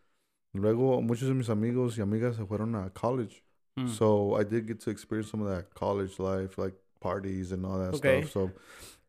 Luego, 0.52 1.00
muchos 1.00 1.28
de 1.28 1.34
mis 1.34 1.48
amigos 1.48 1.96
y 1.96 2.02
amigas 2.02 2.36
se 2.36 2.44
fueron 2.44 2.74
a 2.74 2.90
college. 2.90 3.42
Mm. 3.76 3.88
So 3.88 4.38
I 4.38 4.44
did 4.44 4.66
get 4.66 4.80
to 4.80 4.90
experience 4.90 5.30
some 5.30 5.42
of 5.42 5.48
that 5.48 5.72
college 5.74 6.18
life, 6.18 6.58
like 6.58 6.74
parties 7.00 7.52
and 7.52 7.64
all 7.64 7.78
that 7.78 7.96
stuff. 7.96 8.30
So, 8.30 8.50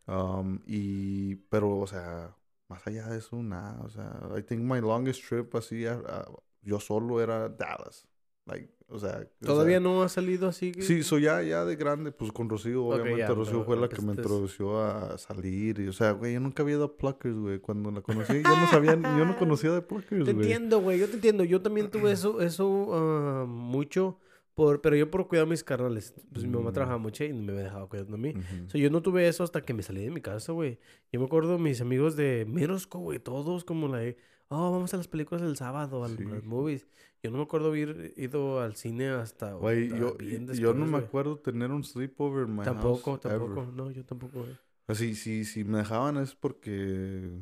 um, 0.07 0.61
y, 0.65 1.35
pero, 1.49 1.81
o 1.81 1.87
sea, 1.87 2.33
más 2.69 2.85
allá 2.87 3.09
de 3.09 3.17
eso, 3.17 3.41
nada. 3.43 3.81
O 3.83 3.89
sea, 3.89 4.37
I 4.37 4.41
think 4.41 4.61
my 4.61 4.79
longest 4.79 5.21
trip 5.23 5.53
así, 5.55 5.85
uh, 5.85 6.23
yo 6.61 6.79
solo 6.79 7.19
era 7.19 7.49
Dallas. 7.49 8.05
Like, 8.45 8.69
o 8.93 8.99
sea... 8.99 9.27
¿Todavía 9.39 9.79
no 9.79 10.03
ha 10.03 10.09
salido 10.09 10.47
así? 10.47 10.71
Sí, 10.79 11.03
soy 11.03 11.23
ya, 11.23 11.41
ya 11.41 11.65
de 11.65 11.75
grande, 11.75 12.11
pues 12.11 12.31
con 12.31 12.47
Rocío, 12.47 12.85
obviamente. 12.85 13.27
Rocío 13.27 13.63
fue 13.63 13.75
la 13.75 13.89
que 13.89 14.01
me 14.01 14.13
introdució 14.13 14.79
a 14.79 15.17
salir. 15.17 15.79
Y, 15.79 15.87
o 15.87 15.93
sea, 15.93 16.11
güey, 16.11 16.33
yo 16.33 16.39
nunca 16.39 16.63
había 16.63 16.75
ido 16.75 16.85
a 16.85 16.95
Pluckers, 16.95 17.35
güey. 17.35 17.59
Cuando 17.59 17.91
la 17.91 18.01
conocí, 18.01 18.41
yo 18.43 18.55
no 18.55 18.67
sabía, 18.67 18.93
yo 19.17 19.25
no 19.25 19.37
conocía 19.37 19.71
de 19.71 19.81
Pluckers, 19.81 20.25
Te 20.25 20.31
entiendo, 20.31 20.79
güey, 20.79 20.99
yo 20.99 21.07
te 21.07 21.15
entiendo. 21.15 21.43
Yo 21.43 21.61
también 21.61 21.89
tuve 21.89 22.11
eso, 22.11 22.41
eso 22.41 22.67
uh, 22.67 23.47
mucho. 23.47 24.19
Por, 24.53 24.81
pero 24.81 24.95
yo 24.95 25.09
por 25.09 25.27
cuidar 25.27 25.47
a 25.47 25.49
mis 25.49 25.63
carnales. 25.63 26.13
Pues 26.31 26.45
mi 26.45 26.51
mamá 26.51 26.69
mm. 26.69 26.73
trabajaba 26.73 26.99
mucho 26.99 27.23
y 27.23 27.33
me 27.33 27.53
dejaba 27.53 27.89
cuidando 27.89 28.15
a 28.15 28.19
mí. 28.19 28.33
O 28.67 28.69
sea, 28.69 28.79
yo 28.79 28.91
no 28.91 29.01
tuve 29.01 29.27
eso 29.27 29.43
hasta 29.43 29.61
que 29.61 29.73
me 29.73 29.81
salí 29.81 30.03
de 30.03 30.11
mi 30.11 30.21
casa, 30.21 30.51
güey. 30.51 30.77
Yo 31.11 31.19
me 31.19 31.25
acuerdo 31.25 31.57
mis 31.57 31.81
amigos 31.81 32.15
de 32.15 32.45
Merosco, 32.47 32.99
güey. 32.99 33.17
Todos 33.17 33.63
como 33.63 33.87
la... 33.87 34.13
Oh, 34.55 34.71
vamos 34.71 34.93
a 34.93 34.97
las 34.97 35.07
películas 35.07 35.41
del 35.41 35.57
sábado, 35.57 36.03
a 36.03 36.07
las 36.07 36.43
movies. 36.43 36.85
Yo 37.23 37.31
no 37.31 37.37
me 37.37 37.43
acuerdo 37.43 37.69
haber 37.69 38.13
ido 38.17 38.61
al 38.61 38.75
cine 38.75 39.09
hasta. 39.09 39.53
Güey, 39.53 39.89
yo, 39.89 40.17
yo 40.17 40.73
no 40.73 40.85
me 40.85 40.97
acuerdo 40.97 41.39
tener 41.39 41.71
un 41.71 41.83
sleepover 41.83 42.47
en 42.47 42.55
my 42.57 42.63
Tampoco, 42.63 43.19
tampoco. 43.19 43.65
No, 43.73 43.89
yo 43.89 44.05
tampoco, 44.05 44.41
güey. 44.41 44.57
Así, 44.87 45.15
si, 45.15 45.43
si 45.45 45.63
me 45.63 45.79
dejaban 45.79 46.17
es 46.17 46.35
porque. 46.35 47.41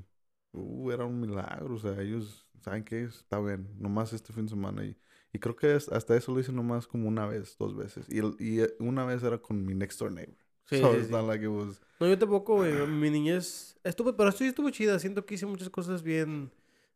Uh, 0.54 0.92
era 0.92 1.06
un 1.06 1.20
milagro. 1.20 1.76
O 1.76 1.80
sea, 1.80 2.00
ellos. 2.00 2.48
¿Saben 2.62 2.84
qué? 2.84 3.04
Está 3.04 3.40
bien. 3.40 3.68
Nomás 3.78 4.14
este 4.14 4.32
fin 4.32 4.46
de 4.46 4.52
semana. 4.52 4.86
Y, 4.86 4.96
y 5.34 5.40
creo 5.40 5.56
que 5.56 5.72
hasta 5.74 6.16
eso 6.16 6.32
lo 6.32 6.40
hice 6.40 6.54
nomás 6.54 6.88
como 6.88 7.08
una 7.08 7.26
vez, 7.26 7.58
dos 7.58 7.76
veces. 7.76 8.08
Y, 8.08 8.20
y 8.42 8.62
eh, 8.62 8.74
una 8.80 9.04
vez 9.04 9.24
era 9.24 9.40
con 9.40 9.66
mi 9.66 9.74
next 9.74 10.00
door 10.00 10.12
neighbor. 10.12 10.38
Sí, 10.66 10.78
sí, 10.78 11.12
Like 11.12 11.44
it 11.44 11.50
was... 11.50 11.82
No, 12.00 12.08
yo 12.08 12.18
tampoco, 12.18 12.56
güey. 12.56 12.88
Mi 12.88 13.10
niñez. 13.10 13.78
Estuve, 13.84 14.14
pero 14.14 14.30
esto 14.30 14.44
estuvo 14.44 14.70
chida. 14.70 15.00
Siento 15.00 15.26
que 15.26 15.34
hice 15.34 15.46
muchas 15.46 15.70
cosas 15.70 16.04
bien. 16.04 16.52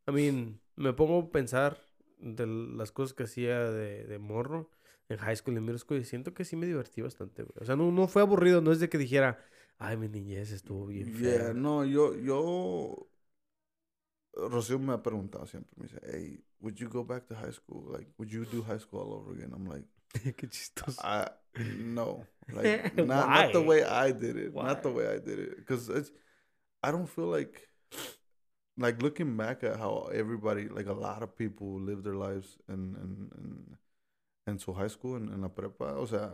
I 0.08 0.12
mean, 0.12 0.60
me 0.76 0.94
pongo 0.94 1.20
a 1.20 1.32
pensar 1.32 1.82
de 2.20 2.46
las 2.48 2.92
cosas 2.92 3.14
que 3.14 3.24
hacía 3.24 3.72
de, 3.72 4.06
de 4.06 4.20
morro 4.20 4.70
en 5.10 5.18
high 5.18 5.36
school 5.36 5.56
y 5.56 5.58
en 5.58 5.66
middle 5.66 5.80
school 5.80 6.00
y 6.00 6.06
siento 6.06 6.34
que 6.34 6.46
sí 6.46 6.56
me 6.56 6.66
divertí 6.66 7.02
bastante, 7.02 7.44
güey. 7.44 7.56
O 7.62 7.66
sea, 7.66 7.76
no, 7.76 7.92
no 7.92 8.08
fue 8.08 8.22
aburrido, 8.22 8.62
no 8.62 8.72
es 8.72 8.80
de 8.80 8.90
que 8.90 8.98
dijera, 8.98 9.44
ay, 9.78 9.98
mi 9.98 10.08
niñez 10.08 10.52
estuvo 10.52 10.88
bien 10.88 11.14
fea. 11.14 11.54
no, 11.54 11.86
yo, 11.86 12.16
yo... 12.16 13.08
Rocío 14.34 14.78
me 14.80 14.92
ha 14.94 15.02
preguntado 15.02 15.46
siempre, 15.46 15.72
me 15.78 15.88
dice, 15.88 16.02
hey, 16.04 16.44
would 16.60 16.76
you 16.76 16.90
go 16.90 17.06
back 17.06 17.26
to 17.26 17.36
high 17.36 17.54
school? 17.54 17.90
Like, 17.94 18.12
would 18.18 18.30
you 18.30 18.44
do 18.46 18.62
high 18.64 18.80
school 18.80 19.00
all 19.00 19.14
over 19.14 19.34
again? 19.34 19.54
I'm 19.54 19.66
like, 19.66 19.88
qué 20.36 20.50
chistoso. 20.50 21.00
I, 21.02 21.30
no, 21.78 22.26
like, 22.52 22.96
not, 22.98 23.30
not 23.30 23.54
the 23.54 23.62
way 23.62 23.86
I 23.86 24.12
did 24.12 24.36
it. 24.36 24.54
Not 24.54 24.84
the 24.84 24.92
way 24.92 25.08
I 25.08 25.20
did 25.20 25.40
it. 25.40 25.56
Because 25.56 25.90
I 26.84 26.92
don't 26.92 27.08
feel 27.08 27.28
like 27.28 27.70
like 28.78 29.02
looking 29.02 29.38
back 29.38 29.64
at 29.64 29.78
how 29.78 30.10
everybody, 30.14 30.68
like 30.68 30.88
a 30.88 30.94
lot 30.94 31.24
of 31.24 31.36
people 31.38 31.80
live 31.80 32.04
their 32.04 32.16
lives 32.16 32.58
in, 32.68 32.96
in, 33.02 33.32
in, 33.38 33.78
en 34.48 34.60
su 34.60 34.74
high 34.74 34.88
school, 34.88 35.16
and 35.16 35.34
en, 35.34 35.42
la 35.42 35.50
prepa, 35.50 35.98
o 35.98 36.06
sea, 36.06 36.32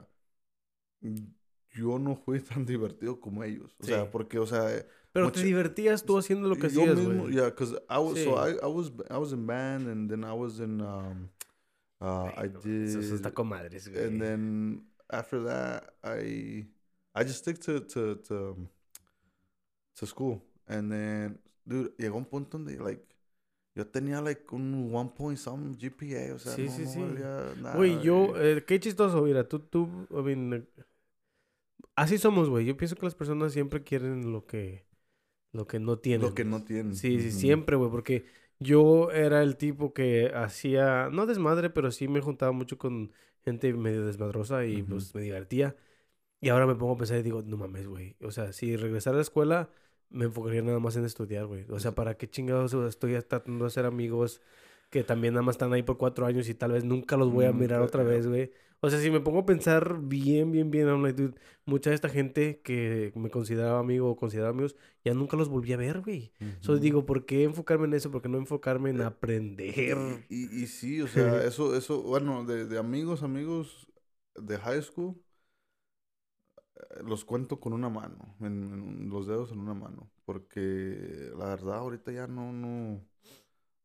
yo 1.73 1.97
no 1.97 2.15
fui 2.15 2.39
tan 2.54 2.65
divertido 2.65 3.19
como 3.19 3.43
ellos. 3.43 3.75
O 3.80 3.84
sí. 3.84 3.91
sea, 3.91 4.10
porque, 4.10 4.39
o 4.39 4.45
sea... 4.45 4.86
Pero 5.13 5.25
mucho, 5.25 5.41
te 5.41 5.45
divertías 5.45 6.04
tú 6.04 6.17
haciendo 6.17 6.47
lo 6.47 6.56
que 6.56 6.67
hacías, 6.67 6.95
güey. 6.97 7.34
Yeah, 7.34 7.49
because 7.49 7.73
I 7.89 7.99
was, 7.99 8.17
sí. 8.17 8.23
so 8.23 8.38
I, 8.38 8.54
I, 8.63 8.67
was, 8.67 8.91
I 9.10 9.17
was 9.17 9.34
in 9.34 9.45
band 9.45 9.88
and 9.88 10.10
then 10.10 10.23
I 10.23 10.34
was 10.34 10.60
in, 10.60 10.82
um, 10.82 11.30
uh, 11.99 12.32
I 12.38 12.47
did... 12.47 12.89
Eso 12.89 13.15
está 13.15 13.32
con 13.34 13.49
madres, 13.49 13.88
güey. 13.88 14.08
And 14.08 14.21
then 14.21 14.82
after 15.12 15.43
that, 15.43 15.93
I, 16.04 16.65
I 17.13 17.23
just 17.23 17.39
stick 17.39 17.60
to, 17.60 17.82
to, 17.82 18.15
to, 18.27 18.67
to 19.97 20.06
school. 20.08 20.41
And 20.67 20.89
then 20.89 21.39
dude, 21.72 21.94
llegó 21.98 22.17
un 22.17 22.26
punto 22.26 22.58
donde, 22.58 22.78
like, 22.78 23.04
yo 23.74 23.88
tenía, 23.88 24.22
like, 24.22 24.44
un 24.52 24.94
one 24.94 25.12
point 25.15 25.38
some 25.38 25.76
GPA, 25.76 26.36
o 26.36 26.40
sea, 26.40 26.54
sí, 26.54 26.65
no, 26.65 26.72
sí, 26.72 26.84
no 26.84 26.90
sí. 26.90 27.00
nada. 27.00 27.76
Güey, 27.76 28.02
yo, 28.02 28.34
eh, 28.36 28.63
qué 28.65 28.80
chistoso, 28.80 29.22
mira, 29.22 29.48
tú, 29.48 29.60
tú, 29.60 30.08
I 30.12 30.22
mean, 30.22 30.67
así 31.96 32.17
somos, 32.17 32.50
güey. 32.50 32.65
Yo 32.65 32.76
pienso 32.78 32.96
que 32.96 33.06
las 33.06 33.15
personas 33.15 33.54
siempre 33.54 33.84
quieren 33.84 34.32
lo 34.32 34.46
que, 34.46 34.86
lo 35.54 35.67
que 35.67 35.80
no 35.80 36.00
tienen. 36.00 36.28
Lo 36.28 36.36
que 36.36 36.46
no 36.46 36.63
tienen. 36.63 36.96
Sí, 36.96 37.19
sí, 37.22 37.32
siempre, 37.32 37.76
güey, 37.78 37.90
porque 37.90 38.26
yo 38.60 39.12
era 39.12 39.42
el 39.42 39.56
tipo 39.56 39.94
que 39.94 40.32
hacía, 40.36 41.10
no 41.10 41.26
desmadre, 41.26 41.69
pero 41.69 41.92
sí 41.92 42.08
me 42.08 42.22
juntaba 42.22 42.52
mucho 42.52 42.78
con 42.78 43.13
gente 43.44 43.74
medio 43.74 44.06
desmadrosa 44.06 44.65
y, 44.65 44.84
pues, 44.84 45.15
me 45.15 45.22
divertía. 45.22 45.76
Y 46.42 46.50
ahora 46.50 46.65
me 46.65 46.76
pongo 46.76 46.94
a 46.94 46.98
pensar 46.98 47.19
y 47.19 47.24
digo, 47.24 47.42
no 47.44 47.56
mames, 47.56 47.88
güey. 47.88 48.17
O 48.22 48.32
sea, 48.32 48.52
si 48.52 48.76
regresar 48.76 49.13
a 49.13 49.17
la 49.17 49.22
escuela, 49.22 49.69
me 50.12 50.25
enfocaría 50.25 50.62
nada 50.62 50.79
más 50.79 50.95
en 50.95 51.05
estudiar, 51.05 51.45
güey. 51.45 51.65
O 51.69 51.79
sea, 51.79 51.93
¿para 51.93 52.15
qué 52.17 52.29
chingados 52.29 52.73
estoy 52.73 53.19
tratando 53.23 53.65
de 53.65 53.67
hacer 53.67 53.85
amigos 53.85 54.41
que 54.89 55.03
también 55.03 55.33
nada 55.33 55.43
más 55.43 55.55
están 55.55 55.73
ahí 55.73 55.83
por 55.83 55.97
cuatro 55.97 56.25
años 56.25 56.49
y 56.49 56.53
tal 56.53 56.73
vez 56.73 56.83
nunca 56.83 57.17
los 57.17 57.31
voy 57.31 57.45
a 57.45 57.53
mirar 57.53 57.81
otra 57.81 58.03
vez, 58.03 58.27
güey? 58.27 58.51
O 58.81 58.89
sea, 58.89 58.99
si 58.99 59.12
me 59.12 59.19
pongo 59.19 59.39
a 59.39 59.45
pensar 59.45 59.99
bien, 60.01 60.51
bien, 60.51 60.71
bien, 60.71 60.87
mucha 61.65 61.91
de 61.91 61.95
esta 61.95 62.09
gente 62.09 62.62
que 62.62 63.12
me 63.15 63.29
consideraba 63.29 63.79
amigo 63.79 64.09
o 64.09 64.15
consideraba 64.15 64.51
amigos, 64.51 64.75
ya 65.05 65.13
nunca 65.13 65.37
los 65.37 65.49
volví 65.49 65.71
a 65.73 65.77
ver, 65.77 66.01
güey. 66.01 66.33
Entonces 66.39 66.81
digo, 66.81 67.05
¿por 67.05 67.25
qué 67.25 67.43
enfocarme 67.43 67.85
en 67.85 67.93
eso? 67.93 68.12
¿Por 68.12 68.21
qué 68.23 68.29
no 68.29 68.39
enfocarme 68.39 68.89
en 68.89 69.01
aprender? 69.01 70.25
Y, 70.29 70.63
y, 70.63 70.67
sí, 70.67 71.01
o 71.01 71.07
sea, 71.07 71.43
eso, 71.45 71.75
eso, 71.75 72.01
bueno, 72.01 72.43
de, 72.45 72.65
de 72.65 72.77
amigos, 72.79 73.23
amigos 73.23 73.87
de 74.35 74.57
high 74.57 74.81
school, 74.81 75.15
eh, 75.15 75.21
los 77.04 77.25
cuento 77.25 77.60
con 77.60 77.73
una 77.73 77.90
mano, 77.90 78.36
los 78.40 79.27
dedos 79.27 79.52
en 79.52 79.60
una 79.60 79.73
mano, 79.73 80.10
porque 80.25 81.32
la 81.38 81.46
verdad 81.46 81.79
ahorita 81.79 82.12
ya 82.12 82.27
no, 82.27 82.52
no, 82.54 83.02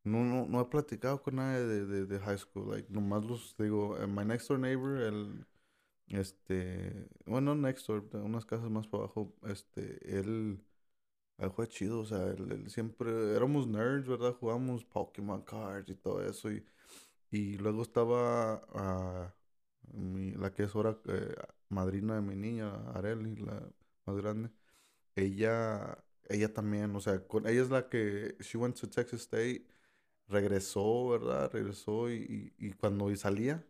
no, 0.04 0.24
no, 0.24 0.46
no 0.46 0.60
he 0.60 0.64
platicado 0.66 1.22
con 1.22 1.36
nadie 1.36 1.64
de, 1.64 2.06
de, 2.06 2.18
high 2.20 2.38
school. 2.38 2.70
Like, 2.70 2.92
nomás 2.92 3.24
los 3.24 3.56
digo, 3.58 3.98
eh, 3.98 4.06
my 4.06 4.24
next 4.24 4.48
door 4.48 4.58
neighbor, 4.58 5.00
el, 5.02 5.46
este, 6.08 7.08
bueno, 7.26 7.54
next 7.54 7.86
door, 7.88 8.04
unas 8.14 8.46
casas 8.46 8.70
más 8.70 8.86
para 8.88 9.04
abajo, 9.04 9.34
este, 9.48 10.18
él, 10.18 10.64
él 11.38 11.50
fue 11.52 11.68
chido, 11.68 12.00
o 12.00 12.06
sea, 12.06 12.24
él, 12.28 12.70
siempre, 12.70 13.34
éramos 13.36 13.66
nerds, 13.68 14.08
¿verdad? 14.08 14.34
Jugamos 14.34 14.84
Pokémon 14.84 15.42
cards 15.42 15.90
y 15.90 15.96
todo 15.96 16.22
eso, 16.24 16.50
y, 16.52 16.64
y 17.30 17.58
luego 17.58 17.82
estaba 17.82 18.62
mi, 19.92 20.32
la 20.32 20.52
que 20.52 20.64
es 20.64 20.74
ahora 20.74 20.98
eh, 21.08 21.34
madrina 21.68 22.16
de 22.16 22.22
mi 22.22 22.36
niña, 22.36 22.74
Areli, 22.92 23.36
la 23.36 23.62
más 24.06 24.16
grande, 24.16 24.50
ella, 25.14 25.98
ella 26.28 26.52
también, 26.52 26.94
o 26.94 27.00
sea, 27.00 27.26
con, 27.26 27.46
ella 27.46 27.62
es 27.62 27.70
la 27.70 27.88
que, 27.88 28.36
she 28.40 28.58
went 28.58 28.78
to 28.78 28.88
Texas 28.88 29.22
State, 29.22 29.66
regresó, 30.28 31.08
¿verdad? 31.08 31.50
Regresó 31.52 32.10
y, 32.10 32.54
y, 32.58 32.72
cuando 32.72 33.14
salía, 33.16 33.64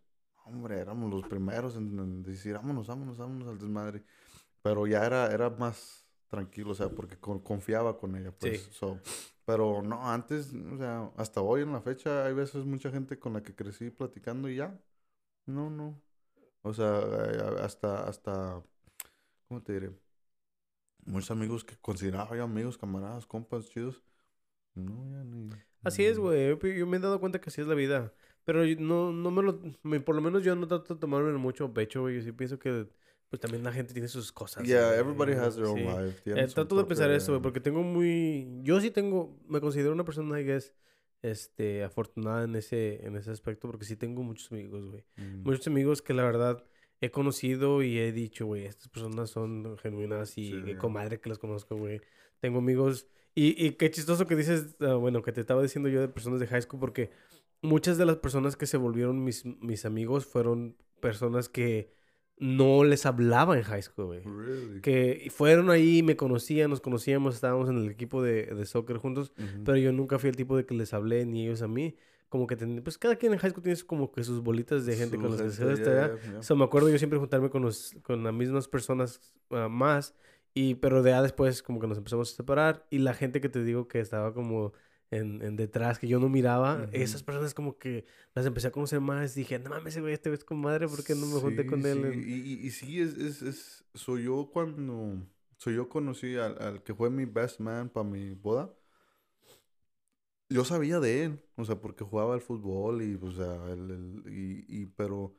hombre, 0.45 0.79
éramos 0.79 1.11
los 1.11 1.27
primeros 1.27 1.77
en, 1.77 2.23
decir, 2.23 2.55
vámonos, 2.55 2.87
vámonos, 2.87 3.19
vámonos 3.19 3.49
al 3.49 3.59
desmadre. 3.59 4.03
Pero 4.63 4.87
ya 4.87 5.05
era, 5.05 5.33
era 5.33 5.51
más 5.51 6.07
tranquilo, 6.29 6.73
o 6.73 6.75
sea, 6.75 6.89
porque 6.89 7.17
confiaba 7.19 7.99
con 7.99 8.17
ella, 8.17 8.33
pues. 8.33 8.69
pero 9.45 9.83
no, 9.83 10.11
antes, 10.11 10.53
o 10.53 10.77
sea, 10.77 11.13
hasta 11.17 11.41
hoy 11.41 11.63
en 11.63 11.73
la 11.73 11.81
fecha 11.81 12.25
hay 12.25 12.35
veces 12.35 12.65
mucha 12.65 12.91
gente 12.91 13.19
con 13.19 13.33
la 13.33 13.43
que 13.43 13.55
crecí 13.55 13.91
platicando 13.91 14.49
y 14.49 14.57
ya. 14.57 14.77
No, 15.47 15.71
no. 15.71 16.03
O 16.67 16.75
sea, 16.75 17.01
eh, 17.01 17.61
hasta, 17.63 18.09
hasta, 18.09 18.61
¿cómo 19.47 19.63
te 19.63 19.73
diré? 19.73 19.93
Muchos 21.05 21.31
amigos 21.31 21.65
que 21.65 21.77
consideraba 21.77 22.37
yo 22.37 22.43
amigos, 22.43 22.77
camaradas, 22.77 23.25
compas 23.25 23.69
chidos. 23.69 24.03
No, 24.75 25.09
ya 25.09 25.23
ni. 25.23 25.49
Así 25.85 26.05
es, 26.05 26.19
güey. 26.19 26.59
Yo 26.77 26.87
me 26.89 26.97
he 26.97 27.01
dado 27.01 27.21
cuenta 27.21 27.41
que 27.41 27.51
así 27.51 27.61
es 27.61 27.69
la 27.69 27.77
vida. 27.77 28.13
Pero 28.45 28.65
no, 28.81 29.13
no 29.13 29.31
me 29.31 29.43
lo... 29.45 29.61
por 30.05 30.17
lo 30.17 30.21
menos 30.21 30.43
yo 30.43 30.57
no 30.57 30.67
trato 30.67 30.95
de 30.95 31.01
tomarme 31.01 31.33
mucho 31.39 31.73
pecho, 31.73 32.01
güey. 32.01 32.17
Yo 32.17 32.23
sí 32.23 32.33
pienso 32.33 32.59
que... 32.59 32.89
Pues 33.31 33.39
también 33.39 33.63
la 33.63 33.73
gente 33.73 33.93
tiene 33.93 34.09
sus 34.09 34.33
cosas. 34.33 34.65
Yeah, 34.65 34.97
everybody 34.97 35.35
has 35.35 35.55
their 35.55 35.67
own 35.67 35.85
life. 35.85 36.21
Eh, 36.25 36.49
trato 36.49 36.77
de 36.77 36.85
pensar 36.85 37.13
eso, 37.13 37.31
güey. 37.33 37.43
Porque 37.43 37.61
tengo 37.61 37.85
muy... 37.85 38.61
Yo 38.63 38.81
sí 38.81 38.91
tengo... 38.91 39.39
Me 39.49 39.61
considero 39.61 39.93
una 39.93 40.05
persona, 40.05 40.37
que 40.39 40.57
es... 40.57 40.75
Este... 41.23 41.85
Afortunada 41.85 42.45
en 42.45 42.57
ese... 42.57 43.07
En 43.07 43.17
ese 43.17 43.31
aspecto. 43.31 43.69
Porque 43.69 43.85
sí 43.85 43.97
tengo 43.97 44.23
muchos 44.23 44.51
amigos, 44.53 44.85
güey. 44.91 45.05
Mm. 45.17 45.43
Muchos 45.43 45.67
amigos 45.67 46.03
que 46.03 46.15
la 46.15 46.25
verdad... 46.25 46.65
He 47.03 47.11
conocido 47.11 47.83
y 47.83 47.99
he 47.99 48.11
dicho, 48.11 48.47
güey, 48.47 48.65
estas 48.65 48.89
personas 48.89 49.29
son 49.29 49.77
genuinas 49.77 50.39
y 50.39 50.53
sí, 50.53 50.75
comadre 50.77 51.21
que 51.21 51.29
las 51.29 51.39
conozco, 51.39 51.77
güey. 51.77 52.01
Tengo 52.41 52.61
amigos 52.61 53.07
y, 53.35 53.67
y 53.67 53.73
qué 53.73 53.91
chistoso 53.91 54.27
que 54.27 54.35
dices, 54.35 54.77
ah, 54.81 54.95
bueno, 54.95 55.21
que 55.21 55.31
te 55.31 55.43
estaba 55.43 55.63
diciendo 55.63 55.91
yo 55.91 56.01
de 56.01 56.09
personas 56.09 56.41
de 56.41 56.47
high 56.47 56.63
school, 56.63 56.81
porque 56.81 57.11
muchas 57.61 57.99
de 57.99 58.07
las 58.07 58.17
personas 58.17 58.57
que 58.57 58.67
se 58.67 58.79
volvieron 58.79 59.23
mis, 59.23 59.45
mis 59.45 59.85
amigos 59.85 60.25
fueron 60.25 60.75
personas 61.01 61.51
que 61.51 61.93
no 62.39 62.85
les 62.85 63.07
hablaba 63.07 63.57
en 63.57 63.63
high 63.63 63.83
school, 63.83 64.07
güey. 64.07 64.81
Que 64.83 65.29
fueron 65.31 65.71
ahí, 65.71 66.03
me 66.03 66.17
conocían, 66.17 66.71
nos 66.71 66.81
conocíamos, 66.81 67.35
estábamos 67.35 67.69
en 67.71 67.79
el 67.79 67.91
equipo 67.91 68.23
de, 68.23 68.47
de 68.47 68.67
soccer 68.67 68.99
juntos, 68.99 69.33
pero 69.65 69.79
yo 69.79 69.93
nunca 69.93 70.19
fui 70.19 70.31
el 70.31 70.37
tipo 70.37 70.57
de 70.57 70.67
que 70.67 70.75
les 70.75 70.93
hablé, 70.93 71.25
ni 71.25 71.45
ellos 71.45 71.63
a 71.63 71.69
mí. 71.69 71.97
Como 72.29 72.49
que, 72.49 72.57
pues 72.57 72.99
cada 72.99 73.17
quien 73.17 73.33
en 73.33 73.39
high 73.39 73.51
school 73.51 73.63
tiene 73.63 73.81
como 73.83 74.11
que 74.11 74.25
sus 74.25 74.43
bolitas 74.43 74.85
de 74.85 74.97
gente 74.97 75.17
con 75.17 75.31
las 75.31 75.41
que 75.41 75.51
se 75.51 75.65
yeah, 75.65 76.57
me 76.57 76.65
acuerdo 76.65 76.91
yo 76.91 76.99
siempre 76.99 77.21
juntarme 77.21 77.51
con, 77.51 77.63
los, 77.63 77.95
con 78.03 78.25
las 78.25 78.35
mismas 78.35 78.67
personas 78.67 79.21
uh, 79.51 79.69
más 79.69 80.13
y, 80.53 80.75
pero 80.75 81.05
de 81.05 81.11
ya 81.11 81.23
después 81.23 81.63
como 81.63 81.79
que 81.79 81.87
nos 81.87 81.99
empezamos 81.99 82.33
a 82.33 82.35
separar 82.35 82.85
y 82.91 82.99
la 82.99 83.15
gente 83.15 83.41
que 83.41 83.49
te 83.49 83.63
digo 83.63 83.87
que 83.87 84.01
estaba 84.01 84.35
como 84.35 84.73
en, 85.11 85.43
en 85.43 85.57
detrás, 85.57 85.99
que 85.99 86.09
yo 86.09 86.19
no 86.19 86.29
miraba, 86.29 86.89
esas 86.93 87.23
personas 87.23 87.55
como 87.55 87.79
que 87.79 88.07
las 88.35 88.47
empecé 88.47 88.69
a 88.69 88.73
conocer 88.73 89.01
más. 89.01 89.35
Dije, 89.35 89.59
no 89.59 89.71
mames, 89.71 89.99
güey, 89.99 90.15
este 90.15 90.31
ves 90.31 90.45
con 90.45 90.59
madre, 90.59 90.89
¿por 90.89 91.05
qué 91.05 91.15
no 91.15 91.27
me 91.27 91.41
junté 91.41 91.67
con 91.67 91.85
él? 91.85 92.13
Sí. 92.13 92.21
Y, 92.27 92.67
y, 92.67 92.71
sí, 92.71 93.01
es, 93.01 93.17
es, 93.17 93.43
es, 93.43 93.85
soy 93.95 94.25
yo 94.25 94.51
cuando, 94.53 95.27
soy 95.59 95.77
yo 95.77 95.89
conocí 95.89 96.37
al, 96.37 96.61
al 96.61 96.83
que 96.83 96.95
fue 96.95 97.11
mi 97.11 97.25
best 97.25 97.61
man 97.61 97.89
para 97.89 98.09
mi 98.09 98.35
boda. 98.35 98.75
Yo 100.49 100.65
sabía 100.65 101.01
de 101.01 101.25
él, 101.25 101.45
o 101.57 101.65
sea, 101.65 101.81
porque 101.81 102.05
jugaba 102.05 102.35
al 102.35 102.41
fútbol 102.41 103.03
y, 103.03 103.19
o 103.21 103.33
sea, 103.33 103.73
el, 103.73 104.23
y, 104.27 104.83
y, 104.83 104.87
pero 104.87 105.37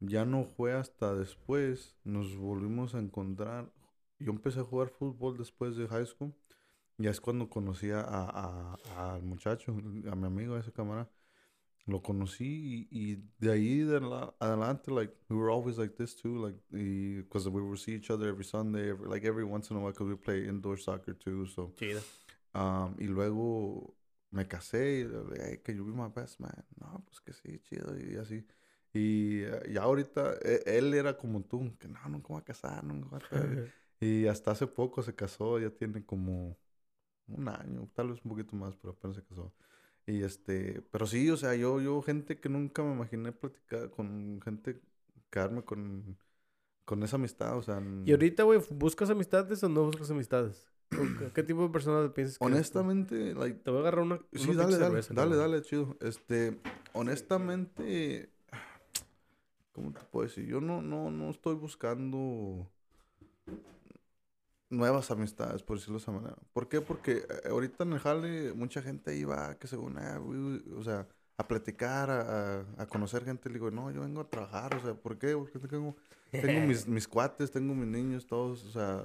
ya 0.00 0.24
no 0.24 0.44
fue 0.44 0.72
hasta 0.72 1.14
después, 1.14 1.96
nos 2.04 2.36
volvimos 2.36 2.94
a 2.94 2.98
encontrar 2.98 3.72
yo 4.20 4.32
empecé 4.32 4.60
a 4.60 4.64
jugar 4.64 4.88
fútbol 4.90 5.36
después 5.38 5.76
de 5.76 5.86
high 5.86 6.06
school. 6.06 6.34
Ya 6.98 7.10
es 7.10 7.20
cuando 7.20 7.48
conocí 7.48 7.90
a, 7.90 8.00
a, 8.00 8.74
al 8.96 9.22
muchacho, 9.22 9.72
a 9.72 10.16
mi 10.16 10.26
amigo, 10.26 10.56
a 10.56 10.60
esa 10.60 10.72
cámara. 10.72 11.08
Lo 11.86 12.02
conocí 12.02 12.88
y, 12.90 13.12
y 13.12 13.24
de 13.38 13.52
ahí 13.52 13.78
de 13.78 14.00
la, 14.00 14.34
adelante, 14.40 14.90
like, 14.90 15.14
we 15.30 15.36
were 15.36 15.50
always 15.50 15.78
like 15.78 15.94
this 15.96 16.14
too, 16.14 16.44
like, 16.44 16.58
because 16.70 17.48
we 17.48 17.62
would 17.62 17.78
see 17.78 17.94
each 17.94 18.10
other 18.10 18.28
every 18.28 18.44
Sunday, 18.44 18.90
every, 18.90 19.08
like 19.08 19.24
every 19.24 19.44
once 19.44 19.70
in 19.70 19.76
a 19.76 19.80
while, 19.80 19.92
because 19.92 20.08
we 20.08 20.16
play 20.16 20.46
indoor 20.46 20.76
soccer 20.76 21.14
too, 21.14 21.46
so. 21.46 21.72
Chido. 21.76 22.02
Um, 22.54 22.96
y 22.98 23.06
luego 23.06 23.94
me 24.32 24.46
casé 24.46 25.00
y 25.00 25.04
le 25.04 25.50
hey, 25.50 25.60
que 25.64 25.72
you 25.74 25.84
be 25.84 25.92
my 25.92 26.08
best 26.08 26.40
man. 26.40 26.64
No, 26.80 27.02
pues 27.06 27.20
que 27.20 27.32
sí, 27.32 27.60
chido, 27.60 27.96
y 27.96 28.16
así. 28.16 28.44
Y, 28.92 29.44
y 29.72 29.76
ahorita, 29.78 30.34
e, 30.42 30.62
él 30.66 30.92
era 30.94 31.16
como 31.16 31.42
tú, 31.42 31.76
que 31.78 31.88
no, 31.88 31.98
nunca 32.08 32.28
voy 32.28 32.40
a 32.40 32.44
casar, 32.44 32.82
nunca 32.84 33.08
voy 33.08 33.20
a 33.20 33.72
Y 34.00 34.26
hasta 34.26 34.50
hace 34.50 34.66
poco 34.66 35.02
se 35.02 35.14
casó, 35.14 35.58
ya 35.58 35.70
tiene 35.70 36.04
como 36.04 36.56
un 37.28 37.48
año, 37.48 37.88
tal 37.94 38.10
vez 38.10 38.20
un 38.24 38.30
poquito 38.30 38.56
más, 38.56 38.76
pero 38.76 38.92
apenas 38.92 39.16
se 39.16 39.24
casó. 39.24 39.52
Y 40.06 40.22
este, 40.22 40.82
pero 40.90 41.06
sí, 41.06 41.28
o 41.30 41.36
sea, 41.36 41.54
yo, 41.54 41.80
yo, 41.80 42.00
gente 42.02 42.38
que 42.38 42.48
nunca 42.48 42.82
me 42.82 42.94
imaginé 42.94 43.32
platicar 43.32 43.90
con 43.90 44.40
gente, 44.42 44.80
quedarme 45.30 45.62
con, 45.62 46.16
con 46.84 47.02
esa 47.02 47.16
amistad, 47.16 47.58
o 47.58 47.62
sea. 47.62 47.82
¿Y 48.06 48.10
ahorita, 48.12 48.44
güey, 48.44 48.60
buscas 48.70 49.10
amistades 49.10 49.62
o 49.62 49.68
no 49.68 49.84
buscas 49.84 50.10
amistades? 50.10 50.66
¿Qué 51.34 51.42
tipo 51.42 51.62
de 51.62 51.68
persona 51.68 52.12
piensas 52.14 52.38
que 52.38 52.44
Honestamente, 52.44 53.34
like, 53.34 53.60
te 53.60 53.70
voy 53.70 53.78
a 53.78 53.82
agarrar 53.82 54.04
una. 54.04 54.18
Sí, 54.32 54.54
dale, 54.54 54.78
dale, 54.78 55.02
dale, 55.10 55.36
dale, 55.36 55.62
chido. 55.62 55.98
Este, 56.00 56.58
honestamente, 56.94 58.30
¿cómo 59.72 59.92
te 59.92 60.00
puedo 60.10 60.26
decir? 60.26 60.46
Yo 60.46 60.62
no, 60.62 60.80
no, 60.80 61.10
no 61.10 61.28
estoy 61.28 61.54
buscando 61.56 62.66
nuevas 64.70 65.10
amistades, 65.10 65.62
por 65.62 65.78
decirlo 65.78 65.98
de 65.98 66.02
esa 66.02 66.12
manera. 66.12 66.36
¿Por 66.52 66.68
qué? 66.68 66.80
Porque 66.80 67.24
eh, 67.28 67.48
ahorita 67.50 67.84
en 67.84 67.92
el 67.94 67.98
jale 68.00 68.52
mucha 68.52 68.82
gente 68.82 69.16
iba, 69.16 69.58
que 69.58 69.66
según, 69.66 69.98
ah, 69.98 70.20
o 70.76 70.82
sea, 70.82 71.06
a 71.38 71.46
platicar, 71.46 72.10
a, 72.10 72.60
a, 72.76 72.86
conocer 72.86 73.24
gente. 73.24 73.48
Le 73.48 73.54
digo, 73.54 73.70
no, 73.70 73.90
yo 73.90 74.00
vengo 74.02 74.20
a 74.20 74.28
trabajar, 74.28 74.74
o 74.74 74.80
sea, 74.80 74.94
¿por 74.94 75.18
qué? 75.18 75.34
Porque 75.36 75.58
tengo, 75.68 75.96
tengo 76.30 76.66
mis, 76.66 76.86
mis 76.88 77.08
cuates, 77.08 77.50
tengo 77.50 77.74
mis 77.74 77.88
niños, 77.88 78.26
todos, 78.26 78.64
o 78.64 78.70
sea, 78.72 79.04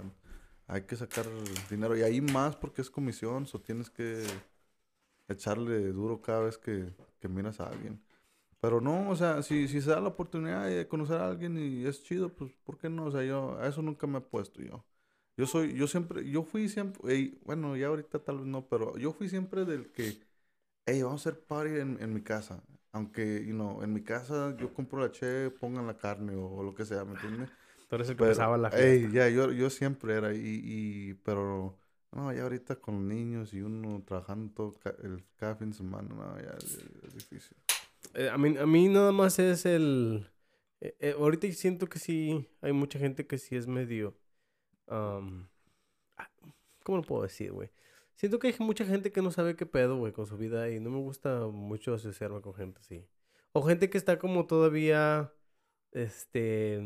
hay 0.67 0.81
que 0.83 0.95
sacar 0.95 1.25
dinero. 1.69 1.95
Y 1.95 2.01
ahí 2.01 2.21
más 2.21 2.55
porque 2.55 2.81
es 2.81 2.89
comisión, 2.89 3.45
o 3.53 3.59
tienes 3.59 3.89
que 3.89 4.23
echarle 5.27 5.91
duro 5.91 6.21
cada 6.21 6.41
vez 6.41 6.57
que, 6.57 6.93
que 7.19 7.27
miras 7.27 7.59
a 7.59 7.67
alguien. 7.69 8.01
Pero 8.59 8.81
no, 8.81 9.09
o 9.09 9.15
sea, 9.15 9.43
si, 9.43 9.67
si 9.67 9.81
se 9.81 9.91
da 9.91 9.99
la 9.99 10.09
oportunidad 10.09 10.67
de 10.67 10.87
conocer 10.87 11.17
a 11.21 11.27
alguien 11.27 11.57
y 11.57 11.85
es 11.85 12.03
chido, 12.03 12.29
pues, 12.33 12.51
¿por 12.63 12.77
qué 12.77 12.89
no? 12.89 13.05
O 13.05 13.11
sea, 13.11 13.23
yo 13.23 13.59
a 13.59 13.67
eso 13.67 13.81
nunca 13.81 14.07
me 14.07 14.19
he 14.19 14.21
puesto 14.21 14.61
yo. 14.61 14.83
Yo 15.35 15.47
soy, 15.47 15.73
yo 15.73 15.87
siempre, 15.87 16.29
yo 16.29 16.43
fui 16.43 16.69
siempre, 16.69 17.33
bueno, 17.43 17.75
ya 17.75 17.87
ahorita 17.87 18.19
tal 18.19 18.39
vez 18.39 18.45
no, 18.45 18.67
pero 18.67 18.97
yo 18.97 19.13
fui 19.13 19.29
siempre 19.29 19.65
del 19.65 19.91
que, 19.91 20.19
hey, 20.85 21.01
vamos 21.01 21.25
a 21.25 21.29
hacer 21.29 21.43
party 21.43 21.79
en, 21.79 21.97
en 22.01 22.13
mi 22.13 22.21
casa. 22.21 22.63
Aunque, 22.91 23.43
you 23.43 23.53
know, 23.53 23.81
en 23.81 23.91
mi 23.91 24.03
casa 24.03 24.55
yo 24.57 24.71
compro 24.71 24.99
la 24.99 25.11
che, 25.11 25.49
pongan 25.49 25.87
la 25.87 25.97
carne 25.97 26.35
o, 26.35 26.61
lo 26.61 26.75
que 26.75 26.85
sea, 26.85 27.03
¿me 27.03 27.13
entiendes? 27.13 27.49
Tú 27.89 27.95
eres 27.95 28.09
el 28.09 28.15
que 28.15 28.25
la 28.25 28.69
fiesta. 28.69 29.09
ya, 29.11 29.29
yo, 29.29 29.51
yo 29.51 29.69
siempre 29.71 30.13
era, 30.13 30.33
y, 30.35 30.61
y, 30.63 31.13
pero, 31.15 31.79
no, 32.11 32.31
ya 32.31 32.43
ahorita 32.43 32.75
con 32.75 33.07
niños 33.07 33.53
y 33.55 33.61
uno 33.61 34.03
trabajando 34.05 34.53
todo 34.53 34.75
el, 35.01 35.23
cada 35.37 35.55
fin 35.55 35.71
de 35.71 35.77
semana, 35.77 36.09
no, 36.09 36.39
ya 36.39 36.55
es, 36.57 37.13
difícil. 37.15 37.57
Eh, 38.13 38.29
a, 38.29 38.37
mí, 38.37 38.55
a 38.55 38.67
mí 38.67 38.87
nada 38.89 39.11
más 39.11 39.39
es 39.39 39.65
el 39.65 40.27
Eh, 40.83 40.95
eh, 40.99 41.15
ahorita 41.17 41.49
siento 41.53 41.87
que 41.87 41.97
sí, 41.97 42.45
hay 42.61 42.73
mucha 42.73 42.99
gente 42.99 43.25
que 43.25 43.37
sí 43.37 43.55
es 43.55 43.67
medio... 43.67 44.17
Um, 44.87 45.47
¿Cómo 46.83 46.97
lo 46.97 47.03
puedo 47.03 47.23
decir, 47.23 47.51
güey? 47.51 47.69
Siento 48.15 48.39
que 48.39 48.47
hay 48.47 48.55
mucha 48.59 48.85
gente 48.85 49.11
que 49.11 49.21
no 49.21 49.31
sabe 49.31 49.55
qué 49.55 49.65
pedo, 49.65 49.97
güey, 49.97 50.13
con 50.13 50.27
su 50.27 50.37
vida 50.37 50.69
y 50.69 50.79
no 50.79 50.89
me 50.89 50.99
gusta 50.99 51.47
mucho 51.47 51.93
asociarme 51.93 52.41
con 52.41 52.53
gente 52.53 52.79
así. 52.79 53.05
O 53.53 53.63
gente 53.63 53.89
que 53.89 53.97
está 53.97 54.19
como 54.19 54.45
todavía, 54.45 55.33
este, 55.91 56.81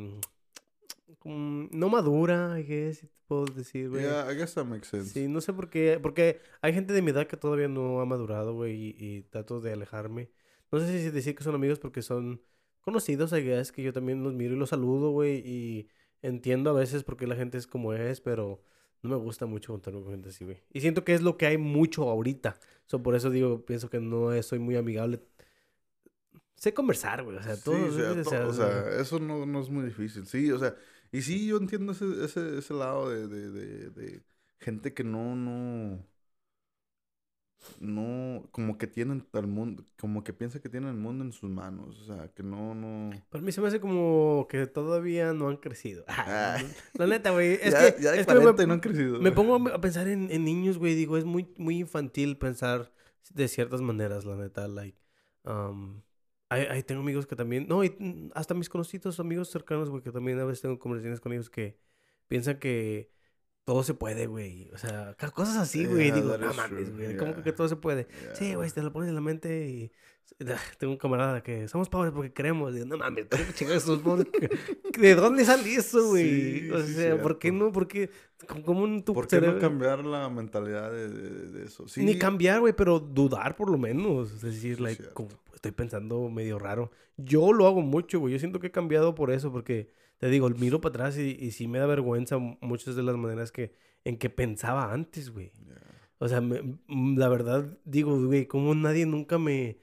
no 1.24 1.89
madura, 1.89 2.60
I 2.60 2.64
guess, 2.64 3.06
puedo 3.28 3.45
decir, 3.45 3.89
güey. 3.89 4.04
Yeah, 4.04 4.32
I 4.32 4.36
guess 4.36 4.54
that 4.56 4.66
makes 4.66 4.88
sense. 4.88 5.12
Sí, 5.12 5.28
no 5.28 5.41
sé 5.41 5.54
por 5.54 5.70
qué, 5.70 6.00
porque 6.02 6.41
hay 6.62 6.74
gente 6.74 6.93
de 6.93 7.02
mi 7.02 7.12
edad 7.12 7.28
que 7.28 7.38
todavía 7.38 7.68
no 7.68 8.02
ha 8.02 8.06
madurado, 8.06 8.54
güey, 8.54 8.95
y, 8.98 9.24
trato 9.24 9.60
de 9.62 9.74
alejarme. 9.74 10.30
No 10.72 10.80
sé 10.80 10.88
si 10.88 11.10
decir 11.10 11.36
que 11.36 11.43
son 11.43 11.56
amigos 11.56 11.80
porque 11.80 12.02
son 12.02 12.41
conocidos, 12.82 13.34
I 13.34 13.41
guess, 13.41 13.72
que 13.72 13.84
yo 13.84 13.93
también 13.93 14.24
los 14.24 14.34
miro 14.34 14.54
y 14.54 14.58
los 14.58 14.70
saludo, 14.70 15.12
güey, 15.12 15.41
y 15.45 15.89
entiendo 16.22 16.72
a 16.72 16.74
veces 16.74 17.03
por 17.03 17.18
qué 17.18 17.28
la 17.28 17.36
gente 17.36 17.57
es 17.57 17.68
como 17.68 17.93
es, 17.93 18.22
pero 18.22 18.61
no 19.01 19.09
me 19.09 19.15
gusta 19.15 19.45
mucho 19.45 19.74
juntarme 19.74 20.01
con 20.01 20.11
gente 20.11 20.30
así, 20.30 20.45
güey. 20.45 20.61
Y 20.74 20.82
siento 20.82 21.03
que 21.03 21.13
es 21.13 21.22
lo 21.22 21.38
que 21.38 21.45
hay 21.45 21.57
mucho 21.57 22.09
ahorita. 22.09 22.59
So, 22.86 23.03
por 23.03 23.15
eso 23.15 23.30
digo, 23.30 23.65
pienso 23.65 23.89
que 23.89 23.99
no 23.99 24.41
soy 24.43 24.59
muy 24.59 24.76
amigable. 24.76 25.22
Sé 26.55 26.74
conversar, 26.74 27.24
güey. 27.24 27.38
O 27.38 27.43
sea, 27.43 27.55
todo. 27.61 27.78
o, 27.86 28.53
sea, 28.53 28.99
eso 28.99 29.20
no, 29.20 29.45
no, 29.45 29.61
es 29.61 29.70
muy 29.70 29.86
difícil. 29.86 30.26
Sí, 30.26 30.51
o 30.51 30.57
sea, 30.57 30.76
y 31.11 31.22
sí, 31.22 31.47
yo 31.47 31.57
entiendo 31.57 31.91
ese, 31.91 32.05
ese, 32.24 32.57
ese 32.57 32.74
lado 32.74 33.09
de, 33.09 33.28
de, 33.28 33.51
de, 33.51 33.89
de 33.91 34.24
gente 34.59 34.93
que 34.93 35.03
no, 35.03 35.36
no 35.36 36.03
no, 37.80 38.47
como 38.51 38.78
que 38.78 38.88
tienen 38.88 39.26
el 39.34 39.47
mundo, 39.47 39.84
como 39.99 40.24
que 40.24 40.34
piensa 40.34 40.60
que 40.60 40.70
tienen 40.70 40.89
el 40.89 40.95
mundo 40.95 41.24
en 41.24 41.32
sus 41.32 41.49
manos, 41.49 41.99
o 42.01 42.05
sea, 42.05 42.28
que 42.30 42.43
no, 42.43 42.74
no. 42.74 43.12
Para 43.30 43.43
mí 43.43 43.51
se 43.51 43.62
me 43.62 43.68
hace 43.68 43.80
como 43.80 44.47
que 44.49 44.68
todavía 44.68 45.34
no 45.34 45.49
han 45.49 45.58
crecido. 45.58 46.05
Ah, 46.30 46.58
la 46.93 47.08
neta, 47.08 47.32
güey, 47.32 47.53
es 47.53 47.74
que, 47.95 48.01
ya 48.01 48.16
es 48.16 48.28
me, 48.28 48.66
no 48.66 48.74
han 48.74 48.80
crecido. 48.80 49.20
Me 49.20 49.32
pongo 49.32 49.70
a 49.70 49.82
pensar 49.82 50.08
en, 50.08 50.30
en 50.32 50.43
niños, 50.43 50.78
güey, 50.78 50.95
digo, 50.95 51.18
es 51.18 51.26
muy, 51.26 51.53
muy 51.58 51.80
infantil 51.80 52.38
pensar 52.38 52.91
de 53.34 53.47
ciertas 53.47 53.82
maneras, 53.82 54.26
la 54.26 54.36
neta, 54.36 54.68
like, 54.68 54.97
um, 55.43 56.01
ahí, 56.49 56.84
tengo 56.84 57.01
amigos 57.01 57.28
que 57.28 57.36
también, 57.36 57.68
no, 57.68 57.84
y 57.84 58.32
hasta 58.34 58.53
mis 58.53 58.70
conocidos, 58.70 59.20
amigos 59.20 59.49
cercanos, 59.49 59.89
güey, 59.89 60.03
que 60.03 60.12
también 60.12 60.39
a 60.39 60.45
veces 60.45 60.62
tengo 60.62 60.80
conversaciones 60.80 61.20
con 61.20 61.34
ellos 61.34 61.49
que 61.49 61.78
piensan 62.28 62.60
que 62.60 63.12
todo 63.68 63.84
se 63.84 63.93
puede, 63.93 64.28
güey. 64.28 64.70
O 64.74 64.78
sea, 64.78 65.13
cosas 65.34 65.57
así, 65.57 65.86
güey. 65.86 66.09
Digo, 66.11 66.38
no 66.38 66.53
mames, 66.53 66.95
güey. 66.95 67.18
¿Cómo 67.18 67.43
que 67.43 67.51
todo 67.51 67.68
se 67.68 67.76
puede? 67.76 68.07
Sí, 68.32 68.55
güey, 68.55 68.72
te 68.72 68.82
lo 68.82 68.93
pones 68.93 69.09
en 69.09 69.15
la 69.15 69.20
mente 69.20 69.68
y. 69.68 69.91
Tengo 70.80 70.93
un 70.93 70.97
camarada 70.97 71.43
que 71.43 71.68
somos 71.68 71.89
pobres 71.89 72.13
porque 72.13 72.32
creemos. 72.32 72.74
Digo, 72.74 72.86
no 72.86 72.97
mames, 72.97 73.26
¿por 73.26 73.39
qué 73.53 73.78
somos 73.82 73.99
pobres? 73.99 74.28
¿De 74.97 75.15
dónde 75.15 75.43
sale 75.43 75.76
eso, 75.76 76.07
güey? 76.07 76.72
o 76.72 76.82
sea, 76.82 77.22
¿por 77.22 77.39
qué 77.39 77.51
no? 77.51 77.74
¿Por 77.74 77.89
qué? 77.89 78.09
¿Cómo 78.63 78.84
un 78.84 79.03
tu 79.03 79.13
¿Por 79.13 79.28
qué 79.28 79.41
no 79.41 79.59
cambiar 79.59 80.05
la 80.05 80.30
mentalidad 80.30 80.89
de, 80.89 81.09
de, 81.09 81.65
eso? 81.65 81.89
Sí. 81.89 82.05
Ni 82.05 82.18
cambiar, 82.18 82.61
güey, 82.61 82.72
pero 82.72 83.01
dudar 83.01 83.57
por 83.57 83.70
lo 83.70 83.78
menos. 83.78 84.32
Es 84.32 84.41
decir, 84.43 84.80
like, 84.80 85.03
estoy 85.53 85.72
pensando 85.74 86.30
medio 86.30 86.57
raro. 86.57 86.89
Yo 87.18 87.51
lo 87.51 87.68
hago 87.68 87.82
mucho, 87.82 88.22
güey. 88.22 88.32
Yo 88.32 88.39
siento 88.39 88.61
que 88.61 88.68
he 88.68 88.72
cambiado 88.72 89.13
por 89.13 89.30
eso 89.30 89.51
porque 89.51 89.91
te 90.18 90.30
digo, 90.30 90.49
miro 90.49 90.82
para 90.82 90.91
atrás 90.91 91.18
y, 91.18 91.38
y 91.39 91.51
sí 91.51 91.68
me 91.68 91.80
da 91.80 91.86
vergüenza 91.86 92.38
muchas 92.38 92.95
de 92.95 93.03
las 93.03 93.15
maneras 93.15 93.51
que, 93.51 93.74
en 94.03 94.18
que 94.18 94.30
pensaba 94.30 94.91
antes, 94.91 95.30
güey. 95.30 95.51
O 96.20 96.28
sea, 96.28 96.41
mm, 96.41 97.18
la 97.18 97.30
verdad, 97.30 97.78
digo, 97.86 98.20
güey, 98.26 98.47
como 98.47 98.74
nadie 98.76 99.05
nunca 99.05 99.38
me... 99.38 99.80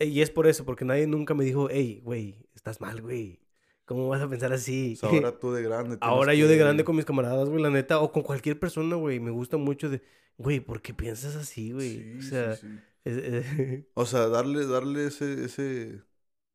Y 0.00 0.20
es 0.20 0.30
por 0.30 0.46
eso, 0.46 0.64
porque 0.64 0.84
nadie 0.84 1.06
nunca 1.06 1.34
me 1.34 1.44
dijo, 1.44 1.68
hey, 1.70 2.00
güey, 2.04 2.46
estás 2.54 2.80
mal, 2.80 3.00
güey. 3.00 3.40
¿Cómo 3.84 4.08
vas 4.08 4.22
a 4.22 4.28
pensar 4.28 4.52
así? 4.52 4.98
ahora 5.02 5.38
tú 5.40 5.52
de 5.52 5.62
grande. 5.62 5.96
Ahora 6.00 6.34
yo 6.34 6.46
de 6.46 6.56
grande 6.56 6.84
con 6.84 6.94
mis 6.94 7.04
camaradas, 7.04 7.48
güey, 7.48 7.62
la 7.62 7.70
neta, 7.70 8.00
o 8.00 8.12
con 8.12 8.22
cualquier 8.22 8.58
persona, 8.58 8.96
güey. 8.96 9.18
Me 9.18 9.30
gusta 9.30 9.56
mucho 9.56 9.88
de, 9.88 10.02
güey, 10.36 10.60
¿por 10.60 10.82
qué 10.82 10.94
piensas 10.94 11.36
así, 11.36 11.72
güey? 11.72 12.18
o 12.18 12.22
sea, 12.22 12.54
sí, 12.54 12.68
o 13.94 14.06
sea, 14.06 14.28
darle, 14.28 14.66
darle 14.66 15.06
ese, 15.06 15.44
ese, 15.44 16.02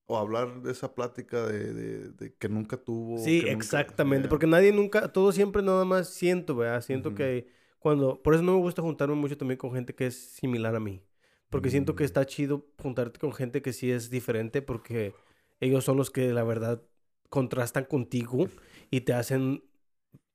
o 0.06 0.18
hablar 0.18 0.62
de 0.62 0.72
esa 0.72 0.94
plática 0.94 1.46
de, 1.46 2.12
de, 2.12 2.34
que 2.36 2.50
nunca 2.50 2.78
tuvo. 2.78 3.18
Sí, 3.18 3.44
exactamente. 3.48 4.28
Porque 4.28 4.48
nadie 4.48 4.72
nunca, 4.72 5.12
todo 5.12 5.32
siempre 5.32 5.62
nada 5.62 5.86
más 5.86 6.10
siento, 6.10 6.56
¿verdad? 6.56 6.82
Siento 6.82 7.16
que 7.16 7.48
cuando, 7.80 8.22
por 8.22 8.34
eso 8.34 8.44
no 8.44 8.54
me 8.54 8.60
gusta 8.60 8.82
juntarme 8.82 9.16
mucho 9.16 9.38
también 9.38 9.58
con 9.58 9.74
gente 9.74 9.96
que 9.96 10.08
es 10.08 10.16
similar 10.16 10.76
a 10.76 10.80
mí. 10.80 11.02
Porque 11.50 11.70
siento 11.70 11.96
que 11.96 12.04
mm. 12.04 12.06
está 12.06 12.26
chido 12.26 12.66
juntarte 12.82 13.20
con 13.20 13.32
gente 13.32 13.62
que 13.62 13.74
sí 13.74 13.92
es 13.92 14.10
diferente 14.10 14.62
porque 14.62 15.14
ellos 15.60 15.84
son 15.84 15.98
los 15.98 16.10
que 16.10 16.34
la 16.34 16.44
verdad 16.44 16.82
contrastan 17.30 17.86
contigo 17.86 18.48
y 18.90 19.02
te 19.02 19.14
hacen 19.14 19.64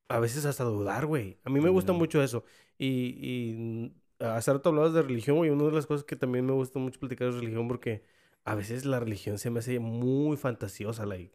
a 0.08 0.20
veces 0.20 0.44
hasta 0.46 0.64
dudar, 0.64 1.06
güey. 1.06 1.38
A 1.44 1.50
mí 1.50 1.60
me 1.60 1.68
gusta 1.68 1.92
mucho 1.92 2.22
eso. 2.22 2.44
Y, 2.78 3.18
y 3.20 3.92
hace 4.20 4.52
rato 4.52 4.70
hablabas 4.70 4.94
de 4.94 5.02
religión, 5.02 5.36
güey. 5.36 5.50
Una 5.50 5.64
de 5.64 5.72
las 5.72 5.86
cosas 5.86 6.04
que 6.04 6.16
también 6.16 6.46
me 6.46 6.52
gusta 6.52 6.78
mucho 6.78 6.98
platicar 6.98 7.28
es 7.28 7.34
religión 7.34 7.68
porque 7.68 8.04
a 8.48 8.54
veces 8.54 8.86
la 8.86 8.98
religión 8.98 9.38
se 9.38 9.50
me 9.50 9.58
hace 9.58 9.78
muy 9.78 10.38
fantasiosa, 10.38 11.04
like. 11.04 11.34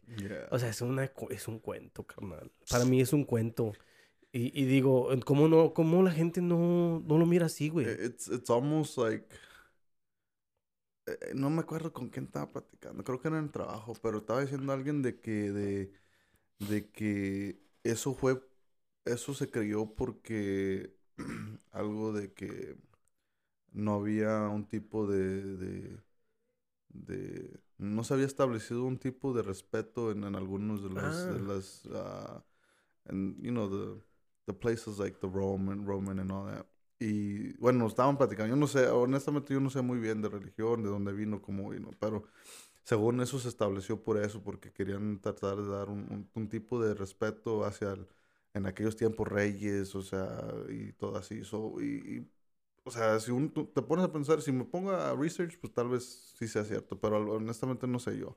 O 0.50 0.58
sea, 0.58 0.68
es, 0.68 0.80
una, 0.80 1.04
es 1.30 1.46
un 1.46 1.60
cuento, 1.60 2.04
carnal. 2.04 2.50
Para 2.68 2.84
mí 2.84 3.00
es 3.00 3.12
un 3.12 3.24
cuento. 3.24 3.72
Y, 4.32 4.50
y 4.60 4.64
digo, 4.64 5.08
¿cómo, 5.24 5.46
no, 5.46 5.72
¿cómo 5.74 6.02
la 6.02 6.10
gente 6.10 6.42
no, 6.42 7.04
no 7.06 7.16
lo 7.16 7.24
mira 7.24 7.46
así, 7.46 7.68
güey? 7.68 7.86
It's, 8.04 8.26
it's 8.26 8.50
almost 8.50 8.98
like... 8.98 9.28
Eh, 11.06 11.12
eh, 11.20 11.32
no 11.36 11.50
me 11.50 11.60
acuerdo 11.60 11.92
con 11.92 12.08
quién 12.08 12.24
estaba 12.24 12.50
platicando. 12.50 13.04
Creo 13.04 13.20
que 13.20 13.28
era 13.28 13.38
en 13.38 13.44
el 13.44 13.52
trabajo, 13.52 13.92
pero 14.02 14.18
estaba 14.18 14.40
diciendo 14.40 14.72
alguien 14.72 15.00
de 15.00 15.20
que... 15.20 15.52
De, 15.52 15.92
de 16.58 16.90
que 16.90 17.60
eso 17.84 18.12
fue... 18.14 18.42
Eso 19.04 19.34
se 19.34 19.52
creyó 19.52 19.94
porque... 19.94 20.96
algo 21.70 22.12
de 22.12 22.32
que... 22.32 22.76
No 23.70 23.94
había 23.94 24.48
un 24.48 24.66
tipo 24.66 25.06
de 25.06 25.42
de 25.56 25.98
no 27.78 28.04
se 28.04 28.14
había 28.14 28.26
establecido 28.26 28.84
un 28.84 28.98
tipo 28.98 29.32
de 29.32 29.42
respeto 29.42 30.12
en, 30.12 30.24
en 30.24 30.34
algunos 30.34 30.82
de 30.82 30.90
los 30.90 31.26
de 31.26 31.30
ah. 31.30 31.54
las 31.54 31.84
uh, 31.86 32.42
and, 33.10 33.42
you 33.42 33.50
know 33.50 33.68
the 33.68 34.00
the 34.46 34.52
places 34.52 34.98
like 34.98 35.18
the 35.20 35.28
Roman 35.28 35.86
Roman 35.86 36.18
and 36.20 36.30
all 36.30 36.46
that. 36.46 36.66
Y 37.00 37.54
bueno 37.58 37.86
estaban 37.86 38.16
platicando. 38.16 38.54
Yo 38.54 38.56
no 38.56 38.66
sé 38.66 38.86
honestamente 38.88 39.52
yo 39.52 39.60
no 39.60 39.70
sé 39.70 39.82
muy 39.82 39.98
bien 39.98 40.22
de 40.22 40.28
religión 40.28 40.82
de 40.82 40.88
dónde 40.88 41.12
vino 41.12 41.42
cómo 41.42 41.70
vino 41.70 41.90
pero 41.98 42.24
según 42.84 43.20
eso 43.20 43.38
se 43.38 43.48
estableció 43.48 44.02
por 44.02 44.18
eso 44.18 44.42
porque 44.42 44.72
querían 44.72 45.20
tratar 45.20 45.56
de 45.56 45.68
dar 45.68 45.88
un, 45.88 46.28
un, 46.34 46.48
tipo 46.48 46.82
de 46.82 46.94
respeto 46.94 47.64
hacia 47.64 47.96
en 48.52 48.66
aquellos 48.66 48.96
tiempos 48.96 49.26
reyes 49.26 49.94
o 49.94 50.02
sea 50.02 50.38
y 50.68 50.92
todo 50.92 51.16
así. 51.16 51.44
So, 51.44 51.80
y, 51.80 51.84
y 51.86 52.30
o 52.84 52.90
sea, 52.90 53.18
si 53.18 53.30
un, 53.30 53.50
te 53.50 53.82
pones 53.82 54.04
a 54.04 54.12
pensar, 54.12 54.42
si 54.42 54.52
me 54.52 54.64
pongo 54.64 54.92
a 54.92 55.16
research, 55.16 55.58
pues 55.58 55.72
tal 55.72 55.88
vez 55.88 56.34
sí 56.38 56.46
sea 56.46 56.64
cierto, 56.64 57.00
pero 57.00 57.16
honestamente 57.34 57.86
no 57.86 57.98
sé 57.98 58.18
yo. 58.18 58.36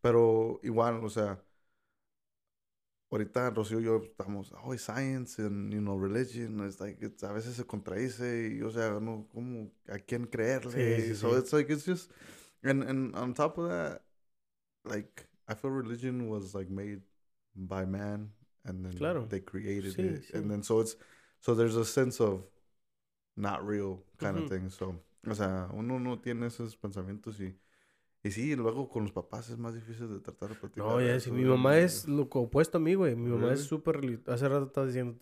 Pero 0.00 0.58
igual, 0.62 1.04
o 1.04 1.10
sea, 1.10 1.42
ahorita 3.10 3.50
Rocío 3.50 3.80
y 3.80 3.84
yo 3.84 4.02
estamos, 4.02 4.52
oh, 4.62 4.76
science 4.76 5.38
and, 5.38 5.72
you 5.72 5.80
know, 5.80 5.98
religion, 5.98 6.66
it's 6.66 6.80
like, 6.80 6.98
a 7.04 7.32
veces 7.32 7.56
se 7.56 7.64
contradice 7.64 8.56
y, 8.56 8.62
o 8.62 8.70
sea, 8.70 8.98
no, 9.00 9.28
¿cómo, 9.32 9.70
a 9.88 9.98
quién 9.98 10.26
creerle? 10.26 10.72
Sí, 10.72 11.14
so 11.14 11.36
it's 11.36 11.52
like, 11.52 11.70
it's 11.70 11.84
just, 11.84 12.10
and, 12.62 12.82
and 12.82 13.14
on 13.14 13.34
top 13.34 13.58
of 13.58 13.68
that, 13.68 14.02
like, 14.84 15.26
I 15.46 15.54
feel 15.54 15.70
religion 15.70 16.28
was 16.28 16.54
like 16.54 16.70
made 16.70 17.02
by 17.54 17.84
man 17.84 18.30
and 18.64 18.84
then 18.84 18.94
claro. 18.94 19.26
they 19.26 19.40
created 19.40 19.98
it. 19.98 20.30
And 20.32 20.50
then 20.50 20.62
so 20.62 20.80
it's, 20.80 20.96
so 21.40 21.54
there's 21.54 21.76
a 21.76 21.84
sense 21.84 22.18
of, 22.18 22.44
not 23.36 23.60
real 23.66 24.02
kind 24.18 24.38
of 24.38 24.48
thing. 24.48 24.70
So, 24.70 25.00
o 25.26 25.34
sea, 25.34 25.68
uno 25.72 25.98
no 25.98 26.20
tiene 26.20 26.46
esos 26.46 26.76
pensamientos 26.76 27.40
y, 27.40 27.56
y 28.22 28.30
sí, 28.30 28.54
luego 28.56 28.88
con 28.88 29.02
los 29.02 29.12
papás 29.12 29.50
es 29.50 29.58
más 29.58 29.74
difícil 29.74 30.08
de 30.08 30.20
tratar 30.20 30.50
de 30.50 30.54
platicar. 30.56 30.84
No, 30.84 31.00
ya, 31.00 31.18
sí, 31.20 31.30
mi 31.30 31.44
mamá 31.44 31.78
es 31.78 32.08
lo 32.08 32.22
opuesto 32.22 32.78
a 32.78 32.80
mí, 32.80 32.94
güey. 32.94 33.14
Mi 33.16 33.30
mamá 33.30 33.52
es 33.52 33.62
súper... 33.64 34.00
Hace 34.26 34.48
rato 34.48 34.66
estaba 34.66 34.86
diciendo, 34.86 35.18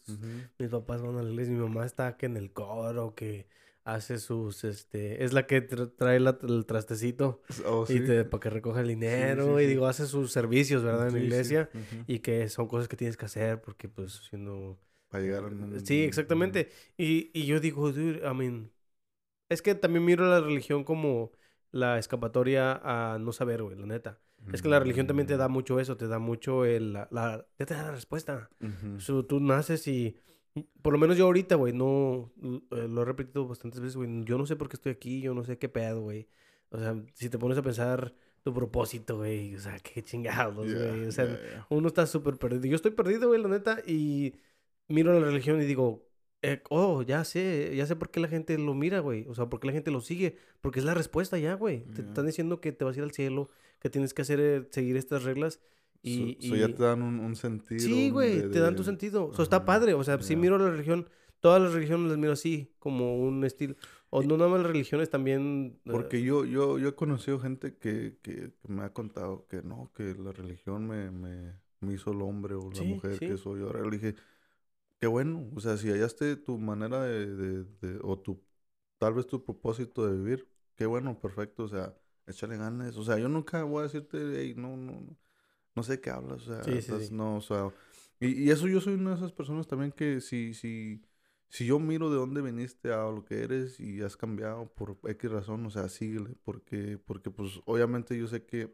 mis 0.59 0.69
papás 0.69 1.03
van 1.03 1.17
a 1.17 1.23
la 1.23 1.31
iglesia, 1.31 1.55
mi 1.55 1.61
mamá 1.61 1.85
está 1.85 2.17
que 2.17 2.27
en 2.27 2.37
el 2.37 2.53
coro, 2.53 3.15
que 3.15 3.47
hace 3.85 4.19
sus, 4.19 4.65
este, 4.65 5.25
es 5.25 5.33
la 5.33 5.47
que 5.47 5.61
trae 5.61 6.17
el 6.17 6.67
trastecito 6.67 7.43
oh, 7.67 7.85
y 7.89 8.01
te, 8.01 8.25
para 8.25 8.41
que 8.41 8.51
recoja 8.51 8.81
el 8.81 8.89
dinero 8.89 9.61
y 9.61 9.67
digo, 9.67 9.87
hace 9.87 10.07
sus 10.07 10.31
servicios, 10.31 10.85
¿verdad? 10.85 11.09
En 11.09 11.15
la 11.15 11.21
iglesia 11.21 11.69
y 12.07 12.21
que 12.21 12.49
son 12.49 12.69
cosas 12.69 12.89
que 12.89 12.97
tienes 12.97 13.17
que 13.17 13.25
hacer 13.25 13.61
porque 13.61 13.89
pues 13.89 14.23
siendo 14.29 14.79
para 15.13 15.25
llegar 15.25 15.45
al 15.45 15.87
Sí, 15.87 16.03
exactamente. 16.05 16.71
Y, 16.97 17.31
y 17.39 17.45
yo 17.45 17.61
digo, 17.61 17.93
dude, 17.93 18.27
I 18.27 18.35
mean, 18.35 18.73
es 19.51 19.61
que 19.61 19.75
también 19.75 20.07
miro 20.07 20.27
la 20.27 20.41
religión 20.41 20.85
como 20.85 21.33
la 21.71 21.99
escapatoria 21.99 22.81
a 22.83 23.19
no 23.19 23.31
saber, 23.33 23.63
güey, 23.63 23.77
la 23.77 23.85
neta. 23.85 24.21
Es 24.55 24.63
que 24.63 24.69
la 24.69 24.81
religión 24.81 25.07
también 25.07 25.27
te 25.27 25.37
da 25.37 25.49
mm. 25.49 25.53
mucho 25.53 25.79
eso, 25.79 25.99
te 25.99 26.09
da 26.09 26.19
mucho 26.19 26.65
el, 26.65 26.95
la, 26.95 27.09
la 27.11 27.47
ya 27.59 27.67
te 27.67 27.75
da 27.75 27.83
la 27.83 27.91
respuesta. 27.93 28.49
tú 29.29 29.39
naces 29.39 29.87
y, 29.87 30.17
por 30.81 30.95
lo 30.95 30.99
menos 30.99 31.19
yo 31.19 31.27
ahorita, 31.27 31.57
güey, 31.57 31.75
no, 31.75 32.33
eh, 32.43 32.89
lo 32.89 33.03
he 33.03 33.05
repetido 33.05 33.47
bastantes 33.47 33.81
veces, 33.81 33.97
güey, 33.97 34.25
yo 34.25 34.39
no 34.39 34.47
sé 34.47 34.57
por 34.57 34.71
qué 34.71 34.77
estoy 34.77 34.93
aquí, 34.93 35.21
yo 35.21 35.35
no 35.35 35.45
sé 35.45 35.59
qué 35.59 35.69
pedo, 35.69 36.01
güey. 36.01 36.27
O 36.71 36.79
sea, 36.79 36.97
si 37.13 37.29
te 37.29 37.39
pones 37.39 37.59
a 37.59 37.63
pensar, 37.63 38.15
tu 38.43 38.55
propósito, 38.55 39.19
güey. 39.19 39.55
O 39.55 39.61
sea, 39.61 39.79
qué 39.81 40.03
chingados, 40.03 40.75
güey. 40.75 41.07
o 41.07 41.13
sea, 41.13 41.39
uno 41.69 41.89
está 41.89 42.07
súper 42.07 42.39
perdido. 42.39 42.65
Yo 42.65 42.77
estoy 42.77 42.93
perdido, 42.93 43.29
güey, 43.29 43.43
la 43.43 43.49
neta, 43.49 43.81
y 43.87 44.35
miro 44.93 45.13
la 45.13 45.27
religión 45.27 45.61
y 45.61 45.65
digo, 45.65 46.07
eh, 46.43 46.61
oh, 46.71 47.03
ya 47.03 47.25
sé, 47.25 47.73
ya 47.77 47.87
sé 47.87 47.95
por 47.95 48.11
qué 48.11 48.19
la 48.19 48.29
gente 48.29 48.59
lo 48.59 48.75
mira, 48.75 48.99
güey. 48.99 49.27
O 49.29 49.35
sea, 49.35 49.49
por 49.49 49.61
qué 49.61 49.69
la 49.69 49.73
gente 49.73 49.91
lo 49.91 50.01
sigue. 50.01 50.37
Porque 50.61 50.81
es 50.81 50.85
la 50.85 50.95
respuesta 50.95 51.39
ya, 51.39 51.55
güey. 51.55 51.85
Te 51.95 52.03
están 52.03 52.27
diciendo 52.27 52.61
que 52.61 52.73
te 52.73 52.85
vas 52.85 52.97
a 52.97 52.99
ir 52.99 53.05
al 53.05 53.13
cielo, 53.13 53.49
que 53.81 53.91
tienes 53.91 54.13
que 54.13 54.23
hacer, 54.23 54.41
eh, 54.41 54.67
seguir 54.71 54.97
estas 54.97 55.23
reglas. 55.23 55.61
Y, 56.03 56.37
ya 56.59 56.67
te 56.67 56.83
dan 56.83 57.03
un, 57.03 57.37
sentido. 57.37 57.81
Sí, 57.81 58.11
güey, 58.11 58.51
te 58.51 58.59
dan 58.59 58.75
tu 58.75 58.83
sentido. 58.83 59.27
O 59.27 59.35
sea, 59.35 59.45
está 59.45 59.65
padre. 59.65 59.95
O 59.95 60.03
sea, 60.03 60.21
si 60.21 60.35
miro 60.35 60.59
la 60.59 60.71
religión, 60.71 61.09
todas 61.39 61.63
las 61.63 61.73
religiones 61.73 62.09
las 62.09 62.19
miro 62.19 62.33
así, 62.33 62.73
como 62.81 63.23
un 63.23 63.45
estilo. 63.45 63.77
O 64.11 64.23
no 64.25 64.37
nada 64.37 64.51
más 64.51 64.63
las 64.63 64.73
religiones 64.73 65.11
también. 65.11 65.79
Eh, 65.85 65.91
porque 65.93 66.23
yo, 66.23 66.45
yo, 66.45 66.81
yo 66.81 66.89
he 66.89 66.95
conocido 66.97 67.39
gente 67.39 67.77
que, 67.77 68.17
que, 68.21 68.51
me 68.67 68.83
ha 68.83 68.93
contado 68.93 69.47
que 69.47 69.63
no, 69.63 69.93
que 69.95 70.17
la 70.17 70.33
religión 70.33 70.89
me, 70.89 71.13
me, 71.13 71.53
me 71.81 71.95
hizo 71.95 72.11
el 72.11 72.21
hombre 72.21 72.57
o 72.57 72.69
la 72.73 72.83
mujer 72.83 73.21
que 73.21 73.37
soy. 73.37 73.63
Ahora 73.63 73.85
le 73.85 73.91
dije, 73.91 74.17
qué 75.03 75.09
bueno. 75.09 75.51
O 75.57 75.61
sea, 75.61 75.77
si 75.77 75.91
hallaste 75.91 76.37
tu 76.37 76.59
manera 76.59 77.03
de, 77.03 77.65
de, 77.65 77.99
o 78.03 78.17
tu, 78.21 78.41
tal 78.99 79.15
vez 79.15 79.27
tu 79.27 79.45
propósito 79.45 80.07
de 80.07 80.17
vivir, 80.17 80.49
qué 80.77 80.87
bueno, 80.87 81.19
perfecto. 81.19 81.65
O 81.65 81.69
sea, 81.69 81.93
échale 82.25 82.57
ganas. 82.57 82.97
O 82.97 83.03
sea, 83.03 83.19
yo 83.19 83.29
nunca 83.29 83.65
voy 83.65 83.81
a 83.81 83.83
decirte, 83.83 84.19
hey, 84.37 84.55
no, 84.57 84.77
no, 84.77 85.05
no 85.75 85.83
sé 85.83 86.01
qué 86.01 86.11
hablas. 86.11 86.47
O 86.47 86.63
sea, 86.63 86.99
no, 87.11 87.39
o 87.39 87.41
sea, 87.41 87.75
y, 88.21 88.45
y, 88.45 88.51
eso 88.51 88.69
yo 88.69 88.81
soy 88.81 88.95
una 88.95 89.11
de 89.11 89.17
esas 89.17 89.33
personas 89.33 89.67
también 89.67 89.91
que 89.91 90.21
si, 90.21 90.55
si, 90.55 91.03
si 91.49 91.67
yo 91.67 91.81
miro 91.81 92.09
de 92.09 92.19
dónde 92.19 92.41
viniste 92.41 92.93
a 92.93 93.11
lo 93.11 93.25
que 93.25 93.43
eres 93.43 93.81
y 93.81 94.03
has 94.03 94.17
cambiado 94.17 94.73
por 94.73 95.01
X 95.05 95.33
razón, 95.33 95.67
o 95.67 95.71
sea, 95.71 95.89
síguele, 95.89 96.37
porque, 96.45 96.97
porque 97.05 97.33
pues 97.33 97.61
obviamente 97.65 98.17
yo 98.17 98.29
sé 98.29 98.47
que 98.47 98.73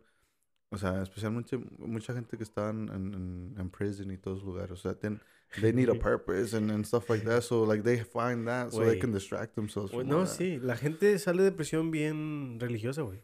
o 0.70 0.76
sea, 0.76 1.02
especialmente 1.02 1.56
mucha 1.78 2.12
gente 2.12 2.36
que 2.36 2.42
está 2.42 2.68
en, 2.68 2.90
en, 2.90 3.54
en 3.58 3.70
prison 3.70 4.10
y 4.10 4.18
todos 4.18 4.38
los 4.38 4.46
lugares. 4.46 4.72
O 4.72 4.76
sea, 4.76 4.94
tienen, 4.98 5.22
they 5.60 5.72
need 5.72 5.88
a 5.88 5.94
purpose 6.10 6.54
and, 6.54 6.70
and 6.70 6.86
stuff 6.86 7.08
like 7.08 7.24
that. 7.24 7.42
So, 7.42 7.64
like, 7.64 7.82
they 7.82 7.98
find 7.98 8.46
that 8.46 8.72
so 8.72 8.84
they 8.84 8.98
can 8.98 9.12
distract 9.12 9.54
themselves. 9.54 9.90
From 9.90 10.08
no, 10.08 10.26
sí. 10.26 10.58
La 10.60 10.76
gente 10.76 11.18
sale 11.18 11.42
de 11.42 11.52
prisión 11.52 11.90
bien 11.90 12.58
religiosa, 12.60 13.02
güey. 13.02 13.22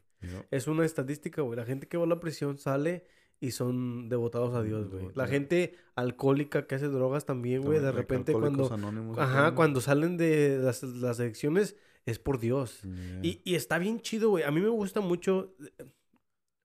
Es 0.50 0.66
una 0.68 0.86
estadística, 0.86 1.42
güey. 1.42 1.56
La 1.56 1.66
gente 1.66 1.86
que 1.86 1.98
va 1.98 2.04
a 2.04 2.06
la 2.06 2.18
prisión 2.18 2.56
sale 2.56 3.04
y 3.40 3.50
son 3.50 4.08
devotados 4.08 4.54
a 4.54 4.62
Dios, 4.62 4.88
güey. 4.88 5.08
La 5.14 5.26
gente 5.26 5.74
alcohólica 5.96 6.66
que 6.66 6.76
hace 6.76 6.88
drogas 6.88 7.26
también, 7.26 7.62
güey. 7.62 7.78
De 7.78 7.92
repente 7.92 8.32
cuando... 8.32 8.70
Ajá, 9.18 9.54
cuando 9.54 9.82
salen 9.82 10.16
de 10.16 10.58
las, 10.58 10.82
las 10.82 11.20
adicciones 11.20 11.76
es 12.06 12.18
por 12.18 12.38
Dios. 12.38 12.80
Y, 13.22 13.42
y 13.44 13.54
está 13.54 13.78
bien 13.78 14.00
chido, 14.00 14.30
güey. 14.30 14.44
A 14.44 14.50
mí 14.50 14.62
me 14.62 14.70
gusta 14.70 15.00
mucho 15.00 15.54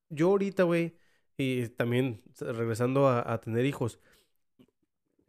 yo 0.10 0.30
ahorita, 0.30 0.64
güey, 0.64 0.96
y 1.38 1.68
también 1.70 2.22
regresando 2.40 3.08
a, 3.08 3.40
tener 3.40 3.66
hijos, 3.66 4.00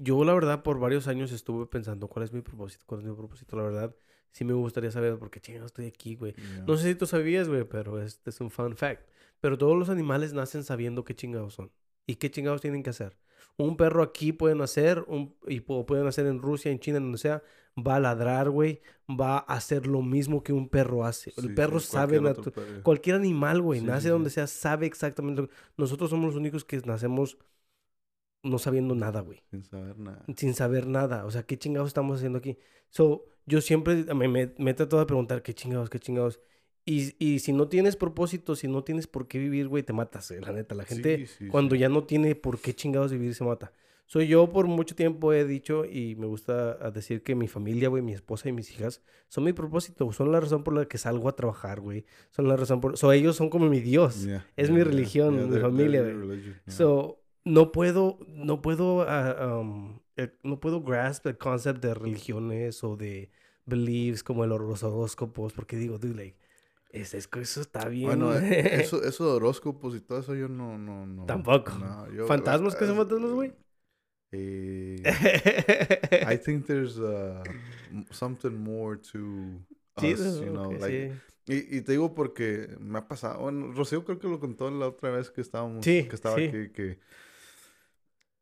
yo 0.03 0.25
la 0.25 0.33
verdad 0.33 0.63
por 0.63 0.79
varios 0.79 1.09
años 1.09 1.31
estuve 1.31 1.67
pensando 1.67 2.09
cuál 2.09 2.25
es 2.25 2.33
mi 2.33 2.41
propósito, 2.41 2.85
cuál 2.87 3.03
es 3.03 3.07
mi 3.07 3.15
propósito, 3.15 3.57
la 3.57 3.63
verdad. 3.63 3.95
Sí 4.33 4.45
me 4.45 4.53
gustaría 4.53 4.91
saber 4.91 5.19
por 5.19 5.31
qué 5.31 5.41
chingados 5.41 5.67
estoy 5.67 5.87
aquí, 5.87 6.15
güey. 6.15 6.35
No 6.67 6.77
sé 6.77 6.89
si 6.89 6.95
tú 6.95 7.05
sabías, 7.07 7.49
güey, 7.49 7.65
pero 7.65 8.01
este 8.01 8.31
es 8.31 8.41
un 8.41 8.51
fun 8.51 8.77
fact. 8.77 9.03
Pero 9.41 9.59
todos 9.59 9.77
los 9.77 9.89
animales 9.89 10.33
nacen 10.33 10.65
sabiendo 10.65 11.05
qué 11.05 11.15
chingados 11.15 11.55
son 11.55 11.71
y 12.07 12.17
qué 12.17 12.31
chingados 12.31 12.61
tienen 12.61 12.83
que 12.83 12.91
hacer. 12.91 13.19
Un 13.57 13.77
perro 13.77 14.03
aquí 14.03 14.33
puede 14.33 14.55
nacer, 14.55 15.05
un, 15.07 15.35
y 15.47 15.61
puede 15.61 16.05
nacer 16.05 16.27
en 16.27 16.41
Rusia, 16.41 16.71
en 16.71 16.79
China, 16.79 16.99
en 16.99 17.05
donde 17.05 17.19
sea, 17.19 17.43
va 17.77 17.97
a 17.97 18.01
ladrar, 18.01 18.51
güey, 18.51 18.81
va 19.09 19.39
a 19.39 19.55
hacer 19.55 19.87
lo 19.87 20.01
mismo 20.01 20.43
que 20.43 20.53
un 20.53 20.69
perro 20.69 21.05
hace. 21.05 21.33
El 21.37 21.55
perro 21.55 21.81
sabe, 21.81 22.21
cualquier, 22.83 23.17
animal, 23.17 23.61
güey, 23.61 23.81
nace 23.81 24.09
donde 24.09 24.31
sea, 24.31 24.47
sabe 24.47 24.87
exactamente. 24.87 25.49
Nosotros 25.77 26.11
somos 26.11 26.27
los 26.27 26.37
únicos 26.37 26.65
que 26.65 26.79
nacemos 26.79 27.37
no 28.43 28.59
sabiendo 28.59 28.95
nada, 28.95 29.21
güey. 29.21 29.43
Sin 29.51 29.65
saber 29.65 29.99
nada. 29.99 30.25
Sin 30.37 30.55
saber 30.55 30.87
nada. 30.87 31.25
O 31.25 31.31
sea, 31.31 31.43
¿qué 31.43 31.59
chingados 31.59 31.89
estamos 31.89 32.19
haciendo 32.19 32.39
aquí? 32.39 32.59
So, 32.89 33.25
yo 33.47 33.61
siempre 33.61 34.05
me, 34.15 34.29
me, 34.29 34.53
me 34.59 34.75
trato 34.75 34.99
de 34.99 35.07
preguntar, 35.07 35.43
¿qué 35.43 35.55
chingados, 35.55 35.91
qué 35.91 35.99
chingados? 35.99 36.41
Y, 36.85 37.15
y, 37.25 37.41
si 37.41 37.53
no 37.53 37.69
tienes 37.69 37.97
propósito, 37.97 38.57
si 38.57 38.67
no 38.67 38.83
tienes 38.83 39.07
por 39.07 39.29
qué 39.29 39.39
vivir, 39.39 39.69
güey, 39.69 39.83
te 39.83 39.93
matas, 39.93 40.31
eh, 40.31 40.41
la 40.41 40.53
neta. 40.53 40.75
La 40.75 40.85
gente, 40.85 41.27
cuando 41.51 41.75
ya 41.75 41.89
no 41.89 42.05
tiene 42.05 42.35
por 42.35 42.59
qué 42.59 42.75
chingados 42.75 43.13
vivir, 43.13 43.35
se 43.35 43.45
mata. 43.45 43.73
Soy 44.07 44.27
yo 44.27 44.51
por 44.51 44.67
mucho 44.67 44.97
tiempo 44.97 45.33
he 45.33 45.45
dicho 45.45 45.85
y 45.85 46.17
me 46.17 46.27
gusta 46.27 46.91
decir 46.91 47.23
que 47.23 47.37
mi 47.37 47.47
familia, 47.47 47.89
güey, 47.89 48.03
mi 48.03 48.13
esposa 48.13 48.49
y 48.49 48.53
mis 48.53 48.69
hijas 48.73 49.03
son 49.29 49.45
mi 49.45 49.53
propósito, 49.53 50.11
son 50.11 50.33
la 50.33 50.41
razón 50.41 50.65
por 50.65 50.75
la 50.75 50.85
que 50.87 50.99
salgo 50.99 51.29
a 51.29 51.37
trabajar, 51.37 51.81
güey. 51.81 52.05
Son 52.31 52.49
la 52.49 52.57
razón 52.57 52.81
por... 52.81 52.99
So, 52.99 53.13
ellos 53.13 53.37
son 53.37 53.51
como 53.51 53.69
mi 53.69 53.79
Dios. 53.79 54.27
es 54.57 54.71
mi 54.71 54.83
religión, 54.83 55.49
mi 55.49 55.61
familia, 55.61 56.03
güey. 56.03 56.43
So, 56.67 57.20
no 57.45 57.73
puedo, 57.73 58.19
no 58.29 58.63
puedo, 58.63 58.99
uh, 58.99 59.61
um, 59.61 60.01
eh, 60.17 60.33
no 60.43 60.61
puedo 60.61 60.83
grasp 60.83 61.27
el 61.27 61.39
concept 61.39 61.83
de 61.83 61.95
religiones 61.95 62.85
o 62.85 62.97
de 62.97 63.31
beliefs 63.67 64.23
como 64.23 64.45
el 64.45 64.53
horóscopos 64.53 65.53
porque 65.53 65.77
digo, 65.77 65.99
dude, 65.99 66.15
like, 66.15 66.39
es, 66.91 67.15
eso 67.15 67.61
está 67.61 67.89
bien. 67.89 68.07
Bueno, 68.07 68.35
eso, 68.35 69.03
eso 69.03 69.27
de 69.27 69.33
horóscopos 69.33 69.95
y 69.95 70.01
todo 70.01 70.21
eso 70.21 70.35
yo 70.35 70.49
no, 70.49 70.77
no, 70.79 71.07
no. 71.07 71.25
Tampoco. 71.27 71.73
¿Fantasmas? 72.27 72.75
¿Qué 72.75 72.87
son 72.87 72.97
fantasmas, 72.97 73.31
güey? 73.33 73.53
Eh, 74.33 75.03
I 76.29 76.37
think 76.37 76.67
there's 76.67 76.99
uh, 76.99 77.43
something 78.11 78.55
more 78.55 78.97
to 78.97 79.61
us, 79.97 80.41
you 80.41 80.53
know, 80.53 80.71
like, 80.71 81.13
y, 81.47 81.79
y, 81.79 81.81
te 81.81 81.93
digo 81.93 82.15
porque 82.15 82.77
me 82.79 83.01
ha 83.01 83.09
pasado, 83.09 83.41
bueno, 83.41 83.73
Rocío 83.73 84.05
creo 84.05 84.21
que 84.21 84.29
lo 84.29 84.39
contó 84.39 84.71
la 84.71 84.87
otra 84.87 85.11
vez 85.11 85.31
que 85.31 85.41
estábamos, 85.41 85.85
que 85.85 86.09
estaba 86.13 86.37
aquí, 86.37 86.69
que, 86.73 87.01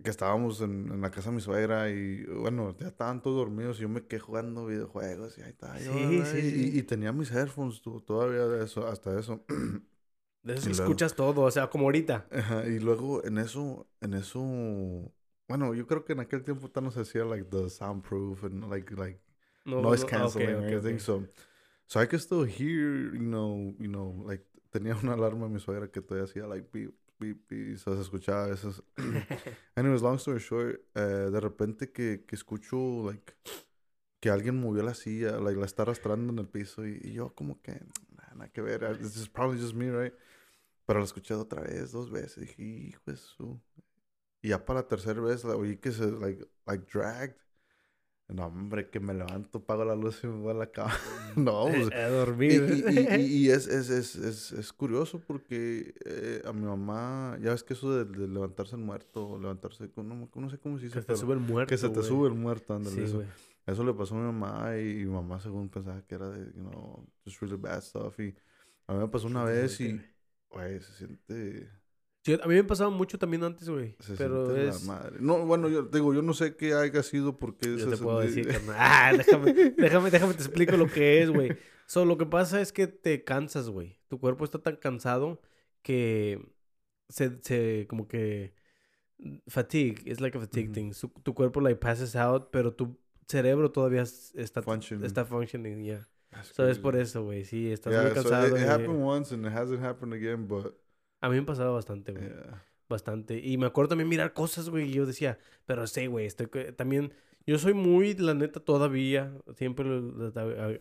que 0.02 0.10
estábamos 0.10 0.60
en, 0.60 0.92
en, 0.92 1.00
la 1.00 1.10
casa 1.10 1.30
de 1.30 1.36
mi 1.36 1.42
suegra 1.42 1.90
y 1.90 2.24
bueno, 2.24 2.76
ya 2.78 2.88
estaban 2.88 3.20
todos 3.20 3.36
dormidos 3.36 3.78
y 3.78 3.82
yo 3.82 3.88
me 3.88 4.06
quedé 4.06 4.20
jugando 4.20 4.66
videojuegos 4.66 5.36
y 5.38 5.42
ahí 5.42 5.50
está 5.50 5.78
yo, 5.80 5.92
y, 5.92 6.78
y, 6.78 6.82
tenía 6.84 7.12
mis 7.12 7.32
headphones 7.32 7.82
todavía 7.82 8.46
de 8.46 8.64
eso, 8.64 8.86
hasta 8.86 9.18
eso. 9.18 9.44
De 10.40 10.54
eso 10.54 10.70
escuchas 10.70 11.14
todo, 11.16 11.42
o 11.42 11.50
sea, 11.50 11.68
como 11.68 11.86
ahorita. 11.86 12.28
Ajá, 12.30 12.64
y 12.64 12.78
luego 12.78 13.24
en 13.24 13.38
eso, 13.38 13.88
en 14.00 14.14
eso 14.14 15.12
bueno, 15.48 15.74
yo 15.74 15.86
creo 15.86 16.04
que 16.04 16.12
en 16.12 16.20
aquel 16.20 16.44
tiempo 16.44 16.70
no 16.80 16.90
se 16.90 17.00
hacía 17.00 17.24
like 17.24 17.48
the 17.50 17.70
soundproof 17.70 18.44
and 18.44 18.70
like 18.70 18.94
like 18.94 19.18
noise 19.64 20.04
canceling 20.04 20.56
okay, 20.56 20.74
everything. 20.74 20.98
So 20.98 21.26
so 21.86 22.00
I 22.00 22.06
could 22.06 22.20
still 22.20 22.44
hear, 22.44 23.14
you 23.14 23.20
know, 23.20 23.74
you 23.78 23.88
know, 23.88 24.22
like 24.26 24.44
tenía 24.70 24.94
una 25.02 25.14
alarma 25.14 25.46
en 25.46 25.54
mi 25.54 25.58
suegra 25.58 25.90
que 25.90 26.02
todavía 26.02 26.24
hacía 26.24 26.46
like 26.46 26.68
beep 26.70 26.92
beep 27.18 27.52
y 27.52 27.76
se 27.76 28.00
escuchaba 28.00 28.46
veces. 28.46 28.82
Anyways, 29.76 30.02
long 30.02 30.16
story 30.16 30.40
short, 30.40 30.80
uh, 30.96 31.30
de 31.30 31.40
repente 31.40 31.92
que, 31.92 32.24
que 32.26 32.36
escucho 32.36 33.04
like 33.06 33.34
que 34.20 34.30
alguien 34.30 34.60
movió 34.60 34.82
la 34.82 34.94
silla, 34.94 35.38
like 35.38 35.58
la 35.58 35.66
está 35.66 35.82
arrastrando 35.82 36.32
en 36.32 36.38
el 36.38 36.48
piso 36.48 36.86
y, 36.86 37.00
y 37.02 37.12
yo 37.12 37.34
como 37.34 37.60
que 37.62 37.80
nada 38.38 38.48
que 38.48 38.60
ver, 38.60 38.98
this 38.98 39.16
is 39.16 39.28
probably 39.28 39.60
just 39.60 39.74
me, 39.74 39.90
right? 39.90 40.14
Pero 40.86 41.00
la 41.00 41.04
escuché 41.04 41.34
otra 41.34 41.62
vez, 41.62 41.92
dos 41.92 42.10
veces, 42.10 42.38
y 42.38 42.40
dije, 42.40 42.62
hijo 42.62 43.02
de 43.06 43.16
su... 43.16 43.60
Y 44.40 44.48
ya 44.50 44.64
para 44.64 44.80
la 44.80 44.88
tercera 44.88 45.20
vez 45.20 45.44
la 45.44 45.56
oí 45.56 45.76
que 45.76 45.92
se, 45.92 46.06
like, 46.06 46.46
like, 46.66 46.86
dragged. 46.90 47.36
No, 48.28 48.46
hombre, 48.46 48.90
que 48.90 49.00
me 49.00 49.14
levanto, 49.14 49.64
pago 49.64 49.86
la 49.86 49.94
luz 49.94 50.22
y 50.22 50.26
me 50.26 50.34
voy 50.34 50.50
a 50.50 50.54
la 50.54 50.70
cama. 50.70 50.92
no, 51.36 51.64
pues. 51.64 51.90
A 51.92 52.08
dormir. 52.08 52.84
Y, 52.86 53.22
y, 53.22 53.50
es, 53.50 53.66
es, 53.66 53.88
es, 53.88 54.16
es, 54.16 54.52
es 54.52 54.72
curioso 54.74 55.18
porque 55.26 55.94
eh, 56.04 56.42
a 56.44 56.52
mi 56.52 56.66
mamá, 56.66 57.38
ya 57.40 57.52
ves 57.52 57.62
que 57.64 57.72
eso 57.72 57.90
de, 57.90 58.04
de 58.04 58.28
levantarse 58.28 58.76
el 58.76 58.82
muerto, 58.82 59.38
levantarse, 59.38 59.90
no, 59.96 60.28
no 60.32 60.50
sé 60.50 60.58
cómo 60.58 60.76
se 60.78 60.84
dice. 60.84 60.96
Que 60.96 61.00
se 61.00 61.06
te 61.06 61.16
sube 61.16 61.32
el 61.32 61.40
muerto. 61.40 61.70
Que 61.70 61.78
se 61.78 61.88
te 61.88 62.02
sube 62.02 62.28
el 62.28 62.34
muerto, 62.34 62.74
ándale. 62.74 63.02
eso. 63.02 63.24
eso 63.66 63.84
le 63.84 63.94
pasó 63.94 64.14
a 64.14 64.18
mi 64.18 64.24
mamá 64.24 64.76
y, 64.76 65.06
mi 65.06 65.10
mamá, 65.10 65.40
según 65.40 65.70
pensaba 65.70 66.02
que 66.02 66.14
era 66.14 66.28
de, 66.28 66.52
you 66.52 66.68
know, 66.68 67.08
just 67.24 67.40
really 67.40 67.56
bad 67.56 67.80
stuff. 67.80 68.20
Y 68.20 68.34
a 68.88 68.92
mí 68.92 68.98
me 68.98 69.08
pasó 69.08 69.26
una 69.26 69.44
vez 69.44 69.80
y, 69.80 69.98
güey, 70.50 70.82
se 70.82 70.92
siente 70.92 71.70
a 72.26 72.46
mí 72.46 72.54
me 72.54 72.60
ha 72.60 72.66
pasado 72.66 72.90
mucho 72.90 73.18
también 73.18 73.42
antes, 73.44 73.68
güey. 73.68 73.96
pero 74.16 74.54
es... 74.56 74.84
La 74.84 74.94
madre. 74.94 75.16
No, 75.20 75.46
bueno, 75.46 75.68
yo 75.68 75.82
digo, 75.82 76.12
yo 76.12 76.22
no 76.22 76.34
sé 76.34 76.56
qué 76.56 76.74
haya 76.74 77.02
sido 77.02 77.38
porque... 77.38 77.76
Yo 77.78 77.88
te 77.88 77.96
puedo 77.96 78.20
decir, 78.20 78.48
Ah, 78.76 79.12
déjame, 79.16 79.52
déjame, 79.52 80.10
déjame 80.10 80.34
te 80.34 80.42
explico 80.42 80.76
lo 80.76 80.86
que 80.88 81.22
es, 81.22 81.30
güey. 81.30 81.56
So, 81.86 82.04
lo 82.04 82.18
que 82.18 82.26
pasa 82.26 82.60
es 82.60 82.72
que 82.72 82.86
te 82.86 83.24
cansas, 83.24 83.70
güey. 83.70 83.98
Tu 84.08 84.18
cuerpo 84.18 84.44
está 84.44 84.58
tan 84.58 84.76
cansado 84.76 85.40
que 85.82 86.52
se, 87.08 87.38
se 87.42 87.86
como 87.88 88.08
que... 88.08 88.54
Fatigue, 89.48 90.02
es 90.06 90.20
like 90.20 90.38
a 90.38 90.40
fatigue 90.40 90.72
thing. 90.72 90.92
tu 91.24 91.34
cuerpo, 91.34 91.60
like, 91.60 91.80
passes 91.80 92.14
out, 92.14 92.50
pero 92.52 92.72
tu 92.72 92.98
cerebro 93.26 93.72
todavía 93.72 94.02
está... 94.02 94.62
Functioning. 94.62 95.04
Está 95.04 95.24
functioning, 95.24 95.82
yeah. 95.82 96.06
So, 96.52 96.68
es 96.68 96.78
por 96.78 96.94
eso, 96.94 97.24
güey. 97.24 97.44
Sí, 97.44 97.72
estás 97.72 97.92
muy 97.92 98.12
cansado. 98.12 98.48
So 98.48 98.56
it, 98.56 98.62
it 98.62 98.68
happened 98.68 99.02
once 99.02 99.34
and 99.34 99.46
it 99.46 99.52
hasn't 99.52 99.82
happened 99.82 100.12
again, 100.12 100.46
but... 100.46 100.74
A 101.20 101.28
mí 101.28 101.36
me 101.36 101.42
ha 101.42 101.46
pasado 101.46 101.74
bastante, 101.74 102.12
güey. 102.12 102.28
Bastante. 102.88 103.38
Y 103.38 103.58
me 103.58 103.66
acuerdo 103.66 103.90
también 103.90 104.08
mirar 104.08 104.32
cosas, 104.32 104.70
güey. 104.70 104.88
Y 104.88 104.92
yo 104.92 105.06
decía, 105.06 105.38
pero 105.66 105.86
sí, 105.86 106.06
güey, 106.06 106.26
estoy 106.26 106.48
también. 106.76 107.12
Yo 107.46 107.58
soy 107.58 107.74
muy, 107.74 108.14
la 108.14 108.34
neta, 108.34 108.60
todavía. 108.60 109.32
Siempre, 109.56 109.88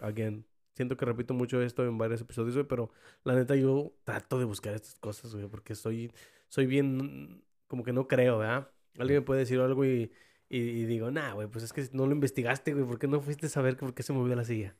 again. 0.02 0.46
siento 0.74 0.96
que 0.96 1.06
repito 1.06 1.34
mucho 1.34 1.62
esto 1.62 1.86
en 1.86 1.98
varios 1.98 2.22
episodios, 2.22 2.56
güey, 2.56 2.68
pero 2.68 2.92
la 3.24 3.36
neta 3.36 3.56
yo 3.56 3.94
trato 4.04 4.38
de 4.40 4.46
buscar 4.46 4.74
estas 4.74 4.96
cosas, 4.96 5.34
güey, 5.34 5.48
porque 5.48 5.76
soy, 5.76 6.12
soy 6.50 6.66
bien, 6.66 7.44
como 7.68 7.84
que 7.84 7.94
no 7.94 8.08
creo, 8.08 8.40
¿verdad? 8.40 8.70
Alguien 8.98 9.20
me 9.20 9.26
puede 9.26 9.42
decir 9.42 9.60
algo 9.60 9.86
y, 9.86 10.12
y, 10.50 10.86
digo, 10.86 11.12
nah, 11.12 11.34
güey, 11.34 11.48
pues 11.48 11.64
es 11.64 11.74
que 11.74 11.88
no 11.92 12.06
lo 12.06 12.14
investigaste, 12.14 12.74
güey, 12.74 12.86
¿por 12.86 13.00
qué 13.00 13.08
no 13.08 13.22
fuiste 13.22 13.48
a 13.48 13.50
saber 13.50 13.78
por 13.78 13.94
qué 13.94 14.04
se 14.04 14.14
movió 14.14 14.36
la 14.36 14.46
silla? 14.46 14.76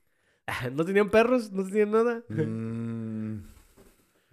¿No 0.74 0.86
tenían 0.86 1.10
perros? 1.10 1.52
¿No 1.52 1.66
tenían 1.66 1.92
nada? 1.92 2.24
Mm, 2.30 3.40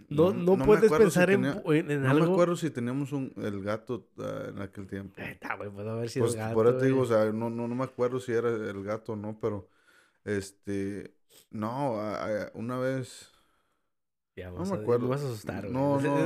no, 0.08 0.32
no, 0.32 0.64
puedes 0.64 0.90
pensar 0.90 1.30
en, 1.30 1.44
en, 1.44 2.06
algo. 2.06 2.20
No 2.20 2.26
me 2.26 2.32
acuerdo 2.32 2.56
si 2.56 2.70
teníamos 2.70 3.12
un, 3.12 3.32
el 3.36 3.62
gato 3.62 4.08
uh, 4.16 4.50
en 4.50 4.60
aquel 4.60 4.86
tiempo. 4.86 5.20
Está, 5.20 5.56
güey, 5.56 5.70
puedo 5.70 5.98
ver 5.98 6.08
si 6.08 6.20
pues, 6.20 6.34
gato. 6.34 6.54
Por 6.54 6.66
eso 6.66 6.78
te 6.78 6.86
digo, 6.86 7.02
o 7.02 7.06
sea, 7.06 7.24
no, 7.32 7.50
no, 7.50 7.68
no 7.68 7.74
me 7.74 7.84
acuerdo 7.84 8.20
si 8.20 8.32
era 8.32 8.48
el 8.48 8.82
gato 8.84 9.12
o 9.12 9.16
no, 9.16 9.38
pero 9.40 9.68
este. 10.24 11.14
No, 11.50 11.98
una 12.54 12.78
vez. 12.78 13.30
Ya, 14.36 14.50
no 14.50 14.64
me 14.64 14.76
acuerdo. 14.76 15.04
Me 15.04 15.10
vas 15.10 15.22
a 15.22 15.26
asustar, 15.26 15.70
No, 15.70 16.00
no, 16.00 16.18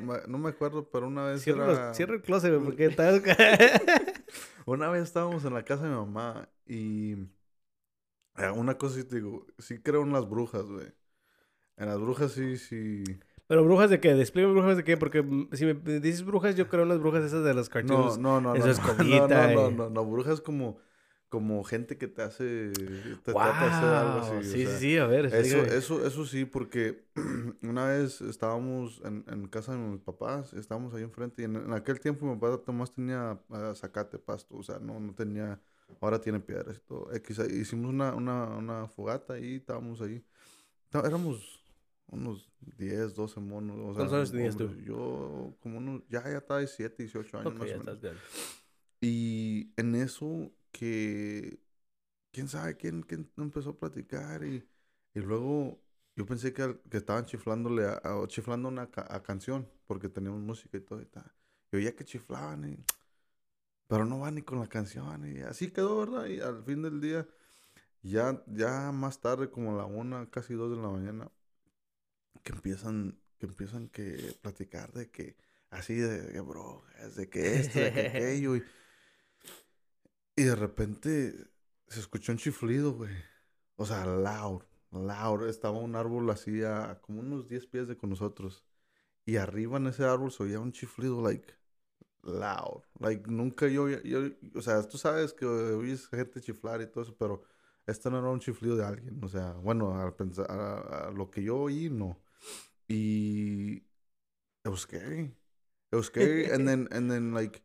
no, 0.00 0.26
no, 0.26 0.38
me 0.38 0.48
acuerdo, 0.48 0.88
pero 0.90 1.08
una 1.08 1.24
vez 1.24 1.42
cierra, 1.42 1.92
Cierra 1.92 2.14
el 2.14 2.22
closet, 2.22 2.50
güey, 2.54 2.64
porque 2.64 2.86
estás... 2.86 3.20
una 4.64 4.88
vez 4.88 5.02
estábamos 5.02 5.44
en 5.44 5.52
la 5.52 5.62
casa 5.62 5.84
de 5.84 5.90
mi 5.90 5.96
mamá 5.96 6.48
y... 6.66 7.12
Eh, 8.38 8.50
una 8.54 8.78
cosa 8.78 8.96
sí 8.96 9.04
te 9.04 9.16
digo, 9.16 9.46
sí 9.58 9.78
creo 9.82 10.02
en 10.02 10.12
las 10.12 10.26
brujas, 10.26 10.64
güey. 10.64 10.86
En 11.80 11.86
las 11.86 11.98
brujas 11.98 12.32
sí, 12.32 12.56
sí... 12.56 13.02
Pero 13.48 13.64
brujas 13.64 13.90
de 13.90 13.98
qué? 13.98 14.14
Despliegue 14.14 14.52
brujas 14.52 14.76
de 14.76 14.84
qué? 14.84 14.96
Porque 14.96 15.24
si 15.54 15.66
me 15.66 15.74
dices 15.74 16.24
brujas, 16.24 16.54
yo 16.54 16.68
creo 16.68 16.84
en 16.84 16.90
las 16.90 17.00
brujas 17.00 17.24
esas 17.24 17.42
de 17.42 17.52
las 17.52 17.68
cartoons. 17.68 18.16
No, 18.16 18.40
no, 18.40 18.54
no. 18.54 18.54
Eso 18.54 18.70
es 18.70 18.78
no, 18.98 19.26
no, 19.26 19.48
no, 19.48 19.70
no, 19.72 19.90
no, 19.90 20.04
brujas 20.04 20.40
como 20.40 20.78
como 21.30 21.62
gente 21.62 21.96
que 21.96 22.08
te 22.08 22.22
hace 22.22 22.70
te 23.24 23.32
trata 23.32 23.64
de 23.64 23.70
hacer 23.70 23.88
algo 23.88 24.18
así. 24.20 24.50
Sí, 24.50 24.66
sí, 24.66 24.78
sí, 24.78 24.98
a 24.98 25.06
ver. 25.06 25.26
Eso, 25.26 25.58
eso, 25.58 26.06
eso 26.06 26.26
sí, 26.26 26.44
porque 26.44 27.06
una 27.62 27.86
vez 27.86 28.20
estábamos 28.20 29.00
en, 29.04 29.24
en, 29.28 29.46
casa 29.46 29.72
de 29.72 29.78
mis 29.78 30.00
papás, 30.00 30.52
estábamos 30.54 30.92
ahí 30.92 31.04
enfrente 31.04 31.42
y 31.42 31.44
en, 31.44 31.72
aquel 31.72 32.00
tiempo 32.00 32.26
mi 32.26 32.34
papá 32.34 32.60
nomás 32.66 32.92
tenía 32.92 33.38
uh, 33.48 33.74
zacate, 33.76 34.18
pasto, 34.18 34.56
o 34.56 34.62
sea, 34.62 34.80
no, 34.80 34.98
no 34.98 35.14
tenía, 35.14 35.60
ahora 36.00 36.20
tiene 36.20 36.40
piedras 36.40 36.76
y 36.76 36.80
todo. 36.80 37.12
X, 37.14 37.38
hicimos 37.50 37.90
una, 37.90 38.12
una, 38.12 38.44
una 38.56 38.88
fogata 38.88 39.38
y 39.38 39.56
estábamos 39.56 40.00
ahí. 40.00 40.24
éramos 40.92 41.59
unos 42.10 42.50
10, 42.76 43.14
12 43.14 43.40
monos. 43.40 43.78
O 43.78 43.94
¿Cuántos 43.94 44.12
años 44.12 44.32
tenías 44.32 44.56
tú? 44.56 44.74
Yo, 44.76 45.56
como 45.60 45.78
unos, 45.78 46.02
ya, 46.08 46.22
ya 46.24 46.38
estaba 46.38 46.60
de 46.60 46.66
7, 46.66 47.02
18 47.02 47.38
años 47.38 47.54
más 47.54 47.70
o 47.70 47.78
menos. 47.78 47.98
Y 49.00 49.72
en 49.76 49.94
eso 49.94 50.52
que 50.72 51.58
quién 52.32 52.48
sabe 52.48 52.76
quién, 52.76 53.02
quién 53.02 53.30
empezó 53.36 53.70
a 53.70 53.78
platicar 53.78 54.44
y, 54.44 54.68
y 55.14 55.20
luego 55.20 55.80
yo 56.16 56.26
pensé 56.26 56.52
que, 56.52 56.78
que 56.90 56.98
estaban 56.98 57.24
chiflándole 57.24 57.86
a, 57.86 58.02
chiflando 58.26 58.68
una 58.68 58.82
a 58.82 59.22
canción 59.22 59.68
porque 59.86 60.08
teníamos 60.08 60.40
música 60.40 60.76
y 60.76 60.80
todo 60.80 61.00
y 61.00 61.06
tal. 61.06 61.32
Y 61.72 61.76
oía 61.76 61.94
que 61.94 62.04
chiflaban 62.04 62.72
y, 62.72 62.84
pero 63.86 64.04
no 64.04 64.20
van 64.20 64.34
ni 64.34 64.42
con 64.42 64.60
la 64.60 64.68
canción 64.68 65.26
y 65.26 65.40
así 65.40 65.70
quedó, 65.70 65.98
¿verdad? 65.98 66.26
Y 66.26 66.40
al 66.40 66.62
fin 66.64 66.82
del 66.82 67.00
día, 67.00 67.26
ya, 68.02 68.42
ya 68.46 68.92
más 68.92 69.20
tarde, 69.20 69.50
como 69.50 69.72
a 69.72 69.76
la 69.76 69.86
una, 69.86 70.28
casi 70.30 70.54
dos 70.54 70.70
de 70.70 70.82
la 70.82 70.88
mañana, 70.88 71.30
que 72.42 72.52
empiezan, 72.52 73.18
que 73.38 73.46
empiezan 73.46 73.88
que 73.88 74.36
platicar 74.42 74.92
de 74.92 75.10
que 75.10 75.36
así 75.70 75.94
de 75.94 76.32
que 76.32 76.40
bro, 76.40 76.84
de 77.16 77.28
que 77.28 77.60
esto, 77.60 77.78
de 77.78 77.92
que 77.92 78.00
aquello 78.08 78.56
y 78.56 78.64
y 80.40 80.44
de 80.44 80.56
repente 80.56 81.34
se 81.88 82.00
escuchó 82.00 82.32
un 82.32 82.38
chiflido, 82.38 82.94
güey. 82.94 83.12
O 83.76 83.84
sea, 83.84 84.06
loud, 84.06 84.62
loud. 84.90 85.46
Estaba 85.48 85.78
un 85.78 85.96
árbol 85.96 86.30
así 86.30 86.62
a 86.62 86.98
como 87.02 87.20
unos 87.20 87.46
10 87.46 87.66
pies 87.66 87.88
de 87.88 87.98
con 87.98 88.08
nosotros. 88.08 88.64
Y 89.26 89.36
arriba 89.36 89.76
en 89.76 89.88
ese 89.88 90.04
árbol 90.04 90.32
se 90.32 90.44
oía 90.44 90.60
un 90.60 90.72
chiflido, 90.72 91.20
like, 91.22 91.52
loud. 92.22 92.82
Like, 93.00 93.30
nunca 93.30 93.68
yo, 93.68 93.88
yo, 93.90 94.30
o 94.54 94.62
sea, 94.62 94.82
tú 94.88 94.98
sabes 94.98 95.34
que 95.34 95.44
oyes 95.46 96.08
gente 96.08 96.40
chiflar 96.40 96.80
y 96.80 96.86
todo 96.86 97.04
eso, 97.04 97.16
pero 97.18 97.42
este 97.90 98.10
no 98.10 98.18
era 98.18 98.30
un 98.30 98.40
chiflido 98.40 98.76
de 98.76 98.84
alguien. 98.84 99.20
O 99.22 99.28
sea, 99.28 99.52
bueno, 99.62 100.00
al 100.00 100.14
pensar, 100.14 100.46
a, 100.50 101.10
lo 101.14 101.30
que 101.30 101.42
yo 101.42 101.58
oí, 101.58 101.90
no. 101.90 102.16
Y 102.88 103.82
it 104.64 104.68
was 104.68 104.80
scary. 104.80 105.30
It 105.92 105.96
was 105.96 106.06
scary. 106.06 106.50
and 106.50 106.66
then, 106.66 106.88
and 106.90 107.10
then, 107.10 107.32
like, 107.32 107.62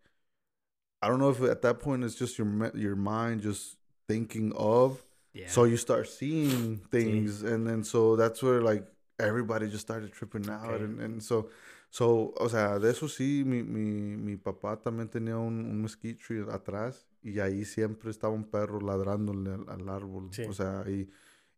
I 1.01 1.07
don't 1.07 1.19
know 1.19 1.30
if 1.30 1.41
at 1.41 1.61
that 1.61 1.80
point 1.80 2.03
it's 2.03 2.15
just 2.15 2.38
your 2.38 2.71
your 2.76 2.95
mind 2.95 3.41
just 3.41 3.78
thinking 4.07 4.53
of. 4.55 5.03
Yeah. 5.34 5.49
So 5.49 5.65
you 5.65 5.78
start 5.78 6.07
seeing 6.07 6.78
things, 6.89 7.43
and 7.43 7.67
then 7.67 7.84
so 7.84 8.15
that's 8.15 8.41
where 8.41 8.61
like 8.61 8.88
everybody 9.19 9.67
just 9.67 9.82
started 9.82 10.13
tripping 10.13 10.49
out, 10.49 10.65
okay. 10.65 10.84
and, 10.84 10.99
and 10.99 11.23
so 11.23 11.49
so 11.89 12.34
o 12.39 12.47
sea 12.47 12.80
de 12.80 12.89
eso 12.89 13.07
sí 13.07 13.43
mi 13.45 13.61
mi 13.61 14.15
mi 14.15 14.36
papá 14.36 14.82
también 14.82 15.09
tenía 15.09 15.38
un, 15.38 15.65
un 15.65 15.82
mesquite 15.82 16.19
tree 16.19 16.43
atrás 16.49 17.05
y 17.26 17.39
ahí 17.39 17.65
siempre 17.65 18.11
estaba 18.11 18.34
un 18.34 18.49
perro 18.49 18.80
ladrándole 18.80 19.51
al, 19.51 19.69
al 19.69 19.89
árbol, 19.89 20.30
sí. 20.32 20.43
o 20.43 20.53
sea 20.53 20.84
y 20.88 21.09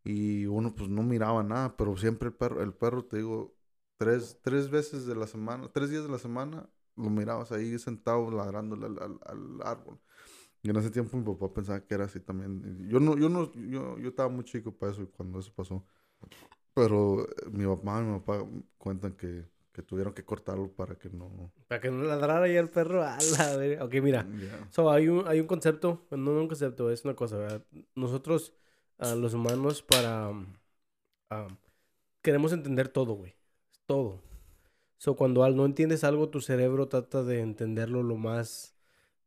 y 0.03 0.45
uno 0.45 0.73
pues 0.73 0.89
no 0.89 1.03
miraba 1.03 1.43
nada, 1.43 1.75
pero 1.75 1.97
siempre 1.97 2.29
el 2.29 2.33
perro 2.33 2.61
el 2.63 2.73
perro 2.73 3.03
te 3.03 3.17
digo 3.17 3.53
tres 3.97 4.39
tres 4.41 4.69
veces 4.69 5.05
de 5.05 5.15
la 5.15 5.27
semana, 5.27 5.69
tres 5.73 5.89
días 5.89 6.03
de 6.03 6.09
la 6.09 6.17
semana 6.19 6.69
lo 6.95 7.09
mirabas 7.09 7.51
ahí 7.51 7.77
sentado 7.77 8.31
ladrándole 8.31 8.87
al, 8.87 9.19
al, 9.25 9.61
árbol. 9.63 9.99
Y 10.63 10.69
en 10.69 10.77
ese 10.77 10.89
tiempo 10.89 11.17
mi 11.17 11.23
papá 11.23 11.53
pensaba 11.53 11.85
que 11.85 11.93
era 11.93 12.05
así 12.05 12.19
también. 12.19 12.89
Yo 12.89 12.99
no, 12.99 13.17
yo 13.17 13.29
no, 13.29 13.51
yo, 13.53 13.97
yo 13.99 14.09
estaba 14.09 14.29
muy 14.29 14.43
chico 14.43 14.71
para 14.75 14.91
eso 14.91 15.07
cuando 15.11 15.39
eso 15.39 15.53
pasó. 15.53 15.85
Pero 16.73 17.27
mi 17.51 17.65
mamá 17.65 18.01
y 18.01 18.05
mi 18.05 18.19
papá 18.19 18.45
cuentan 18.77 19.13
que, 19.13 19.45
que 19.77 19.83
tuvieron 19.83 20.11
que 20.11 20.25
cortarlo 20.25 20.71
para 20.71 20.95
que 20.95 21.07
no... 21.07 21.53
Para 21.67 21.79
que 21.79 21.91
no 21.91 22.01
ladrara 22.01 22.47
ya 22.47 22.59
el 22.59 22.67
perro. 22.67 23.03
A 23.05 23.19
la 23.21 23.85
Ok, 23.85 23.93
mira. 24.01 24.25
So, 24.71 24.89
hay, 24.89 25.07
un, 25.07 25.27
hay 25.27 25.39
un 25.39 25.45
concepto, 25.45 26.07
no, 26.09 26.31
un 26.31 26.47
concepto, 26.47 26.89
es 26.89 27.05
una 27.05 27.15
cosa, 27.15 27.37
¿verdad? 27.37 27.63
Nosotros, 27.93 28.53
los 28.97 29.35
humanos, 29.35 29.83
para... 29.83 30.31
queremos 32.23 32.53
entender 32.53 32.87
todo, 32.87 33.13
güey. 33.13 33.35
Todo. 33.85 34.19
So, 34.97 35.15
cuando 35.15 35.47
no 35.51 35.65
entiendes 35.67 36.03
algo, 36.03 36.29
tu 36.29 36.41
cerebro 36.41 36.87
trata 36.87 37.23
de 37.23 37.41
entenderlo 37.41 38.01
lo 38.01 38.15
más 38.15 38.75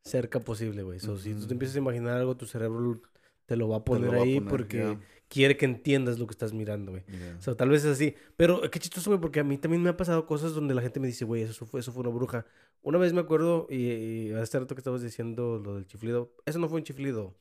cerca 0.03 0.40
posible, 0.40 0.82
güey. 0.82 0.98
So, 0.98 1.16
si 1.16 1.32
tú 1.32 1.46
te 1.46 1.53
empiezas 1.53 1.76
a 1.76 1.78
imaginar 1.78 2.16
algo, 2.16 2.36
tu 2.36 2.46
cerebro 2.46 3.01
te 3.46 3.55
lo 3.55 3.68
va 3.68 3.76
a 3.76 3.84
poner 3.84 4.12
ahí 4.16 4.40
porque 4.40 4.98
quiere 5.31 5.57
que 5.57 5.64
entiendas 5.64 6.18
lo 6.18 6.26
que 6.26 6.33
estás 6.33 6.53
mirando, 6.53 6.93
güey. 6.93 7.05
O 7.39 7.41
sea, 7.41 7.55
tal 7.55 7.70
vez 7.70 7.85
es 7.85 7.93
así. 7.93 8.14
Pero 8.37 8.61
qué 8.70 8.78
chistoso, 8.78 9.09
güey, 9.09 9.20
porque 9.20 9.41
a 9.41 9.45
mí 9.45 9.57
también 9.57 9.83
me 9.83 9.89
ha 9.89 9.97
pasado 9.97 10.26
cosas 10.26 10.53
donde 10.53 10.74
la 10.74 10.83
gente 10.83 11.01
me 11.01 11.07
dice, 11.07 11.24
güey, 11.24 11.43
eso 11.43 11.64
fue, 11.64 11.81
eso 11.81 11.93
fue 11.93 12.03
una 12.03 12.11
bruja. 12.11 12.45
Una 12.83 12.99
vez 12.99 13.14
me 13.14 13.20
acuerdo, 13.20 13.66
y, 13.70 13.76
y 13.76 14.33
hace 14.33 14.59
rato 14.59 14.74
que 14.74 14.81
estabas 14.81 15.01
diciendo 15.01 15.59
lo 15.64 15.76
del 15.76 15.87
chiflido, 15.87 16.35
eso 16.45 16.59
no 16.59 16.68
fue 16.68 16.78
un 16.78 16.85
chiflido. 16.85 17.35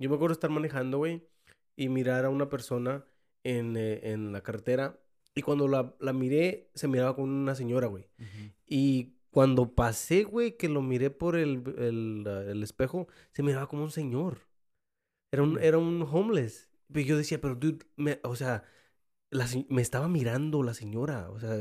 Yo 0.00 0.10
me 0.10 0.16
acuerdo 0.16 0.32
estar 0.32 0.50
manejando, 0.50 0.98
güey, 0.98 1.22
y 1.76 1.88
mirar 1.88 2.24
a 2.24 2.30
una 2.30 2.48
persona 2.48 3.04
en, 3.44 3.76
eh, 3.76 4.00
en 4.10 4.32
la 4.32 4.42
carretera 4.42 4.98
y 5.38 5.42
cuando 5.42 5.68
la, 5.68 5.94
la 6.00 6.12
miré, 6.12 6.68
se 6.74 6.88
miraba 6.88 7.14
con 7.14 7.30
una 7.30 7.54
señora, 7.54 7.86
güey. 7.86 8.08
Y 8.66 9.14
cuando 9.30 9.72
pasé, 9.72 10.24
güey, 10.24 10.56
que 10.56 10.68
lo 10.68 10.82
miré 10.82 11.10
por 11.10 11.36
el, 11.36 11.62
el, 11.78 12.26
el, 12.26 12.62
espejo, 12.64 13.06
se 13.30 13.44
miraba 13.44 13.68
como 13.68 13.84
un 13.84 13.92
señor. 13.92 14.48
Era 15.30 15.44
un, 15.44 15.60
era 15.60 15.78
un 15.78 16.02
homeless. 16.02 16.67
Y 16.94 17.04
yo 17.04 17.16
decía, 17.16 17.40
pero 17.40 17.54
dude, 17.54 17.86
me, 17.96 18.20
o 18.22 18.36
sea, 18.36 18.64
me 19.68 19.82
estaba 19.82 20.08
mirando 20.08 20.62
la 20.62 20.74
señora. 20.74 21.30
O 21.30 21.40
sea, 21.40 21.56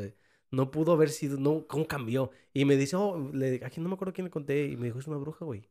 no 0.51 0.71
pudo 0.71 0.93
haber 0.93 1.09
sido, 1.09 1.37
no, 1.39 1.67
¿cómo 1.67 1.87
cambió? 1.87 2.31
Y 2.53 2.65
me 2.65 2.77
dice, 2.77 2.95
oh, 2.95 3.31
le, 3.33 3.63
aquí 3.65 3.81
no 3.81 3.89
me 3.89 3.95
acuerdo 3.95 4.13
quién 4.13 4.25
le 4.25 4.31
conté. 4.31 4.67
Y 4.67 4.77
me 4.77 4.85
dijo, 4.85 4.99
es 4.99 5.07
una 5.07 5.17
bruja, 5.17 5.45
güey. 5.45 5.69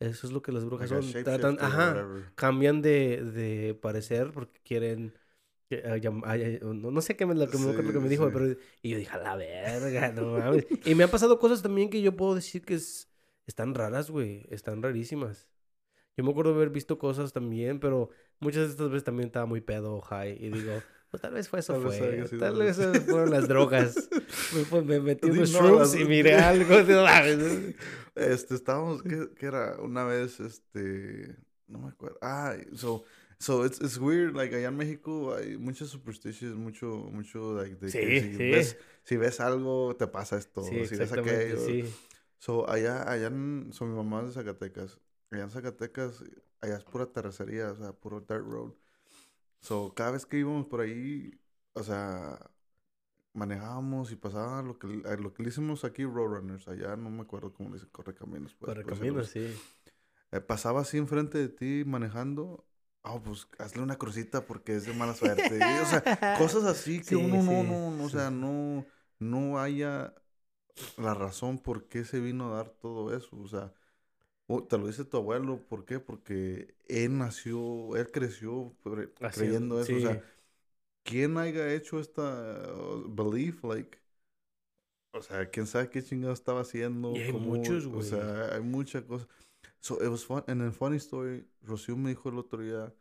Eso 0.00 0.26
es 0.26 0.32
lo 0.32 0.42
que 0.42 0.52
las 0.52 0.64
brujas 0.64 0.88
son. 0.90 1.58
ajá, 1.60 2.06
cambian 2.34 2.82
de, 2.82 3.22
de 3.22 3.74
parecer 3.74 4.32
porque 4.32 4.60
quieren 4.62 5.14
no, 5.70 7.00
sé 7.00 7.16
qué 7.16 7.26
me, 7.26 7.34
lo, 7.34 7.48
que, 7.48 7.58
me 7.58 8.08
dijo, 8.08 8.30
pero. 8.32 8.56
Y 8.82 8.90
yo 8.90 8.98
dije, 8.98 9.12
a 9.12 9.18
la 9.18 9.36
verga, 9.36 10.12
no 10.12 10.38
mames. 10.38 10.66
y 10.84 10.94
me 10.94 11.04
han 11.04 11.10
pasado 11.10 11.38
cosas 11.38 11.62
también 11.62 11.90
que 11.90 12.02
yo 12.02 12.16
puedo 12.16 12.34
decir 12.34 12.62
que 12.62 12.74
es, 12.74 13.08
están 13.46 13.74
raras, 13.74 14.10
güey. 14.10 14.46
Están 14.50 14.82
rarísimas. 14.82 15.48
Yo 16.16 16.24
me 16.24 16.30
acuerdo 16.30 16.54
haber 16.54 16.70
visto 16.70 16.98
cosas 16.98 17.32
también, 17.32 17.80
pero 17.80 18.10
muchas 18.40 18.64
de 18.64 18.70
estas 18.70 18.90
veces 18.90 19.04
también 19.04 19.26
estaba 19.26 19.46
muy 19.46 19.60
pedo, 19.60 20.00
high. 20.02 20.36
Y 20.40 20.50
digo, 20.50 20.82
pues 21.10 21.22
tal 21.22 21.34
vez 21.34 21.48
fue 21.48 21.60
eso, 21.60 21.74
tal 21.74 21.82
fue. 21.82 22.00
Vez 22.00 22.30
tal 22.38 22.58
vez 22.58 22.76
fueron 23.06 23.30
las 23.30 23.48
drogas. 23.48 24.08
me, 24.72 24.82
me 24.82 25.00
metí 25.00 25.30
unos 25.30 25.50
shrooms 25.50 25.94
y 25.94 26.04
miré 26.04 26.34
algo. 26.36 26.74
este, 28.14 28.54
estábamos, 28.54 29.02
¿qué, 29.02 29.28
¿qué, 29.36 29.46
era? 29.46 29.76
Una 29.80 30.04
vez, 30.04 30.40
este. 30.40 31.36
No 31.66 31.78
me 31.78 31.88
acuerdo. 31.88 32.18
Ah, 32.20 32.54
so 32.74 33.04
So 33.44 33.64
it's, 33.64 33.78
it's 33.80 33.98
weird, 33.98 34.34
like 34.34 34.54
allá 34.54 34.68
en 34.68 34.76
México 34.76 35.34
hay 35.34 35.58
muchas 35.58 35.88
superstitions, 35.88 36.56
mucho, 36.56 37.10
mucho, 37.12 37.54
like, 37.54 37.76
de 37.76 37.92
que 37.92 38.20
si, 38.22 38.36
Ves, 38.38 38.76
si 39.02 39.16
ves 39.16 39.40
algo, 39.40 39.94
te 39.96 40.06
pasa 40.06 40.38
esto, 40.38 40.62
si 40.62 40.76
ves 40.76 41.12
aquello. 41.12 41.58
Sí. 41.58 41.84
So 42.38 42.68
allá, 42.68 43.02
allá 43.10 43.26
en, 43.26 43.68
so 43.72 43.84
mi 43.84 43.94
mamá 43.94 44.20
es 44.20 44.28
de 44.28 44.32
Zacatecas, 44.32 44.98
allá 45.30 45.44
en 45.44 45.50
Zacatecas, 45.50 46.24
allá 46.64 46.76
es 46.76 46.84
pura 46.84 47.06
terracería, 47.06 47.72
o 47.72 47.76
sea, 47.76 47.92
puro 47.92 48.20
dirt 48.20 48.44
road. 48.44 48.72
So, 49.60 49.94
cada 49.94 50.12
vez 50.12 50.26
que 50.26 50.38
íbamos 50.38 50.66
por 50.66 50.80
ahí, 50.80 51.40
o 51.72 51.82
sea, 51.82 52.38
manejábamos 53.32 54.12
y 54.12 54.16
pasaba 54.16 54.62
lo 54.62 54.78
que, 54.78 54.86
lo 54.86 55.34
que 55.34 55.42
le 55.42 55.48
hicimos 55.48 55.84
aquí 55.84 56.04
Roadrunners, 56.04 56.68
allá 56.68 56.96
no 56.96 57.10
me 57.10 57.22
acuerdo 57.22 57.52
cómo 57.52 57.70
le 57.70 57.76
dicen, 57.76 57.90
Correcaminos. 57.90 58.54
Pues, 58.54 58.74
Correcaminos, 58.74 59.28
sí. 59.28 59.54
Eh, 60.32 60.40
pasaba 60.40 60.80
así 60.80 60.98
enfrente 60.98 61.38
de 61.38 61.48
ti 61.48 61.84
manejando, 61.86 62.66
oh, 63.02 63.22
pues 63.22 63.48
hazle 63.58 63.82
una 63.82 63.96
crucita 63.96 64.46
porque 64.46 64.76
es 64.76 64.86
de 64.86 64.94
mala 64.94 65.14
suerte. 65.14 65.60
o 65.82 65.86
sea, 65.86 66.36
cosas 66.38 66.64
así 66.64 67.02
que 67.02 67.16
uno 67.16 67.42
no, 67.42 67.62
no, 67.62 67.90
no, 67.90 68.04
o 68.04 68.08
sea, 68.08 68.30
no, 68.30 68.84
no 69.18 69.58
haya 69.58 70.14
la 70.96 71.14
razón 71.14 71.58
por 71.58 71.88
qué 71.88 72.04
se 72.04 72.20
vino 72.20 72.52
a 72.52 72.56
dar 72.56 72.68
todo 72.68 73.16
eso. 73.16 73.36
O 73.36 73.48
sea, 73.48 73.72
te 74.68 74.78
lo 74.78 74.86
dice 74.86 75.04
tu 75.04 75.16
abuelo, 75.16 75.58
¿por 75.68 75.84
qué? 75.84 76.00
Porque 76.00 76.74
él 76.86 77.16
nació, 77.16 77.96
él 77.96 78.10
creció 78.10 78.74
creyendo 79.32 79.80
eso. 79.80 79.96
O 79.96 80.00
sea, 80.00 80.22
¿quién 81.02 81.38
haya 81.38 81.72
hecho 81.72 81.98
esta 81.98 82.72
uh, 82.74 83.08
belief? 83.08 83.64
Like, 83.64 83.98
o 85.12 85.22
sea, 85.22 85.48
quién 85.48 85.66
sabe 85.66 85.88
qué 85.88 86.02
chingado 86.02 86.34
estaba 86.34 86.60
haciendo. 86.60 87.12
Y 87.12 87.20
hay 87.22 87.32
muchos, 87.32 87.86
güey. 87.86 88.00
O 88.00 88.02
sea, 88.02 88.54
hay 88.54 88.60
muchas 88.60 89.04
cosas. 89.04 89.28
So, 89.80 90.02
it 90.02 90.08
was 90.08 90.24
fun. 90.24 90.42
En 90.46 90.60
el 90.60 90.72
funny 90.72 90.96
story, 90.96 91.46
Rocío 91.62 91.96
me 91.96 92.10
dijo 92.10 92.28
el 92.28 92.38
otro 92.38 92.60
día 92.60 92.92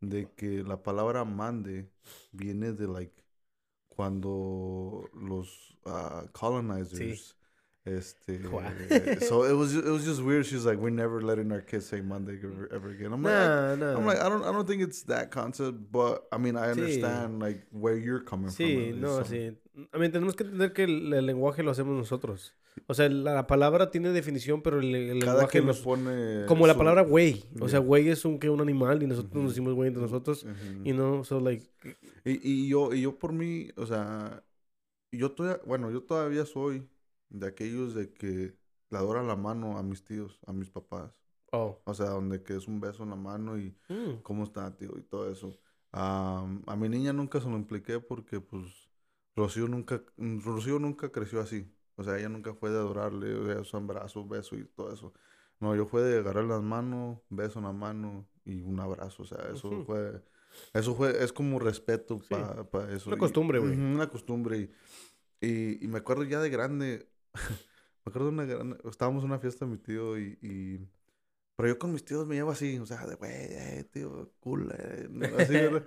de 0.00 0.28
que 0.32 0.62
la 0.62 0.82
palabra 0.82 1.24
mande 1.24 1.88
viene 2.32 2.72
de, 2.72 2.88
like, 2.88 3.14
cuando 3.88 5.08
los 5.12 5.78
uh, 5.84 6.26
colonizers 6.32 7.36
Este, 7.90 8.38
so 9.26 9.44
it 9.44 9.52
was 9.56 9.74
it 9.74 9.84
was 9.84 10.04
just 10.04 10.22
weird. 10.22 10.46
She's 10.46 10.64
like, 10.64 10.78
we're 10.78 10.90
never 10.90 11.20
letting 11.20 11.50
our 11.50 11.60
kids 11.60 11.86
say 11.86 12.00
Monday 12.00 12.38
ever, 12.42 12.68
ever 12.72 12.90
again. 12.90 13.12
I'm 13.12 13.22
like. 13.22 13.34
I'm 13.34 14.06
like, 14.06 14.20
I 14.20 14.28
don't 14.28 14.44
I 14.44 14.52
don't 14.52 14.66
think 14.66 14.82
it's 14.82 15.02
that 15.04 15.30
concept, 15.30 15.90
but 15.90 16.26
I 16.30 16.38
mean, 16.38 16.56
I 16.56 16.70
understand 16.70 17.38
sí. 17.38 17.42
like 17.42 17.66
where 17.72 17.96
you're 17.96 18.20
coming 18.20 18.50
sí, 18.50 18.92
from. 18.92 19.00
No, 19.00 19.22
so. 19.22 19.24
sí. 19.24 19.56
I 19.92 19.98
mean, 19.98 20.12
tenemos 20.12 20.36
que 20.36 20.44
entender 20.44 20.72
que 20.72 20.84
el, 20.84 21.12
el, 21.12 21.26
lenguaje 21.26 21.62
lo 21.62 21.70
hacemos 21.72 21.96
nosotros. 21.96 22.54
O 22.86 22.94
sea, 22.94 23.08
la, 23.08 23.34
la 23.34 23.46
palabra 23.46 23.90
tiene 23.90 24.10
definición, 24.10 24.62
pero 24.62 24.78
el, 24.78 24.94
el 24.94 25.18
Cada 25.20 25.32
lenguaje 25.32 25.60
nos 25.62 25.80
pone 25.80 26.44
como 26.46 26.66
la 26.66 26.76
palabra 26.76 27.02
güey. 27.02 27.44
O 27.60 27.68
sea, 27.68 27.80
güey 27.80 28.08
es 28.08 28.24
un 28.24 28.38
que 28.38 28.50
un 28.50 28.60
animal 28.60 29.02
y 29.02 29.06
nosotros 29.06 29.32
uh 29.34 29.38
-huh. 29.38 29.42
nos 29.42 29.52
decimos 29.52 29.74
güey 29.74 29.88
entre 29.88 30.02
nosotros 30.02 30.44
uh 30.44 30.48
-huh. 30.48 30.82
y 30.84 30.92
no, 30.92 31.24
so 31.24 31.40
like. 31.40 31.66
Y, 32.24 32.40
y 32.52 32.68
yo 32.68 32.94
y 32.94 33.00
yo 33.00 33.18
por 33.18 33.32
mí, 33.32 33.68
o 33.76 33.86
sea, 33.86 34.44
yo 35.12 35.32
todavía, 35.32 35.60
bueno, 35.66 35.90
yo 35.90 36.02
todavía 36.02 36.44
soy 36.44 36.86
de 37.30 37.46
aquellos 37.46 37.94
de 37.94 38.12
que 38.12 38.56
le 38.90 38.98
adoran 38.98 39.26
la 39.26 39.36
mano 39.36 39.78
a 39.78 39.82
mis 39.82 40.04
tíos, 40.04 40.38
a 40.46 40.52
mis 40.52 40.70
papás. 40.70 41.12
Oh. 41.52 41.80
O 41.84 41.94
sea, 41.94 42.10
donde 42.10 42.42
que 42.42 42.56
es 42.56 42.68
un 42.68 42.80
beso 42.80 43.02
en 43.02 43.10
la 43.10 43.16
mano 43.16 43.58
y 43.58 43.76
mm. 43.88 44.22
cómo 44.22 44.44
está, 44.44 44.76
tío, 44.76 44.96
y 44.98 45.02
todo 45.02 45.30
eso. 45.30 45.58
Um, 45.92 46.62
a 46.66 46.76
mi 46.76 46.88
niña 46.88 47.12
nunca 47.12 47.40
se 47.40 47.48
lo 47.48 47.56
impliqué 47.56 47.98
porque, 47.98 48.40
pues, 48.40 48.90
Rocío 49.34 49.66
nunca, 49.66 50.02
Rocío 50.16 50.78
nunca 50.78 51.10
creció 51.10 51.40
así. 51.40 51.72
O 51.96 52.04
sea, 52.04 52.18
ella 52.18 52.28
nunca 52.28 52.54
fue 52.54 52.70
de 52.70 52.78
adorarle, 52.78 53.34
o 53.34 53.46
sea, 53.46 53.64
son 53.64 53.86
brazos, 53.86 54.28
beso 54.28 54.56
y 54.56 54.64
todo 54.64 54.92
eso. 54.92 55.12
No, 55.58 55.74
yo 55.76 55.86
fue 55.86 56.02
de 56.02 56.18
agarrar 56.18 56.44
las 56.44 56.62
manos, 56.62 57.18
beso 57.28 57.58
en 57.58 57.66
la 57.66 57.72
mano 57.72 58.26
y 58.44 58.62
un 58.62 58.80
abrazo. 58.80 59.22
O 59.22 59.26
sea, 59.26 59.38
eso 59.52 59.68
uh 59.68 59.72
-huh. 59.72 59.84
fue, 59.84 60.24
eso 60.72 60.94
fue, 60.94 61.22
es 61.22 61.32
como 61.32 61.58
respeto 61.58 62.18
sí. 62.18 62.28
para 62.30 62.64
pa 62.64 62.90
eso. 62.90 63.10
Una 63.10 63.18
costumbre, 63.18 63.58
güey. 63.58 63.72
Una 63.72 64.08
costumbre. 64.08 64.58
Y, 65.40 65.46
y, 65.46 65.84
y, 65.84 65.88
me 65.88 65.98
acuerdo 65.98 66.24
ya 66.24 66.40
de 66.40 66.48
grande, 66.48 67.09
me 67.34 68.10
acuerdo 68.10 68.28
de 68.28 68.34
una 68.34 68.44
gran... 68.44 68.78
Estábamos 68.90 69.22
en 69.24 69.30
una 69.30 69.38
fiesta 69.38 69.64
de 69.64 69.70
mi 69.72 69.78
tío 69.78 70.18
y, 70.18 70.38
y... 70.42 70.88
Pero 71.56 71.68
yo 71.70 71.78
con 71.78 71.92
mis 71.92 72.04
tíos 72.04 72.26
me 72.26 72.36
llevo 72.36 72.50
así, 72.52 72.78
o 72.78 72.86
sea, 72.86 73.06
de 73.06 73.16
güey, 73.16 73.32
eh, 73.32 73.84
tío, 73.92 74.32
cool, 74.40 74.72
eh, 74.78 75.08
así. 75.38 75.54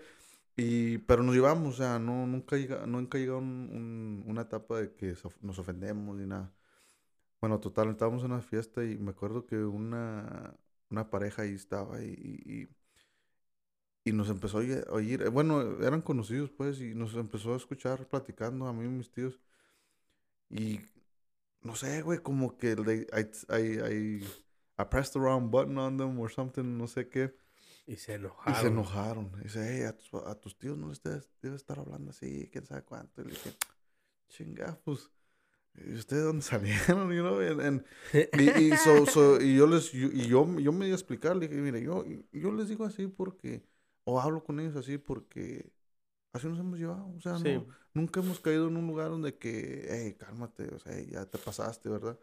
Y, 0.55 0.99
pero 0.99 1.23
nos 1.23 1.33
llevamos, 1.35 1.75
o 1.75 1.77
sea, 1.77 1.99
no, 1.99 2.27
nunca 2.27 2.57
llega, 2.57 2.85
nunca 2.85 3.17
llega 3.17 3.37
un, 3.37 3.69
un, 3.73 4.23
una 4.27 4.43
etapa 4.43 4.81
de 4.81 4.93
que 4.95 5.15
nos 5.41 5.59
ofendemos 5.59 6.15
ni 6.17 6.27
nada. 6.27 6.53
Bueno, 7.41 7.59
total, 7.59 7.89
estábamos 7.91 8.23
en 8.23 8.31
una 8.33 8.41
fiesta 8.41 8.83
y 8.85 8.97
me 8.97 9.11
acuerdo 9.11 9.45
que 9.45 9.57
una, 9.57 10.55
una 10.89 11.09
pareja 11.09 11.43
ahí 11.43 11.53
estaba 11.55 12.01
y, 12.03 12.09
y, 12.45 12.69
y 14.05 14.11
nos 14.13 14.29
empezó 14.29 14.59
a 14.59 14.61
oír, 14.91 15.29
bueno, 15.29 15.81
eran 15.81 16.01
conocidos 16.01 16.51
pues, 16.51 16.81
y 16.81 16.93
nos 16.95 17.15
empezó 17.15 17.53
a 17.53 17.57
escuchar 17.57 18.07
platicando 18.07 18.67
a 18.67 18.73
mí 18.73 18.85
y 18.85 18.89
mis 18.89 19.11
tíos. 19.11 19.39
Y 20.49 20.79
no 21.63 21.75
sé, 21.75 22.01
güey, 22.01 22.19
como 22.19 22.57
que 22.57 22.75
they, 22.75 23.07
I, 23.13 23.25
I, 23.49 23.79
I, 23.79 24.27
I 24.77 24.83
pressed 24.85 25.13
the 25.13 25.19
wrong 25.19 25.49
button 25.49 25.77
on 25.77 25.97
them 25.97 26.19
or 26.19 26.29
something, 26.29 26.77
no 26.77 26.87
sé 26.87 27.07
qué. 27.09 27.33
Y 27.85 27.95
se 27.97 28.15
enojaron. 28.15 28.53
Y 28.53 28.61
se 28.61 28.67
enojaron. 28.67 29.31
Y 29.39 29.43
dice, 29.43 29.59
hey, 29.65 29.83
a 29.83 29.97
tus, 29.97 30.13
a 30.25 30.35
tus 30.35 30.57
tíos 30.57 30.77
no 30.77 30.89
les 30.89 31.01
debes, 31.01 31.29
debes, 31.41 31.61
estar 31.61 31.79
hablando 31.79 32.11
así, 32.11 32.49
quién 32.51 32.65
sabe 32.65 32.83
cuánto. 32.83 33.21
Y 33.21 33.25
le 33.25 33.31
dije, 33.31 33.53
chinga, 34.29 34.79
pues, 34.83 35.09
¿y 35.75 35.93
ustedes 35.93 36.23
dónde 36.23 36.41
salieron? 36.43 37.11
You 37.11 37.21
know? 37.21 37.39
and, 37.39 37.61
and, 37.61 37.85
y, 38.39 38.73
y, 38.73 38.77
so, 38.77 39.05
so, 39.05 39.41
y 39.41 39.55
yo 39.57 39.67
les, 39.67 39.91
yo, 39.91 40.07
y 40.07 40.27
yo, 40.27 40.59
yo 40.59 40.71
me 40.71 40.85
di 40.85 40.91
a 40.91 40.95
explicar, 40.95 41.35
le 41.35 41.47
dije, 41.47 41.61
mire, 41.61 41.81
yo, 41.81 42.05
yo 42.31 42.51
les 42.51 42.69
digo 42.69 42.85
así 42.85 43.07
porque, 43.07 43.63
o 44.05 44.19
hablo 44.19 44.43
con 44.43 44.59
ellos 44.59 44.75
así 44.75 44.97
porque 44.97 45.71
así 46.33 46.47
nos 46.47 46.59
hemos 46.59 46.77
llevado. 46.77 47.07
O 47.15 47.21
sea, 47.21 47.37
sí. 47.37 47.53
no, 47.53 47.67
nunca 47.93 48.19
hemos 48.19 48.39
caído 48.39 48.67
en 48.67 48.77
un 48.77 48.87
lugar 48.87 49.09
donde 49.09 49.37
que, 49.37 49.87
hey, 49.89 50.15
cálmate, 50.19 50.73
o 50.73 50.79
sea, 50.79 50.99
ya 50.99 51.25
te 51.25 51.37
pasaste, 51.37 51.89
¿verdad? 51.89 52.19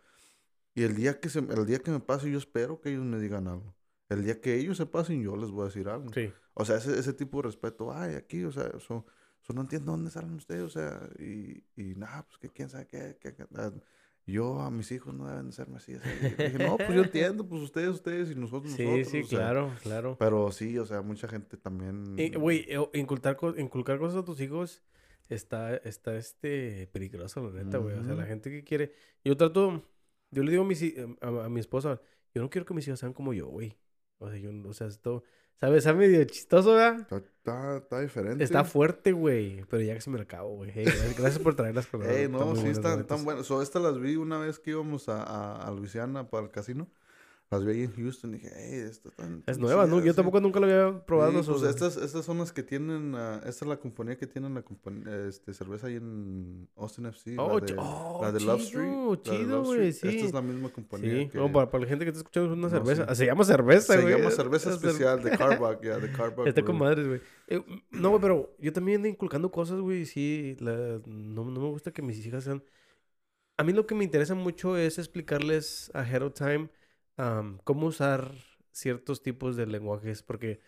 Y 0.74 0.82
el 0.82 0.94
día 0.94 1.18
que 1.20 1.28
se, 1.28 1.38
el 1.38 1.66
día 1.66 1.78
que 1.78 1.90
me 1.90 2.00
pase, 2.00 2.30
yo 2.30 2.38
espero 2.38 2.80
que 2.80 2.90
ellos 2.90 3.04
me 3.04 3.18
digan 3.18 3.48
algo. 3.48 3.74
El 4.08 4.24
día 4.24 4.40
que 4.40 4.56
ellos 4.56 4.76
se 4.76 4.86
pasen, 4.86 5.22
yo 5.22 5.36
les 5.36 5.50
voy 5.50 5.62
a 5.62 5.66
decir 5.66 5.88
algo. 5.88 6.12
Sí. 6.12 6.32
O 6.54 6.64
sea, 6.64 6.76
ese, 6.76 6.98
ese 6.98 7.12
tipo 7.12 7.38
de 7.38 7.44
respeto, 7.44 7.92
ay, 7.92 8.14
aquí, 8.14 8.44
o 8.44 8.52
sea, 8.52 8.66
eso, 8.66 9.06
eso 9.42 9.52
no 9.54 9.62
entiendo 9.62 9.92
dónde 9.92 10.10
salen 10.10 10.34
ustedes, 10.34 10.62
o 10.62 10.68
sea, 10.68 11.08
y, 11.18 11.64
y 11.76 11.94
nada, 11.94 12.24
pues 12.26 12.38
que 12.38 12.50
quién 12.50 12.68
sabe 12.68 12.86
qué, 12.86 13.16
qué, 13.20 13.34
qué 13.34 13.46
yo 14.26 14.60
a 14.60 14.70
mis 14.70 14.90
hijos 14.92 15.14
no 15.14 15.26
deben 15.26 15.52
serme 15.52 15.76
así. 15.76 15.94
así. 15.94 16.08
dije, 16.38 16.58
no, 16.58 16.76
pues 16.76 16.94
yo 16.94 17.02
entiendo, 17.02 17.46
pues 17.48 17.62
ustedes, 17.62 17.88
ustedes 17.88 18.30
y 18.30 18.34
nosotros, 18.34 18.72
sí, 18.72 18.84
nosotros. 18.84 19.08
Sí, 19.08 19.22
sí, 19.22 19.28
claro, 19.28 19.70
sea, 19.70 19.78
claro. 19.78 20.16
Pero 20.18 20.52
sí, 20.52 20.78
o 20.78 20.86
sea, 20.86 21.02
mucha 21.02 21.28
gente 21.28 21.56
también. 21.56 22.16
Güey, 22.34 22.66
inculcar, 22.94 23.36
inculcar 23.56 23.98
cosas 23.98 24.22
a 24.22 24.24
tus 24.24 24.40
hijos 24.40 24.82
está, 25.28 25.76
está 25.76 26.16
este, 26.16 26.88
peligroso, 26.92 27.50
la 27.50 27.62
neta, 27.64 27.78
güey. 27.78 27.94
Uh 27.94 27.98
-huh. 27.98 28.02
O 28.02 28.04
sea, 28.04 28.14
la 28.14 28.26
gente 28.26 28.50
que 28.50 28.64
quiere. 28.64 28.92
Yo 29.24 29.36
trato, 29.36 29.82
yo 30.30 30.42
le 30.42 30.50
digo 30.50 30.62
a 30.62 30.66
mi, 30.66 30.74
a, 31.20 31.44
a 31.44 31.48
mi 31.48 31.60
esposa, 31.60 32.00
yo 32.34 32.42
no 32.42 32.50
quiero 32.50 32.66
que 32.66 32.74
mis 32.74 32.86
hijos 32.86 33.00
sean 33.00 33.12
como 33.12 33.32
yo, 33.32 33.46
güey. 33.46 33.76
O 34.18 34.28
sea, 34.28 34.38
yo, 34.38 34.50
o 34.68 34.72
sea, 34.72 34.86
esto, 34.86 35.24
¿sabes? 35.60 35.78
Está 35.78 35.92
medio 35.92 36.24
chistoso, 36.24 36.74
¿verdad? 36.74 37.00
Está, 37.00 37.16
está, 37.18 37.76
está, 37.76 38.00
diferente. 38.00 38.42
Está 38.42 38.64
fuerte, 38.64 39.12
güey. 39.12 39.64
Pero 39.68 39.82
ya 39.82 39.94
que 39.94 40.00
se 40.00 40.10
me 40.10 40.16
la 40.16 40.24
acabo, 40.24 40.56
güey. 40.56 40.70
Hey, 40.74 40.86
gracias 41.16 41.38
por 41.38 41.54
traerlas 41.54 41.86
con 41.86 42.02
Hey, 42.08 42.28
no, 42.30 42.56
sí, 42.56 42.68
están 42.68 43.06
tan 43.06 43.24
buenas. 43.24 43.46
So, 43.46 43.62
estas 43.62 43.82
las 43.82 44.00
vi 44.00 44.16
una 44.16 44.38
vez 44.38 44.58
que 44.58 44.70
íbamos 44.70 45.08
a, 45.08 45.22
a, 45.22 45.66
a 45.66 45.70
Luisiana 45.70 46.28
para 46.30 46.44
el 46.44 46.50
casino. 46.50 46.88
Las 47.52 47.64
vi 47.64 47.72
ahí 47.72 47.82
en 47.82 47.92
Houston 47.94 48.30
y 48.30 48.34
dije, 48.34 48.48
hey, 48.54 48.86
esto 48.88 49.10
tan... 49.10 49.42
Es 49.44 49.58
nueva, 49.58 49.84
¿no? 49.84 50.00
Yo 50.00 50.14
tampoco 50.14 50.40
nunca 50.40 50.60
lo 50.60 50.66
había 50.66 51.04
probado. 51.04 51.42
Sí, 51.42 51.50
pues 51.50 51.64
estas, 51.64 51.96
estas 51.96 52.24
son 52.24 52.38
las 52.38 52.52
que 52.52 52.62
tienen, 52.62 53.12
uh, 53.12 53.38
esta 53.38 53.48
es 53.48 53.66
la 53.66 53.76
compañía 53.76 54.16
que 54.16 54.28
tienen 54.28 54.54
la 54.54 54.62
este, 55.26 55.52
cerveza 55.52 55.88
ahí 55.88 55.96
en 55.96 56.68
Austin 56.76 57.06
FC. 57.06 57.34
Oh, 57.38 57.58
la 57.58 57.66
de, 57.66 57.74
oh, 57.76 58.20
la 58.22 58.30
de 58.30 58.38
chido, 58.38 58.52
Love 58.52 58.62
Street. 58.62 59.22
chido, 59.22 59.64
güey, 59.64 59.92
sí. 59.92 60.06
Esta 60.06 60.26
es 60.26 60.32
la 60.32 60.42
misma 60.42 60.68
compañía. 60.68 61.10
Sí, 61.10 61.28
que... 61.28 61.38
no, 61.38 61.50
para, 61.50 61.68
para, 61.68 61.82
la 61.82 61.88
gente 61.88 62.04
que 62.04 62.10
está 62.10 62.20
escuchando 62.20 62.52
es 62.52 62.56
una 62.56 62.68
cerveza. 62.70 63.06
No, 63.06 63.14
sí. 63.16 63.16
Se 63.16 63.26
llama 63.26 63.42
cerveza, 63.42 64.00
güey. 64.00 64.14
Se 64.14 64.18
llama 64.20 64.30
cerveza 64.30 64.70
especial 64.70 65.20
de 65.20 65.30
Carback, 65.36 65.78
ya, 65.82 65.88
yeah, 65.88 65.98
de 65.98 66.12
Carback. 66.12 66.46
Está 66.46 66.62
con 66.62 66.78
madres, 66.78 67.08
güey. 67.08 67.20
Eh, 67.48 67.64
no, 67.90 68.10
güey, 68.10 68.20
pero 68.20 68.56
yo 68.60 68.72
también 68.72 69.04
inculcando 69.04 69.50
cosas, 69.50 69.80
güey, 69.80 70.06
sí, 70.06 70.56
la, 70.60 71.00
no, 71.04 71.44
no 71.46 71.60
me 71.60 71.68
gusta 71.68 71.90
que 71.90 72.00
mis 72.00 72.24
hijas 72.24 72.44
sean... 72.44 72.62
A 73.56 73.64
mí 73.64 73.72
lo 73.72 73.88
que 73.88 73.96
me 73.96 74.04
interesa 74.04 74.36
mucho 74.36 74.76
es 74.76 74.98
explicarles 74.98 75.90
ahead 75.94 76.22
of 76.22 76.34
time 76.34 76.70
Um, 77.20 77.58
cómo 77.64 77.88
usar 77.88 78.32
ciertos 78.72 79.22
tipos 79.22 79.54
de 79.56 79.66
lenguajes, 79.66 80.22
porque, 80.22 80.60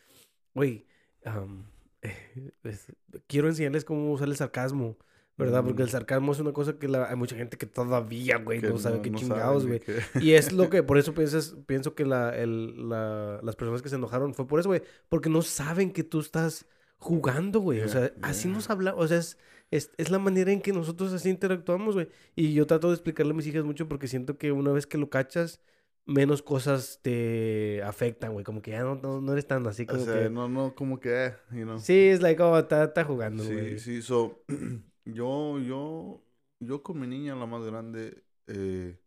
güey, 0.54 0.86
um, 1.24 1.64
es, 2.64 2.92
quiero 3.26 3.48
enseñarles 3.48 3.86
cómo 3.86 4.12
usar 4.12 4.28
el 4.28 4.36
sarcasmo, 4.36 4.98
¿verdad? 5.38 5.62
Mm. 5.62 5.66
Porque 5.66 5.82
el 5.82 5.88
sarcasmo 5.88 6.32
es 6.32 6.40
una 6.40 6.52
cosa 6.52 6.78
que 6.78 6.88
la, 6.88 7.08
hay 7.08 7.16
mucha 7.16 7.36
gente 7.36 7.56
que 7.56 7.64
todavía, 7.64 8.36
güey, 8.36 8.60
no 8.60 8.78
sabe 8.78 8.96
no, 8.96 9.02
qué 9.02 9.10
no 9.10 9.18
chingados, 9.18 9.66
güey. 9.66 9.80
Que... 9.80 10.02
Y 10.20 10.32
es 10.32 10.52
lo 10.52 10.68
que, 10.68 10.82
por 10.82 10.98
eso 10.98 11.14
piensas, 11.14 11.56
pienso 11.66 11.94
que 11.94 12.04
la, 12.04 12.36
el, 12.36 12.88
la, 12.88 13.40
las 13.42 13.56
personas 13.56 13.80
que 13.80 13.88
se 13.88 13.96
enojaron 13.96 14.34
fue 14.34 14.46
por 14.46 14.60
eso, 14.60 14.68
güey, 14.68 14.82
porque 15.08 15.30
no 15.30 15.40
saben 15.40 15.90
que 15.90 16.04
tú 16.04 16.20
estás 16.20 16.66
jugando, 16.98 17.60
güey. 17.60 17.78
Yeah, 17.78 17.86
o 17.86 17.88
sea, 17.88 18.00
yeah. 18.00 18.28
así 18.28 18.48
nos 18.48 18.68
hablamos, 18.68 19.02
o 19.02 19.08
sea, 19.08 19.16
es, 19.16 19.38
es, 19.70 19.90
es, 19.96 20.10
la 20.10 20.18
manera 20.18 20.52
en 20.52 20.60
que 20.60 20.74
nosotros 20.74 21.14
así 21.14 21.30
interactuamos, 21.30 21.94
güey. 21.94 22.08
Y 22.36 22.52
yo 22.52 22.66
trato 22.66 22.88
de 22.88 22.94
explicarle 22.94 23.32
a 23.32 23.36
mis 23.36 23.46
hijas 23.46 23.64
mucho 23.64 23.88
porque 23.88 24.06
siento 24.06 24.36
que 24.36 24.52
una 24.52 24.70
vez 24.70 24.86
que 24.86 24.98
lo 24.98 25.08
cachas, 25.08 25.62
menos 26.04 26.42
cosas 26.42 27.00
te 27.02 27.82
afectan, 27.82 28.32
güey. 28.32 28.44
Como 28.44 28.62
que 28.62 28.72
ya 28.72 28.82
no, 28.82 28.96
no, 28.96 29.20
no, 29.20 29.32
eres 29.32 29.46
tan 29.46 29.66
así 29.66 29.86
como 29.86 30.02
o 30.02 30.04
sea, 30.04 30.22
que... 30.22 30.30
no, 30.30 30.48
no, 30.48 30.74
como 30.74 31.00
que, 31.00 31.26
eh, 31.26 31.34
you 31.52 31.62
know. 31.62 31.78
Sí, 31.78 32.08
es 32.08 32.20
like, 32.20 32.42
oh, 32.42 32.58
está, 32.58 32.84
está 32.84 33.04
jugando, 33.04 33.44
güey. 33.44 33.78
Sí, 33.78 34.00
sí, 34.00 34.02
so, 34.02 34.44
yo, 35.04 35.58
yo, 35.58 36.22
yo 36.60 36.82
con 36.82 37.00
mi 37.00 37.06
niña, 37.06 37.34
la 37.34 37.46
más 37.46 37.64
grande, 37.64 38.24
eh, 38.46 38.98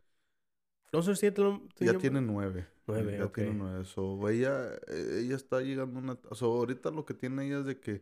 ¿Cuántos 0.96 1.22
años 1.22 1.34
tiene? 1.34 1.62
Ya 1.80 1.98
tiene 1.98 2.22
nueve. 2.22 2.68
Nueve, 2.88 3.18
ya 3.18 3.28
tiene 3.28 3.54
nueve. 3.54 3.84
So, 3.86 4.30
ella, 4.30 4.76
eh, 4.88 5.24
ella 5.24 5.36
está 5.36 5.60
llegando 5.60 6.00
a 6.00 6.04
una... 6.04 6.18
So, 6.32 6.46
ahorita 6.46 6.92
lo 6.92 7.04
que 7.04 7.14
tiene 7.14 7.46
ella 7.46 7.60
es 7.60 7.66
de 7.66 7.80
que 7.80 8.02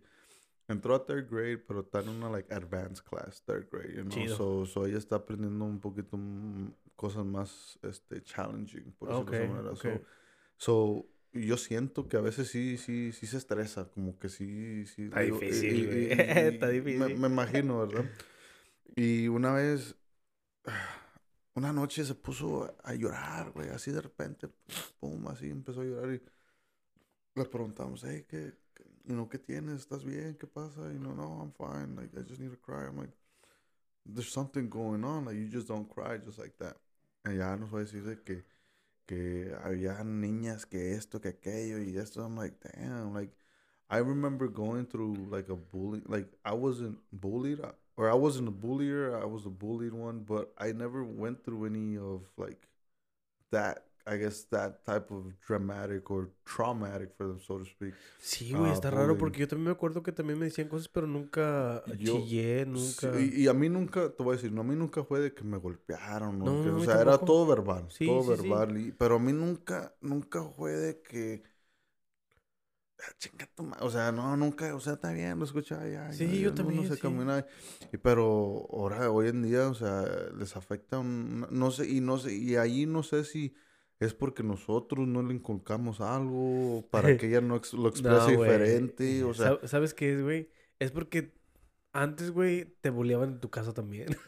entró 0.68 0.94
a 0.94 1.04
third 1.04 1.28
grade, 1.30 1.58
pero 1.58 1.80
está 1.80 2.02
en 2.02 2.10
una, 2.10 2.30
like, 2.30 2.54
advanced 2.54 3.04
class, 3.04 3.42
third 3.46 3.68
grade, 3.72 3.96
you 3.96 4.02
know? 4.04 4.10
Chido. 4.10 4.36
So, 4.36 4.66
so, 4.66 4.86
ella 4.86 4.98
está 4.98 5.16
aprendiendo 5.16 5.66
un 5.66 5.80
poquito 5.80 6.18
mm, 6.18 6.72
cosas 6.96 7.26
más, 7.26 7.80
este, 7.84 8.22
challenging, 8.24 8.92
por 8.94 9.10
decirlo 9.10 9.32
de 9.32 9.38
esa 9.44 9.54
manera. 9.54 9.72
ok. 9.74 9.82
So, 9.82 10.02
so, 10.58 11.06
yo 11.34 11.58
siento 11.58 12.08
que 12.08 12.18
a 12.18 12.22
veces 12.22 12.48
sí, 12.50 12.78
sí, 12.78 13.12
sí 13.12 13.28
se 13.28 13.38
estresa, 13.38 13.90
como 13.90 14.18
que 14.20 14.30
sí, 14.30 14.86
sí. 14.86 15.04
Está 15.06 15.22
digo, 15.22 15.40
y- 15.42 15.46
difícil, 15.46 15.76
y- 15.76 15.86
güey. 15.88 16.04
y- 16.14 16.22
Está 16.54 16.68
y 16.72 16.80
difícil. 16.80 17.00
Me, 17.00 17.10
me 17.10 17.28
imagino, 17.28 17.80
¿verdad? 17.80 18.06
Y 18.96 19.28
una 19.28 19.54
vez, 19.54 19.96
una 21.56 21.74
noche 21.74 22.06
se 22.06 22.16
puso 22.16 22.76
a 22.84 22.94
llorar, 22.94 23.52
güey, 23.52 23.70
así 23.70 23.92
de 23.92 24.02
repente, 24.02 24.48
pum, 25.00 25.28
así 25.28 25.50
empezó 25.50 25.82
a 25.82 25.86
llorar 25.86 26.14
y 26.14 26.22
le 27.36 27.46
preguntamos, 27.46 28.04
hey, 28.04 28.26
¿qué, 28.30 28.54
qué, 28.76 28.84
know, 29.06 29.28
¿qué 29.28 29.40
tienes? 29.40 29.80
¿Estás 29.82 30.04
bien? 30.06 30.36
¿Qué 30.38 30.46
pasa? 30.48 30.92
Y 30.94 31.00
no, 31.00 31.16
no, 31.16 31.42
I'm 31.42 31.52
fine, 31.54 31.96
like, 31.96 32.16
I 32.16 32.24
just 32.24 32.40
need 32.40 32.52
to 32.52 32.58
cry. 32.62 32.86
I'm 32.88 32.98
like, 32.98 33.14
there's 34.06 34.32
something 34.32 34.70
going 34.70 35.04
on, 35.04 35.26
like, 35.26 35.36
you 35.36 35.48
just 35.50 35.68
don't 35.68 35.90
cry 35.90 36.18
just 36.20 36.38
like 36.38 36.56
that. 36.60 36.78
Ya 37.26 37.56
nos 37.56 37.70
fue 37.70 37.82
a 37.82 37.84
decir 37.84 38.04
de 38.04 38.22
que, 38.22 38.46
que 39.06 39.56
había 39.64 40.04
niñas 40.04 40.66
que 40.66 40.94
esto, 40.96 41.22
que 41.22 41.30
aquello 41.30 41.80
y 41.80 41.98
esto. 41.98 42.22
I'm 42.24 42.36
like, 42.38 42.58
damn, 42.76 43.14
like, 43.14 43.34
I 43.90 44.00
remember 44.00 44.48
going 44.50 44.86
through 44.88 45.16
like 45.30 45.50
a 45.50 45.56
bully, 45.56 46.02
like 46.08 46.28
I 46.46 46.54
wasn't 46.54 47.00
bullied 47.14 47.62
uh, 47.62 47.74
or 47.98 48.10
I 48.12 48.16
wasn't 48.16 48.50
a 48.50 48.52
bullier, 48.52 49.18
I 49.22 49.26
was 49.26 49.46
a 49.46 49.50
bullied 49.50 49.94
one, 49.94 50.22
but 50.22 50.54
I 50.58 50.72
never 50.74 51.04
went 51.04 51.44
through 51.46 51.66
any 51.68 51.98
of 51.98 52.24
like 52.38 52.68
that. 53.52 53.86
I 54.06 54.18
guess 54.18 54.46
that 54.50 54.84
type 54.86 55.12
of 55.12 55.34
dramatic 55.48 56.10
or 56.12 56.30
traumatic 56.46 57.14
for 57.16 57.28
them, 57.28 57.40
so 57.40 57.60
to 57.60 57.66
speak. 57.66 57.94
Sí, 58.20 58.54
güey, 58.54 58.70
Ah, 58.70 58.74
está 58.74 58.92
raro 58.92 59.18
porque 59.18 59.40
yo 59.40 59.48
también 59.48 59.66
me 59.68 59.72
acuerdo 59.72 60.04
que 60.04 60.12
también 60.12 60.40
me 60.40 60.46
decían 60.46 60.68
cosas, 60.68 60.88
pero 60.90 61.08
nunca 61.08 61.84
Yo- 62.00 62.20
chillé, 62.20 62.66
nunca. 62.66 63.20
y, 63.20 63.44
y 63.44 63.48
a 63.48 63.54
mí 63.54 63.70
nunca, 63.70 64.10
te 64.16 64.24
voy 64.24 64.34
a 64.34 64.36
decir, 64.38 64.52
no, 64.52 64.62
a 64.62 64.64
mí 64.64 64.76
nunca 64.76 65.04
fue 65.04 65.20
de 65.20 65.34
que 65.34 65.44
me 65.44 65.58
golpearon, 65.58 66.42
o, 66.42 66.46
No, 66.46 66.64
que- 66.64 66.70
no, 66.70 66.78
o 66.78 66.80
sea, 66.82 67.02
era 67.02 67.18
todo 67.18 67.46
verbal, 67.48 67.86
Sí, 67.90 68.06
todo 68.06 68.20
sí, 68.22 68.38
verbal, 68.38 68.78
y- 68.78 68.92
pero 68.92 69.16
a 69.16 69.20
mí 69.20 69.34
nunca, 69.34 69.96
nunca 70.02 70.44
fue 70.44 70.72
de 70.74 71.02
que, 71.02 71.44
"Ah, 73.00 73.12
chinga 73.20 73.46
tu 73.56 73.64
ma-", 73.64 73.78
o 73.82 73.90
sea, 73.90 74.12
no, 74.12 74.36
nunca, 74.38 74.76
o 74.76 74.80
sea, 74.80 74.94
está 74.94 75.12
bien, 75.12 75.38
lo 75.40 75.46
escuchaba 75.46 75.88
ya. 75.88 76.12
Sí, 76.12 76.40
yo 76.42 76.54
también, 76.54 76.78
No 76.78 76.84
sé 76.84 76.96
sí. 76.96 77.02
caminar, 77.02 77.48
y, 77.92 77.98
pero 77.98 78.68
ahora, 78.72 79.10
hoy 79.12 79.30
en 79.30 79.42
día, 79.44 79.68
o 79.70 79.74
sea, 79.74 80.06
les 80.38 80.56
afecta, 80.56 81.00
un- 81.00 81.48
no 81.50 81.72
sé, 81.72 81.88
y 81.90 82.02
no 82.02 82.18
sé, 82.18 82.34
y 82.36 82.56
ahí 82.56 82.86
no 82.86 83.04
sé 83.04 83.24
si 83.24 83.56
es 84.06 84.14
porque 84.14 84.44
nosotros 84.44 85.08
no 85.08 85.22
le 85.24 85.34
inculcamos 85.34 86.02
algo 86.02 86.86
para 86.92 87.18
que 87.18 87.28
ella 87.28 87.42
no 87.42 87.56
ex- 87.56 87.74
lo 87.74 87.90
exprese 87.90 88.34
No, 88.36 88.42
diferente, 88.44 89.24
o 89.24 89.34
sea, 89.34 89.52
Sab- 89.60 89.68
¿Sabes 89.68 89.94
qué 89.94 90.14
es, 90.14 90.22
güey? 90.22 90.50
Es 90.80 90.92
porque 90.92 91.34
antes, 91.94 92.32
güey, 92.32 92.66
te 92.82 92.90
bulleaban 92.90 93.30
en 93.34 93.40
tu 93.40 93.50
casa 93.50 93.74
también. 93.74 94.16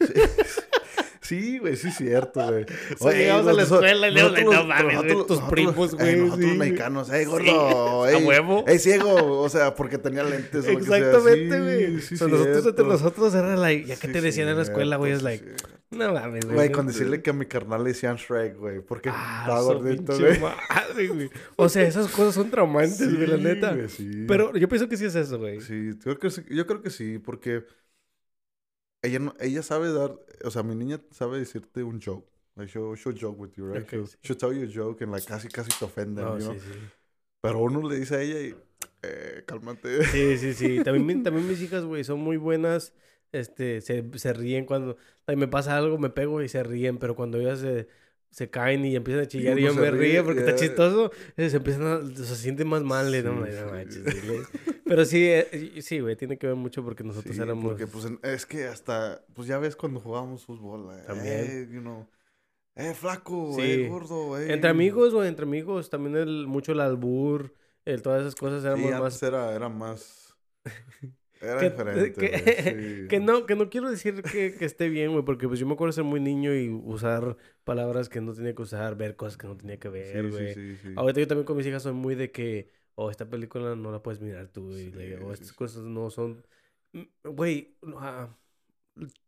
Sí, 1.22 1.58
güey, 1.58 1.74
sí 1.74 1.88
es 1.88 1.96
cierto, 1.96 2.40
güey. 2.46 2.66
sea, 3.00 3.10
llegamos 3.10 3.48
a 3.48 3.52
la 3.52 3.62
nosotros- 3.62 3.90
escuela 3.90 4.08
y 4.08 4.12
luego, 4.12 4.28
nosotros 4.28 4.54
no 4.54 4.64
mames, 4.64 4.84
nosotros 4.94 5.14
güey, 5.14 5.26
tus 5.26 5.36
nosotros- 5.40 5.50
primos, 5.50 5.92
eh, 5.92 5.96
güey, 5.96 6.16
Nosotros 6.18 6.38
sí. 6.40 6.46
los 6.46 6.56
mexicanos, 6.56 7.08
Sí, 7.08 7.24
gordo, 7.24 8.04
a 8.04 8.12
ey, 8.12 8.24
huevo. 8.24 8.64
ey, 8.68 8.78
ciego, 8.78 9.40
o 9.40 9.48
sea, 9.48 9.74
porque 9.74 9.98
tenía 9.98 10.22
lentes 10.22 10.66
o. 10.66 10.70
Exactamente, 10.70 11.56
Sí, 11.56 11.62
güey. 11.64 12.00
sí, 12.00 12.14
O 12.14 12.18
sea, 12.18 12.28
nosotros 12.28 12.66
entre 12.66 12.84
nosotros 12.84 13.34
era 13.34 13.56
like, 13.56 13.86
ya 13.88 13.96
que 13.96 14.06
Sí, 14.06 14.12
te 14.12 14.20
decían 14.20 14.48
en 14.48 14.56
la 14.56 14.62
escuela, 14.62 14.96
güey, 14.98 15.10
es 15.12 15.22
like, 15.22 15.44
sí. 15.44 15.64
No 15.90 16.12
mames, 16.12 16.44
güey. 16.44 16.54
Güey, 16.56 16.72
con 16.72 16.86
decirle 16.86 17.22
que 17.22 17.30
a 17.30 17.32
mi 17.32 17.46
carnal 17.46 17.82
le 17.84 17.90
decían 17.90 18.16
Shrek, 18.16 18.56
güey, 18.56 18.80
porque 18.80 19.10
Ah, 19.12 19.42
estaba 19.42 19.62
gordito, 19.62 20.18
güey. 20.18 20.40
madre, 20.40 21.08
güey. 21.08 21.30
O 21.56 21.68
sea, 21.68 21.82
esas 21.86 22.08
cosas 22.08 22.34
son 22.34 22.50
traumantes, 22.50 23.14
güey, 23.14 23.26
la 23.26 23.36
Sí, 23.36 23.42
neta. 23.42 23.74
güey, 23.74 23.88
sí. 23.88 24.24
Pero 24.26 24.56
yo 24.56 24.68
pienso 24.68 24.88
que 24.88 24.96
sí 24.96 25.04
es 25.04 25.14
eso, 25.14 25.38
güey. 25.38 25.60
Sí, 25.60 25.90
yo 25.94 25.98
creo 26.00 26.18
que 26.18 26.30
sí, 26.30 26.42
yo 26.50 26.66
creo 26.66 26.82
que 26.82 26.90
sí, 26.90 27.18
porque 27.18 27.64
ella, 29.02 29.18
no, 29.20 29.34
ella 29.40 29.62
sabe 29.62 29.92
dar, 29.92 30.16
o 30.44 30.50
sea, 30.50 30.62
mi 30.62 30.74
niña 30.74 31.00
sabe 31.10 31.38
decirte 31.38 31.82
un 31.82 32.00
joke. 32.00 32.28
Like, 32.56 32.72
she'll, 32.72 32.94
she'll 32.96 33.14
joke 33.18 33.38
with 33.38 33.52
you, 33.56 33.66
right? 33.66 33.82
Ok, 33.82 33.90
she'll, 33.90 34.06
sí. 34.06 34.16
she'll 34.22 34.36
tell 34.38 34.52
you 34.52 34.64
a 34.64 34.72
joke 34.72 35.02
and 35.04 35.12
like 35.12 35.26
casi 35.26 35.48
casi 35.48 35.70
te 35.78 35.84
ofende, 35.84 36.22
No, 36.22 36.38
you 36.38 36.44
know? 36.44 36.54
sí, 36.54 36.60
sí. 36.60 36.78
Pero 37.42 37.58
uno 37.60 37.86
le 37.88 37.96
dice 38.00 38.16
a 38.16 38.22
ella 38.22 38.40
y, 38.40 38.56
eh, 39.02 39.44
cálmate. 39.46 40.04
Sí, 40.06 40.38
sí, 40.38 40.54
sí. 40.54 40.82
También, 40.82 41.22
también 41.22 41.46
mis 41.46 41.60
hijas, 41.60 41.84
güey, 41.84 42.02
son 42.02 42.18
muy 42.20 42.38
buenas. 42.38 42.92
Este, 43.40 43.80
se, 43.80 44.04
se 44.18 44.32
ríen 44.32 44.64
cuando 44.66 44.96
ay, 45.26 45.36
me 45.36 45.48
pasa 45.48 45.76
algo, 45.76 45.98
me 45.98 46.10
pego 46.10 46.42
y 46.42 46.48
se 46.48 46.62
ríen, 46.62 46.98
pero 46.98 47.14
cuando 47.16 47.38
ellas 47.38 47.58
se, 47.60 47.88
se 48.30 48.50
caen 48.50 48.84
y 48.84 48.94
empiezan 48.96 49.24
a 49.24 49.28
chillar 49.28 49.58
y, 49.58 49.62
yo 49.62 49.74
me 49.74 49.90
ríe, 49.90 50.12
río 50.12 50.24
porque 50.24 50.40
está 50.40 50.52
ya. 50.52 50.56
chistoso, 50.58 51.10
eh, 51.36 51.50
se 51.50 51.56
empiezan 51.58 51.86
a, 51.86 52.14
se 52.24 52.36
sienten 52.36 52.68
más 52.68 52.82
mal, 52.82 53.14
y 53.14 53.22
no, 53.22 53.44
Sí, 53.46 53.52
no 53.52 53.58
sí, 53.58 53.64
manches, 53.72 54.02
sí. 54.14 54.20
sí. 54.20 54.72
Pero 54.84 55.04
sí, 55.04 55.24
eh, 55.28 55.82
sí, 55.82 56.00
güey, 56.00 56.16
tiene 56.16 56.38
que 56.38 56.46
ver 56.46 56.56
mucho 56.56 56.84
porque 56.84 57.02
nosotros 57.04 57.34
Sí, 57.34 57.42
éramos... 57.42 57.64
porque 57.64 57.86
pues 57.86 58.06
es 58.22 58.46
que 58.46 58.66
hasta, 58.66 59.24
pues 59.34 59.48
ya 59.48 59.58
ves 59.58 59.74
cuando 59.76 60.00
jugábamos 60.00 60.44
fútbol, 60.44 60.94
eh, 60.96 61.02
También. 61.06 61.40
eh, 61.40 61.68
you 61.72 61.80
know, 61.80 62.06
eh, 62.76 62.94
flaco, 62.94 63.52
Sí. 63.56 63.62
eh, 63.62 63.88
gordo, 63.88 64.38
eh. 64.38 64.52
Entre 64.52 64.70
amigos, 64.70 65.12
güey, 65.14 65.28
entre 65.28 65.44
amigos, 65.44 65.90
también 65.90 66.16
el, 66.16 66.46
mucho 66.46 66.72
el 66.72 66.80
albur, 66.80 67.54
el, 67.84 68.02
todas 68.02 68.20
esas 68.20 68.34
cosas 68.36 68.60
Sí, 68.62 68.66
éramos 68.68 69.00
más... 69.00 69.22
era, 69.22 69.52
era 69.54 69.68
más, 69.68 70.36
era 71.52 71.60
Que- 71.60 71.70
diferente, 71.70 72.12
que- 72.12 72.28
güey, 72.28 72.96
sí. 73.02 73.06
Que 73.08 73.20
no, 73.20 73.46
que 73.46 73.54
no 73.56 73.70
quiero 73.70 73.90
decir 73.90 74.22
que, 74.22 74.54
que 74.54 74.64
esté 74.64 74.88
bien, 74.88 75.12
güey, 75.12 75.24
porque 75.24 75.46
pues 75.48 75.60
yo 75.60 75.66
me 75.66 75.74
acuerdo 75.74 75.92
ser 75.92 76.04
muy 76.04 76.20
niño 76.20 76.54
y 76.54 76.68
usar 76.68 77.36
palabras 77.64 78.08
que 78.08 78.20
no 78.20 78.32
tenía 78.34 78.54
que 78.54 78.62
usar, 78.62 78.96
ver 78.96 79.16
cosas 79.16 79.36
que 79.36 79.46
no 79.46 79.56
tenía 79.56 79.78
que 79.78 79.88
ver, 79.88 80.30
güey. 80.30 80.54
sí, 80.54 80.76
sí, 80.76 80.76
sí. 80.82 80.88
Ahorita 80.96 81.20
yo 81.20 81.26
también 81.28 81.44
con 81.46 81.56
mis 81.56 81.66
hijas 81.66 81.82
soy 81.82 81.92
muy 81.92 82.14
de 82.14 82.30
que, 82.30 82.68
oh, 82.94 83.10
esta 83.10 83.28
película 83.28 83.76
no 83.76 83.90
la 83.92 84.02
puedes 84.02 84.20
mirar 84.20 84.48
tú, 84.48 84.68
o 84.70 84.72
sí, 84.76 84.92
estas 85.32 85.52
cosas 85.52 85.82
no 85.84 86.10
son... 86.10 86.44
Mm, 86.92 87.02
Güey, 87.24 87.76
ah, 87.98 88.28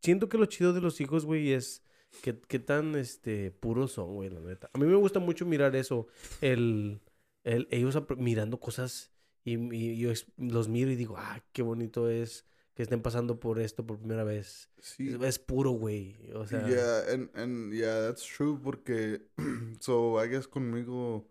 siento 0.03 0.29
que 0.29 0.39
lo 0.39 0.47
chido 0.47 0.73
de 0.73 0.81
los 0.81 1.01
hijos, 1.01 1.25
güey, 1.25 1.53
es 1.53 1.83
que, 2.23 2.39
que 2.39 2.59
tan, 2.59 2.95
este, 2.97 3.51
puros 3.51 3.93
son, 3.93 4.15
güey, 4.15 4.31
la 4.31 4.41
neta. 4.41 4.71
A 4.73 4.79
mí 4.79 4.87
me 4.87 4.97
gusta 4.97 5.21
mucho 5.21 5.45
mirar 5.45 5.77
eso, 5.77 6.07
el, 6.41 7.01
el 7.45 7.69
ellos 7.71 7.99
mirando 8.17 8.59
cosas 8.61 9.13
y, 9.45 9.57
y 9.75 9.99
yo 9.99 10.13
los 10.37 10.69
miro 10.69 10.91
y 10.91 10.97
digo, 10.97 11.17
ah, 11.19 11.43
qué 11.53 11.63
bonito 11.63 12.09
es 12.11 12.47
que 12.75 12.83
estén 12.83 13.03
pasando 13.03 13.41
por 13.41 13.59
esto 13.61 13.87
por 13.87 13.99
primera 13.99 14.25
vez. 14.25 14.71
Sí, 14.81 15.05
Es, 15.05 15.21
es 15.23 15.39
puro, 15.39 15.71
güey, 15.73 16.31
o 16.35 16.47
sea... 16.47 16.69
yeah, 16.71 17.03
and, 17.13 17.29
and 17.35 17.73
yeah, 17.75 18.01
that's 18.01 18.25
true 18.25 18.59
porque, 18.63 19.21
so, 19.81 20.17
I 20.19 20.27
guess 20.29 20.47
conmigo, 20.47 21.27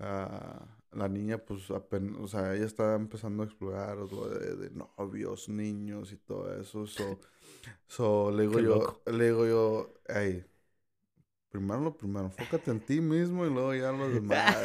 ah, 0.00 0.66
la 0.92 1.08
niña, 1.08 1.38
pues, 1.38 1.70
apenas, 1.70 2.16
o 2.20 2.28
sea, 2.28 2.54
ella 2.54 2.66
está 2.66 2.94
empezando 2.96 3.42
a 3.42 3.46
explorar 3.46 3.98
lo 3.98 4.28
de, 4.30 4.56
de 4.56 4.70
novios, 4.70 5.48
niños 5.48 6.12
y 6.12 6.18
todo 6.18 6.54
eso, 6.60 6.86
so, 6.86 7.20
so, 7.88 8.30
le 8.32 8.44
digo 8.44 8.58
Qué 8.58 8.62
yo, 8.62 8.80
loco. 8.80 9.02
le 9.06 9.26
digo 9.26 9.46
yo, 9.46 9.94
hey, 10.08 10.44
primero 11.50 11.80
lo 11.80 11.96
primero, 11.96 12.26
enfócate 12.26 12.70
en 12.70 12.80
ti 12.80 13.00
mismo 13.00 13.46
y 13.46 13.50
luego 13.50 13.74
ya 13.74 13.90
en 13.90 13.98
los 13.98 14.12
demás. 14.14 14.56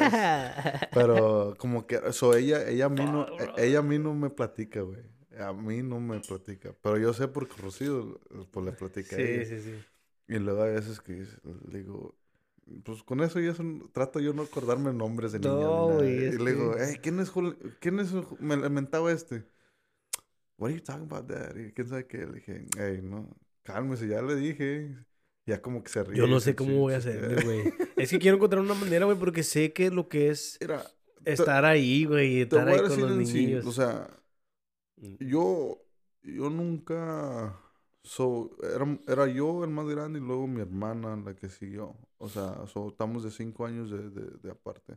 Pero 0.92 1.54
como 1.58 1.86
que, 1.86 2.12
so 2.12 2.34
ella, 2.34 2.68
ella 2.68 2.86
a 2.86 2.88
mí 2.88 3.02
no, 3.04 3.26
ella 3.56 3.78
a 3.78 3.82
mí 3.82 3.98
no 3.98 4.14
me 4.14 4.30
platica, 4.30 4.80
güey. 4.82 5.02
A 5.38 5.52
mí 5.52 5.82
no 5.82 5.98
me 6.00 6.20
platica. 6.20 6.72
Pero 6.80 6.96
yo 6.98 7.12
sé 7.12 7.26
porque 7.28 7.60
Rocío, 7.60 8.20
pues 8.52 8.66
le 8.66 8.72
platica 8.72 9.16
a 9.16 9.18
ella. 9.20 9.44
Sí, 9.44 9.56
sí, 9.56 9.62
sí. 9.62 9.84
Y 10.28 10.38
luego 10.38 10.62
a 10.62 10.66
veces 10.66 11.00
que 11.00 11.26
le 11.68 11.78
digo, 11.78 12.14
pues 12.84 13.02
con 13.02 13.20
eso 13.20 13.40
ya 13.40 13.54
son, 13.54 13.90
trato 13.92 14.20
yo 14.20 14.32
no 14.32 14.42
acordarme 14.42 14.92
nombres 14.92 15.32
de 15.32 15.40
niños. 15.40 15.58
ni 15.58 15.64
No, 15.66 15.86
güey, 15.96 16.34
Y 16.34 16.38
le 16.38 16.52
digo, 16.52 16.76
hey, 16.78 16.96
¿quién 17.02 17.18
es, 17.20 17.32
Jul- 17.32 17.58
quién 17.80 17.98
es 17.98 18.12
me 18.40 18.56
me 18.56 18.68
mentaba 18.68 19.10
este? 19.12 19.44
What 20.56 20.68
are 20.70 20.74
you 20.78 20.82
talking 20.84 21.02
about 21.10 21.26
that? 21.26 21.56
Y 21.56 21.72
quién 21.72 21.88
sabe 21.88 22.06
qué. 22.06 22.18
Le 22.26 22.34
dije, 22.34 22.66
hey, 22.78 23.00
no, 23.02 23.28
cálmese, 23.64 24.06
ya 24.06 24.22
le 24.22 24.36
dije. 24.36 24.94
Ya 25.46 25.60
como 25.60 25.82
que 25.82 25.90
se 25.90 26.02
ríe. 26.04 26.16
Yo 26.18 26.26
no 26.26 26.40
sé 26.40 26.54
cómo 26.56 26.70
"Sí, 26.70 26.76
voy 26.78 26.94
a 26.94 27.00
sí, 27.00 27.08
hacerle, 27.08 27.44
güey. 27.44 27.62
Es 27.98 28.10
que 28.10 28.18
quiero 28.18 28.36
encontrar 28.36 28.62
una 28.62 28.74
manera, 28.74 29.04
güey, 29.04 29.18
porque 29.18 29.42
sé 29.42 29.72
que 29.72 29.90
lo 29.90 30.08
que 30.08 30.30
es 30.30 30.58
Mira, 30.60 30.84
estar 31.24 31.64
ahí, 31.64 32.04
güey, 32.06 32.40
estar 32.40 32.66
ahí 32.68 32.78
con 32.78 33.00
los 33.00 33.28
sí, 33.28 33.44
niños. 33.44 33.66
o 33.66 33.72
sea, 33.72 34.08
Mm. 34.96 35.16
yo, 35.18 35.82
yo 36.22 36.50
nunca, 36.50 37.58
so, 38.02 38.50
era, 38.62 38.86
era 39.08 39.26
yo 39.26 39.64
el 39.64 39.70
más 39.70 39.86
grande 39.88 40.18
y 40.18 40.22
luego 40.22 40.46
mi 40.46 40.60
hermana 40.60 41.16
la 41.16 41.34
que 41.34 41.48
siguió. 41.48 41.96
O 42.18 42.28
sea, 42.28 42.66
so, 42.68 42.88
estamos 42.88 43.24
de 43.24 43.30
cinco 43.30 43.66
años 43.66 43.90
de, 43.90 44.08
de, 44.10 44.30
de 44.42 44.50
aparte. 44.50 44.96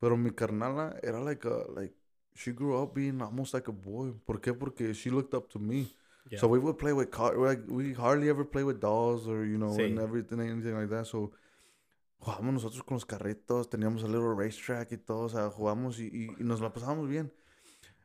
Pero 0.00 0.16
mi 0.16 0.30
carnala 0.32 0.98
era 1.02 1.20
like 1.20 1.46
a, 1.48 1.66
like, 1.74 1.94
she 2.34 2.52
grew 2.52 2.76
up 2.80 2.94
being 2.94 3.20
almost 3.20 3.54
like 3.54 3.68
a 3.68 3.72
boy. 3.72 4.12
¿Por 4.24 4.40
qué? 4.40 4.52
Porque 4.54 4.92
she 4.94 5.10
looked 5.10 5.34
up 5.36 5.48
to 5.48 5.58
me. 5.58 5.86
Yeah. 6.30 6.40
So 6.40 6.48
we 6.48 6.58
would 6.58 6.76
play 6.78 6.92
with 6.92 7.10
car, 7.10 7.36
like, 7.36 7.62
we 7.68 7.94
hardly 7.94 8.28
ever 8.28 8.44
play 8.44 8.62
with 8.64 8.80
dolls 8.80 9.26
or, 9.26 9.44
you 9.46 9.58
know, 9.58 9.74
Sí. 9.74 9.84
and 9.84 9.98
everything, 9.98 10.40
anything 10.40 10.74
like 10.74 10.88
that. 10.90 11.06
So, 11.06 11.32
jugábamos 12.20 12.54
nosotros 12.54 12.82
con 12.82 12.96
los 12.96 13.06
carritos, 13.06 13.68
teníamos 13.70 14.02
el 14.02 14.12
little 14.12 14.34
racetrack 14.36 14.92
y 14.92 14.98
todo, 14.98 15.20
o 15.26 15.28
sea, 15.28 15.48
jugamos 15.50 15.98
y, 16.00 16.06
y, 16.12 16.24
y 16.38 16.44
nos 16.44 16.60
la 16.60 16.72
pasábamos 16.72 17.08
bien. 17.08 17.32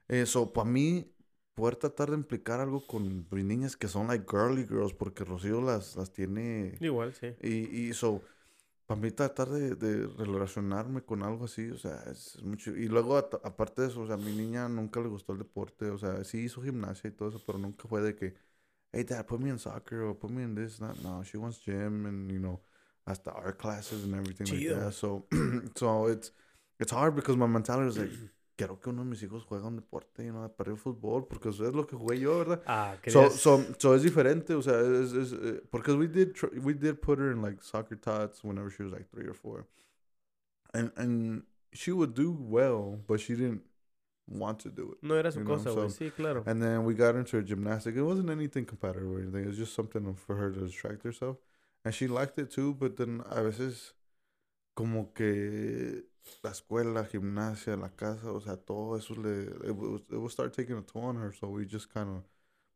Eh, 0.08 0.26
so, 0.26 0.52
para 0.54 0.70
mí, 0.70 1.10
poder 1.56 1.76
tratar 1.76 2.10
de 2.12 2.18
implicar 2.18 2.60
algo 2.60 2.86
con 2.88 3.28
mis 3.30 3.44
niñas 3.46 3.76
que 3.76 3.88
son 3.88 4.08
like 4.08 4.26
girly 4.30 4.66
girls, 4.66 4.94
porque 4.94 5.24
Rocío 5.24 5.62
las, 5.62 5.96
las 5.96 6.12
tiene... 6.12 6.78
Igual, 6.80 7.14
sí. 7.14 7.36
Y, 7.42 7.88
y 7.90 7.94
so, 7.94 8.22
para 8.94 9.02
mí 9.02 9.12
tratar 9.12 9.50
de, 9.50 9.76
de, 9.76 10.08
relacionarme 10.24 11.02
con 11.02 11.24
algo 11.24 11.46
así, 11.46 11.70
o 11.72 11.78
sea, 11.78 12.04
es, 12.12 12.40
mucho. 12.44 12.76
Y 12.76 12.88
luego, 12.88 13.18
aparte 13.18 13.82
de 13.82 13.88
eso, 13.88 14.02
o 14.02 14.06
sea, 14.06 14.16
a 14.16 14.20
mi 14.20 14.36
niña 14.36 14.70
nunca 14.70 15.00
le 15.00 15.08
gustó 15.08 15.34
el 15.34 15.40
deporte, 15.40 15.90
o 15.90 15.98
sea, 15.98 16.24
sí 16.24 16.42
hizo 16.44 16.62
gimnasia 16.62 17.08
y 17.08 17.12
todo 17.12 17.30
eso, 17.30 17.42
pero 17.44 17.58
nunca 17.58 17.88
fue 17.88 18.02
de 18.02 18.16
que, 18.16 18.36
hey, 18.92 19.04
dad, 19.04 19.26
put 19.26 19.40
me 19.40 19.50
in 19.50 19.58
soccer 19.58 20.02
or 20.02 20.16
put 20.16 20.30
me 20.30 20.44
in 20.44 20.54
this. 20.54 20.80
Not, 20.80 20.98
no, 21.02 21.24
she 21.24 21.38
wants 21.38 21.60
gym 21.60 22.06
and, 22.06 22.32
you 22.32 22.40
know, 22.40 22.62
hasta 23.08 23.32
art 23.32 23.58
classes 23.58 24.04
and 24.04 24.14
everything 24.14 24.46
like 24.46 24.70
that. 24.70 24.94
So, 24.94 25.26
so 25.76 26.06
it's, 26.06 26.32
it's 26.80 26.92
hard 26.92 27.16
because 27.16 27.36
my 27.36 27.48
mentality 27.48 27.90
is 27.90 27.98
like, 27.98 28.12
quiero 28.56 28.80
que 28.80 28.90
uno 28.90 29.04
de 29.04 29.10
mis 29.10 29.24
hijos 29.24 29.44
juegue 29.44 29.66
un 29.66 29.76
deporte 29.76 30.24
y 30.24 30.32
no 30.32 30.52
para 30.52 30.72
el 30.72 30.78
fútbol, 30.78 31.28
porque 31.28 31.50
eso 31.50 31.68
es 31.68 31.74
lo 31.74 31.86
que 31.88 31.96
jugué 31.96 32.20
yo, 32.20 32.38
¿verdad? 32.38 32.62
Ah, 32.66 32.96
so, 33.08 33.30
so, 33.30 33.64
so, 33.78 33.96
es 33.96 34.04
diferente, 34.04 34.54
o 34.54 34.62
sea, 34.62 34.80
es, 34.80 35.14
es, 35.14 35.34
eh, 35.34 35.62
porque 35.70 35.92
we 35.92 36.08
did, 36.08 36.34
we 36.62 36.74
did 36.74 36.96
put 36.96 37.20
her 37.20 37.32
in 37.32 37.42
like 37.42 37.62
soccer 37.62 37.98
tots 37.98 38.44
whenever 38.44 38.70
she 38.70 38.84
was 38.84 38.92
like 38.92 39.10
three 39.10 39.28
or 39.28 39.34
four. 39.34 39.66
And, 40.74 40.92
and 40.98 41.44
she 41.72 41.92
would 41.92 42.14
do 42.14 42.32
well, 42.32 43.00
but 43.08 43.20
she 43.20 43.36
didn't 43.36 43.64
want 44.28 44.60
to 44.60 44.70
do 44.70 44.92
it. 44.94 45.04
No 45.04 45.16
era 45.16 45.32
su 45.32 45.44
cosa, 45.44 45.70
güey. 45.70 45.90
sí, 45.90 46.12
claro. 46.16 46.44
And 46.46 46.62
then 46.62 46.86
we 46.86 46.94
got 46.94 47.16
into 47.16 47.38
her 47.38 47.44
gymnastic. 47.44 47.96
It 47.96 48.04
wasn't 48.04 48.30
anything 48.30 48.66
competitive 48.66 49.10
or 49.10 49.20
anything. 49.20 49.44
It 49.44 49.48
was 49.48 49.58
just 49.58 49.74
something 49.74 50.16
for 50.16 50.36
her 50.36 50.52
to 50.52 50.60
distract 50.60 51.04
herself. 51.04 51.38
And 51.86 51.94
she 51.94 52.08
liked 52.08 52.38
it 52.40 52.50
too, 52.50 52.74
but 52.74 52.98
then 52.98 53.24
a 53.30 53.44
veces 53.44 53.94
como 54.74 55.14
que 55.14 56.06
la 56.42 56.52
escuela, 56.52 57.06
gimnasia, 57.06 57.76
la 57.76 57.96
casa, 57.96 58.32
o 58.32 58.42
sea, 58.42 58.58
todo 58.58 58.98
eso 58.98 59.16
le, 59.16 59.44
it 59.68 59.76
would, 59.76 60.02
it 60.10 60.18
would 60.18 60.32
start 60.32 60.54
taking 60.56 60.78
a 60.78 60.82
toll 60.82 61.04
on 61.04 61.18
her, 61.18 61.34
so 61.34 61.48
we 61.48 61.66
just 61.66 61.92
kind 61.92 62.10
of 62.10 62.24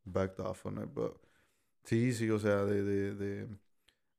backed 0.06 0.40
off 0.40 0.66
on 0.66 0.78
it, 0.82 0.90
but 0.94 1.18
sí, 1.84 2.12
sí, 2.14 2.30
o 2.30 2.40
sea, 2.40 2.66
de, 2.66 2.84
de, 2.84 3.16
de, 3.16 3.48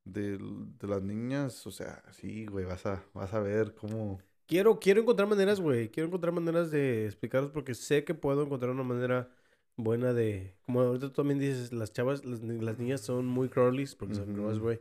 de, 0.04 0.38
de 0.38 0.86
las 0.86 1.02
niñas, 1.02 1.66
o 1.66 1.70
sea, 1.70 2.02
sí, 2.12 2.46
güey, 2.46 2.64
vas 2.64 2.86
a, 2.86 3.04
vas 3.14 3.32
a 3.34 3.40
ver 3.40 3.74
cómo... 3.74 4.20
Quiero, 4.46 4.80
quiero 4.80 5.02
encontrar 5.02 5.28
maneras, 5.28 5.60
güey, 5.60 5.90
quiero 5.90 6.08
encontrar 6.08 6.32
maneras 6.32 6.70
de 6.70 7.04
explicarlos 7.04 7.50
porque 7.50 7.74
sé 7.74 8.04
que 8.04 8.14
puedo 8.14 8.42
encontrar 8.42 8.70
una 8.70 8.82
manera 8.82 9.30
buena 9.76 10.12
de, 10.14 10.56
como 10.64 10.80
ahorita 10.80 11.08
tú 11.08 11.12
también 11.12 11.38
dices, 11.38 11.72
las 11.72 11.92
chavas, 11.92 12.24
las, 12.24 12.42
las 12.42 12.78
niñas 12.78 13.02
son 13.02 13.26
muy 13.26 13.48
curlies 13.48 13.94
porque 13.94 14.14
son 14.14 14.34
girls, 14.34 14.58
güey, 14.58 14.78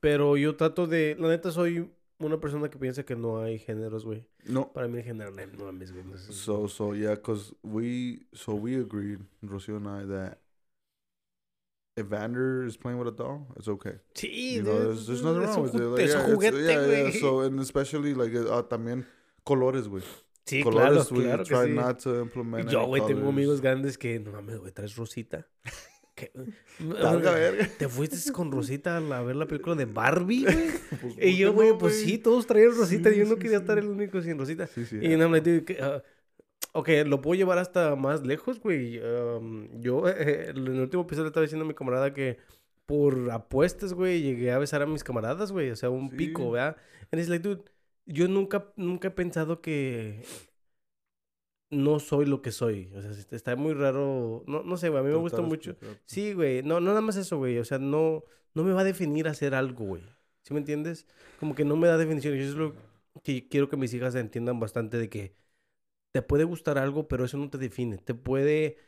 pero 0.00 0.36
yo 0.36 0.56
trato 0.56 0.86
de, 0.86 1.16
la 1.18 1.28
neta 1.28 1.50
soy 1.50 1.90
una 2.18 2.38
persona 2.38 2.68
que 2.68 2.78
piensa 2.78 3.04
que 3.04 3.16
no 3.16 3.40
hay 3.40 3.58
géneros, 3.58 4.04
güey. 4.04 4.24
No. 4.46 4.72
Para 4.72 4.88
mí 4.88 4.98
el 4.98 5.04
género 5.04 5.30
no, 5.30 5.46
no 5.46 5.64
mames, 5.66 5.92
güey. 5.92 6.04
No 6.04 6.16
so, 6.16 6.68
so, 6.68 6.94
yeah, 6.94 7.14
because 7.14 7.54
we, 7.62 8.26
so 8.34 8.54
we 8.54 8.76
agreed, 8.76 9.20
Rocio 9.42 9.76
and 9.76 9.88
I, 9.88 10.04
that 10.06 10.38
if 11.96 12.06
Vander 12.06 12.64
is 12.64 12.76
playing 12.76 12.98
with 12.98 13.08
a 13.08 13.12
doll, 13.12 13.46
it's 13.56 13.68
okay. 13.68 13.98
Sí, 14.14 14.54
you 14.54 14.62
know, 14.62 14.78
there's, 14.84 15.06
there's 15.06 15.22
nothing 15.22 15.42
wrong 15.42 15.62
with 15.62 15.74
it. 15.74 15.80
Like, 15.80 16.08
yeah, 16.08 16.26
juguete, 16.26 16.66
yeah, 16.66 17.04
yeah, 17.04 17.20
so, 17.20 17.40
and 17.40 17.60
especially, 17.60 18.14
like, 18.14 18.34
uh, 18.34 18.62
también 18.62 19.04
colores, 19.44 19.88
güey. 19.88 20.02
Sí, 20.46 20.62
colores, 20.62 21.08
claro, 21.08 21.22
claro 21.22 21.38
que 21.38 21.44
try 21.44 21.66
sí. 21.68 21.74
not 21.74 21.98
to 22.00 22.20
implement 22.20 22.70
Yo, 22.70 22.86
güey, 22.86 23.06
tengo 23.06 23.28
amigos 23.28 23.60
grandes 23.60 23.96
que, 23.96 24.18
no 24.18 24.32
mames, 24.32 24.58
güey, 24.58 24.72
traes 24.72 24.96
rosita. 24.96 25.46
¿Te 26.14 27.88
fuiste 27.88 28.32
con 28.32 28.52
Rosita 28.52 28.96
a 28.96 29.22
ver 29.22 29.36
la 29.36 29.46
película 29.46 29.74
de 29.74 29.84
Barbie, 29.84 30.44
güey? 30.44 30.70
Pues, 31.00 31.14
y 31.20 31.36
yo, 31.36 31.52
güey, 31.52 31.76
pues 31.76 32.00
sí, 32.00 32.18
todos 32.18 32.46
traían 32.46 32.76
Rosita. 32.76 33.10
y 33.10 33.18
yo 33.18 33.26
no 33.26 33.36
quería 33.36 33.58
estar 33.58 33.78
el 33.78 33.86
único 33.86 34.22
sin 34.22 34.38
Rosita. 34.38 34.68
y 35.02 35.16
no 35.16 35.28
me 35.28 35.40
dije, 35.40 35.78
uh, 35.82 36.00
ok, 36.72 36.88
lo 37.06 37.20
puedo 37.20 37.34
llevar 37.34 37.58
hasta 37.58 37.96
más 37.96 38.24
lejos, 38.24 38.60
güey. 38.60 39.00
yo, 39.80 40.08
eh, 40.08 40.50
en 40.50 40.56
el 40.58 40.80
último 40.80 41.02
episodio 41.02 41.28
estaba 41.28 41.42
diciendo 41.42 41.64
a 41.64 41.68
mi 41.68 41.74
camarada 41.74 42.14
que 42.14 42.38
por 42.86 43.30
apuestas, 43.30 43.94
güey, 43.94 44.22
llegué 44.22 44.52
a 44.52 44.58
besar 44.58 44.82
a 44.82 44.86
mis 44.86 45.04
camaradas, 45.04 45.52
güey. 45.52 45.70
O 45.70 45.76
sea, 45.76 45.90
un 45.90 46.10
pico, 46.10 46.50
¿verdad? 46.50 46.76
Y 47.12 47.18
es 47.18 47.28
like, 47.28 47.48
dude, 47.48 47.64
yo 48.06 48.28
nunca, 48.28 48.72
nunca 48.76 49.08
he 49.08 49.10
pensado 49.10 49.60
que 49.60 50.22
no 51.74 51.98
soy 52.00 52.26
lo 52.26 52.42
que 52.42 52.52
soy. 52.52 52.90
O 52.94 53.02
sea, 53.02 53.10
está 53.30 53.56
muy 53.56 53.74
raro. 53.74 54.44
No, 54.46 54.62
no 54.62 54.76
sé, 54.76 54.88
güey. 54.88 55.00
A 55.00 55.04
mí 55.04 55.10
me 55.10 55.18
gusta 55.18 55.42
mucho. 55.42 55.76
Sí, 56.04 56.32
güey. 56.32 56.62
No, 56.62 56.80
no 56.80 56.88
nada 56.88 57.00
más 57.00 57.16
eso, 57.16 57.38
güey. 57.38 57.58
O 57.58 57.64
sea, 57.64 57.78
no, 57.78 58.24
no 58.54 58.64
me 58.64 58.72
va 58.72 58.82
a 58.82 58.84
definir 58.84 59.28
hacer 59.28 59.54
algo, 59.54 59.84
güey. 59.84 60.02
¿Sí 60.42 60.52
me 60.54 60.60
entiendes? 60.60 61.06
Como 61.40 61.54
que 61.54 61.64
no 61.64 61.76
me 61.76 61.88
da 61.88 61.96
definición. 61.96 62.36
Y 62.36 62.40
eso 62.40 62.50
es 62.50 62.56
lo 62.56 62.74
que 63.22 63.48
quiero 63.48 63.68
que 63.68 63.76
mis 63.76 63.92
hijas 63.94 64.14
entiendan 64.14 64.60
bastante 64.60 64.98
de 64.98 65.08
que 65.08 65.34
te 66.12 66.22
puede 66.22 66.44
gustar 66.44 66.78
algo, 66.78 67.08
pero 67.08 67.24
eso 67.24 67.36
no 67.36 67.50
te 67.50 67.58
define. 67.58 67.98
Te 67.98 68.14
puede 68.14 68.78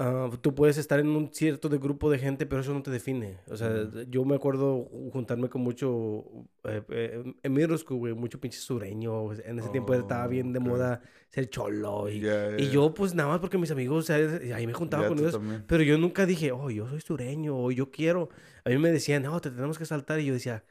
Ah, 0.00 0.30
tú 0.40 0.54
puedes 0.54 0.78
estar 0.78 1.00
en 1.00 1.08
un 1.08 1.32
cierto 1.32 1.68
de 1.68 1.78
grupo 1.78 2.08
de 2.08 2.18
gente, 2.18 2.46
pero 2.46 2.60
eso 2.60 2.72
no 2.72 2.82
te 2.82 2.90
define. 2.90 3.38
O 3.48 3.56
sea, 3.56 3.88
yo 4.08 4.24
me 4.24 4.36
acuerdo 4.36 4.88
juntarme 5.12 5.48
con 5.48 5.62
mucho, 5.62 6.24
eh, 6.64 6.82
eh, 6.88 7.34
en 7.42 7.52
mi 7.52 7.64
güey, 7.64 8.14
mucho 8.14 8.40
pinche 8.40 8.58
sureño. 8.58 9.32
En 9.32 9.58
ese 9.58 9.70
tiempo 9.70 9.94
estaba 9.94 10.28
bien 10.28 10.52
de 10.52 10.60
moda 10.60 11.02
ser 11.30 11.50
cholo. 11.50 12.08
Y, 12.08 12.24
y, 12.58 12.70
yo, 12.70 12.94
pues 12.94 13.14
nada 13.14 13.28
más 13.28 13.40
porque 13.40 13.58
mis 13.58 13.72
amigos, 13.72 14.08
ahí 14.10 14.66
me 14.68 14.72
juntaba 14.72 15.08
con 15.08 15.18
ellos. 15.18 15.38
Pero 15.66 15.82
yo 15.82 15.98
nunca 15.98 16.26
dije, 16.26 16.52
oh, 16.52 16.70
yo 16.70 16.88
soy 16.88 17.00
sureño, 17.00 17.58
o 17.58 17.72
yo 17.72 17.90
quiero. 17.90 18.28
A 18.64 18.70
mí 18.70 18.78
me 18.78 18.92
decían, 18.92 19.24
no, 19.24 19.40
te 19.40 19.50
tenemos 19.50 19.78
que 19.78 19.84
saltar. 19.84 20.20
Y 20.20 20.26
yo 20.26 20.34
decía, 20.34 20.62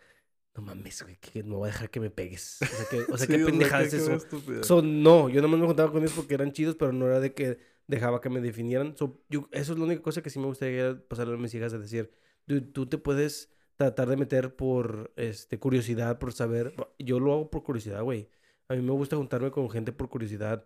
no 0.55 0.63
mames, 0.63 1.03
güey, 1.03 1.17
que 1.17 1.43
no 1.43 1.57
voy 1.57 1.69
a 1.69 1.71
dejar 1.73 1.89
que 1.89 1.99
me 1.99 2.09
pegues. 2.09 2.59
O 2.61 2.65
sea, 2.65 2.85
que, 2.89 3.11
o 3.11 3.17
sea, 3.17 3.27
qué 3.27 3.39
pendejada 3.39 3.83
es 3.83 3.93
eso. 3.93 4.81
no, 4.81 5.27
yo 5.27 5.41
nomás 5.41 5.59
me 5.59 5.67
juntaba 5.67 5.91
con 5.91 6.01
ellos 6.01 6.13
porque 6.15 6.33
eran 6.33 6.53
chidos, 6.53 6.75
pero 6.75 6.93
no 6.93 7.07
era 7.07 7.19
de 7.19 7.33
que 7.33 7.76
dejaba 7.87 8.21
que 8.21 8.29
me 8.29 8.41
definieran. 8.41 8.95
yo, 9.29 9.49
eso 9.51 9.73
es 9.73 9.79
la 9.79 9.85
única 9.85 10.01
cosa 10.01 10.21
que 10.21 10.29
sí 10.29 10.39
me 10.39 10.45
gustaría 10.45 11.01
pasarle 11.07 11.35
a 11.35 11.37
mis 11.37 11.53
hijas 11.53 11.71
de 11.71 11.79
decir, 11.79 12.11
tú, 12.45 12.85
te 12.85 12.97
puedes 12.97 13.51
tratar 13.77 14.09
de 14.09 14.17
meter 14.17 14.55
por 14.55 15.11
este, 15.15 15.59
curiosidad, 15.59 16.19
por 16.19 16.33
saber. 16.33 16.73
Yo 16.99 17.19
lo 17.19 17.33
hago 17.33 17.49
por 17.49 17.63
curiosidad, 17.63 18.03
güey. 18.03 18.29
A 18.69 18.75
mí 18.75 18.81
me 18.81 18.91
gusta 18.91 19.15
juntarme 19.15 19.51
con 19.51 19.69
gente 19.69 19.91
por 19.93 20.09
curiosidad 20.09 20.65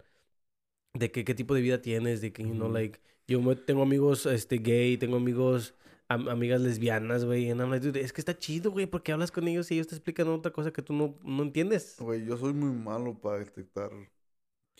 de 0.93 1.11
qué, 1.11 1.23
qué 1.23 1.35
tipo 1.35 1.53
de 1.53 1.61
vida 1.61 1.81
tienes, 1.81 2.21
de 2.21 2.33
que, 2.33 2.43
you 2.43 2.53
know, 2.53 2.69
like, 2.69 2.99
yo 3.27 3.55
tengo 3.57 3.83
amigos 3.83 4.25
este, 4.25 4.57
gay, 4.57 4.97
tengo 4.97 5.17
amigos, 5.17 5.75
amigas 6.09 6.59
lesbianas, 6.59 7.23
güey, 7.23 7.53
like, 7.53 7.99
es 8.01 8.11
que 8.11 8.21
está 8.21 8.37
chido, 8.37 8.71
güey, 8.71 8.87
porque 8.87 9.11
hablas 9.11 9.31
con 9.31 9.47
ellos 9.47 9.69
y 9.71 9.75
ellos 9.75 9.87
te 9.87 9.95
explican 9.95 10.27
otra 10.27 10.51
cosa 10.51 10.73
que 10.73 10.81
tú 10.81 10.93
no, 10.93 11.17
no 11.23 11.43
entiendes. 11.43 11.95
Güey, 11.99 12.25
yo 12.25 12.35
soy 12.37 12.53
muy 12.53 12.71
malo 12.71 13.17
para 13.21 13.39
detectar 13.39 13.91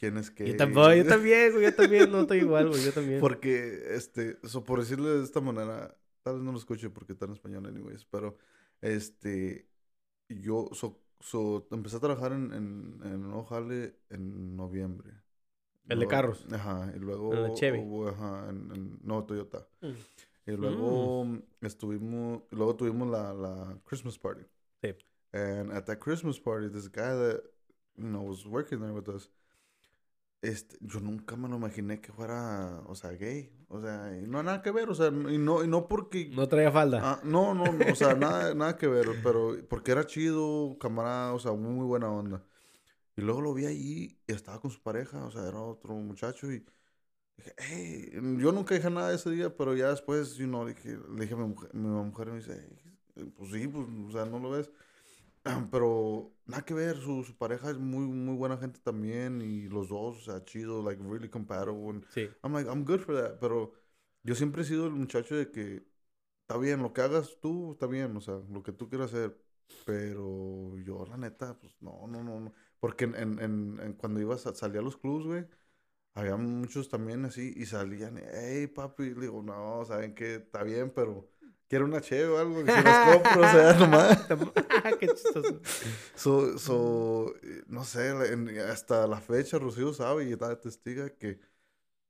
quién 0.01 0.17
es 0.17 0.31
que... 0.31 0.47
Yo, 0.47 0.57
tampoco, 0.57 0.93
yo 0.95 1.05
también, 1.07 1.53
güey, 1.53 1.65
yo 1.65 1.75
también, 1.75 2.11
no 2.11 2.21
estoy 2.21 2.39
igual, 2.39 2.69
güey, 2.69 2.83
yo 2.83 2.91
también. 2.91 3.19
Porque, 3.21 3.95
este, 3.95 4.39
so, 4.43 4.63
por 4.63 4.79
decirle 4.79 5.09
de 5.09 5.23
esta 5.23 5.41
manera, 5.41 5.95
tal 6.23 6.35
vez 6.35 6.43
no 6.43 6.51
lo 6.51 6.57
escuche 6.57 6.89
porque 6.89 7.13
está 7.13 7.25
en 7.25 7.33
español, 7.33 7.67
anyways, 7.67 8.03
pero, 8.05 8.35
este, 8.81 9.69
yo, 10.27 10.69
so, 10.73 10.99
so 11.19 11.67
empecé 11.69 11.97
a 11.97 11.99
trabajar 11.99 12.31
en, 12.31 12.51
en, 12.51 12.99
en 13.03 13.25
un 13.25 13.93
en 14.09 14.55
noviembre. 14.57 15.11
¿El 15.87 15.99
de 15.99 16.07
carros? 16.07 16.47
Ajá, 16.51 16.91
y 16.95 16.99
luego... 16.99 17.33
¿El 17.33 17.53
Chevy? 17.53 17.79
ajá, 18.09 18.49
en, 18.49 18.99
no, 19.03 19.23
Toyota. 19.23 19.67
Mm. 19.81 20.51
Y 20.51 20.51
luego 20.57 21.25
mm. 21.25 21.43
estuvimos, 21.61 22.41
luego 22.49 22.75
tuvimos 22.75 23.07
la, 23.07 23.33
la 23.33 23.77
Christmas 23.85 24.17
party. 24.17 24.41
Sí. 24.81 24.95
And 25.33 25.71
at 25.71 25.85
that 25.85 25.99
Christmas 25.99 26.39
party, 26.39 26.69
this 26.69 26.87
guy 26.87 27.13
that, 27.13 27.43
you 27.97 28.07
know, 28.07 28.23
was 28.23 28.47
working 28.47 28.79
there 28.79 28.93
with 28.93 29.07
us, 29.07 29.29
este, 30.41 30.77
yo 30.81 30.99
nunca 30.99 31.35
me 31.35 31.47
lo 31.47 31.57
imaginé 31.57 32.01
que 32.01 32.11
fuera, 32.11 32.81
o 32.87 32.95
sea, 32.95 33.11
gay. 33.11 33.51
O 33.67 33.79
sea, 33.79 34.17
y 34.17 34.27
no 34.27 34.41
nada 34.43 34.61
que 34.61 34.71
ver, 34.71 34.89
o 34.89 34.95
sea, 34.95 35.07
y 35.07 35.37
no, 35.37 35.63
y 35.63 35.67
no 35.67 35.87
porque... 35.87 36.29
No 36.33 36.47
traía 36.47 36.71
falda. 36.71 36.99
Ah, 37.03 37.21
no, 37.23 37.53
no, 37.53 37.63
o 37.63 37.95
sea, 37.95 38.15
nada, 38.15 38.53
nada 38.53 38.77
que 38.77 38.87
ver, 38.87 39.07
pero 39.23 39.55
porque 39.69 39.91
era 39.91 40.05
chido, 40.05 40.77
camarada, 40.79 41.33
o 41.33 41.39
sea, 41.39 41.53
muy 41.53 41.85
buena 41.85 42.11
onda. 42.11 42.43
Y 43.15 43.21
luego 43.21 43.41
lo 43.41 43.53
vi 43.53 43.65
ahí 43.65 44.19
y 44.27 44.31
estaba 44.31 44.59
con 44.59 44.71
su 44.71 44.81
pareja, 44.81 45.25
o 45.25 45.31
sea, 45.31 45.47
era 45.47 45.61
otro 45.61 45.93
muchacho 45.93 46.51
y 46.51 46.65
dije, 47.37 47.53
hey, 47.57 48.11
yo 48.39 48.51
nunca 48.51 48.75
dije 48.75 48.89
nada 48.89 49.13
ese 49.13 49.29
día, 49.29 49.55
pero 49.55 49.75
ya 49.75 49.89
después, 49.89 50.35
you 50.35 50.47
know, 50.47 50.65
dije, 50.65 50.97
le 51.13 51.21
dije 51.21 51.33
a 51.35 51.37
mi 51.37 51.47
mujer, 51.47 51.73
mi 51.73 51.87
mujer 51.87 52.27
me 52.27 52.37
dice, 52.37 52.67
pues 53.37 53.51
sí, 53.51 53.67
pues, 53.67 53.87
o 54.07 54.11
sea, 54.11 54.25
no 54.25 54.39
lo 54.39 54.49
ves. 54.49 54.71
Pero 55.71 56.33
nada 56.45 56.63
que 56.63 56.73
ver, 56.73 56.97
su, 56.97 57.23
su, 57.23 57.35
pareja 57.35 57.71
es 57.71 57.77
muy, 57.77 58.05
muy 58.05 58.35
buena 58.35 58.57
gente 58.57 58.79
también 58.83 59.41
y 59.41 59.67
los 59.67 59.89
dos, 59.89 60.17
o 60.17 60.21
sea, 60.21 60.45
chido, 60.45 60.83
like 60.83 61.01
really 61.03 61.29
compatible. 61.29 62.01
sí. 62.09 62.29
I'm 62.43 62.53
like, 62.53 62.69
I'm 62.69 62.85
good 62.85 62.99
for 63.01 63.15
that. 63.15 63.39
Pero 63.39 63.73
yo 64.23 64.35
siempre 64.35 64.61
he 64.61 64.65
sido 64.65 64.87
el 64.87 64.93
muchacho 64.93 65.35
de 65.35 65.51
que 65.51 65.83
está 66.41 66.57
bien, 66.57 66.81
lo 66.81 66.93
que 66.93 67.01
hagas 67.01 67.37
tú 67.41 67.73
está 67.73 67.87
bien, 67.87 68.15
o 68.17 68.21
sea, 68.21 68.35
lo 68.49 68.63
que 68.63 68.71
tú 68.71 68.89
quieras 68.89 69.13
hacer. 69.13 69.37
Pero 69.85 70.77
yo, 70.79 71.05
la 71.05 71.17
neta, 71.17 71.57
pues 71.57 71.75
no, 71.81 72.07
no, 72.07 72.23
no. 72.23 72.39
no. 72.39 72.53
Porque 72.79 73.05
en, 73.05 73.15
en, 73.15 73.79
en, 73.79 73.93
cuando 73.93 74.19
ibas 74.19 74.45
a 74.47 74.53
salir 74.53 74.79
a 74.79 74.81
los 74.81 74.97
clubs, 74.97 75.25
güey, 75.25 75.45
había 76.13 76.35
muchos 76.37 76.89
también 76.89 77.25
así 77.25 77.53
y 77.55 77.65
salían, 77.65 78.17
hey 78.33 78.67
papi, 78.67 79.13
le 79.15 79.21
digo, 79.21 79.41
no, 79.43 79.85
saben 79.85 80.13
que 80.15 80.35
está 80.35 80.63
bien, 80.63 80.91
pero 80.93 81.29
quiero 81.71 81.85
una 81.85 82.01
che 82.01 82.25
o 82.25 82.37
algo, 82.37 82.65
que 82.65 82.71
se 82.71 82.83
las 82.83 83.09
compro, 83.23 83.41
o 83.41 83.49
sea, 83.49 83.73
nomás. 83.79 84.27
Qué 84.99 85.07
chistoso. 85.07 85.61
So, 86.15 86.57
so, 86.59 87.33
no 87.67 87.85
sé, 87.85 88.11
hasta 88.69 89.07
la 89.07 89.21
fecha 89.21 89.57
Rocío 89.57 89.93
sabe 89.93 90.27
y 90.27 90.33
está 90.33 90.59
testiga 90.59 91.09
que 91.11 91.39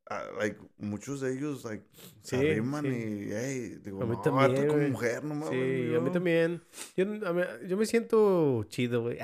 uh, 0.09 0.35
like, 0.39 0.59
muchos 0.79 1.21
de 1.21 1.33
ellos, 1.37 1.63
like, 1.63 1.85
se 2.23 2.37
arriman 2.37 2.87
y, 2.87 3.29
hey, 3.31 3.77
digo, 3.83 4.01
a 4.01 4.05
mí 4.07 4.15
no, 4.15 4.21
también, 4.21 4.65
como 4.65 4.79
güey. 4.79 4.89
mujer, 4.91 5.23
no 5.23 5.35
mames. 5.35 5.49
Sí, 5.51 5.95
a 5.95 5.99
mí 5.99 6.05
yo". 6.07 6.11
también. 6.11 6.63
Yo, 6.97 7.05
a 7.27 7.33
mí- 7.33 7.43
yo 7.67 7.77
me 7.77 7.85
siento 7.85 8.63
chido, 8.67 9.03
güey. 9.03 9.19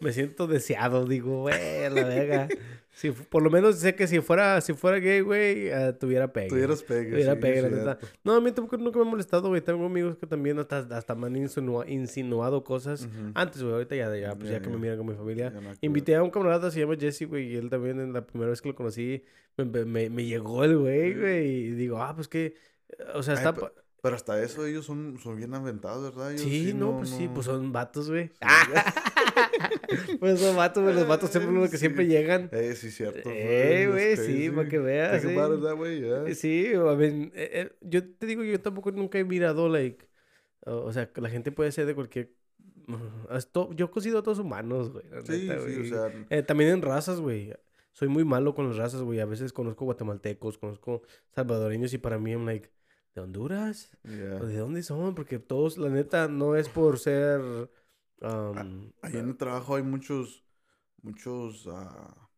me 0.00 0.12
siento 0.12 0.46
deseado, 0.46 1.06
digo, 1.06 1.40
güey, 1.40 1.88
la 1.90 2.04
verga. 2.04 2.48
Si, 2.94 3.10
por 3.10 3.42
lo 3.42 3.50
menos 3.50 3.76
sé 3.80 3.96
que 3.96 4.06
si 4.06 4.20
fuera, 4.20 4.60
si 4.60 4.72
fuera 4.72 4.98
gay, 5.00 5.20
güey, 5.20 5.66
eh, 5.68 5.92
tuviera 5.98 6.32
pegue. 6.32 6.48
Tuvieras 6.48 6.82
pegue, 6.84 7.10
Tuviera 7.10 7.34
sí, 7.34 7.40
pegue, 7.40 7.62
la 7.62 7.68
neta. 7.68 7.98
No, 8.22 8.34
a 8.34 8.40
mí 8.40 8.52
tampoco 8.52 8.76
nunca 8.76 8.98
me 9.00 9.04
ha 9.04 9.08
molestado, 9.10 9.48
güey. 9.48 9.60
Tengo 9.60 9.84
amigos 9.84 10.16
que 10.16 10.26
también 10.28 10.58
hasta, 10.60 10.78
hasta 10.78 11.14
me 11.16 11.26
han 11.26 11.34
insinua- 11.34 11.88
insinuado 11.88 12.62
cosas. 12.62 13.02
Ujú. 13.06 13.32
Antes, 13.34 13.62
güey, 13.62 13.74
ahorita 13.74 13.96
ya, 13.96 14.14
ya, 14.16 14.34
pues 14.36 14.48
Ya, 14.48 14.58
ya 14.58 14.62
que 14.62 14.68
me 14.70 14.78
miran 14.78 14.96
con 14.98 15.06
mi 15.08 15.14
familia. 15.14 15.52
Invité 15.80 16.14
a 16.14 16.22
un 16.22 16.30
camarada, 16.30 16.70
se 16.70 16.78
llama 16.80 16.94
Jesse, 16.96 17.26
güey, 17.28 17.52
y 17.52 17.56
él 17.56 17.68
también, 17.68 17.98
en 17.98 18.12
la 18.12 18.24
primera 18.24 18.50
vez 18.50 18.62
que 18.62 18.68
lo 18.68 18.76
conocí, 18.76 19.24
me, 19.56 19.64
me- 19.64 19.84
me- 19.84 20.10
me 20.10 20.24
llegó 20.24 20.62
el 20.62 20.78
güey, 20.78 21.14
güey, 21.18 21.46
y 21.48 21.70
digo, 21.72 22.00
ah, 22.00 22.14
pues 22.14 22.28
que, 22.28 22.54
o 23.14 23.22
sea, 23.24 23.34
Ay, 23.34 23.44
está... 23.44 23.72
Pero 24.04 24.16
hasta 24.16 24.42
eso 24.42 24.66
ellos 24.66 24.84
son, 24.84 25.18
son 25.18 25.34
bien 25.34 25.54
aventados, 25.54 26.02
¿verdad? 26.14 26.32
Ellos 26.32 26.42
Sí, 26.42 26.74
no, 26.74 26.98
pues 26.98 27.08
sí, 27.08 27.26
pues 27.32 27.46
son 27.46 27.72
vatos, 27.72 28.10
güey. 28.10 28.28
Sí. 28.28 28.34
pues 30.20 30.38
son 30.40 30.54
vatos, 30.56 30.82
güey, 30.82 30.94
los 30.94 31.08
vatos 31.08 31.30
siempre 31.30 31.52
los 31.52 31.70
que 31.70 31.78
Sí. 31.78 31.80
siempre 31.80 32.06
llegan. 32.06 32.50
Eh, 32.52 32.74
sí, 32.74 32.90
cierto. 32.90 33.30
Eh, 33.32 33.88
güey, 33.90 34.18
sí, 34.18 34.50
para 34.50 34.68
que 34.68 34.78
veas, 34.78 35.22
sí. 35.22 35.28
way, 35.28 36.00
yeah. 36.02 36.34
Sí, 36.34 36.66
I 36.74 36.96
mean, 36.96 37.32
eh, 37.34 37.50
eh, 37.52 37.72
yo 37.80 38.06
te 38.06 38.26
digo, 38.26 38.44
yo 38.44 38.60
tampoco 38.60 38.92
nunca 38.92 39.18
he 39.18 39.24
mirado, 39.24 39.70
like, 39.70 40.06
o 40.66 40.84
o 40.84 40.92
sea, 40.92 41.10
la 41.16 41.30
gente 41.30 41.50
puede 41.50 41.72
ser 41.72 41.86
de 41.86 41.94
cualquier... 41.94 42.30
Esto, 43.30 43.70
yo 43.72 43.90
considero 43.90 44.18
a 44.18 44.22
todos 44.22 44.38
humanos, 44.38 44.92
güey. 44.92 45.06
Sí, 45.24 45.46
neta, 45.48 45.60
sí, 45.62 45.72
o 45.72 45.76
güey. 45.78 45.88
sea, 45.88 46.12
Eh, 46.28 46.42
también 46.42 46.68
en 46.72 46.82
razas, 46.82 47.20
güey. 47.20 47.54
Soy 47.92 48.08
muy 48.08 48.26
malo 48.26 48.54
con 48.54 48.68
las 48.68 48.76
razas, 48.76 49.00
güey. 49.00 49.20
A 49.20 49.24
veces 49.24 49.54
conozco 49.54 49.86
guatemaltecos, 49.86 50.58
conozco 50.58 51.00
salvadoreños 51.34 51.94
y 51.94 51.98
para 51.98 52.18
mí, 52.18 52.32
I'm 52.32 52.44
like, 52.44 52.68
¿de 53.14 53.20
Honduras? 53.20 53.90
yeah. 54.04 54.40
¿O 54.40 54.46
¿De 54.46 54.56
dónde 54.58 54.82
son? 54.82 55.14
Porque 55.14 55.38
todos, 55.38 55.78
la 55.78 55.88
neta, 55.88 56.28
no 56.28 56.56
es 56.56 56.68
por 56.68 56.98
ser... 56.98 57.40
um, 58.20 58.90
Ahí 59.02 59.16
en 59.18 59.28
el 59.28 59.36
trabajo 59.36 59.76
hay 59.76 59.82
muchos, 59.82 60.44
muchos, 61.02 61.66
ah, 61.70 62.28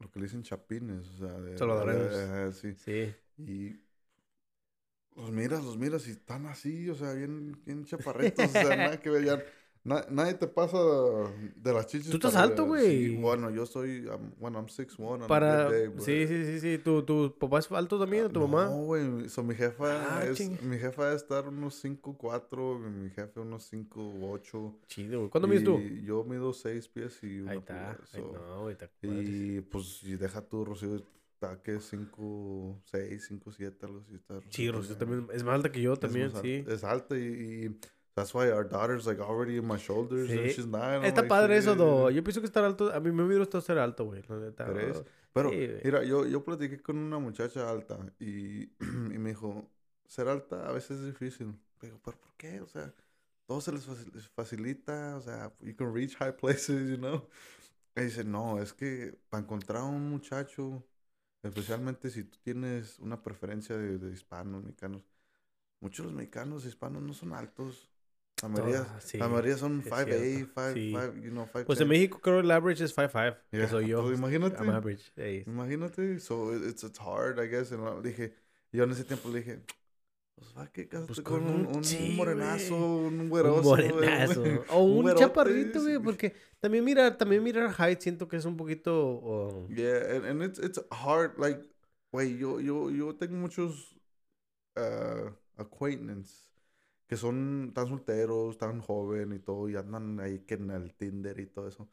lo 0.00 0.10
que 0.10 0.20
le 0.20 0.26
dicen 0.26 0.42
chapines, 0.42 1.08
o 1.08 1.18
sea, 1.18 1.40
de... 1.40 1.52
Salvadoreños. 1.54 2.16
de- 2.16 2.48
eh, 2.48 2.52
sí. 2.52 2.74
sí. 2.74 3.14
Y 3.38 3.80
los 5.16 5.30
miras, 5.30 5.64
los 5.64 5.76
miras 5.76 6.06
y 6.08 6.12
están 6.12 6.46
así, 6.46 6.88
o 6.90 6.94
sea, 6.94 7.12
bien, 7.12 7.62
bien 7.64 7.84
chaparritos, 7.84 8.52
o 8.52 8.56
sea, 8.56 8.74
nada 8.76 9.00
que 9.00 9.10
ver, 9.10 9.24
ya, 9.24 9.44
na- 9.84 10.04
nadie 10.10 10.34
te 10.34 10.46
pasa 10.46 10.78
de 11.56 11.72
las 11.72 11.86
chichis. 11.86 12.10
Tú 12.10 12.16
estás 12.16 12.32
para 12.34 12.44
alto, 12.44 12.62
arriba. 12.64 12.80
Sí, 12.80 13.08
güey. 13.08 13.16
bueno, 13.22 13.50
yo 13.50 13.66
soy, 13.66 14.06
um, 14.06 14.30
bueno, 14.38 14.58
I'm 14.58 14.68
6'1", 14.68 15.26
Para... 15.26 15.70
day, 15.70 15.88
but- 15.88 16.00
Sí, 16.00 16.26
sí, 16.26 16.44
sí, 16.44 16.60
sí. 16.60 16.78
¿Tu, 16.78 17.02
¿Tu 17.02 17.34
papá 17.38 17.58
es 17.58 17.70
alto 17.72 17.98
también 17.98 18.26
o 18.26 18.30
tu 18.30 18.40
mamá? 18.40 18.66
No, 18.66 18.76
güey, 18.84 19.28
so, 19.28 19.42
mi 19.42 19.54
jefa 19.54 20.18
Ah, 20.18 20.24
es, 20.24 20.36
chinga. 20.38 20.60
mi 20.62 20.78
jefa 20.78 21.04
debe 21.04 21.16
estar 21.16 21.48
unos 21.48 21.74
5'4", 21.84 22.78
mi 22.78 23.10
jefe 23.10 23.40
unos 23.40 23.64
5'8". 23.72 24.74
Chido, 24.86 25.18
güey. 25.20 25.30
¿Cuándo 25.30 25.48
mides 25.48 25.64
tú? 25.64 25.78
Yo 26.04 26.24
mido 26.24 26.52
6 26.52 26.88
pies 26.88 27.22
y 27.22 27.46
Ahí 27.48 27.58
está. 27.58 27.90
Ay, 27.92 27.96
so, 28.04 28.32
no, 28.32 28.62
güey. 28.62 28.76
Y 29.02 29.60
pues, 29.62 30.02
y 30.02 30.16
deja 30.16 30.42
tu 30.42 30.64
Rocío, 30.64 30.96
está 30.96 31.60
que 31.62 31.80
5, 31.80 32.80
6, 32.84 33.24
5, 33.28 33.50
7, 33.50 33.86
algo 33.86 34.00
así. 34.00 34.14
Está 34.14 34.40
Sí, 34.50 34.70
Rocío 34.70 34.96
también. 34.96 35.26
Es 35.32 35.42
más 35.42 35.54
alta 35.54 35.72
que 35.72 35.80
yo 35.80 35.94
Es 35.94 36.00
también, 36.00 36.32
más 36.32 36.42
sí. 36.42 36.56
alta- 36.58 36.72
Es 36.74 36.84
alta 36.84 37.18
y, 37.18 37.22
y 37.22 37.78
that's 38.14 38.34
why 38.34 38.50
our 38.50 38.64
daughter's 38.68 39.06
like 39.06 39.20
already 39.20 39.56
in 39.58 39.66
my 39.66 39.78
shoulders 39.78 40.30
and 40.30 40.40
Sí. 40.48 40.54
she's 40.54 40.66
nine. 40.66 41.04
Está 41.04 41.22
like, 41.22 41.28
padre 41.28 41.54
sí. 41.54 41.58
eso, 41.60 41.74
do. 41.76 42.10
Yo 42.10 42.22
pienso 42.22 42.40
que 42.40 42.46
estar 42.46 42.64
alto... 42.64 42.92
A 42.92 43.00
mí 43.00 43.10
me 43.12 43.22
hubiera 43.24 43.40
gustado 43.40 43.62
ser 43.62 43.78
alto, 43.78 44.04
güey. 44.04 44.22
¿Crees? 44.22 45.02
Pero, 45.32 45.50
Sí, 45.50 45.68
mira, 45.84 46.02
yo, 46.04 46.26
yo 46.26 46.44
platiqué 46.44 46.80
con 46.82 46.98
una 46.98 47.18
muchacha 47.18 47.70
alta 47.70 47.98
y, 48.18 48.62
y 48.80 49.18
me 49.18 49.30
dijo, 49.30 49.70
ser 50.06 50.28
alta 50.28 50.68
a 50.68 50.72
veces 50.72 50.98
es 51.00 51.06
difícil. 51.06 51.54
Digo, 51.80 52.00
¿pero 52.04 52.18
por 52.18 52.34
qué? 52.36 52.60
O 52.60 52.66
sea, 52.66 52.92
todo 53.46 53.60
se 53.60 53.72
les 53.72 53.88
faci- 53.88 54.12
les 54.12 54.28
facilita, 54.28 55.16
o 55.16 55.20
sea, 55.20 55.52
you 55.60 55.74
can 55.76 55.94
reach 55.94 56.16
high 56.16 56.32
places, 56.36 56.90
you 56.90 56.96
know. 56.96 57.28
Y 57.96 58.02
dice, 58.02 58.24
no, 58.24 58.60
es 58.60 58.72
que 58.72 59.18
para 59.28 59.42
encontrar 59.42 59.82
un 59.84 60.10
muchacho, 60.10 60.84
especialmente 61.42 62.10
si 62.10 62.24
tú 62.24 62.38
tienes 62.42 62.98
una 62.98 63.22
preferencia 63.22 63.76
de, 63.76 63.98
de 63.98 64.12
hispanos, 64.12 64.64
mexicanos, 64.64 65.02
muchos 65.80 66.06
de 66.06 66.12
los 66.12 66.16
mexicanos 66.18 66.64
hispanos 66.66 67.02
no 67.02 67.12
son 67.14 67.32
altos. 67.34 67.89
La 68.42 68.48
mayoría, 68.48 69.00
sí, 69.00 69.18
la 69.18 69.28
mayoría 69.28 69.56
son 69.58 69.80
es 69.80 69.84
5'8", 69.86 70.04
cierto, 70.06 70.54
5'5", 70.54 70.72
sí. 70.74 70.90
you 71.22 71.30
know, 71.30 71.46
5'10". 71.46 71.64
Pues 71.66 71.80
en 71.80 71.88
México 71.88 72.20
creo 72.20 72.40
el 72.40 72.50
average 72.50 72.84
es 72.84 72.94
5'5", 72.96 73.36
que 73.50 73.58
Yeah, 73.58 73.68
soy 73.68 73.88
yo. 73.88 74.02
pues 74.02 74.18
imagínate. 74.18 74.56
I'm 74.56 74.70
average. 74.70 75.12
ey. 75.16 75.44
Imagínate, 75.46 76.18
so 76.20 76.54
it- 76.54 76.64
it's, 76.70 76.82
it's 76.82 76.98
hard, 76.98 77.38
I 77.38 77.48
guess. 77.48 77.70
And 77.72 77.82
uh, 77.86 78.00
dije, 78.00 78.34
yo 78.72 78.84
en 78.84 78.92
ese 78.92 79.04
tiempo 79.04 79.28
le 79.28 79.40
dije, 79.40 79.60
pues 80.36 80.54
va 80.56 80.66
que 80.72 80.88
casarte 80.88 81.06
Pues 81.08 81.20
con 81.20 81.40
con 81.44 81.50
un, 81.54 81.66
un- 81.66 81.76
un 81.76 81.84
sí, 81.84 82.14
morenazo, 82.16 82.76
güey. 82.76 83.06
un 83.08 83.20
Un 83.20 83.28
güeroso. 83.28 83.62
güey, 83.76 83.88
morenazo. 83.92 84.42
un- 84.42 84.60
O 84.70 84.82
un, 84.84 85.02
güerote, 85.02 85.20
chaparrito, 85.24 85.82
güey. 85.82 85.98
Porque 85.98 86.34
también 86.60 86.82
mirar, 86.84 87.18
también 87.18 87.42
mirar 87.42 87.74
height 87.78 88.00
siento 88.00 88.26
que 88.26 88.36
es 88.38 88.44
un 88.46 88.56
poquito... 88.56 88.94
oh, 89.22 89.68
Yeah, 89.68 90.16
and, 90.16 90.24
and 90.24 90.42
it's, 90.44 90.58
it's 90.58 90.80
hard, 90.90 91.38
like, 91.38 91.60
güey, 92.10 92.38
yo, 92.38 92.58
yo, 92.60 92.90
yo 92.90 93.14
tengo 93.16 93.36
muchos 93.36 93.94
uh, 94.78 95.30
acquaintances 95.58 96.49
que 97.10 97.16
son 97.16 97.72
tan 97.74 97.88
solteros, 97.88 98.56
tan 98.56 98.80
joven 98.80 99.32
y 99.32 99.40
todo, 99.40 99.68
y 99.68 99.74
andan 99.74 100.20
ahí 100.20 100.38
que 100.46 100.54
en 100.54 100.70
el 100.70 100.94
Tinder 100.94 101.40
y 101.40 101.46
todo 101.48 101.66
eso. 101.66 101.90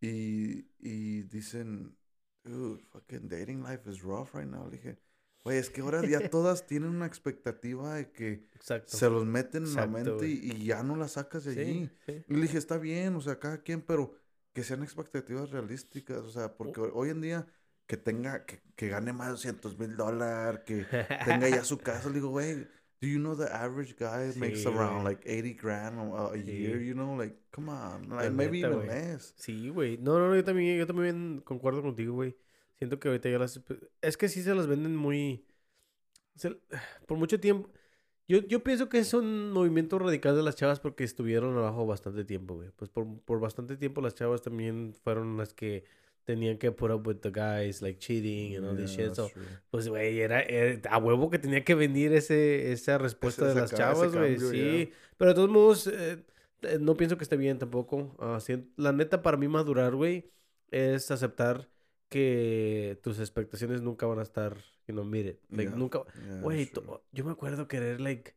Y, 0.00 0.66
y 0.80 1.22
dicen, 1.22 1.96
dude, 2.44 2.82
fucking 2.90 3.28
dating 3.28 3.62
life 3.62 3.88
is 3.88 4.02
rough 4.02 4.34
right 4.34 4.48
now. 4.48 4.64
Le 4.68 4.72
dije, 4.78 4.98
güey, 5.44 5.58
es 5.58 5.70
que 5.70 5.80
ahora 5.80 6.04
ya 6.04 6.28
todas 6.30 6.66
tienen 6.66 6.90
una 6.90 7.06
expectativa 7.06 7.94
de 7.94 8.10
que 8.10 8.48
exacto. 8.54 8.96
se 8.96 9.08
los 9.08 9.24
meten 9.24 9.64
en 9.64 9.74
la 9.76 9.84
Exacto, 9.84 10.18
mente 10.18 10.28
y, 10.28 10.50
y 10.52 10.64
ya 10.66 10.82
no 10.82 10.96
la 10.96 11.06
sacas 11.08 11.44
de 11.44 11.52
allí. 11.52 11.86
Sí, 11.86 11.90
sí. 12.06 12.24
Y 12.28 12.34
le 12.34 12.42
dije, 12.42 12.58
está 12.58 12.78
bien, 12.78 13.14
o 13.14 13.20
sea, 13.20 13.38
cada 13.38 13.58
quien, 13.62 13.80
pero 13.82 14.12
que 14.52 14.64
sean 14.64 14.82
expectativas 14.82 15.50
realísticas, 15.50 16.18
o 16.18 16.30
sea, 16.30 16.56
porque 16.56 16.80
Oh. 16.80 16.84
hoy- 16.84 16.90
hoy 16.94 17.10
en 17.10 17.20
día 17.20 17.46
que 17.86 17.96
tenga, 17.96 18.44
que, 18.44 18.60
que 18.74 18.88
gane 18.88 19.12
más 19.12 19.28
de 19.28 19.32
200 19.32 19.78
mil 19.78 19.96
dólares, 19.96 20.62
que 20.66 20.84
tenga 21.24 21.48
ya 21.48 21.62
su 21.64 21.78
casa, 21.78 22.08
le 22.08 22.16
digo, 22.16 22.30
güey, 22.30 22.66
do 23.02 23.08
you 23.08 23.18
know 23.18 23.34
the 23.36 23.52
average 23.52 23.96
guy 23.98 24.32
makes 24.38 24.60
Sí, 24.62 24.68
around 24.68 25.02
güey. 25.02 25.14
like 25.16 25.28
80 25.28 25.54
grand 25.60 25.98
a, 25.98 26.32
a 26.32 26.36
year, 26.36 26.78
Sí. 26.78 26.86
you 26.86 26.94
know, 26.94 27.16
like, 27.16 27.36
come 27.50 27.68
on, 27.70 28.08
like, 28.08 28.30
maybe 28.30 28.60
even 28.60 28.86
less. 28.86 29.34
Sí, 29.36 29.68
güey. 29.70 29.98
No, 29.98 30.18
no, 30.18 30.28
no, 30.28 30.36
yo 30.36 30.44
también, 30.44 30.78
yo 30.78 30.86
también 30.86 31.40
concuerdo 31.44 31.82
contigo, 31.82 32.14
güey. 32.14 32.36
Siento 32.78 32.98
que 33.00 33.08
ahorita 33.08 33.28
ya 33.28 33.38
las... 33.38 33.60
Es 34.00 34.16
que 34.16 34.28
sí 34.28 34.42
se 34.42 34.54
las 34.54 34.66
venden 34.68 34.96
muy... 34.96 35.44
se- 36.36 36.58
Por 37.06 37.18
mucho 37.18 37.40
tiempo... 37.40 37.70
Yo, 38.28 38.38
yo 38.46 38.62
pienso 38.62 38.88
que 38.88 38.98
es 39.00 39.14
un 39.14 39.50
movimiento 39.52 39.98
radical 39.98 40.36
de 40.36 40.42
las 40.44 40.56
chavas 40.56 40.80
porque 40.80 41.04
estuvieron 41.04 41.56
abajo 41.58 41.86
bastante 41.86 42.24
tiempo, 42.24 42.54
güey. 42.54 42.70
Pues 42.76 42.88
por, 42.90 43.20
por 43.22 43.40
bastante 43.40 43.76
tiempo 43.76 44.00
las 44.00 44.14
chavas 44.14 44.42
también 44.42 44.94
fueron 45.04 45.36
las 45.36 45.52
que 45.54 45.84
tenían 46.24 46.58
que 46.58 46.70
put 46.72 46.90
up 46.90 47.06
with 47.06 47.16
the 47.20 47.30
guys, 47.30 47.82
like 47.82 47.98
cheating 47.98 48.56
and 48.56 48.66
all 48.66 48.76
this 48.76 48.96
Yeah, 48.96 49.06
shit. 49.06 49.14
So, 49.16 49.28
true. 49.28 49.42
pues, 49.70 49.88
güey, 49.88 50.20
era, 50.20 50.40
era 50.42 50.80
a 50.90 50.98
huevo 50.98 51.30
que 51.30 51.38
tenía 51.38 51.64
que 51.64 51.74
venir 51.74 52.12
ese, 52.12 52.72
esa 52.72 52.98
respuesta 52.98 53.44
de 53.46 53.50
ese 53.52 53.60
las 53.60 53.70
ca- 53.70 53.76
ese 53.76 53.82
chavas, 53.82 54.14
güey. 54.16 54.38
Sí, 54.38 54.86
ya. 54.90 54.96
pero 55.16 55.30
de 55.30 55.34
todos 55.34 55.50
modos, 55.50 55.86
eh, 55.88 56.24
eh, 56.62 56.78
no 56.80 56.96
pienso 56.96 57.16
que 57.16 57.24
esté 57.24 57.36
bien 57.36 57.58
tampoco. 57.58 58.14
Ah, 58.18 58.38
sien- 58.40 58.70
la 58.76 58.92
neta, 58.92 59.22
para 59.22 59.36
mí 59.36 59.48
madurar, 59.48 59.94
güey, 59.94 60.30
es 60.70 61.10
aceptar 61.10 61.68
que 62.08 62.98
tus 63.02 63.18
expectaciones 63.18 63.80
nunca 63.82 64.06
van 64.06 64.18
a 64.18 64.22
estar, 64.22 64.56
you 64.86 64.92
know, 64.94 65.04
mire, 65.04 65.40
like, 65.50 65.70
Yeah, 65.70 65.76
nunca... 65.78 66.02
yeah, 66.26 66.40
Güey, 66.40 66.70
yo 67.12 67.24
me 67.24 67.32
acuerdo 67.32 67.66
querer, 67.68 68.00
like, 68.00 68.34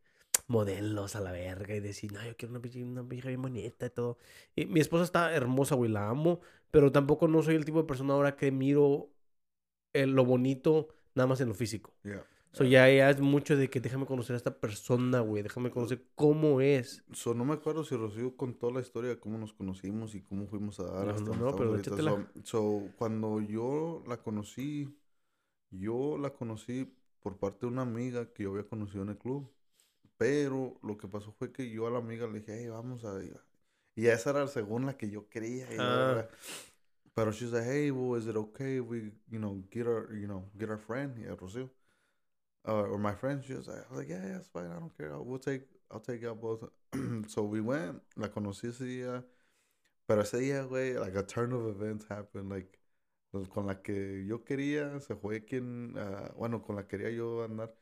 modelos 0.47 1.15
a 1.15 1.21
la 1.21 1.31
verga 1.31 1.75
y 1.75 1.79
decir, 1.79 2.11
no, 2.13 2.23
yo 2.23 2.35
quiero 2.37 2.55
una 2.55 2.61
una 2.85 3.01
vieja 3.01 3.29
bien 3.29 3.41
bonita 3.41 3.85
y 3.85 3.89
todo. 3.89 4.17
Y 4.55 4.65
mi 4.65 4.79
esposa 4.79 5.03
está 5.03 5.33
hermosa, 5.33 5.75
güey, 5.75 5.91
la 5.91 6.09
amo, 6.09 6.39
pero 6.75 6.91
tampoco 6.91 7.29
no 7.29 7.41
soy 7.41 7.55
el 7.55 7.63
tipo 7.63 7.77
de 7.77 7.87
persona 7.87 8.15
ahora 8.15 8.35
que 8.35 8.51
miro 8.51 9.09
eh, 9.93 10.05
lo 10.05 10.25
bonito 10.25 10.89
nada 11.13 11.25
más 11.25 11.39
en 11.39 11.47
lo 11.47 11.53
físico. 11.53 11.93
Yeah. 12.03 12.25
So, 12.51 12.65
ya, 12.65 12.89
ya 12.89 13.09
es 13.09 13.21
mucho 13.21 13.55
de 13.55 13.69
que 13.69 13.79
déjame 13.79 14.05
conocer 14.05 14.33
a 14.33 14.37
esta 14.37 14.59
persona, 14.59 15.21
güey, 15.21 15.41
déjame 15.41 15.71
conocer 15.71 16.03
cómo 16.15 16.59
es. 16.59 17.05
So, 17.13 17.33
no 17.33 17.45
me 17.45 17.53
acuerdo 17.53 17.85
si 17.85 17.95
Rocío 17.95 18.35
contó 18.35 18.71
la 18.71 18.81
historia 18.81 19.11
de 19.11 19.19
cómo 19.19 19.37
nos 19.37 19.53
conocimos 19.53 20.15
y 20.15 20.21
cómo 20.21 20.47
fuimos 20.47 20.81
a 20.81 20.83
dar 20.83 21.05
No, 21.05 21.11
hasta 21.13 21.31
no, 21.31 21.51
no, 21.51 21.55
pero. 21.55 21.81
So, 21.81 22.27
so, 22.43 22.83
cuando 22.97 23.39
yo 23.39 24.03
la 24.05 24.17
conocí, 24.17 24.93
yo 25.71 26.17
la 26.17 26.31
conocí 26.31 26.93
por 27.21 27.37
parte 27.37 27.59
de 27.61 27.67
una 27.67 27.83
amiga 27.83 28.33
que 28.33 28.43
yo 28.43 28.51
había 28.51 28.67
conocido 28.67 29.03
en 29.03 29.11
el 29.11 29.17
club. 29.17 29.49
Pero 30.17 30.77
lo 30.83 30.97
que 30.97 31.07
pasó 31.07 31.31
fue 31.31 31.53
que 31.53 31.69
yo 31.69 31.87
a 31.87 31.91
la 31.91 31.99
amiga 31.99 32.27
le 32.27 32.39
dije, 32.39 32.59
hey, 32.59 32.67
vamos 32.67 33.05
a... 33.05 33.17
Y 33.95 34.07
esa 34.07 34.31
era 34.31 34.47
según 34.47 34.85
la 34.85 34.97
que 34.97 35.09
yo 35.09 35.29
quería. 35.29 35.71
y 35.73 35.77
Ah. 35.79 36.27
Pero 37.15 37.31
she's 37.31 37.53
like, 37.53 37.63
hey, 37.63 37.91
well, 37.91 38.15
is 38.15 38.27
it 38.27 38.35
okay 38.35 38.77
if 38.79 38.85
we, 38.85 39.09
you 39.31 39.39
know, 39.39 39.63
get 39.71 39.87
our, 39.87 40.13
you 40.13 40.27
know, 40.27 40.43
get 40.57 40.69
our 40.69 40.77
friend, 40.77 41.17
yeah, 41.17 41.33
Rocío, 41.33 41.69
uh, 42.67 42.71
or 42.73 42.97
my 42.97 43.15
friend? 43.15 43.41
She 43.41 43.53
was 43.53 43.69
like, 43.69 43.77
I 43.77 43.89
was 43.89 43.99
like, 43.99 44.09
yeah, 44.09 44.21
yeah, 44.21 44.37
it's 44.37 44.49
fine, 44.49 44.69
I 44.69 44.77
don't 44.79 44.95
care. 44.97 45.13
I'll, 45.13 45.23
we'll 45.23 45.39
take, 45.39 45.61
I'll 45.89 46.01
take 46.01 46.25
out 46.25 46.41
both. 46.41 46.65
so 47.27 47.43
we 47.43 47.61
went, 47.61 48.01
la 48.17 48.27
conocí 48.27 48.67
ese 48.67 48.81
día, 48.83 49.23
pero 50.05 50.23
ese 50.23 50.39
día, 50.39 50.67
güey, 50.67 50.99
like 50.99 51.15
a 51.15 51.23
turn 51.23 51.53
of 51.53 51.67
events 51.67 52.05
happened, 52.09 52.49
like, 52.49 52.77
con 53.49 53.67
la 53.67 53.75
que 53.75 54.25
yo 54.27 54.43
quería, 54.43 54.99
se 54.99 55.15
fue 55.15 55.45
quien, 55.45 55.95
uh, 55.97 56.33
bueno, 56.37 56.61
con 56.63 56.75
la 56.75 56.83
que 56.83 56.97
quería 56.97 57.11
yo 57.11 57.45
andar, 57.45 57.73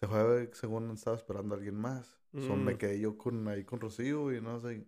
se 0.00 0.08
fue 0.08 0.50
según 0.54 0.90
estaba 0.92 1.16
esperando 1.16 1.54
a 1.54 1.58
alguien 1.58 1.76
más. 1.76 2.18
Mm. 2.32 2.64
me 2.64 2.78
quedé 2.78 2.98
yo 2.98 3.18
con, 3.18 3.46
ahí 3.48 3.64
con 3.64 3.80
Rocío 3.80 4.32
y 4.32 4.40
no 4.40 4.58
sé. 4.60 4.86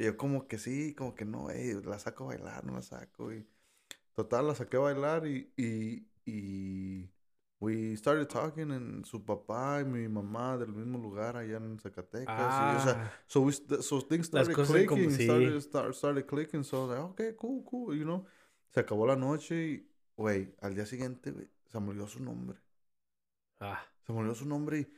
Y 0.00 0.04
yo 0.04 0.16
como 0.16 0.48
que 0.48 0.56
sí, 0.56 0.94
como 0.94 1.14
que 1.14 1.26
no, 1.26 1.50
eh, 1.50 1.78
la 1.84 1.98
saco 1.98 2.24
a 2.24 2.28
bailar, 2.28 2.64
no 2.64 2.72
la 2.72 2.80
saco. 2.80 3.34
Y 3.34 3.46
total, 4.14 4.46
la 4.46 4.54
saqué 4.54 4.78
a 4.78 4.80
bailar 4.80 5.26
y, 5.26 5.52
y, 5.58 6.08
y 6.24 7.10
we 7.60 7.94
started 7.98 8.26
talking 8.26 8.70
and 8.70 9.04
su 9.04 9.22
papá 9.22 9.82
y 9.82 9.84
mi 9.84 10.08
mamá 10.08 10.56
del 10.56 10.72
mismo 10.72 10.96
lugar 10.96 11.36
allá 11.36 11.58
en 11.58 11.78
Zacatecas. 11.78 12.26
Ah. 12.30 12.72
Y, 12.72 12.80
o 12.80 12.82
sea, 12.82 13.04
ah. 13.04 13.12
so, 13.26 13.42
we, 13.42 13.52
so 13.52 14.00
things 14.00 14.28
started 14.28 14.54
clicking, 14.54 14.86
como, 14.86 15.10
sí. 15.10 15.24
started, 15.24 15.60
started, 15.60 15.92
started, 15.92 16.26
clicking, 16.26 16.64
so 16.64 16.86
like, 16.86 17.02
okay, 17.02 17.34
cool, 17.36 17.62
cool, 17.64 17.94
you 17.94 18.04
know. 18.04 18.24
Se 18.70 18.80
acabó 18.80 19.06
la 19.06 19.16
noche 19.16 19.54
y, 19.54 19.90
güey, 20.16 20.54
al 20.62 20.74
día 20.74 20.86
siguiente, 20.86 21.30
se 21.66 21.78
me 21.78 21.90
olvidó 21.90 22.06
su 22.06 22.22
nombre. 22.22 22.58
Ah. 23.60 23.82
Se 24.06 24.14
me 24.14 24.20
olvidó 24.20 24.34
su 24.34 24.46
nombre 24.46 24.78
y 24.78 24.88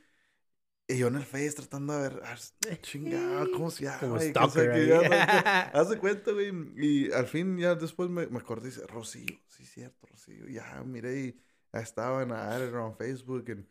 y 0.87 0.97
yo 0.97 1.07
en 1.07 1.15
el 1.15 1.23
Face 1.23 1.53
tratando 1.53 1.93
de 1.93 2.09
ver, 2.09 2.21
ah, 2.25 2.35
chingado, 2.81 3.51
¿cómo 3.51 3.71
se 3.71 3.85
llama? 3.85 3.99
Como 3.99 4.19
stalker. 4.19 4.93
Hace 5.73 5.97
cuenta, 5.97 6.31
güey. 6.31 6.51
Y 6.77 7.11
al 7.11 7.25
fin, 7.27 7.57
ya 7.57 7.75
después 7.75 8.09
me, 8.09 8.27
me 8.27 8.39
acordé 8.39 8.67
y 8.67 8.71
dice, 8.71 8.85
Rocío. 8.87 9.39
Sí, 9.47 9.65
cierto, 9.65 10.07
Rocío. 10.07 10.47
Ya, 10.49 10.83
miré 10.83 11.19
y 11.19 11.39
ya 11.73 11.79
estaba 11.79 12.21
and 12.21 12.33
I 12.33 12.55
added 12.55 12.73
her 12.73 12.81
on 12.81 12.95
Facebook. 12.95 13.49
And, 13.49 13.65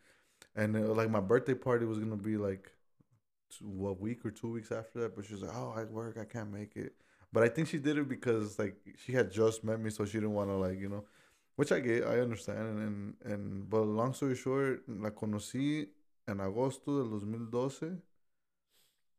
and 0.55 0.75
uh, 0.75 0.93
like, 0.93 1.09
my 1.09 1.19
birthday 1.19 1.53
party 1.53 1.85
was 1.85 1.99
going 1.99 2.09
to 2.09 2.17
be 2.17 2.37
like 2.37 2.71
two, 3.49 3.87
a 3.87 3.93
week 3.93 4.25
or 4.25 4.31
two 4.31 4.51
weeks 4.51 4.71
after 4.71 5.01
that. 5.01 5.15
But 5.15 5.25
she 5.25 5.33
was 5.33 5.43
like, 5.43 5.55
oh, 5.55 5.73
I 5.75 5.83
work, 5.83 6.17
I 6.19 6.25
can't 6.25 6.51
make 6.51 6.75
it. 6.75 6.93
But 7.31 7.43
I 7.43 7.49
think 7.49 7.67
she 7.67 7.77
did 7.77 7.97
it 7.97 8.07
because, 8.09 8.57
like, 8.57 8.75
she 9.03 9.13
had 9.13 9.31
just 9.31 9.63
met 9.63 9.79
me, 9.79 9.89
so 9.89 10.05
she 10.05 10.13
didn't 10.13 10.33
want 10.33 10.49
to, 10.49 10.55
like, 10.55 10.79
you 10.79 10.89
know. 10.89 11.03
Which 11.55 11.71
I 11.71 11.79
get, 11.79 12.05
I 12.05 12.19
understand. 12.19 12.59
And, 12.59 12.79
and, 12.79 13.31
and, 13.31 13.69
but 13.69 13.81
long 13.81 14.13
story 14.13 14.35
short, 14.35 14.83
la 14.87 15.11
conocí 15.11 15.87
en 16.27 16.41
agosto 16.41 16.99
del 16.99 17.09
2012. 17.09 18.01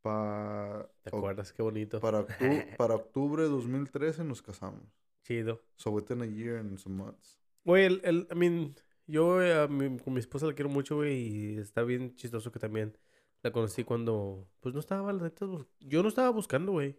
Pa 0.02 0.88
¿Te 1.02 1.08
acuerdas? 1.08 1.52
Qué 1.52 1.62
bonito. 1.62 2.00
Para, 2.00 2.26
para 2.78 2.94
octubre 2.94 3.42
de 3.42 3.48
2013 3.48 4.24
nos 4.24 4.42
casamos. 4.42 4.82
Chido. 5.22 5.62
So 5.76 5.90
within 5.90 6.22
a 6.22 6.26
year 6.26 6.58
and 6.58 6.78
some 6.78 6.96
months. 6.96 7.40
Güey, 7.64 7.86
el, 7.86 8.00
el, 8.04 8.28
I 8.30 8.34
mean, 8.34 8.74
yo 9.06 9.40
a 9.40 9.68
mi, 9.68 9.98
con 9.98 10.12
mi 10.12 10.20
esposa 10.20 10.46
la 10.46 10.54
quiero 10.54 10.68
mucho, 10.68 10.96
güey, 10.96 11.16
y 11.16 11.58
está 11.58 11.82
bien 11.82 12.14
chistoso 12.16 12.52
que 12.52 12.58
también 12.58 12.96
la 13.42 13.52
conocí 13.52 13.84
cuando, 13.84 14.48
pues 14.60 14.74
no 14.74 14.80
estaba, 14.80 15.12
yo 15.80 16.02
no 16.02 16.08
estaba 16.08 16.30
buscando, 16.30 16.72
güey. 16.72 16.98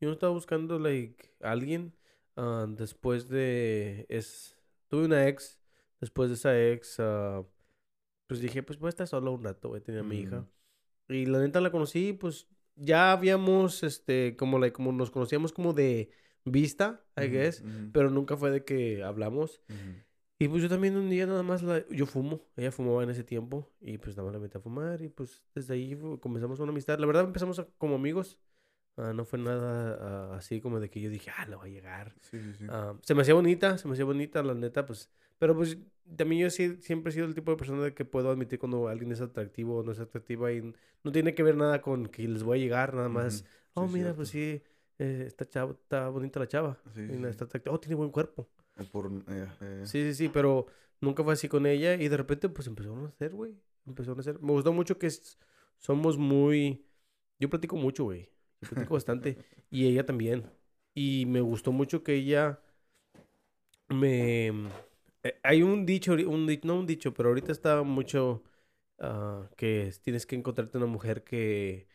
Yo 0.00 0.08
no 0.08 0.12
estaba 0.12 0.32
buscando, 0.32 0.78
like, 0.78 1.34
alguien. 1.40 1.94
Uh, 2.36 2.66
después 2.68 3.28
de, 3.28 4.06
es, 4.08 4.56
tuve 4.88 5.06
una 5.06 5.26
ex, 5.26 5.58
después 6.00 6.28
de 6.28 6.34
esa 6.36 6.58
ex, 6.58 6.98
uh, 7.00 7.44
pues 8.28 8.40
dije, 8.40 8.62
pues 8.62 8.78
voy 8.78 8.88
a 8.88 8.90
estar 8.90 9.08
solo 9.08 9.32
un 9.32 9.42
rato, 9.42 9.70
güey, 9.70 9.80
tenía 9.80 10.02
a 10.02 10.04
mi 10.04 10.20
hija. 10.20 10.46
Y 11.08 11.24
la 11.26 11.40
neta 11.40 11.60
la 11.60 11.72
conocí, 11.72 12.12
pues 12.12 12.46
ya 12.76 13.10
habíamos, 13.10 13.82
este, 13.82 14.36
como, 14.36 14.58
la, 14.58 14.70
como 14.70 14.92
nos 14.92 15.10
conocíamos 15.10 15.52
como 15.52 15.72
de 15.72 16.10
vista, 16.44 17.02
I 17.16 17.28
guess, 17.28 17.64
pero 17.92 18.10
nunca 18.10 18.36
fue 18.36 18.50
de 18.50 18.64
que 18.64 19.02
hablamos. 19.02 19.62
Y 20.38 20.46
pues 20.46 20.62
yo 20.62 20.68
también 20.68 20.96
un 20.96 21.08
día 21.08 21.26
nada 21.26 21.42
más, 21.42 21.62
la, 21.62 21.84
yo 21.88 22.04
fumo, 22.06 22.42
ella 22.56 22.70
fumaba 22.70 23.02
en 23.02 23.10
ese 23.10 23.24
tiempo 23.24 23.72
y 23.80 23.98
pues 23.98 24.16
nada 24.16 24.26
más 24.26 24.34
la 24.34 24.38
metí 24.38 24.56
a 24.56 24.60
fumar 24.60 25.02
y 25.02 25.08
pues 25.08 25.42
desde 25.54 25.74
ahí 25.74 25.98
comenzamos 26.20 26.60
una 26.60 26.70
amistad. 26.70 26.98
La 26.98 27.06
verdad 27.06 27.24
empezamos 27.24 27.64
como 27.78 27.96
amigos, 27.96 28.38
ah, 28.98 29.12
no 29.14 29.24
fue 29.24 29.40
nada 29.40 29.98
ah, 30.00 30.36
así 30.36 30.60
como 30.60 30.78
de 30.78 30.90
que 30.90 31.00
yo 31.00 31.10
dije, 31.10 31.32
ah, 31.36 31.46
le 31.46 31.56
va 31.56 31.64
a 31.64 31.68
llegar. 31.68 32.14
Sí, 32.20 32.38
sí, 32.40 32.52
sí. 32.56 32.66
Ah, 32.68 32.94
se 33.02 33.14
me 33.14 33.22
hacía 33.22 33.34
bonita, 33.34 33.78
se 33.78 33.88
me 33.88 33.94
hacía 33.94 34.04
bonita, 34.04 34.42
la 34.42 34.54
neta, 34.54 34.86
pues 34.86 35.10
pero 35.38 35.56
pues 35.56 35.78
también 36.16 36.42
yo 36.42 36.50
sí, 36.50 36.76
siempre 36.80 37.10
he 37.10 37.14
sido 37.14 37.26
el 37.26 37.34
tipo 37.34 37.50
de 37.50 37.56
persona 37.56 37.90
que 37.92 38.04
puedo 38.04 38.30
admitir 38.30 38.58
cuando 38.58 38.88
alguien 38.88 39.12
es 39.12 39.20
atractivo 39.20 39.78
o 39.78 39.82
no 39.82 39.92
es 39.92 40.00
atractiva 40.00 40.52
y 40.52 40.74
no 41.04 41.12
tiene 41.12 41.34
que 41.34 41.42
ver 41.42 41.56
nada 41.56 41.82
con 41.82 42.06
que 42.06 42.26
les 42.26 42.42
voy 42.42 42.58
a 42.58 42.62
llegar, 42.62 42.94
nada 42.94 43.08
más. 43.08 43.44
Oh, 43.74 43.86
mira, 43.86 44.14
pues 44.14 44.30
sí, 44.30 44.62
eh, 44.98 45.24
está, 45.26 45.44
está 45.44 46.08
bonita 46.08 46.40
la 46.40 46.48
chava. 46.48 46.78
está 46.96 47.44
atractiva. 47.44 47.74
Oh, 47.74 47.80
tiene 47.80 47.94
buen 47.94 48.10
cuerpo. 48.10 48.48
Eh, 48.78 49.82
sí, 49.84 50.04
sí, 50.04 50.14
sí, 50.14 50.28
pero 50.28 50.66
nunca 51.00 51.22
fue 51.24 51.32
así 51.32 51.48
con 51.48 51.66
ella 51.66 51.94
y 51.94 52.08
de 52.08 52.16
repente 52.16 52.48
pues 52.48 52.66
empezó 52.66 52.94
a 52.94 53.02
nacer, 53.02 53.32
güey. 53.32 53.56
Empezó 53.86 54.12
a 54.12 54.14
nacer. 54.14 54.40
Me 54.40 54.52
gustó 54.52 54.72
mucho 54.72 54.98
que 54.98 55.10
somos 55.78 56.16
muy... 56.18 56.84
Yo 57.38 57.48
platico 57.48 57.76
mucho, 57.76 58.04
güey. 58.04 58.30
Yo 58.60 58.68
platico 58.70 58.94
bastante. 58.94 59.38
Y 59.70 59.86
ella 59.86 60.06
también. 60.06 60.50
Y 60.94 61.26
me 61.26 61.42
gustó 61.42 61.72
mucho 61.72 62.02
que 62.02 62.14
ella 62.14 62.58
me 63.88 64.46
eh, 64.46 64.52
hay 65.42 65.62
un 65.62 65.86
dicho, 65.86 66.12
un, 66.12 66.46
no 66.64 66.78
un 66.78 66.86
dicho, 66.86 67.14
pero 67.14 67.30
ahorita 67.30 67.52
está 67.52 67.82
mucho 67.82 68.42
uh, 68.98 69.46
que 69.56 69.92
tienes 70.02 70.26
que 70.26 70.36
encontrarte 70.36 70.78
una 70.78 70.86
mujer 70.86 71.24
que... 71.24 71.88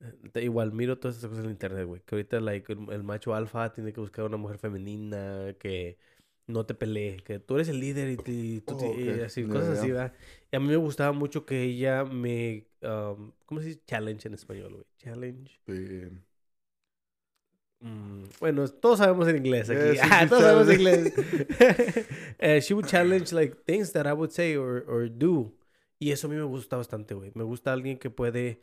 Eh, 0.00 0.42
igual 0.42 0.72
miro 0.72 0.98
todas 0.98 1.18
esas 1.18 1.30
cosas 1.30 1.44
en 1.44 1.50
internet, 1.50 1.86
güey. 1.86 2.02
Que 2.02 2.14
ahorita 2.14 2.40
like, 2.40 2.72
el, 2.72 3.02
macho 3.02 3.34
alfa 3.34 3.72
tiene 3.72 3.92
que 3.92 4.00
buscar 4.00 4.24
una 4.24 4.36
mujer 4.36 4.58
femenina 4.58 5.54
que 5.58 5.98
no 6.46 6.66
te 6.66 6.74
pelee, 6.74 7.18
que 7.18 7.38
tú 7.38 7.56
eres 7.56 7.68
el 7.68 7.80
líder 7.80 8.10
y, 8.26 8.60
tú, 8.60 8.76
oh, 8.76 9.24
así, 9.24 9.44
cosas 9.44 9.78
así, 9.78 9.90
¿verdad? 9.90 10.12
Y 10.50 10.56
a 10.56 10.60
mí 10.60 10.66
me 10.66 10.76
gustaba 10.76 11.12
mucho 11.12 11.46
que 11.46 11.62
ella 11.62 12.04
me, 12.04 12.66
um, 12.82 13.32
¿cómo 13.46 13.60
se 13.60 13.68
dice? 13.68 13.82
Challenge 13.86 14.26
en 14.26 14.34
español, 14.34 14.72
güey. 14.72 14.84
Challenge. 14.98 15.60
Sí. 15.66 16.08
Mm, 17.80 18.24
bueno, 18.38 18.68
todos 18.68 18.98
sabemos 18.98 19.26
en 19.28 19.36
inglés 19.38 19.70
aquí. 19.70 19.98
ah, 20.02 20.26
todos 20.28 20.42
sabemos 20.42 20.68
en 20.68 20.80
inglés. 20.80 21.12
uh, 22.40 22.60
she 22.60 22.74
would 22.74 22.86
challenge 22.86 23.32
like 23.32 23.64
things 23.64 23.92
that 23.92 24.06
I 24.06 24.12
would 24.12 24.32
say 24.32 24.56
or, 24.56 24.84
or 24.88 25.08
do. 25.08 25.52
Y 25.98 26.12
eso 26.12 26.26
a 26.26 26.30
mí 26.30 26.36
me 26.36 26.44
gusta 26.44 26.76
bastante, 26.76 27.14
güey. 27.14 27.32
Me 27.34 27.44
gusta 27.44 27.72
alguien 27.72 27.98
que 27.98 28.10
puede 28.10 28.62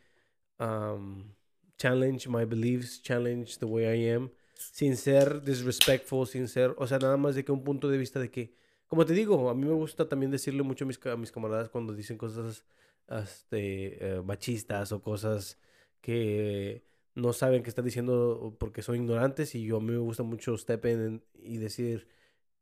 um, 0.58 1.34
challenge 1.76 2.28
my 2.28 2.44
beliefs, 2.44 3.00
challenge 3.00 3.58
the 3.58 3.66
way 3.66 3.84
I 3.84 4.10
am, 4.10 4.30
sin 4.54 4.96
ser 4.96 5.42
disrespectful, 5.42 6.26
sin 6.26 6.48
ser, 6.48 6.74
o 6.76 6.86
sea, 6.86 6.98
nada 6.98 7.16
más 7.16 7.34
de 7.34 7.44
que 7.44 7.52
un 7.52 7.62
punto 7.62 7.88
de 7.88 7.96
vista 7.96 8.18
de 8.18 8.30
que, 8.30 8.52
como 8.88 9.06
te 9.06 9.12
digo, 9.14 9.48
a 9.48 9.54
mí 9.54 9.64
me 9.64 9.74
gusta 9.74 10.08
también 10.08 10.30
decirle 10.32 10.62
mucho 10.62 10.84
a 10.84 10.88
mis, 10.88 11.06
a 11.06 11.16
mis 11.16 11.30
camaradas 11.30 11.68
cuando 11.68 11.94
dicen 11.94 12.18
cosas 12.18 12.64
este, 13.08 14.18
uh, 14.18 14.22
machistas 14.24 14.90
o 14.92 15.00
cosas 15.00 15.58
que 16.00 16.82
no 17.18 17.32
saben 17.32 17.62
qué 17.62 17.68
están 17.68 17.84
diciendo 17.84 18.56
porque 18.58 18.82
son 18.82 18.96
ignorantes 18.96 19.54
y 19.54 19.64
yo 19.64 19.78
a 19.78 19.80
mí 19.80 19.92
me 19.92 19.98
gusta 19.98 20.22
mucho 20.22 20.56
step 20.56 20.86
in 20.86 21.22
y 21.34 21.58
decir, 21.58 22.06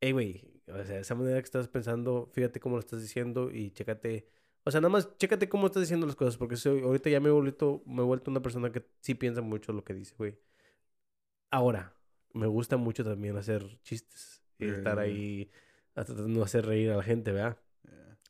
hey, 0.01 0.12
güey, 0.12 0.62
o 0.66 0.85
sea, 0.85 0.99
esa 0.99 1.15
manera 1.15 1.39
que 1.41 1.45
estás 1.45 1.69
pensando, 1.69 2.31
fíjate 2.33 2.59
cómo 2.59 2.77
lo 2.77 2.81
estás 2.81 3.03
diciendo 3.03 3.51
y 3.51 3.70
chécate, 3.70 4.28
o 4.65 4.70
sea, 4.70 4.81
nada 4.81 4.91
más 4.91 5.16
chécate 5.19 5.49
cómo 5.49 5.66
estás 5.66 5.83
diciendo 5.83 6.07
las 6.07 6.16
cosas 6.16 6.37
porque 6.39 6.57
soy, 6.57 6.81
ahorita 6.81 7.11
ya 7.11 7.20
me 7.20 7.28
he, 7.28 7.33
vuelto, 7.33 7.83
me 7.87 8.03
he 8.03 8.05
vuelto 8.05 8.31
una 8.31 8.41
persona 8.41 8.73
que 8.73 8.85
sí 9.01 9.15
piensa 9.15 9.43
mucho 9.43 9.73
lo 9.73 9.85
que 9.85 9.95
dice, 9.95 10.15
güey. 10.16 10.39
Ahora, 11.51 11.95
me 12.33 12.47
gusta 12.47 12.77
mucho 12.77 13.05
también 13.05 13.37
hacer 13.37 13.78
chistes 13.83 14.43
y 14.59 14.69
estar 14.69 14.99
ahí 14.99 15.51
tratando 15.93 16.41
de 16.41 16.45
hacer 16.45 16.66
reír 16.66 16.91
a 16.91 16.97
la 16.97 17.03
gente, 17.03 17.31
¿verdad? 17.31 17.59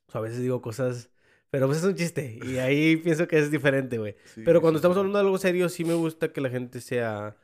O 0.09 0.12
sea, 0.12 0.20
a 0.20 0.23
veces 0.23 0.40
digo 0.40 0.61
cosas 0.61 1.11
pero 1.57 1.69
pues 1.69 1.78
es 1.78 1.85
un 1.85 1.95
chiste. 1.95 2.39
Y 2.45 2.59
ahí 2.59 2.97
pienso 3.03 3.27
que 3.27 3.39
es 3.39 3.51
diferente, 3.51 3.97
güey. 3.97 4.15
Pero 4.45 4.61
cuando 4.61 4.77
estamos 4.77 4.95
hablando 4.99 5.19
de 5.19 5.24
algo 5.24 5.39
serio, 5.39 5.70
sí 5.70 5.87
me 5.87 5.95
gusta 5.95 6.31
que 6.31 6.43
la 6.43 6.51
gente 6.51 6.83
sea 6.83 7.35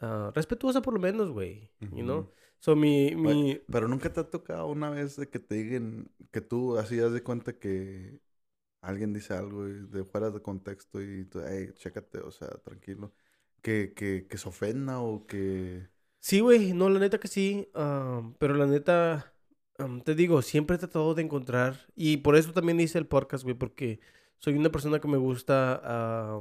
uh, 0.00 0.30
respetuosa 0.32 0.82
por 0.82 0.94
lo 0.94 1.00
menos, 1.00 1.30
güey. 1.30 1.68
You 1.80 2.04
know? 2.04 2.32
So, 2.60 2.76
mi, 2.76 3.16
mi... 3.16 3.60
Pero 3.68 3.88
nunca 3.88 4.12
te 4.12 4.20
ha 4.20 4.30
tocado 4.30 4.68
una 4.68 4.88
vez 4.90 5.16
de 5.16 5.28
que 5.28 5.40
te 5.40 5.56
digan 5.56 6.08
que 6.30 6.40
tú 6.40 6.78
así 6.78 6.94
das 6.94 7.12
de 7.12 7.24
cuenta 7.24 7.54
que 7.54 8.20
alguien 8.82 9.12
dice 9.12 9.34
algo 9.34 9.64
de 9.64 10.04
fuera 10.04 10.30
de 10.30 10.40
contexto 10.40 11.02
y 11.02 11.24
tú, 11.24 11.40
hey, 11.44 11.70
chécate, 11.74 12.20
o 12.20 12.30
sea, 12.30 12.46
tranquilo. 12.62 13.12
Que, 13.62 13.94
que, 13.94 14.28
que 14.28 14.38
se 14.38 14.48
ofenda 14.48 15.00
o 15.00 15.26
que... 15.26 15.88
Sí, 16.20 16.38
güey, 16.38 16.72
no, 16.72 16.88
la 16.88 17.00
neta 17.00 17.18
que 17.18 17.26
sí. 17.26 17.68
pero 18.38 18.54
la 18.54 18.66
neta, 18.66 19.34
te 20.04 20.14
digo, 20.14 20.42
siempre 20.42 20.76
he 20.76 20.78
tratado 20.78 21.14
de 21.14 21.22
encontrar, 21.22 21.86
y 21.94 22.18
por 22.18 22.36
eso 22.36 22.52
también 22.52 22.80
hice 22.80 22.98
el 22.98 23.06
podcast, 23.06 23.44
güey, 23.44 23.54
porque 23.54 24.00
soy 24.38 24.54
una 24.54 24.70
persona 24.70 25.00
que 25.00 25.08
me 25.08 25.16
gusta 25.16 26.40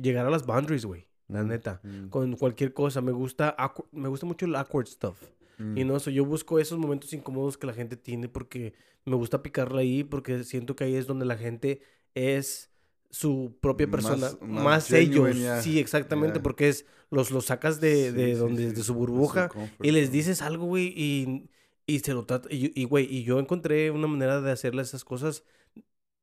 llegar 0.00 0.26
a 0.26 0.30
las 0.30 0.46
boundaries, 0.46 0.84
güey, 0.84 1.06
la 1.28 1.42
mm, 1.42 1.48
neta, 1.48 1.80
mm. 1.82 2.08
con 2.08 2.36
cualquier 2.36 2.72
cosa. 2.72 3.00
Me 3.00 3.12
gusta, 3.12 3.56
me 3.92 4.08
gusta 4.08 4.26
mucho 4.26 4.46
el 4.46 4.56
awkward 4.56 4.86
stuff. 4.86 5.22
Y 5.58 5.84
mm. 5.84 5.86
no, 5.86 6.00
so, 6.00 6.10
yo 6.10 6.24
busco 6.24 6.58
esos 6.58 6.78
momentos 6.78 7.12
incómodos 7.12 7.56
que 7.56 7.66
la 7.66 7.72
gente 7.72 7.96
tiene 7.96 8.28
porque 8.28 8.74
me 9.04 9.16
gusta 9.16 9.42
picarla 9.42 9.80
ahí, 9.80 10.02
porque 10.02 10.42
siento 10.44 10.74
que 10.76 10.84
ahí 10.84 10.96
es 10.96 11.06
donde 11.06 11.24
la 11.24 11.36
gente 11.36 11.80
es 12.14 12.70
su 13.14 13.56
propia 13.60 13.88
persona, 13.88 14.28
más, 14.40 14.90
ellos. 14.90 15.36
Sí, 15.62 15.78
exactamente, 15.78 16.40
porque 16.40 16.68
es 16.68 16.84
los, 17.10 17.30
los 17.30 17.44
sacas 17.46 17.80
de, 17.80 18.10
de 18.10 18.34
donde 18.34 18.72
de 18.72 18.82
su 18.82 18.92
burbuja 18.92 19.50
y 19.80 19.92
les 19.92 20.10
dices 20.10 20.42
algo, 20.42 20.66
güey, 20.66 20.92
y, 20.96 21.48
y 21.86 22.00
se 22.00 22.12
lo 22.12 22.26
trata 22.26 22.48
y 22.50 22.84
güey, 22.86 23.06
y, 23.08 23.22
yo 23.22 23.38
encontré 23.38 23.92
una 23.92 24.08
manera 24.08 24.40
de 24.40 24.50
hacerle 24.50 24.82
esas 24.82 25.04
cosas 25.04 25.44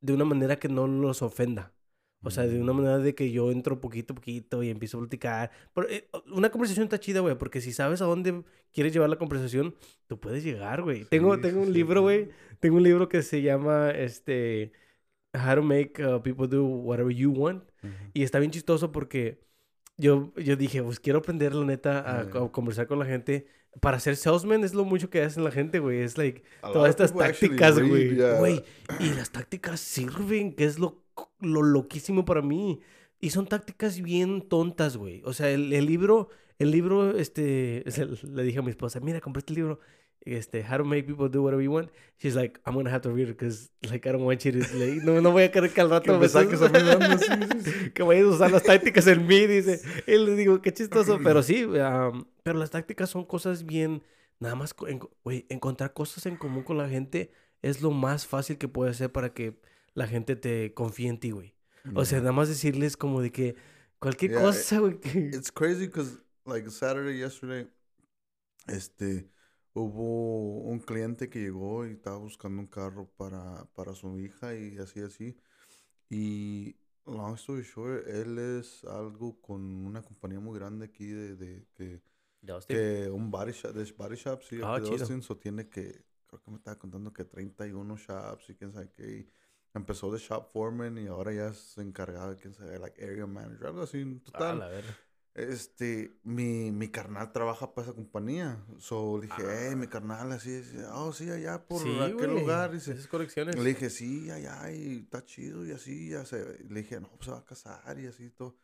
de 0.02 0.12
una 0.12 0.26
manera 0.26 0.58
que 0.58 0.68
no 0.68 0.86
los 0.86 1.22
ofenda. 1.22 1.72
O 2.24 2.30
sea, 2.30 2.46
de 2.46 2.60
una 2.60 2.74
manera 2.74 3.00
de 3.00 3.16
que 3.16 3.32
yo 3.32 3.52
entro 3.52 3.80
poquito 3.80 4.12
a 4.12 4.16
poquito 4.18 4.62
y 4.62 4.70
empiezo 4.70 4.98
a 4.98 5.02
platicar. 5.02 5.50
Eh, 5.90 6.10
una 6.28 6.52
conversación 6.52 6.84
está 6.84 7.00
chida, 7.00 7.22
güey, 7.22 7.38
porque 7.38 7.62
si 7.62 7.72
sabes 7.72 8.02
a 8.02 8.06
dónde 8.06 8.44
quieres 8.74 8.92
llevar 8.92 9.10
la 9.10 9.18
conversación, 9.18 9.76
tú 10.08 10.20
puedes 10.20 10.44
llegar, 10.44 10.84
güey. 10.84 11.06
tengo, 11.06 11.40
tengo 11.40 11.62
un 11.62 11.72
libro, 11.72 12.02
güey. 12.02 12.30
Tengo 12.60 12.76
un 12.76 12.84
libro 12.84 13.08
que 13.08 13.24
se 13.24 13.42
llama, 13.42 13.92
este, 13.92 14.72
How 15.34 15.56
to 15.56 15.62
Make 15.62 16.04
uh, 16.04 16.22
People 16.22 16.48
Do 16.48 16.64
Whatever 16.64 17.12
You 17.12 17.32
Want. 17.32 17.64
Y 18.14 18.24
está 18.24 18.40
bien 18.40 18.52
chistoso 18.52 18.92
porque 18.92 19.42
yo, 19.98 20.34
yo 20.36 20.56
dije, 20.56 20.84
pues 20.84 21.00
quiero 21.00 21.20
aprender, 21.20 21.54
la 21.54 21.66
neta, 21.66 22.22
a, 22.22 22.52
conversar 22.52 22.88
con 22.88 23.00
la 23.00 23.06
gente. 23.06 23.48
Para 23.80 24.00
ser 24.00 24.18
salesman 24.18 24.64
es 24.64 24.74
lo 24.74 24.84
mucho 24.84 25.10
que 25.10 25.22
hacen 25.22 25.44
la 25.44 25.52
gente, 25.52 25.80
güey. 25.80 26.02
Es 26.02 26.18
like, 26.18 26.44
todas 26.62 26.90
estas 26.90 27.16
tácticas, 27.16 27.80
güey. 27.80 28.16
Güey, 28.16 28.64
y 29.00 29.10
las 29.14 29.32
tácticas 29.32 29.80
sirven, 29.80 30.54
que 30.54 30.66
es 30.66 30.78
lo, 30.78 31.04
lo 31.40 31.62
loquísimo 31.62 32.26
para 32.26 32.42
mí. 32.42 32.82
Y 33.20 33.30
son 33.30 33.48
tácticas 33.48 34.02
bien 34.02 34.42
tontas, 34.42 34.98
güey. 34.98 35.22
O 35.26 35.32
sea, 35.32 35.50
el, 35.50 35.72
el 35.72 35.86
libro, 35.86 36.30
el 36.60 36.72
libro, 36.72 37.16
este, 37.18 37.86
le 38.24 38.44
dije 38.44 38.60
a 38.60 38.64
mi 38.64 38.72
esposa, 38.72 39.00
mira, 39.00 39.22
compré 39.22 39.40
este 39.40 39.54
libro 39.54 39.80
este, 40.26 40.64
how 40.64 40.78
to 40.78 40.84
make 40.84 41.08
people 41.08 41.28
do 41.30 41.42
whatever 41.42 41.62
you 41.62 41.72
want. 41.72 41.90
She's 42.18 42.36
like, 42.36 42.60
I'm 42.66 42.76
gonna 42.76 42.90
have 42.90 43.02
to 43.02 43.12
read 43.12 43.30
it 43.30 43.38
because, 43.38 43.70
like, 43.90 44.08
I 44.08 44.12
don't 44.12 44.24
want 44.24 44.46
you 44.46 44.52
to, 44.52 44.60
like, 44.60 45.04
no, 45.04 45.20
no 45.20 45.32
voy 45.32 45.44
a 45.44 45.52
querer 45.52 45.74
que 45.74 45.82
al 45.82 45.90
rato 45.90 46.18
me 46.20 46.28
saques 46.28 46.62
a 46.62 46.70
mí 46.70 47.92
que 47.94 48.04
vayas 48.04 48.26
a 48.26 48.30
usar 48.30 48.52
las 48.52 48.64
tácticas 48.64 49.08
en 49.08 49.26
mí, 49.26 49.48
dice. 49.48 49.82
Y 50.08 50.18
le 50.18 50.36
digo, 50.36 50.62
qué 50.62 50.72
chistoso, 50.74 51.20
pero 51.24 51.42
sí, 51.44 51.64
um, 51.64 52.26
pero 52.44 52.60
las 52.60 52.70
tácticas 52.70 53.10
son 53.10 53.26
cosas 53.26 53.66
bien, 53.66 54.04
nada 54.40 54.56
más, 54.56 54.76
güey, 55.24 55.46
encontrar 55.50 55.94
cosas 55.94 56.26
en 56.26 56.38
común 56.38 56.64
con 56.64 56.78
la 56.78 56.88
gente 56.88 57.32
es 57.62 57.82
lo 57.82 57.92
más 57.92 58.26
fácil 58.26 58.58
que 58.58 58.68
puede 58.68 58.92
hacer 58.92 59.12
para 59.12 59.34
que 59.34 59.60
la 59.94 60.08
gente 60.08 60.36
te 60.36 60.74
confíe 60.74 61.10
en 61.10 61.20
ti, 61.20 61.32
güey. 61.32 61.56
O 61.96 62.06
sea, 62.06 62.20
nada 62.20 62.32
más 62.32 62.48
decirles 62.48 62.96
como 62.96 63.22
de 63.22 63.32
que 63.32 63.56
cualquier 64.00 64.36
cosa, 64.36 64.80
güey. 64.80 65.00
It's 65.16 65.52
crazy 65.52 65.88
because, 65.88 66.20
like, 66.46 66.70
Saturday, 66.70 67.18
yesterday, 67.18 67.68
este 68.68 69.28
hubo 69.74 70.60
un 70.62 70.80
cliente 70.80 71.30
que 71.30 71.40
llegó 71.40 71.86
y 71.88 71.92
estaba 71.92 72.18
buscando 72.18 72.62
un 72.62 72.68
carro 72.68 73.10
para, 73.18 73.66
para 73.74 73.94
su 73.94 74.20
hija 74.20 74.56
y 74.56 74.78
así, 74.78 75.02
así. 75.02 75.38
Y 76.10 76.76
long 77.06 77.36
story 77.36 77.64
short, 77.64 78.08
él 78.08 78.38
es 78.38 78.84
algo 78.84 79.40
con 79.42 79.62
una 79.86 80.02
compañía 80.02 80.40
muy 80.40 80.58
grande 80.60 80.86
aquí 80.86 81.08
de, 81.08 81.36
de 81.36 81.66
que, 81.74 82.02
que 82.68 83.10
un 83.10 83.32
body 83.32 83.52
shop, 83.52 83.74
de 83.74 83.92
body 83.94 84.16
shop, 84.16 84.42
sí, 84.44 84.60
ah, 84.64 84.80
de 84.80 84.90
Austin, 84.90 85.22
so 85.22 85.38
tiene 85.38 85.70
que, 85.70 86.06
creo 86.28 86.42
que 86.42 86.52
me 86.52 86.58
estaba 86.58 86.78
contando 86.78 87.14
que 87.14 87.24
31 87.24 87.96
shops 87.98 88.50
y 88.50 88.56
quién 88.56 88.72
sabe 88.72 88.90
qué. 88.92 89.30
empezó 89.74 90.12
de 90.12 90.20
shop 90.20 90.52
foreman 90.52 90.98
y 90.98 91.08
ahora 91.08 91.34
ya 91.34 91.48
es 91.48 91.78
encargado 91.78 92.32
de 92.32 92.38
quién 92.38 92.54
sabe, 92.54 92.78
like 92.78 93.02
area 93.04 93.26
manager, 93.26 93.68
algo 93.68 93.82
así, 93.84 94.04
total. 94.26 94.62
Ah, 94.62 94.82
este, 95.34 96.20
mi, 96.24 96.72
mi 96.72 96.90
carnal 96.90 97.32
trabaja 97.32 97.74
para 97.74 97.88
esa 97.88 97.96
compañía. 97.96 98.64
So 98.80 99.18
le 99.18 99.28
dije, 99.28 99.70
ah. 99.72 99.76
mi 99.76 99.88
carnal, 99.88 100.32
así, 100.32 100.62
oh, 100.94 101.14
sí, 101.14 101.30
allá 101.30 101.66
por 101.66 101.82
aquel 102.02 102.32
lugar. 102.32 102.72
Dice, 102.72 102.92
Esas 102.92 103.08
conexiones. 103.08 103.56
Le 103.56 103.70
dije, 103.70 103.90
sí, 103.90 104.30
allá, 104.30 104.72
y 104.72 105.00
está 105.00 105.24
chido, 105.26 105.66
y 105.66 105.72
así, 105.72 106.10
ya 106.10 106.26
se. 106.26 106.64
Le 106.70 106.82
dije, 106.82 107.00
no, 107.00 107.10
pues 107.10 107.26
se 107.26 107.32
va 107.32 107.38
a 107.38 107.46
casar, 107.46 108.00
y 108.00 108.08
así 108.08 108.30
todo. 108.30 108.58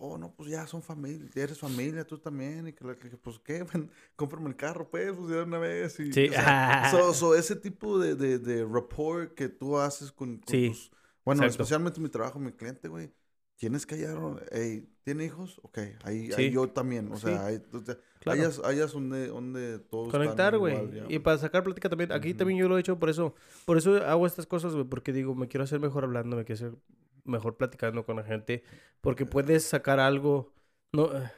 Oh, 0.00 0.16
no, 0.16 0.32
pues 0.32 0.48
ya 0.48 0.64
son 0.68 0.80
familia, 0.80 1.28
eres 1.34 1.58
familia, 1.58 2.06
tú 2.06 2.18
también. 2.18 2.68
Y 2.68 2.72
que 2.72 2.84
le 2.84 2.94
dije, 2.94 3.16
pues 3.16 3.38
qué, 3.40 3.64
cómprame 4.16 4.48
el 4.48 4.56
carro, 4.56 4.88
pues, 4.88 5.12
pues 5.12 5.28
de 5.28 5.42
una 5.42 5.58
vez. 5.58 5.98
Y, 6.00 6.12
sí. 6.12 6.30
so, 6.90 7.14
so, 7.14 7.34
ese 7.34 7.56
tipo 7.56 7.98
de, 7.98 8.14
de, 8.14 8.38
de 8.38 8.64
rapport 8.64 9.34
que 9.34 9.48
tú 9.48 9.76
haces 9.76 10.12
con, 10.12 10.40
tus. 10.40 10.90
Bueno, 11.24 11.44
especialmente 11.44 12.00
mi 12.00 12.08
trabajo, 12.08 12.38
mi 12.38 12.52
cliente, 12.52 12.88
güey 12.88 13.12
tienes 13.58 13.84
que 13.84 13.96
hallar, 13.96 14.46
hey, 14.52 14.88
¿tiene 15.02 15.24
hijos? 15.24 15.60
Ok, 15.62 15.78
ahí, 16.04 16.30
yo 16.50 16.68
también, 16.70 17.12
o 17.12 17.16
sea, 17.16 17.46
hay, 17.46 17.60
hayas, 18.24 18.92
donde, 18.92 19.26
donde 19.26 19.80
todos 19.80 20.10
Conectar, 20.10 20.56
güey, 20.56 20.76
y 21.08 21.18
para 21.18 21.38
sacar 21.38 21.64
plática 21.64 21.88
también, 21.88 22.12
aquí 22.12 22.34
también 22.34 22.58
yo 22.58 22.68
lo 22.68 22.78
he 22.78 22.80
hecho, 22.80 22.98
por 22.98 23.10
eso, 23.10 23.34
por 23.66 23.76
eso 23.76 23.96
hago 24.04 24.26
estas 24.26 24.46
cosas, 24.46 24.72
güey, 24.74 24.84
porque 24.84 25.12
digo, 25.12 25.34
me 25.34 25.48
quiero 25.48 25.64
hacer 25.64 25.80
mejor 25.80 26.04
hablando, 26.04 26.36
me 26.36 26.44
quiero 26.44 26.66
hacer 26.66 26.78
mejor 27.24 27.56
platicando 27.56 28.06
con 28.06 28.16
la 28.16 28.22
gente, 28.22 28.62
porque 29.00 29.26
puedes 29.26 29.64
sacar 29.64 29.98
algo, 30.00 30.54
no, 30.92 31.10
eh, 31.12 31.30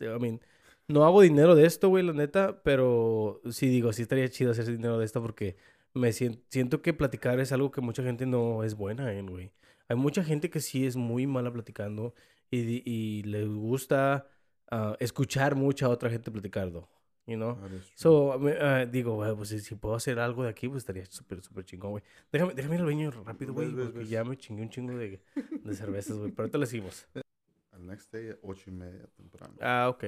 I 0.00 0.20
mean, 0.20 0.40
no 0.86 1.04
hago 1.04 1.22
dinero 1.22 1.54
de 1.54 1.66
esto, 1.66 1.88
güey, 1.88 2.04
la 2.04 2.12
neta, 2.12 2.62
pero 2.62 3.40
sí 3.50 3.68
digo, 3.68 3.92
sí 3.92 4.02
estaría 4.02 4.28
chido 4.28 4.52
hacer 4.52 4.66
dinero 4.66 4.98
de 4.98 5.06
esto 5.06 5.22
porque 5.22 5.56
me 5.94 6.12
siento, 6.12 6.40
siento 6.50 6.82
que 6.82 6.92
platicar 6.92 7.40
es 7.40 7.52
algo 7.52 7.70
que 7.70 7.80
mucha 7.80 8.02
gente 8.02 8.26
no 8.26 8.64
es 8.64 8.74
buena 8.74 9.12
en, 9.14 9.26
güey. 9.26 9.50
Hay 9.88 9.96
mucha 9.96 10.22
gente 10.22 10.50
que 10.50 10.60
sí 10.60 10.86
es 10.86 10.96
muy 10.96 11.26
mala 11.26 11.52
platicando 11.52 12.14
y, 12.50 12.82
y 12.84 13.22
le 13.22 13.46
gusta 13.46 14.26
uh, 14.70 14.94
escuchar 14.98 15.54
mucha 15.54 15.86
a 15.86 15.88
otra 15.88 16.10
gente 16.10 16.30
platicando. 16.30 16.88
You 17.26 17.36
know? 17.36 17.58
So, 17.94 18.38
uh, 18.38 18.86
digo, 18.90 19.22
pues 19.36 19.50
si, 19.50 19.74
puedo 19.74 19.94
hacer 19.94 20.18
algo 20.18 20.44
de 20.44 20.48
aquí, 20.48 20.66
pues 20.66 20.78
estaría 20.78 21.04
súper, 21.04 21.42
súper 21.42 21.64
chingón, 21.64 21.90
güey. 21.90 22.02
Déjame, 22.32 22.54
déjame 22.54 22.76
ir 22.76 22.80
al 22.80 22.86
baño 22.86 23.10
rápido, 23.10 23.52
güey, 23.52 23.70
porque 23.70 24.06
ya 24.06 24.24
me 24.24 24.36
chingué 24.38 24.62
un 24.62 24.70
chingo 24.70 24.96
de, 24.96 25.20
de 25.34 25.74
cervezas, 25.74 26.16
güey. 26.16 26.30
Pero 26.30 26.44
ahorita 26.44 26.56
le 26.56 26.66
seguimos. 26.66 27.06
El 27.72 27.86
next 27.86 28.10
day, 28.12 28.34
ocho 28.42 28.70
y 28.70 28.72
media 28.72 29.06
temprano. 29.14 29.54
Ah, 29.60 29.88
ok. 29.90 30.04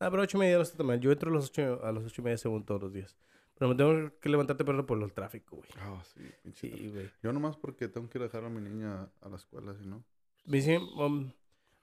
Ah, 0.00 0.10
pero 0.10 0.22
ocho 0.22 0.38
y 0.38 0.40
media 0.40 0.56
no 0.56 0.62
está 0.62 0.76
también. 0.76 1.00
Yo 1.00 1.12
entro 1.12 1.30
a 1.30 1.34
las 1.34 1.46
ocho, 1.46 1.84
a 1.84 1.92
las 1.92 2.04
ocho 2.04 2.20
y 2.20 2.24
media 2.24 2.36
según 2.36 2.64
todos 2.64 2.82
los 2.82 2.92
días. 2.92 3.16
Pero 3.60 3.68
me 3.68 3.74
tengo 3.74 4.18
que 4.20 4.28
levantar 4.30 4.56
temprano 4.56 4.86
por 4.86 5.02
el 5.02 5.12
tráfico, 5.12 5.56
güey. 5.56 5.68
Ah, 5.80 6.02
sí, 6.02 6.22
Sí, 6.54 6.88
güey. 6.88 7.10
Yo 7.22 7.30
nomás 7.30 7.58
porque 7.58 7.88
tengo 7.88 8.08
que 8.08 8.18
dejar 8.18 8.42
a 8.42 8.48
mi 8.48 8.58
niña 8.58 9.10
a 9.20 9.28
la 9.28 9.36
escuela, 9.36 9.74
si 9.76 9.84
no. 9.84 10.02
Me 10.46 10.56
dicen, 10.56 10.80
um, 10.96 11.30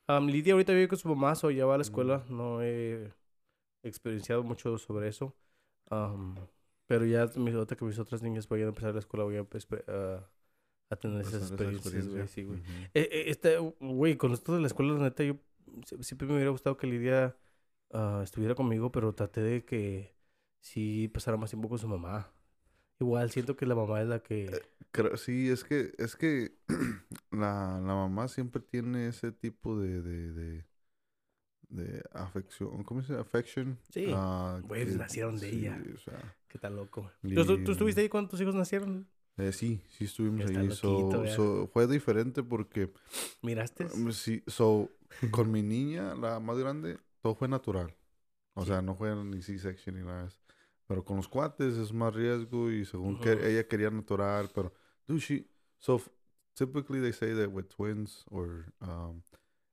um, 0.08 0.26
Lidia 0.26 0.54
ahorita 0.54 0.74
vive 0.74 0.88
con 0.88 0.98
su 0.98 1.08
mamá, 1.08 1.34
o 1.40 1.52
ya 1.52 1.68
va 1.68 1.76
a 1.76 1.78
la 1.78 1.84
escuela. 1.84 2.26
Mm. 2.28 2.36
No 2.36 2.64
he 2.64 3.14
experienciado 3.84 4.44
mucho 4.44 4.80
sobre 4.80 5.08
eso. 5.08 5.36
Um, 5.92 6.34
pero 6.88 7.06
ya 7.06 7.30
mis, 7.36 7.54
que 7.68 7.86
mis 7.86 8.00
otras 8.00 8.24
niñas 8.24 8.50
vayan 8.50 8.66
a 8.66 8.70
empezar 8.70 8.94
la 8.94 9.00
escuela, 9.00 9.26
voy 9.26 9.36
a, 9.36 9.42
a 9.42 10.96
tener 10.96 11.22
esas 11.22 11.52
experiencias, 11.52 12.08
güey. 12.08 12.28
Sí, 12.28 12.44
güey. 12.44 12.60
Eh, 12.96 13.08
eh, 13.12 13.24
este, 13.28 13.56
güey, 13.80 14.18
con 14.18 14.32
esto 14.32 14.56
de 14.56 14.62
la 14.62 14.68
escuela, 14.68 14.94
la 14.94 15.04
neta, 15.04 15.24
yo 15.24 15.36
siempre 16.00 16.28
me 16.28 16.34
hubiera 16.34 16.50
gustado 16.50 16.76
que 16.76 16.88
Lidia 16.88 17.38
uh, 17.92 18.22
estuviera 18.24 18.56
conmigo, 18.56 18.92
pero 18.92 19.14
traté 19.14 19.42
de 19.42 19.64
que 19.64 20.17
sí 20.62 21.08
pasara 21.08 21.38
más 21.38 21.50
tiempo 21.50 21.70
con 21.70 21.80
su 21.80 21.88
mamá. 21.88 22.32
Igual 23.00 23.30
siento 23.32 23.56
que 23.56 23.66
la 23.66 23.76
mamá 23.76 24.02
es 24.02 24.08
la 24.08 24.20
que... 24.20 24.46
Eh, 24.46 25.18
sí, 25.18 25.50
es 25.50 25.64
que, 25.64 25.94
es 25.98 26.16
que 26.16 26.54
la, 27.32 27.80
la 27.80 27.94
mamá 27.94 28.28
siempre 28.28 28.62
tiene 28.62 29.08
ese 29.08 29.32
tipo 29.32 29.80
de, 29.80 30.02
de, 30.02 30.32
de, 30.32 30.66
de 31.70 32.04
afección. 32.12 32.84
¿Cómo 32.84 33.02
se 33.02 33.14
dice? 33.14 33.22
Affection. 33.22 33.78
Sí. 33.92 34.08
Uh, 34.08 34.62
Güey, 34.64 34.86
nacieron 34.96 35.38
de 35.40 35.50
ella. 35.50 35.84
O 35.94 35.98
sea, 36.00 36.36
Qué 36.48 36.58
tal 36.58 36.76
loco. 36.76 37.12
¿Tú, 37.22 37.72
estuviste 37.72 38.02
ahí 38.02 38.10
cuando 38.10 38.30
tus 38.30 38.42
hijos 38.42 38.56
nacieron? 38.56 39.08
Eh, 39.38 39.52
sí, 39.52 39.80
sí 39.90 40.06
estuvimos 40.06 40.50
ahí. 40.50 40.72
So, 40.72 41.70
fue 41.72 41.86
diferente 41.86 42.42
porque... 42.42 42.92
¿Miraste? 43.44 43.86
Um, 43.94 44.12
sí, 44.12 44.42
so, 44.48 44.90
con 45.30 45.52
mi 45.52 45.62
niña, 45.62 46.16
la 46.16 46.40
más 46.40 46.58
grande, 46.58 46.98
todo 47.22 47.36
fue 47.36 47.48
natural. 47.48 47.94
O 48.56 48.66
sea, 48.66 48.82
no 48.82 48.96
fue 48.96 49.16
ni 49.16 49.44
C-section 49.44 49.96
ni 49.96 50.02
nada 50.02 50.24
de 50.24 50.28
eso. 50.30 50.40
Pero 50.88 51.04
con 51.04 51.18
los 51.18 51.28
cuates 51.28 51.76
es 51.76 51.92
más 51.92 52.14
riesgo 52.14 52.72
y 52.72 52.86
según 52.86 53.20
que 53.20 53.32
ella 53.32 53.68
quería 53.68 53.90
natural, 53.90 54.50
pero 54.54 54.74
dude, 55.06 55.20
she 55.20 55.46
so 55.80 56.02
typically 56.56 57.02
they 57.02 57.12
say 57.12 57.34
that 57.34 57.52
with 57.52 57.68
twins 57.68 58.24
or 58.32 58.74
um, 58.82 59.22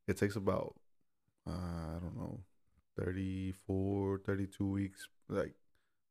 it 0.07 0.17
takes 0.17 0.37
about 0.37 0.75
uh, 1.47 1.97
I 1.97 2.01
don't 2.01 2.17
know 2.17 2.45
34, 2.97 4.23
32 4.25 4.65
weeks 4.65 5.09
like 5.29 5.55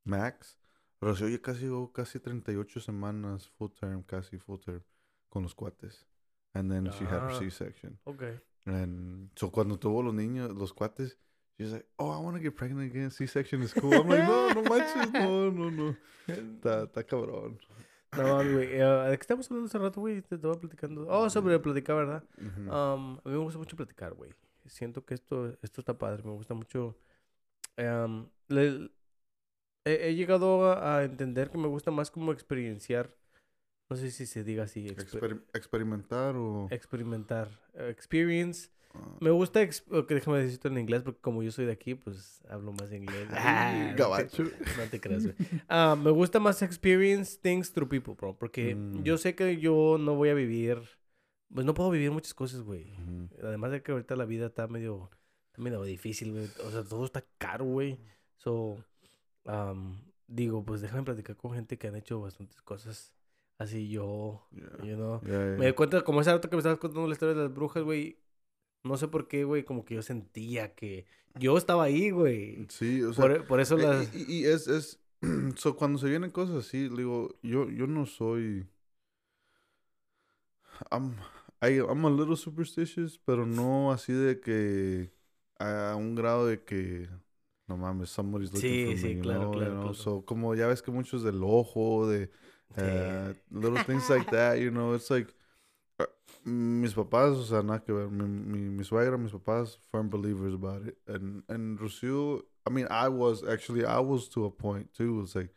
max. 0.06 0.58
Pero 1.00 1.16
se 1.16 1.26
oye 1.26 1.42
casi 1.42 1.68
casi 1.94 2.20
38 2.20 2.80
semanas 2.80 3.50
full 3.58 3.70
term, 3.70 4.04
casi 4.04 4.38
full 4.38 4.60
term 4.60 4.82
con 5.30 5.44
los 5.44 5.54
cuates. 5.54 6.06
And 6.54 6.72
then 6.72 6.90
she 6.92 7.04
had 7.04 7.22
her 7.24 7.32
ah, 7.32 7.40
C-section. 7.40 7.98
Okay. 8.08 8.40
And 8.66 9.30
so 9.36 9.50
cuando 9.50 9.78
tuvo 9.78 10.04
los 10.04 10.14
niños, 10.14 10.56
los 10.56 10.72
cuates, 10.72 11.18
She's 11.58 11.72
like, 11.72 11.86
oh, 12.00 12.10
I 12.10 12.18
want 12.18 12.36
to 12.36 12.42
get 12.42 12.56
pregnant 12.56 12.90
again. 12.90 13.12
C-section 13.12 13.62
is 13.62 13.74
cool. 13.74 13.94
I'm 13.94 14.10
like, 14.10 14.24
no, 14.28 14.50
no 14.54 14.64
manches, 14.70 15.14
no, 15.14 15.50
no, 15.52 15.70
no. 15.70 15.96
Está, 16.28 16.84
está 16.84 17.04
cabrón. 17.04 17.60
No, 18.18 18.38
güey. 18.38 18.82
Uh, 18.82 19.10
¿De 19.10 19.18
qué 19.18 19.22
estamos 19.22 19.50
hablando 19.50 19.68
hace 19.68 19.78
rato, 19.78 20.02
güey? 20.02 20.22
Te 20.22 20.36
estaba 20.36 20.56
platicando. 20.56 21.06
Oh, 21.08 21.30
sobre 21.30 21.60
platicar, 21.60 21.96
¿verdad? 21.96 22.24
um, 22.40 23.20
a 23.24 23.30
mí 23.30 23.32
me 23.32 23.38
gusta 23.38 23.60
mucho 23.60 23.76
platicar, 23.76 24.14
güey. 24.14 24.32
Siento 24.66 25.06
que 25.06 25.14
esto, 25.14 25.56
esto 25.62 25.82
está 25.82 25.98
padre. 25.98 26.24
Me 26.24 26.32
gusta 26.32 26.54
mucho. 26.56 26.98
Um, 27.78 28.30
le, 28.48 28.90
he, 29.86 30.10
he, 30.10 30.16
llegado 30.16 30.72
a, 30.72 30.98
a, 30.98 31.04
entender 31.04 31.50
que 31.50 31.58
me 31.58 31.68
gusta 31.68 31.92
más 31.92 32.10
como 32.10 32.32
experienciar. 32.32 33.16
No 33.90 33.96
sé 33.96 34.10
si 34.10 34.26
se 34.26 34.44
diga 34.44 34.64
así. 34.64 34.88
Exper 34.88 35.44
experimentar 35.54 36.36
o. 36.36 36.68
Experimentar. 36.72 37.50
Uh, 37.76 37.84
experience 37.84 38.72
me 39.20 39.32
gusta, 39.32 39.68
que 39.68 40.14
déjame 40.14 40.40
decirlo 40.40 40.72
en 40.72 40.80
inglés, 40.80 41.02
porque 41.04 41.20
como 41.20 41.44
yo 41.44 41.52
soy 41.52 41.66
de 41.66 41.72
aquí, 41.72 41.96
pues 41.96 42.44
hablo 42.50 42.74
más 42.74 42.92
inglés. 42.92 43.28
Ah, 43.32 43.94
gabacho. 43.96 44.44
No 44.44 44.84
te, 44.90 45.00
creas. 45.00 45.28
Ah, 45.68 45.96
me 45.96 46.12
gusta 46.12 46.40
más 46.40 46.62
experience 46.62 47.38
things 47.40 47.72
through 47.72 47.90
people, 47.90 48.14
bro. 48.14 48.36
Porque 48.38 48.76
mm. 48.76 49.04
yo 49.04 49.18
sé 49.18 49.36
que 49.36 49.58
yo 49.58 49.98
no 50.00 50.16
voy 50.16 50.30
a 50.30 50.34
vivir 50.34 50.82
pues 51.54 51.66
no 51.66 51.74
puedo 51.74 51.92
vivir 51.92 52.12
muchas 52.12 52.34
cosas, 52.34 52.62
güey. 52.62 52.96
Además 53.42 53.72
de 53.72 53.84
que 53.84 53.92
ahorita 53.92 54.16
la 54.16 54.26
vida 54.26 54.48
está 54.48 54.68
medio, 54.68 55.12
medio 55.58 55.84
difícil, 55.84 56.32
güey. 56.32 56.46
O 56.66 56.72
sea, 56.72 56.84
todo 56.84 57.06
está 57.06 57.24
caro, 57.38 57.66
güey. 57.66 58.00
So, 58.38 58.84
digo, 60.28 60.66
pues 60.66 60.82
déjame 60.82 61.04
platicar 61.04 61.36
con 61.36 61.54
gente 61.54 61.78
que 61.78 61.88
han 61.88 61.96
hecho 61.96 62.20
bastantes 62.20 62.62
cosas 62.62 63.14
así 63.60 63.88
yo, 63.88 64.48
you 64.52 64.96
know. 64.96 65.22
Me 65.24 65.66
doy 65.66 65.74
cuenta, 65.74 66.02
como 66.02 66.22
esa 66.22 66.36
otra 66.36 66.50
que 66.50 66.56
me 66.56 66.60
estabas 66.60 66.80
contando 66.80 67.08
la 67.08 67.14
historia 67.14 67.36
de 67.36 67.44
las 67.44 67.54
brujas, 67.54 67.84
güey. 67.84 68.18
No 68.84 68.98
sé 68.98 69.08
por 69.08 69.28
qué, 69.28 69.46
güey, 69.46 69.64
como 69.64 69.86
que 69.86 69.96
yo 69.96 70.02
sentía 70.02 70.76
que 70.76 71.06
yo 71.36 71.58
estaba 71.58 71.86
ahí, 71.86 72.12
güey. 72.12 72.66
Sí, 72.70 73.02
o 73.02 73.14
sea. 73.14 73.44
Por, 73.46 73.60
eso 73.60 73.78
eh, 73.78 73.82
las... 73.82 74.16
Y, 74.16 74.46
es, 74.46 74.68
es, 74.68 75.00
so, 75.56 75.76
cuando 75.76 75.98
se 75.98 76.10
vienen 76.10 76.32
cosas 76.32 76.66
así, 76.66 76.90
digo, 76.90 77.36
yo, 77.42 77.70
yo 77.70 77.88
no 77.88 78.06
soy... 78.06 78.68
I'm, 80.92 81.16
I, 81.62 81.80
I'm 81.80 82.06
a 82.06 82.10
little 82.10 82.36
superstitious, 82.36 83.20
pero 83.26 83.46
no 83.46 83.92
así 83.92 84.12
de 84.12 84.40
que 84.42 85.12
a 85.60 85.96
un 85.96 86.16
grado 86.16 86.48
de 86.48 86.64
que 86.64 87.08
no 87.68 87.78
mames, 87.78 88.10
somebody's 88.10 88.52
looking 88.52 88.70
sí, 88.70 88.86
for 88.86 88.98
sí, 88.98 89.16
me, 89.16 89.22
claro, 89.22 89.42
know, 89.42 89.52
claro, 89.52 89.74
claro. 89.76 89.94
So, 89.94 90.26
como 90.26 90.56
ya 90.56 90.68
ves 90.68 90.82
que 90.82 90.92
muchos 90.92 91.24
del 91.24 91.42
ojo, 91.44 92.08
de 92.08 92.30
uh, 92.78 93.34
little 93.50 93.82
things 93.86 94.10
like 94.10 94.30
that, 94.32 94.58
you 94.58 94.72
know, 94.72 94.94
it's 94.94 95.10
like 95.10 95.34
mis 96.46 96.94
papás, 96.94 97.38
o 97.38 97.44
sea, 97.44 97.62
nada 97.62 97.80
que 97.80 97.94
ver, 97.94 98.10
mi, 98.10 98.26
mi, 98.26 98.70
mi 98.70 98.84
suegra, 98.84 99.18
mis 99.18 99.32
papás, 99.32 99.78
firm 99.92 100.10
believers 100.10 100.54
about 100.54 100.86
it, 100.88 100.98
and 101.08 101.44
and 101.50 101.80
Rocio, 101.80 102.42
I 102.66 102.70
mean, 102.70 102.88
I 102.90 103.10
was 103.10 103.44
actually, 103.44 103.86
I 103.86 104.00
was 104.00 104.28
to 104.30 104.46
a 104.46 104.52
point 104.52 104.94
too, 104.94 105.22
it's 105.22 105.36
like 105.36 105.50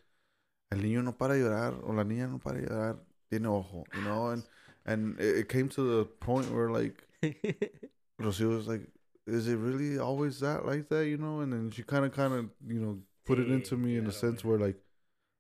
el 0.73 0.79
niño 0.79 1.03
no 1.03 1.13
para 1.13 1.35
llorar 1.35 1.75
o 1.85 1.93
la 1.93 2.05
niña 2.05 2.29
no 2.31 2.39
para 2.39 2.61
llorar, 2.61 2.99
tiene 3.31 3.47
ojo, 3.47 3.85
you 3.95 4.03
know, 4.03 4.29
and 4.29 4.43
and 4.85 5.21
it 5.21 5.49
came 5.49 5.69
to 5.71 5.83
the 5.83 6.05
point 6.05 6.53
where 6.53 6.71
like 6.71 7.07
Rocio 8.21 8.57
was 8.57 8.69
like 8.69 8.89
is 9.27 9.49
it 9.49 9.57
really 9.57 9.99
always 9.99 10.41
that 10.41 10.65
like 10.65 10.89
that, 10.89 11.07
you 11.07 11.17
know? 11.19 11.41
And 11.41 11.53
then 11.53 11.71
she 11.71 11.83
kind 11.83 12.05
of, 12.05 12.13
kind 12.13 12.33
of, 12.33 12.51
you 12.67 12.79
know, 12.79 12.99
put 13.25 13.39
it 13.39 13.51
into 13.51 13.77
me 13.77 13.97
in 13.97 14.07
a 14.07 14.13
sense 14.13 14.45
where 14.45 14.59
like, 14.59 14.77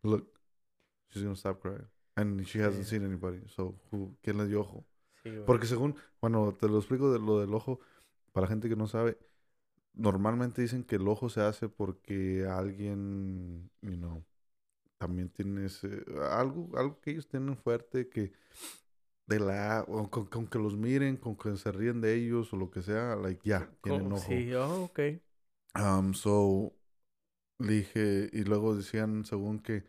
look, 0.02 0.26
she's 1.12 1.22
gonna 1.22 1.36
stop 1.36 1.60
crying, 1.60 1.86
and 2.16 2.46
she 2.46 2.58
hasn't 2.58 2.86
seen 2.86 3.04
anybody, 3.04 3.38
so 3.54 3.74
who, 3.90 4.12
quién 4.24 4.36
le 4.36 4.46
dio 4.46 4.60
ojo? 4.60 4.84
Porque 5.46 5.66
según, 5.66 5.96
bueno, 6.20 6.54
te 6.58 6.68
lo 6.68 6.78
explico 6.78 7.12
de 7.12 7.18
lo 7.18 7.40
del 7.40 7.54
ojo 7.54 7.80
para 8.32 8.46
gente 8.46 8.68
que 8.68 8.76
no 8.76 8.86
sabe. 8.86 9.18
Normalmente 9.94 10.60
dicen 10.60 10.84
que 10.84 10.96
el 10.96 11.08
ojo 11.08 11.28
se 11.28 11.40
hace 11.40 11.68
porque 11.68 12.46
alguien, 12.46 13.70
you 13.80 13.96
know, 13.96 14.22
también 14.98 15.28
tiene 15.30 15.66
ese, 15.66 16.04
algo, 16.30 16.70
algo 16.76 17.00
que 17.00 17.12
ellos 17.12 17.26
tienen 17.26 17.56
fuerte 17.56 18.08
que 18.08 18.32
de 19.26 19.40
la 19.40 19.84
con, 20.10 20.26
con, 20.26 20.46
que 20.46 20.58
los 20.58 20.76
miren, 20.76 21.16
con 21.16 21.36
que 21.36 21.56
se 21.56 21.72
ríen 21.72 22.00
de 22.00 22.14
ellos 22.14 22.52
o 22.52 22.56
lo 22.56 22.70
que 22.70 22.82
sea, 22.82 23.16
like 23.16 23.40
ya, 23.44 23.70
tienen 23.82 24.12
ojo. 24.12 24.24
Sí, 24.26 24.52
oh, 24.54 24.84
ok. 24.84 25.00
Um, 25.74 26.14
so 26.14 26.72
dije, 27.58 28.30
y 28.32 28.44
luego 28.44 28.76
decían 28.76 29.24
según 29.24 29.58
que 29.60 29.84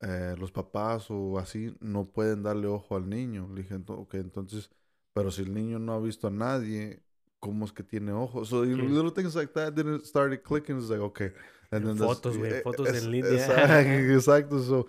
eh, 0.00 0.34
los 0.38 0.52
papás 0.52 1.10
o 1.10 1.38
así 1.38 1.74
no 1.80 2.06
pueden 2.06 2.42
darle 2.42 2.66
ojo 2.66 2.96
al 2.96 3.08
niño. 3.08 3.48
Le 3.54 3.62
dije, 3.62 3.78
ok, 3.86 4.14
entonces, 4.14 4.70
pero 5.12 5.30
si 5.30 5.42
el 5.42 5.54
niño 5.54 5.78
no 5.78 5.92
ha 5.94 6.00
visto 6.00 6.28
a 6.28 6.30
nadie, 6.30 7.02
¿cómo 7.38 7.64
es 7.64 7.72
que 7.72 7.82
tiene 7.82 8.12
ojos? 8.12 8.48
So 8.48 8.64
sí. 8.64 8.74
little 8.74 9.10
things 9.10 9.34
like 9.34 9.52
that 9.54 9.72
didn't 9.72 10.04
start 10.04 10.42
clicking. 10.42 10.78
It's 10.78 10.88
like, 10.88 11.02
okay. 11.02 11.32
And 11.70 11.86
then 11.86 11.96
fotos, 11.96 12.36
güey, 12.36 12.52
eh, 12.52 12.62
fotos 12.62 12.88
en 12.88 13.10
línea. 13.10 13.30
Exacto, 14.14 14.60
so, 14.60 14.88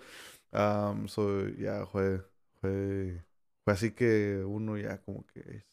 um, 0.52 1.06
so, 1.06 1.48
ya, 1.50 1.86
fue 1.86 2.20
fue, 2.60 3.24
así 3.66 3.90
que 3.92 4.42
uno 4.46 4.78
ya 4.78 4.98
como 5.02 5.26
que 5.26 5.64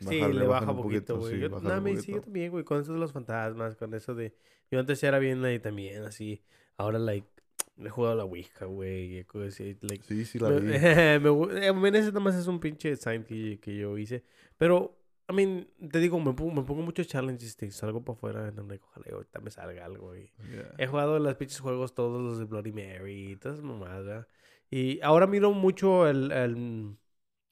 Sí, 0.00 0.20
le 0.20 0.46
baja, 0.46 0.70
un 0.70 0.82
poquito, 0.82 1.18
güey. 1.18 1.40
yo, 1.40 1.48
no, 1.48 1.80
me 1.80 1.96
sí, 2.00 2.12
yo 2.12 2.20
también, 2.20 2.50
güey, 2.50 2.64
con 2.64 2.80
eso 2.80 2.92
de 2.92 2.98
los 2.98 3.12
fantasmas, 3.12 3.76
con 3.76 3.92
eso 3.94 4.14
de... 4.14 4.34
Yo 4.70 4.78
antes 4.78 5.02
era 5.02 5.18
bien 5.18 5.44
ahí 5.44 5.58
también, 5.58 6.04
así. 6.04 6.44
Ahora, 6.76 6.98
like, 6.98 7.26
he 7.84 7.88
jugado 7.90 8.16
la 8.16 8.24
Ouija, 8.24 8.66
güey. 8.66 9.24
Like, 9.82 10.02
sí, 10.02 10.24
sí, 10.24 10.38
la 10.38 10.50
vi. 10.50 10.66
me, 10.78 11.72
me, 11.72 11.98
ese 11.98 12.08
nada 12.08 12.20
más 12.20 12.34
es 12.34 12.46
un 12.46 12.60
pinche 12.60 12.96
sign 12.96 13.24
que, 13.24 13.58
que 13.60 13.76
yo 13.76 13.96
hice. 13.96 14.24
Pero, 14.56 14.98
I 15.28 15.34
mean, 15.34 15.68
te 15.90 15.98
digo, 15.98 16.18
me 16.20 16.32
pongo, 16.32 16.52
me 16.52 16.62
pongo 16.62 16.82
muchos 16.82 17.06
challenges. 17.06 17.56
Te 17.56 17.70
salgo 17.70 18.04
para 18.04 18.16
afuera, 18.16 18.50
no 18.50 18.64
me 18.64 18.76
ojalá 18.76 19.06
ahorita 19.12 19.40
me 19.40 19.50
salga 19.50 19.84
algo, 19.84 20.08
güey. 20.08 20.32
He 20.78 20.86
jugado 20.86 21.18
los 21.18 21.34
pinches 21.36 21.60
juegos 21.60 21.94
todos, 21.94 22.22
los 22.22 22.38
de 22.38 22.44
Bloody 22.44 22.72
Mary, 22.72 23.36
todas 23.40 23.60
mamadas, 23.60 24.26
y 24.70 25.00
ahora 25.00 25.26
miro 25.26 25.52
mucho 25.52 26.06
el, 26.08 26.30
el, 26.30 26.96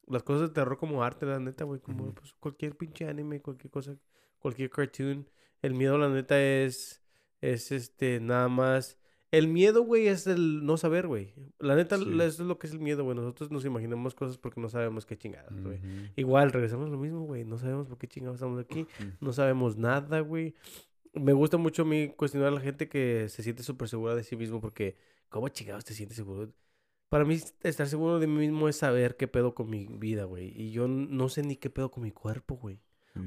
las 0.07 0.23
cosas 0.23 0.48
de 0.48 0.55
terror 0.55 0.77
como 0.77 1.03
arte, 1.03 1.27
la 1.27 1.39
neta, 1.39 1.65
güey. 1.65 1.81
Como 1.81 2.15
pues, 2.15 2.35
cualquier 2.35 2.77
pinche 2.77 3.09
anime, 3.09 3.40
cualquier 3.40 3.70
cosa, 3.70 3.97
cualquier 4.39 4.70
cartoon. 4.70 5.28
El 5.62 5.74
miedo, 5.74 5.97
la 5.97 6.09
neta, 6.09 6.40
es, 6.40 7.03
es 7.40 7.73
este, 7.73 8.20
nada 8.20 8.48
más. 8.48 8.98
El 9.32 9.48
miedo, 9.48 9.82
güey, 9.82 10.07
es 10.07 10.27
el 10.27 10.65
no 10.65 10.77
saber, 10.77 11.07
güey. 11.07 11.35
La 11.59 11.74
neta, 11.74 11.97
eso 11.97 12.24
es 12.24 12.39
lo 12.40 12.59
que 12.59 12.69
es 12.69 12.73
el 12.73 12.78
miedo, 12.78 13.05
güey. 13.05 13.16
Nosotros 13.16 13.51
nos 13.51 13.65
imaginamos 13.65 14.15
cosas 14.15 14.39
porque 14.39 14.61
no 14.61 14.69
sabemos 14.69 15.05
qué 15.05 15.19
chingadas, 15.19 15.61
güey. 15.62 15.81
Igual, 16.16 16.53
regresamos 16.53 16.90
lo 16.90 16.98
mismo, 16.98 17.23
güey. 17.24 17.44
No 17.44 17.59
sabemos 17.59 17.89
por 17.89 17.98
qué 17.98 18.07
chingados 18.07 18.36
estamos 18.36 18.61
aquí. 18.61 18.86
No 19.20 19.32
sabemos 19.32 19.77
nada, 19.77 20.20
güey. 20.20 20.55
Me 21.12 21.32
gusta 21.32 21.57
mucho 21.57 21.82
a 21.82 21.85
mí 21.86 22.09
cuestionar 22.09 22.48
a 22.48 22.53
la 22.53 22.61
gente 22.61 22.89
que 22.89 23.28
se 23.28 23.43
siente 23.43 23.62
súper 23.62 23.89
segura 23.89 24.15
de 24.15 24.23
sí 24.23 24.36
mismo 24.36 24.61
porque, 24.61 24.97
¿cómo 25.28 25.48
chingados 25.48 25.85
te 25.85 25.94
sientes 25.94 26.16
seguro? 26.16 26.53
Para 27.09 27.24
mí 27.24 27.39
estar 27.62 27.86
seguro 27.86 28.19
de 28.19 28.27
mí 28.27 28.39
mismo 28.39 28.69
es 28.69 28.77
saber 28.77 29.16
qué 29.16 29.27
pedo 29.27 29.55
con 29.55 29.70
mi 29.70 29.86
vida, 29.86 30.24
güey. 30.24 30.53
Y 30.55 30.73
yo 30.73 30.89
no 30.89 31.28
sé 31.28 31.43
ni 31.43 31.57
qué 31.57 31.70
pedo 31.70 31.90
con 31.90 32.03
mi 32.03 32.11
cuerpo, 32.11 32.57
güey. 32.57 32.81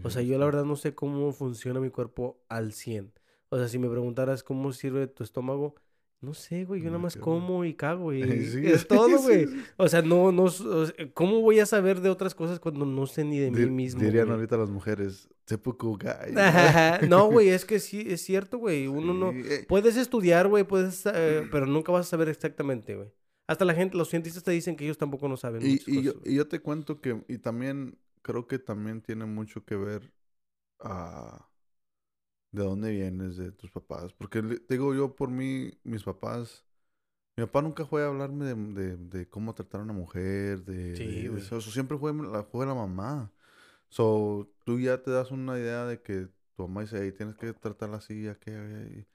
O 0.04 0.10
sea, 0.12 0.22
yo 0.22 0.38
la 0.38 0.46
verdad 0.46 0.66
no 0.66 0.76
sé 0.76 0.94
cómo 0.94 1.32
funciona 1.32 1.80
mi 1.80 1.90
cuerpo 1.90 2.44
al 2.48 2.74
100. 2.74 3.12
O 3.50 3.58
sea, 3.58 3.68
si 3.68 3.80
me 3.80 3.90
preguntaras 3.90 4.44
cómo 4.44 4.72
sirve 4.72 5.08
tu 5.08 5.24
estómago, 5.24 5.76
no 6.22 6.34
sé, 6.34 6.66
güey. 6.66 6.82
Yo 6.82 6.88
nada 6.88 7.00
más 7.00 7.16
como 7.16 7.64
y 7.64 7.74
cago, 7.74 8.14
y 8.14 8.22
es 8.22 8.88
todo, 8.88 9.22
güey. 9.22 9.48
O 9.78 9.88
sea, 9.88 10.02
no, 10.02 10.32
no, 10.32 10.48
¿cómo 11.14 11.42
voy 11.42 11.60
a 11.60 11.66
saber 11.66 12.02
de 12.02 12.10
otras 12.10 12.36
cosas 12.36 12.60
cuando 12.60 12.86
no 12.86 13.06
sé 13.08 13.24
ni 13.24 13.40
de 13.40 13.52
mí 13.52 13.66
mismo? 13.68 14.02
Dirían 14.02 14.30
ahorita 14.30 14.58
las 14.58 14.70
mujeres, 14.70 15.30
typical 15.46 15.98
guy. 15.98 17.08
no, 17.08 17.28
güey, 17.32 17.50
es 17.50 17.64
que 17.64 17.80
sí, 17.80 18.06
es 18.08 18.22
cierto, 18.22 18.58
güey. 18.58 18.88
Uno 18.88 19.14
no... 19.14 19.32
Eh. 19.32 19.66
Puedes 19.68 19.96
estudiar, 19.96 20.48
güey, 20.48 20.66
puedes... 20.66 21.06
Eh, 21.06 21.48
pero 21.52 21.66
nunca 21.66 21.92
vas 21.92 22.08
a 22.08 22.10
saber 22.10 22.28
exactamente, 22.28 22.96
güey. 22.96 23.10
Hasta 23.48 23.66
la 23.66 23.74
gente, 23.74 23.98
los 23.98 24.10
cientistas 24.10 24.44
te 24.44 24.52
dicen 24.52 24.76
que 24.76 24.84
ellos 24.84 24.98
tampoco 24.98 25.28
no 25.28 25.38
saben. 25.38 25.66
Y, 25.66 25.80
y, 25.88 26.04
yo, 26.04 26.14
y 26.24 26.36
yo, 26.36 26.48
te 26.48 26.60
cuento 26.60 27.02
que, 27.02 27.24
y 27.28 27.40
también 27.40 27.98
creo 28.22 28.46
que 28.46 28.60
también 28.60 29.02
tiene 29.02 29.26
mucho 29.26 29.66
que 29.66 29.76
ver 29.76 30.14
a 30.80 31.49
de 32.52 32.64
dónde 32.64 32.92
vienes, 32.92 33.38
de 33.38 33.52
tus 33.52 33.72
papás. 33.72 34.14
Porque 34.14 34.42
digo 34.68 34.94
yo, 34.94 35.16
por 35.16 35.30
mí, 35.30 35.72
mis 35.84 36.04
papás, 36.04 36.66
mi 37.38 37.46
papá 37.46 37.62
nunca 37.62 37.86
fue 37.86 38.04
a 38.04 38.08
hablarme 38.08 38.46
de, 38.46 38.56
de, 38.56 38.98
de 38.98 39.30
cómo 39.30 39.54
tratar 39.54 39.82
a 39.82 39.84
una 39.84 39.94
mujer, 39.94 40.64
de, 40.66 40.96
sí, 40.96 41.30
eso. 41.38 41.62
Siempre 41.62 41.98
fue 41.98 42.14
la, 42.14 42.44
fue 42.44 42.66
la 42.66 42.74
mamá. 42.74 43.32
So, 43.90 44.52
tú 44.66 44.80
ya 44.80 45.02
te 45.02 45.12
das 45.12 45.32
una 45.32 45.58
idea 45.58 45.86
de 45.86 46.02
que 46.02 46.28
tu 46.56 46.64
mamá 46.64 46.82
dice, 46.82 47.00
hey, 47.02 47.12
tienes 47.12 47.36
que 47.36 47.54
tratarla 47.54 47.98
así, 47.98 48.24
ya 48.24 48.36
que... 48.36 49.08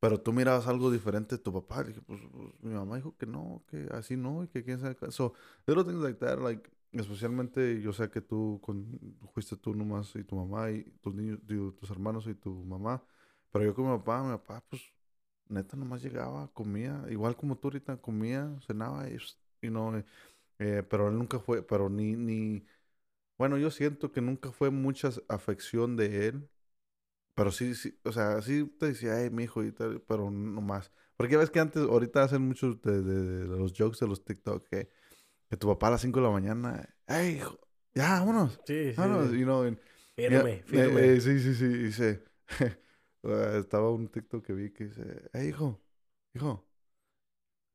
Pero 0.00 0.18
tú 0.18 0.32
mirabas 0.32 0.66
algo 0.66 0.90
diferente 0.90 1.36
de 1.36 1.42
tu 1.42 1.52
papá. 1.52 1.84
dije, 1.84 2.00
pues, 2.00 2.20
pues, 2.32 2.48
mi 2.60 2.72
mamá 2.72 2.96
dijo 2.96 3.16
que 3.18 3.26
no, 3.26 3.62
que 3.68 3.86
así 3.92 4.16
no, 4.16 4.42
y 4.42 4.48
que 4.48 4.64
quién 4.64 4.80
sabe. 4.80 4.96
So, 5.10 5.34
little 5.66 5.84
things 5.84 6.02
like 6.02 6.18
that, 6.20 6.38
like, 6.38 6.70
especialmente 6.92 7.80
yo 7.80 7.92
sé 7.92 8.10
que 8.10 8.20
tú 8.20 8.60
con, 8.62 8.98
fuiste 9.32 9.56
tú 9.56 9.74
nomás 9.74 10.14
y 10.16 10.24
tu 10.24 10.36
mamá 10.36 10.70
y 10.70 10.84
tus 11.02 11.14
niños, 11.14 11.38
tus 11.46 11.90
hermanos 11.90 12.26
y 12.26 12.34
tu 12.34 12.64
mamá. 12.64 13.02
Pero 13.52 13.64
yo 13.64 13.74
con 13.74 13.90
mi 13.90 13.98
papá, 13.98 14.22
mi 14.22 14.30
papá, 14.38 14.64
pues, 14.68 14.82
neta 15.48 15.76
nomás 15.76 16.02
llegaba, 16.02 16.52
comía, 16.52 17.04
igual 17.10 17.36
como 17.36 17.56
tú 17.58 17.68
ahorita 17.68 17.96
comía, 17.98 18.56
cenaba 18.66 19.08
y, 19.08 19.18
y 19.62 19.70
no, 19.70 19.96
eh, 19.98 20.04
eh, 20.58 20.82
pero 20.88 21.08
él 21.08 21.18
nunca 21.18 21.40
fue, 21.40 21.62
pero 21.62 21.88
ni, 21.90 22.16
ni, 22.16 22.66
bueno, 23.38 23.58
yo 23.58 23.70
siento 23.70 24.12
que 24.12 24.20
nunca 24.22 24.52
fue 24.52 24.70
mucha 24.70 25.10
afección 25.28 25.96
de 25.96 26.28
él 26.28 26.50
pero 27.40 27.52
sí, 27.52 27.74
sí, 27.74 27.98
o 28.04 28.12
sea, 28.12 28.42
sí 28.42 28.66
te 28.78 28.88
decía, 28.88 29.16
ay, 29.16 29.30
mi 29.30 29.44
hijo 29.44 29.64
y 29.64 29.72
tal, 29.72 30.02
pero 30.02 30.30
no 30.30 30.60
más. 30.60 30.92
Porque 31.16 31.38
ves 31.38 31.50
que 31.50 31.60
antes, 31.60 31.82
ahorita 31.82 32.22
hacen 32.22 32.42
muchos 32.42 32.82
de, 32.82 33.02
de, 33.02 33.46
los 33.46 33.72
jokes 33.72 33.98
de 34.00 34.06
los 34.08 34.24
TikTok 34.24 34.68
que, 34.68 34.90
que, 35.50 35.56
tu 35.56 35.66
papá 35.66 35.88
a 35.88 35.90
las 35.90 36.00
5 36.00 36.20
de 36.20 36.26
la 36.26 36.32
mañana, 36.32 36.88
ay, 37.06 37.36
hijo, 37.36 37.58
ya, 37.94 38.20
vámonos. 38.20 38.60
Sí, 38.64 38.90
sí. 38.90 38.94
Vámonos, 38.96 39.32
you 39.32 39.44
know, 39.44 39.64
fírme. 40.14 40.62
Eh, 40.72 41.20
sí, 41.20 41.40
sí, 41.40 41.54
sí, 41.54 41.66
dice, 41.66 42.22
estaba 43.58 43.90
un 43.90 44.08
TikTok 44.08 44.46
que 44.46 44.52
vi 44.52 44.70
que 44.70 44.84
dice, 44.84 45.28
hey, 45.32 45.48
hijo, 45.48 45.80
hijo, 46.34 46.66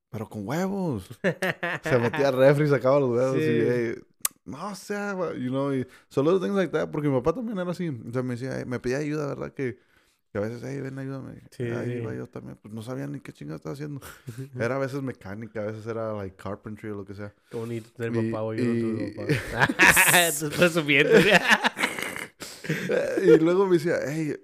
pero 0.09 0.29
con 0.29 0.47
huevos. 0.47 1.09
Se 1.83 1.99
metía 1.99 2.29
al 2.29 2.37
refri, 2.37 2.69
sacaba 2.69 3.01
los 3.01 3.09
huevos 3.09 3.37
y, 3.37 3.41
hey, 3.41 3.95
no 4.45 4.71
o 4.71 4.75
sea, 4.75 5.13
you 5.33 5.49
know, 5.49 5.73
y 5.73 5.85
solo 6.07 6.39
things 6.39 6.55
like 6.55 6.71
that, 6.71 6.89
porque 6.89 7.09
mi 7.09 7.15
papá 7.15 7.33
también 7.33 7.59
era 7.59 7.69
así, 7.69 7.89
o 7.89 8.13
sea, 8.13 8.23
me 8.23 8.35
decía, 8.35 8.63
me 8.65 8.79
pedía 8.79 8.99
ayuda, 8.99 9.27
¿verdad? 9.27 9.53
Que, 9.53 9.77
Que 10.35 10.39
a 10.39 10.41
veces, 10.41 10.61
hey, 10.65 10.81
ven, 10.81 10.99
ayúdame. 10.99 11.43
Sí, 11.51 11.63
Ahí 11.63 11.93
iba 11.93 12.13
yo 12.13 12.27
también. 12.27 12.57
Pues 12.61 12.73
no 12.73 12.81
sabía 12.81 13.07
ni 13.07 13.21
qué 13.21 13.31
chingada 13.31 13.55
estaba 13.55 13.71
haciendo. 13.71 14.01
era 14.59 14.75
a 14.75 14.79
veces 14.79 15.01
mecánica, 15.01 15.61
a 15.61 15.67
veces 15.67 15.87
era 15.87 16.11
like 16.11 16.35
carpentry 16.35 16.89
o 16.89 16.95
lo 16.95 17.05
que 17.05 17.15
sea. 17.15 17.33
Qué 17.49 17.55
bonito 17.55 17.89
tener 17.91 18.11
papá 18.11 18.43
o 18.43 18.53
yo 18.53 18.65
no 18.65 18.73
tuve 18.73 19.13
papá. 19.15 20.27
Estás 20.27 20.73
subiendo. 20.73 21.13
y 23.23 23.39
luego 23.39 23.65
me 23.65 23.77
decía, 23.77 23.95
hey, 24.05 24.35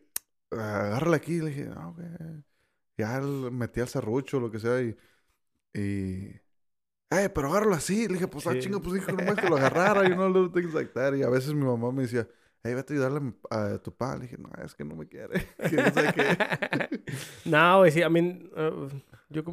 agárrala 0.49 1.17
aquí. 1.17 1.41
Le 1.41 1.49
dije, 1.49 1.65
no, 1.65 1.93
güey. 1.93 2.07
Ya 2.97 3.19
metí 3.19 3.81
al 3.81 3.89
serrucho 3.89 4.37
o 4.37 4.39
lo 4.39 4.49
que 4.49 4.59
sea 4.59 4.81
y... 4.81 4.95
y 5.73 6.39
pero 7.09 7.49
agárralo 7.49 7.75
así. 7.75 8.07
Le 8.07 8.13
dije, 8.13 8.29
pues, 8.29 8.47
ah, 8.47 8.57
chinga, 8.57 8.79
pues 8.79 9.05
nomás 9.09 9.35
que 9.35 9.49
lo 9.49 9.57
agarrara, 9.57 10.07
you 10.07 10.15
know, 10.15 10.29
little 10.29 10.53
things 10.53 10.73
like 10.73 10.93
that. 10.93 11.15
Y 11.15 11.23
a 11.23 11.29
veces 11.29 11.53
mi 11.53 11.65
mamá 11.65 11.91
me 11.91 12.03
decía, 12.03 12.29
hey, 12.63 12.73
vete 12.73 12.93
a 12.93 12.95
ayudarle 12.95 13.33
a, 13.49 13.77
tu 13.79 13.91
papá. 13.91 14.15
Le 14.15 14.23
dije, 14.23 14.37
no, 14.37 14.49
es 14.63 14.75
que 14.75 14.83
no 14.83 14.95
me 14.95 15.07
quiere. 15.07 15.47
no, 17.45 17.79
güey, 17.79 17.91
sí, 17.91 18.01
a 18.01 18.09
mí, 18.09 18.49
uh, 18.55 18.89
yo 19.29 19.43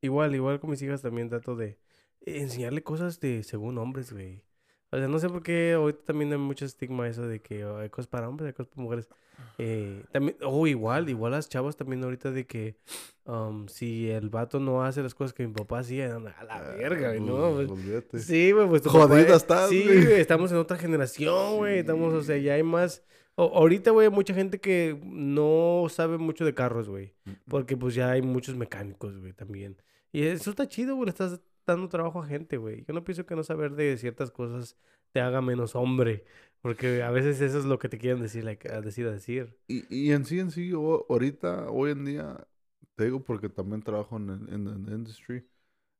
igual, 0.00 0.34
igual 0.34 0.60
con 0.60 0.70
mis 0.70 0.82
hijas 0.82 1.02
también 1.02 1.28
trato 1.28 1.56
de 1.56 1.78
enseñarle 2.20 2.82
cosas 2.82 3.20
de 3.20 3.42
según 3.42 3.78
hombres, 3.78 4.12
güey. 4.12 4.44
O 4.94 4.96
sea, 4.96 5.08
no 5.08 5.18
sé 5.18 5.28
por 5.28 5.42
qué 5.42 5.72
ahorita 5.72 6.04
también 6.04 6.30
hay 6.30 6.38
mucho 6.38 6.64
estigma 6.64 7.08
eso 7.08 7.26
de 7.26 7.40
que 7.40 7.64
hay 7.64 7.90
cosas 7.90 8.06
para 8.06 8.28
hombres, 8.28 8.46
hay 8.46 8.52
cosas 8.52 8.68
para 8.68 8.82
mujeres. 8.82 9.08
Eh, 9.58 10.04
también, 10.12 10.36
oh, 10.44 10.68
igual, 10.68 11.08
igual 11.08 11.32
las 11.32 11.48
chavas 11.48 11.76
también 11.76 12.04
ahorita 12.04 12.30
de 12.30 12.46
que 12.46 12.76
um, 13.24 13.66
si 13.66 14.08
el 14.08 14.28
vato 14.30 14.60
no 14.60 14.84
hace 14.84 15.02
las 15.02 15.12
cosas 15.12 15.32
que 15.34 15.44
mi 15.44 15.52
papá 15.52 15.80
hacía, 15.80 16.14
a 16.14 16.20
la 16.20 16.36
ah, 16.48 16.60
verga, 16.78 17.08
güey, 17.08 17.20
¿no? 17.20 17.54
Pues, 18.08 18.24
sí, 18.24 18.52
güey, 18.52 18.68
pues 18.68 18.86
Jodida 18.86 19.34
estás, 19.34 19.68
Sí, 19.68 19.82
güey, 19.82 20.20
estamos 20.20 20.52
en 20.52 20.58
otra 20.58 20.76
generación, 20.76 21.56
güey, 21.56 21.80
estamos, 21.80 22.14
o 22.14 22.22
sea, 22.22 22.36
ya 22.36 22.54
hay 22.54 22.62
más... 22.62 23.02
ahorita, 23.36 23.90
güey, 23.90 24.06
hay 24.06 24.12
mucha 24.12 24.32
gente 24.32 24.60
que 24.60 24.96
no 25.04 25.86
sabe 25.88 26.18
mucho 26.18 26.44
de 26.44 26.54
carros, 26.54 26.88
güey, 26.88 27.14
porque 27.48 27.76
pues 27.76 27.96
ya 27.96 28.12
hay 28.12 28.22
muchos 28.22 28.54
mecánicos, 28.54 29.18
güey, 29.18 29.32
también. 29.32 29.76
Y 30.12 30.22
eso 30.22 30.50
está 30.50 30.68
chido, 30.68 30.94
güey, 30.94 31.08
estás 31.08 31.40
dando 31.66 31.88
trabajo 31.88 32.22
a 32.22 32.26
gente, 32.26 32.56
güey. 32.56 32.84
Yo 32.86 32.94
no 32.94 33.04
pienso 33.04 33.26
que 33.26 33.36
no 33.36 33.44
saber 33.44 33.72
de 33.74 33.96
ciertas 33.98 34.30
cosas 34.30 34.76
te 35.12 35.20
haga 35.20 35.40
menos 35.40 35.74
hombre. 35.76 36.24
Porque 36.60 37.02
a 37.02 37.10
veces 37.10 37.40
eso 37.40 37.58
es 37.58 37.64
lo 37.66 37.78
que 37.78 37.88
te 37.88 37.98
quieren 37.98 38.22
decir, 38.22 38.44
like, 38.44 38.70
a 38.72 38.80
decir, 38.80 39.06
a 39.06 39.12
decir. 39.12 39.56
Y, 39.66 39.84
y 39.94 40.12
en 40.12 40.24
sí, 40.24 40.40
en 40.40 40.50
sí, 40.50 40.72
ahorita, 40.72 41.70
hoy 41.70 41.92
en 41.92 42.04
día, 42.04 42.46
te 42.96 43.04
digo 43.04 43.22
porque 43.24 43.48
también 43.48 43.82
trabajo 43.82 44.16
en, 44.16 44.30
en, 44.30 44.68
en 44.68 44.88
industry 44.92 45.46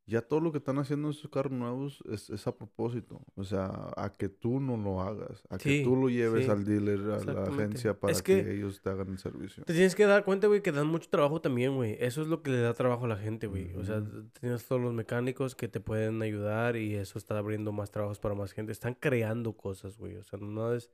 ya 0.07 0.21
todo 0.21 0.41
lo 0.41 0.53
que 0.53 0.59
están 0.59 0.79
haciendo 0.79 1.09
en 1.09 1.15
estos 1.15 1.31
carros 1.31 1.53
nuevos 1.53 2.03
es, 2.11 2.29
es, 2.29 2.47
a 2.47 2.55
propósito. 2.55 3.23
O 3.37 3.45
sea, 3.45 3.91
a 3.97 4.13
que 4.13 4.29
tú 4.29 4.61
no 4.61 4.77
lo 4.77 5.01
hagas, 5.01 5.47
a 5.49 5.57
que 5.57 5.83
tú 5.83 5.97
lo 5.97 6.11
lleves 6.11 6.49
al 6.51 6.65
dealer, 6.65 7.01
a 7.11 7.25
la 7.25 7.45
agencia 7.45 7.99
para 7.99 8.13
que, 8.21 8.55
ellos 8.55 8.83
te 8.83 8.91
hagan 8.91 9.09
el 9.09 9.19
servicio. 9.19 9.65
Te 9.65 9.73
tienes 9.73 9.95
que 9.95 10.05
dar 10.05 10.25
cuenta, 10.25 10.47
güey, 10.47 10.61
que 10.61 10.73
dan 10.73 10.89
mucho 10.89 11.09
trabajo 11.09 11.41
también, 11.41 11.75
güey. 11.75 11.97
Eso 12.01 12.21
es 12.21 12.29
lo 12.29 12.43
que 12.43 12.51
le 12.51 12.61
da 12.61 12.75
trabajo 12.75 13.07
a 13.07 13.09
la 13.09 13.17
gente, 13.17 13.47
güey. 13.47 13.75
O 13.77 13.85
sea, 13.85 14.03
tienes 14.41 14.67
todos 14.67 14.83
los 14.83 14.93
mecánicos 14.93 15.55
que 15.55 15.69
te 15.69 15.81
pueden 15.81 16.21
ayudar 16.21 16.77
y 16.77 16.95
eso 16.97 17.19
está 17.19 17.39
abriendo 17.39 17.73
más 17.73 17.91
trabajos 17.91 18.19
para 18.19 18.35
más 18.35 18.53
gente. 18.53 18.73
Están 18.73 18.95
creando 18.95 19.55
cosas, 19.55 19.97
güey. 19.97 20.17
O 20.17 20.25
sea, 20.25 20.39
no 20.39 20.75
es... 20.75 20.91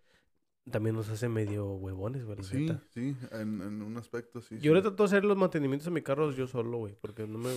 También 0.71 0.95
nos 0.95 1.09
hace 1.09 1.29
medio 1.29 1.73
huevones, 1.73 2.25
güey. 2.25 2.45
Sí, 2.45 2.69
sí, 2.91 3.17
en, 3.33 3.61
en, 3.63 3.83
un 3.83 3.97
aspecto, 3.97 4.41
sí. 4.41 4.59
Yo 4.61 4.71
ahorita 4.71 4.91
trato 4.91 5.03
de 5.03 5.07
hacer 5.07 5.25
los 5.25 5.37
mantenimientos 5.37 5.87
de 5.87 5.91
mi 5.91 6.03
carro 6.03 6.31
yo 6.33 6.47
solo, 6.47 6.79
güey, 6.79 6.95
porque 7.01 7.27
no 7.27 7.39
me... 7.39 7.51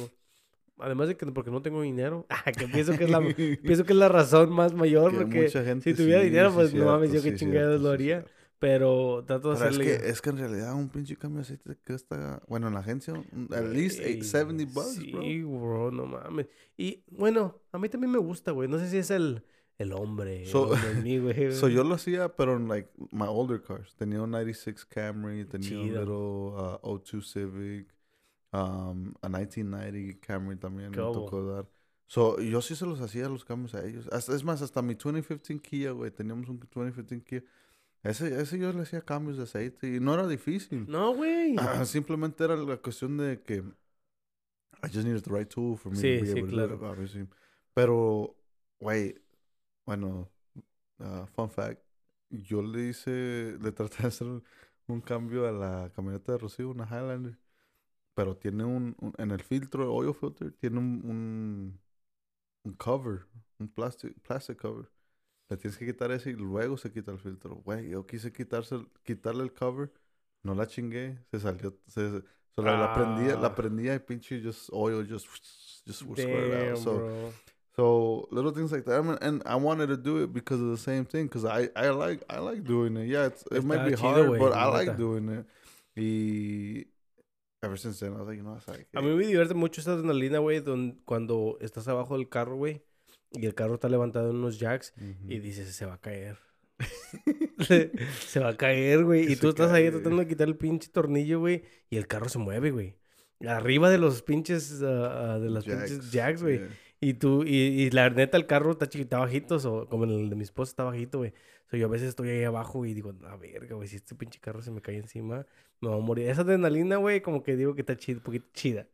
Además 0.84 1.07
de 1.07 1.15
que 1.15 1.26
porque 1.27 1.49
no 1.49 1.61
tengo 1.61 1.81
dinero, 1.81 2.26
ah, 2.30 2.51
que 2.51 2.68
pienso 2.68 2.97
que 2.97 3.05
es 3.05 3.10
la, 3.10 3.19
pienso 3.64 3.85
que 3.85 3.93
es 3.93 3.99
la 3.99 4.10
razón 4.10 4.51
más 4.51 4.73
mayor, 4.73 5.15
porque 5.15 5.49
si 5.49 5.93
tuviera 5.93 6.22
dinero, 6.22 6.53
pues 6.53 6.73
no 6.73 6.85
mames, 6.85 7.11
yo 7.11 7.22
qué 7.22 7.35
chingados 7.35 7.81
lo 7.81 7.89
haría. 7.89 8.26
Pero 8.60 9.26
trato 9.27 9.49
de 9.49 9.55
hacerle... 9.55 9.93
Es 9.93 10.01
que, 10.01 10.10
es 10.10 10.22
que 10.22 10.30
en 10.30 10.38
realidad 10.38 10.73
un 10.73 10.88
pinche 10.88 11.18
cambio 11.18 11.39
de 11.39 11.41
aceite 11.41 11.77
que 11.84 11.93
está... 11.93 12.41
Bueno, 12.47 12.69
en 12.69 12.73
la 12.73 12.80
agencia, 12.80 13.14
at 13.51 13.65
least 13.65 13.99
870 13.99 14.72
bucks, 14.73 14.93
sí, 14.93 15.11
bro. 15.11 15.22
Sí, 15.22 15.41
bro, 15.41 15.91
no 15.91 16.05
mames. 16.05 16.47
Y, 16.77 17.03
bueno, 17.11 17.60
a 17.73 17.77
mí 17.77 17.89
también 17.89 18.11
me 18.11 18.19
gusta, 18.19 18.51
güey. 18.51 18.69
No 18.69 18.80
sé 18.80 18.88
si 18.88 18.97
es 18.99 19.11
el, 19.11 19.43
el 19.77 19.91
hombre, 19.91 20.45
so, 20.45 20.73
el 20.76 21.03
mí, 21.03 21.18
güey. 21.18 21.51
so, 21.51 21.68
yo 21.68 21.84
lo 21.84 21.95
hacía, 21.95 22.30
pero 22.38 22.55
en, 22.55 22.69
like, 22.69 22.89
my 23.11 23.26
older 23.27 23.61
cars. 23.61 23.95
Tenía 23.97 24.22
un 24.22 24.31
96 24.31 24.85
Camry, 24.85 25.43
tenía 25.43 25.80
un 25.80 25.88
little 25.88 26.03
uh, 26.14 26.80
O2 26.84 27.22
Civic. 27.22 27.88
Um, 28.54 29.16
a 29.24 29.30
1990 29.30 30.20
Camry 30.20 30.56
también 30.58 30.92
me 30.92 30.98
tocó 30.98 31.44
dar. 31.44 31.68
So, 32.06 32.40
yo 32.40 32.62
sí 32.62 32.76
se 32.76 32.86
los 32.86 33.02
hacía 33.02 33.28
los 33.28 33.44
cambios 33.44 33.74
a 33.74 33.84
ellos. 33.84 34.08
es 34.08 34.44
más, 34.44 34.62
hasta 34.62 34.84
mi 34.84 34.94
2015 34.94 35.60
Kia, 35.60 35.92
güey. 35.92 36.12
Teníamos 36.12 36.48
un 36.48 36.60
2015 36.60 37.24
Kia. 37.24 37.44
Ese, 38.04 38.40
ese 38.40 38.60
yo 38.60 38.72
le 38.72 38.82
hacía 38.82 39.02
cambios 39.02 39.38
de 39.38 39.44
aceite 39.44 39.88
y 39.88 40.00
no 40.00 40.14
era 40.14 40.28
difícil. 40.28 40.86
No, 40.88 41.16
güey. 41.16 41.56
simplemente 41.86 42.44
era 42.44 42.56
la 42.56 42.78
cuestión 42.78 43.18
de 43.18 43.42
que 43.42 43.64
I 44.84 44.88
just 44.88 45.06
needed 45.06 45.24
the 45.24 45.32
right 45.32 45.50
tool 45.50 45.76
for 45.76 45.92
me 45.92 45.98
sí, 45.98 46.20
to 46.20 46.26
be 46.26 46.32
sí, 46.34 46.44
claro. 46.44 46.80
Pero, 47.74 48.36
güey, 48.80 49.16
bueno, 49.84 50.30
uh, 51.00 51.26
fun 51.34 51.50
fact. 51.50 51.82
Yo 52.30 52.62
le 52.62 52.90
hice, 52.90 53.58
le 53.60 53.72
traté 53.72 54.04
de 54.04 54.08
hacer 54.10 54.28
un 54.88 55.02
cambio 55.02 55.48
a 55.48 55.52
la 55.52 55.92
camioneta 55.96 56.34
de 56.34 56.38
Rocío, 56.38 56.70
una 56.70 56.86
Highlander 56.86 57.40
pero 58.14 58.38
tiene 58.38 58.64
un, 58.64 58.95
en 59.18 59.31
el 59.31 59.41
filtro, 59.41 59.84
el 59.84 59.90
oil 59.90 60.14
filter, 60.14 60.52
tiene 60.53 60.80
un, 60.80 61.80
un, 62.64 62.73
cover, 62.73 63.26
un 63.60 63.68
plastic, 63.68 64.19
plastic 64.22 64.57
cover. 64.60 64.90
Le 65.49 65.57
tienes 65.57 65.77
que 65.77 65.85
quitar 65.85 66.11
ese 66.11 66.31
y 66.31 66.34
luego 66.34 66.77
se 66.77 66.91
quita 66.91 67.11
el 67.11 67.19
filtro. 67.19 67.56
Güey, 67.56 67.90
yo 67.90 68.06
quise 68.06 68.31
quitarse, 68.31 68.85
quitarle 69.03 69.44
el 69.44 69.53
cover, 69.53 69.91
no 70.44 70.53
la 70.53 70.68
chingué, 70.68 71.18
se 71.31 71.40
salió, 71.40 71.76
se, 71.88 72.23
la, 72.57 72.94
prendía, 72.94 73.35
la 73.35 73.48
ah. 73.48 73.56
prendía 73.56 73.95
y 73.95 73.99
pinche 73.99 74.41
just 74.41 74.69
oil 74.72 75.06
just, 75.07 75.27
just 75.85 76.02
squirted 76.02 76.72
out. 76.72 76.77
So, 76.77 77.34
so 77.76 78.27
little 78.31 78.52
things 78.52 78.72
like 78.72 78.85
that. 78.85 79.03
and 79.22 79.41
I 79.45 79.56
wanted 79.56 79.88
to 79.88 79.98
do 79.98 80.23
it 80.23 80.31
because 80.31 80.61
of 80.61 80.69
the 80.69 80.77
same 80.77 81.06
thing, 81.06 81.27
because 81.27 81.45
I, 81.45 81.69
I 81.76 81.90
like, 81.90 82.23
I 82.30 82.40
like 82.40 82.64
doing 82.64 82.95
it. 82.98 83.07
Yeah, 83.07 83.26
it's, 83.26 83.44
it 83.52 83.64
might 83.64 83.85
be 83.85 83.95
hard, 83.95 84.40
but 84.40 84.53
I 84.53 84.65
like 84.65 84.98
doing 84.98 85.30
it. 85.30 85.45
Y 85.95 86.85
Ever 87.64 87.77
since 87.77 87.99
then, 87.99 88.14
I 88.14 88.18
was 88.18 88.27
like, 88.27 88.38
you 88.38 88.44
know, 88.44 88.57
A 88.94 89.02
mí 89.02 89.15
me 89.15 89.26
divierte 89.26 89.53
mucho 89.53 89.80
esta 89.80 89.94
adrenalina, 89.94 90.40
güey, 90.40 90.61
cuando 91.06 91.57
estás 91.61 91.88
abajo 91.88 92.18
del 92.18 92.27
carro, 92.27 92.57
güey, 92.57 92.84
y 93.31 93.45
el 93.45 93.56
carro 93.56 93.76
está 93.76 93.88
levantado 93.88 94.30
en 94.30 94.35
unos 94.35 94.60
jacks 94.60 94.94
y 95.27 95.40
dices, 95.40 95.73
se 95.73 95.85
va 95.85 95.94
a 95.94 96.02
caer. 96.02 96.38
se 98.27 98.40
va 98.41 98.49
a 98.49 98.57
caer, 98.57 99.06
güey. 99.06 99.31
Y 99.31 99.38
tú 99.38 99.49
estás 99.49 99.72
ahí 99.72 99.90
tratando 99.90 100.18
de 100.18 100.27
quitar 100.27 100.49
el 100.49 100.57
pinche 100.57 100.90
tornillo, 100.90 101.40
güey, 101.40 101.64
y 101.90 101.95
el 101.95 102.06
carro 102.07 102.27
se 102.27 102.38
mueve, 102.38 102.72
güey. 102.72 102.98
Arriba 103.48 103.90
de 103.90 103.98
los 103.98 104.22
pinches, 104.23 104.81
uh, 104.81 105.40
de 105.40 105.49
los 105.49 105.64
pinches 105.64 106.11
jacks, 106.11 106.44
güey. 106.44 106.61
Y 106.99 107.14
tú, 107.15 107.44
y, 107.44 107.84
y, 107.84 107.90
la 107.91 108.10
neta, 108.10 108.38
el 108.38 108.45
carro 108.45 108.72
está 108.72 108.88
chiquito, 108.88 109.19
bajito, 109.19 109.56
o 109.56 109.88
como 109.88 110.03
el 110.03 110.30
de 110.30 110.35
mi 110.35 110.44
esposa 110.44 110.72
está 110.72 110.84
bajito, 110.84 111.19
güey. 111.19 111.34
So, 111.74 111.78
yo 111.78 111.88
a 111.88 111.90
veces 111.90 112.10
estoy 112.10 112.30
ahí 112.30 112.44
abajo 112.44 112.86
y 112.86 112.94
digo, 112.94 113.16
a 113.28 113.36
verga, 113.36 113.76
güey, 113.76 113.88
si 113.88 113.95
este 113.95 114.14
pinche 114.14 114.40
carro 114.40 114.62
se 114.62 114.70
me 114.70 114.80
cae 114.80 114.95
encima, 114.95 115.44
me 115.82 115.90
va 115.90 115.95
a 115.95 116.00
morir. 116.00 116.30
Esa 116.30 116.41
adrenalina, 116.41 116.98
güey, 116.98 117.22
como 117.22 117.41
que 117.41 117.56
digo 117.56 117.74
que 117.74 117.82
está 117.82 117.98
chida, 117.98 118.18
un 118.18 118.24
poquito 118.24 118.45
chida. 118.54 118.86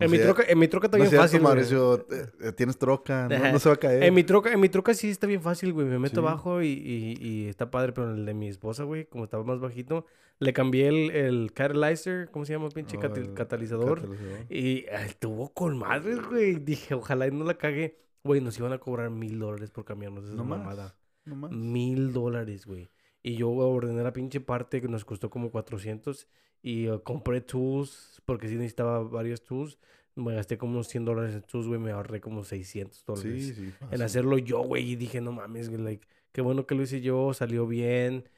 En, 0.00 0.10
mi 0.10 0.18
troca, 0.18 0.42
en 0.48 0.58
mi 0.58 0.66
troca 0.66 0.88
está 0.88 0.96
bien 0.96 1.12
fácil, 1.12 1.40
Mauricio, 1.40 2.04
tienes 2.56 2.76
troca, 2.76 3.28
no, 3.28 3.58
se 3.60 3.68
va 3.68 3.76
a 3.76 3.78
caer. 3.78 4.02
En 4.02 4.14
mi 4.14 4.24
troca, 4.24 4.52
en 4.52 4.58
mi 4.58 4.68
troca 4.68 4.94
sí 4.94 5.10
está 5.10 5.28
bien 5.28 5.42
fácil, 5.42 5.72
güey. 5.72 5.86
Me 5.86 6.00
meto 6.00 6.22
abajo 6.22 6.60
y, 6.60 6.66
y, 6.66 7.16
y, 7.20 7.46
está 7.46 7.70
padre, 7.70 7.92
pero 7.92 8.10
en 8.10 8.18
el 8.18 8.26
de 8.26 8.34
mi 8.34 8.48
esposa, 8.48 8.82
güey, 8.82 9.04
como 9.04 9.22
estaba 9.22 9.44
más 9.44 9.60
bajito, 9.60 10.04
le 10.40 10.52
cambié 10.52 10.88
el, 10.88 11.10
el 11.12 11.52
catalyzer, 11.52 12.32
¿cómo 12.32 12.44
se 12.44 12.54
llama? 12.54 12.68
Pinche 12.70 12.96
oh, 12.96 13.34
catalizador. 13.34 14.08
Y 14.50 14.86
estuvo 14.86 15.54
con 15.54 15.78
madre, 15.78 16.16
güey. 16.16 16.56
Dije, 16.56 16.94
ojalá 16.94 17.28
y 17.28 17.30
no 17.30 17.44
la 17.44 17.54
cague. 17.54 17.96
Güey, 18.24 18.40
nos 18.40 18.58
iban 18.58 18.72
a 18.72 18.78
cobrar 18.78 19.10
mil 19.10 19.38
dólares 19.38 19.70
por 19.70 19.84
cambiarnos 19.84 20.24
esa 20.24 20.34
no 20.34 20.44
mamada. 20.44 20.82
Más. 20.82 21.03
Mil 21.24 22.12
dólares, 22.12 22.66
güey. 22.66 22.90
Y 23.22 23.36
yo 23.36 23.50
ordené 23.50 24.02
la 24.02 24.12
pinche 24.12 24.40
parte 24.40 24.80
que 24.80 24.88
nos 24.88 25.04
costó 25.04 25.30
como 25.30 25.50
400 25.50 26.28
y 26.62 26.88
uh, 26.88 27.02
compré 27.02 27.40
tools 27.40 28.22
porque 28.26 28.48
sí 28.48 28.56
necesitaba 28.56 29.02
varios 29.02 29.42
tools. 29.44 29.78
Me 30.14 30.34
gasté 30.34 30.58
como 30.58 30.74
unos 30.74 30.88
100 30.88 31.04
dólares 31.04 31.34
en 31.34 31.42
tools, 31.42 31.66
güey. 31.66 31.80
Me 31.80 31.90
ahorré 31.90 32.20
como 32.20 32.44
600 32.44 33.04
dólares 33.04 33.46
sí, 33.46 33.54
sí, 33.54 33.72
en 33.90 34.02
hacerlo 34.02 34.38
yo, 34.38 34.62
güey. 34.62 34.92
Y 34.92 34.96
dije, 34.96 35.20
no 35.20 35.32
mames, 35.32 35.70
güey, 35.70 35.82
like, 35.82 36.06
qué 36.32 36.42
bueno 36.42 36.66
que 36.66 36.74
lo 36.74 36.82
hice 36.82 37.00
yo, 37.00 37.32
salió 37.34 37.66
bien. 37.66 38.28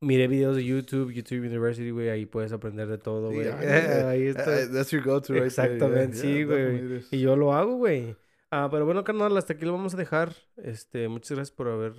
Miré 0.00 0.28
videos 0.28 0.56
de 0.56 0.64
YouTube, 0.64 1.12
YouTube 1.12 1.40
University, 1.40 1.90
güey. 1.90 2.08
Ahí 2.08 2.26
puedes 2.26 2.52
aprender 2.52 2.86
de 2.86 2.98
todo, 2.98 3.32
güey. 3.32 3.48
ahí 3.48 4.26
está. 4.28 4.60
Eh, 4.60 4.68
that's 4.68 4.90
your 4.90 5.02
go-to 5.02 5.32
right 5.34 5.44
Exactamente, 5.44 6.16
sí, 6.16 6.44
güey. 6.44 7.04
y 7.10 7.20
yo 7.20 7.34
lo 7.36 7.52
hago, 7.52 7.76
güey. 7.76 8.16
Ah, 8.50 8.68
pero 8.70 8.84
bueno, 8.84 9.02
carnal, 9.04 9.36
hasta 9.36 9.54
aquí 9.54 9.64
lo 9.64 9.72
vamos 9.72 9.94
a 9.94 9.96
dejar. 9.96 10.34
Este, 10.56 11.08
muchas 11.08 11.36
gracias 11.36 11.56
por 11.56 11.68
haber 11.68 11.94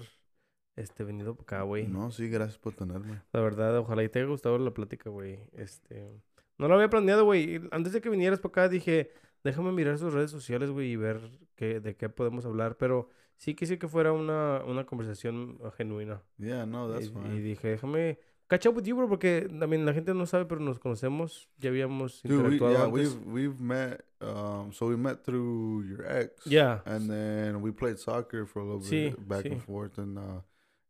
este, 0.78 1.04
venido 1.04 1.36
por 1.36 1.44
acá, 1.44 1.64
güey. 1.64 1.88
No, 1.88 2.12
sí, 2.12 2.30
gracias 2.30 2.58
por 2.58 2.74
tenerme. 2.74 3.22
La 3.34 3.42
verdad, 3.42 3.78
ojalá 3.78 4.04
y 4.04 4.10
te 4.10 4.20
haya 4.20 4.28
gustado 4.28 4.58
la 4.60 4.74
plática, 4.74 5.10
güey. 5.10 5.40
Este, 5.54 6.22
no 6.58 6.68
lo 6.68 6.76
había 6.76 6.90
planeado, 6.90 7.26
güey. 7.26 7.62
Antes 7.72 7.94
de 7.94 8.02
que 8.02 8.10
vinieras 8.10 8.40
por 8.40 8.52
acá 8.52 8.70
dije, 8.70 9.12
déjame 9.44 9.72
mirar 9.72 9.98
sus 9.98 10.14
redes 10.14 10.32
sociales, 10.32 10.70
güey, 10.70 10.92
y 10.92 10.96
ver 10.96 11.20
qué, 11.56 11.80
de 11.80 11.96
qué 11.96 12.10
podemos 12.10 12.46
hablar. 12.46 12.78
Pero 12.78 13.10
sí 13.38 13.56
quise 13.56 13.80
que 13.80 13.88
fuera 13.88 14.14
una, 14.14 14.64
una 14.66 14.86
conversación 14.86 15.60
genuina. 15.76 16.22
Yeah, 16.38 16.66
no, 16.66 16.92
that's 16.92 17.08
y, 17.08 17.36
Y 17.36 17.40
dije, 17.42 17.70
déjame 17.70 18.20
catch 18.48 18.68
up 18.68 18.76
with 18.76 18.86
you, 18.86 18.96
bro, 18.96 19.10
porque 19.10 19.50
también 19.60 19.86
la 19.86 19.94
gente 19.94 20.14
no 20.14 20.26
sabe, 20.26 20.46
pero 20.46 20.62
nos 20.62 20.80
conocemos. 20.80 21.50
Ya 21.58 21.70
habíamos 21.70 22.24
interactuado 22.24 22.74
yeah, 22.74 22.84
antes. 22.86 23.16
We've, 23.16 23.50
we've 23.50 23.62
met, 23.62 24.06
um, 24.22 24.72
so 24.72 24.88
we 24.88 24.96
met 24.96 25.24
through 25.24 25.86
your 25.88 26.06
ex. 26.06 26.46
Yeah. 26.46 26.82
And 26.86 27.10
then 27.10 27.62
we 27.62 27.72
played 27.72 27.98
soccer 27.98 28.46
for 28.46 28.62
a 28.62 28.66
little 28.66 28.82
sí, 28.82 29.10
bit, 29.10 29.28
back 29.28 29.44
sí. 29.44 29.52
and 29.54 29.62
forth. 29.64 29.98
And, 29.98 30.18
uh, 30.18 30.42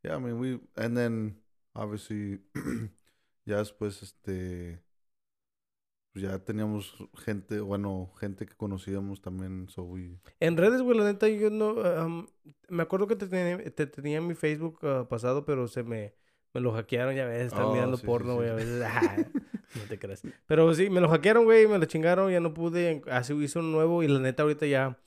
yeah, 0.03 0.15
I 0.15 0.19
mean, 0.19 0.39
we, 0.39 0.59
and 0.75 0.95
then, 0.95 1.37
obviously, 1.73 2.39
ya 3.45 3.57
después, 3.57 4.01
este, 4.01 4.81
pues 6.13 6.23
ya 6.23 6.39
teníamos 6.39 6.95
gente, 7.15 7.59
bueno, 7.59 8.13
gente 8.19 8.45
que 8.45 8.55
conocíamos 8.55 9.21
también, 9.21 9.69
so 9.69 9.83
we... 9.83 10.19
En 10.39 10.57
redes, 10.57 10.81
güey, 10.81 10.97
la 10.97 11.05
neta, 11.05 11.27
yo 11.27 11.49
no, 11.49 11.73
um, 11.73 12.27
me 12.69 12.83
acuerdo 12.83 13.07
que 13.07 13.15
te 13.15 13.27
tenía, 13.27 13.57
te 13.71 13.87
tenía 13.87 14.17
en 14.17 14.27
mi 14.27 14.35
Facebook 14.35 14.79
uh, 14.83 15.07
pasado, 15.07 15.45
pero 15.45 15.67
se 15.67 15.83
me 15.83 16.15
me 16.57 16.61
lo 16.61 16.71
hackearon, 16.71 17.15
ya 17.15 17.25
ves, 17.25 17.47
están 17.47 17.65
oh, 17.65 17.73
mirando 17.73 17.97
porno, 17.97 18.35
güey, 18.35 18.49
a 18.49 18.53
veces. 18.53 18.83
no 19.75 19.81
te 19.87 19.99
creas. 19.99 20.23
Pero 20.47 20.73
sí, 20.73 20.89
me 20.89 21.01
lo 21.01 21.09
hackearon, 21.09 21.45
güey, 21.45 21.67
me 21.67 21.77
lo 21.77 21.85
chingaron, 21.85 22.31
ya 22.31 22.39
no 22.39 22.53
pude. 22.53 23.03
Así 23.11 23.33
hizo 23.35 23.59
un 23.59 23.71
nuevo 23.71 24.01
y 24.01 24.07
la 24.07 24.19
neta 24.19 24.43
ahorita 24.43 24.65
ya. 24.65 24.97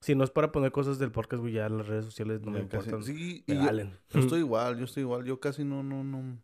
Si 0.00 0.14
no 0.14 0.22
es 0.24 0.30
para 0.30 0.52
poner 0.52 0.70
cosas 0.70 0.98
del 0.98 1.10
podcast, 1.10 1.40
güey, 1.40 1.54
ya 1.54 1.68
las 1.68 1.86
redes 1.86 2.04
sociales 2.04 2.40
no 2.42 2.52
me 2.52 2.60
importan. 2.60 3.02
Sí, 3.02 3.42
y 3.46 3.54
yo, 3.54 4.20
estoy 4.20 4.40
igual, 4.40 4.78
yo 4.78 4.84
estoy 4.84 5.02
igual. 5.02 5.24
Yo 5.24 5.40
casi 5.40 5.64
no, 5.64 5.82
no, 5.82 6.04
no. 6.04 6.40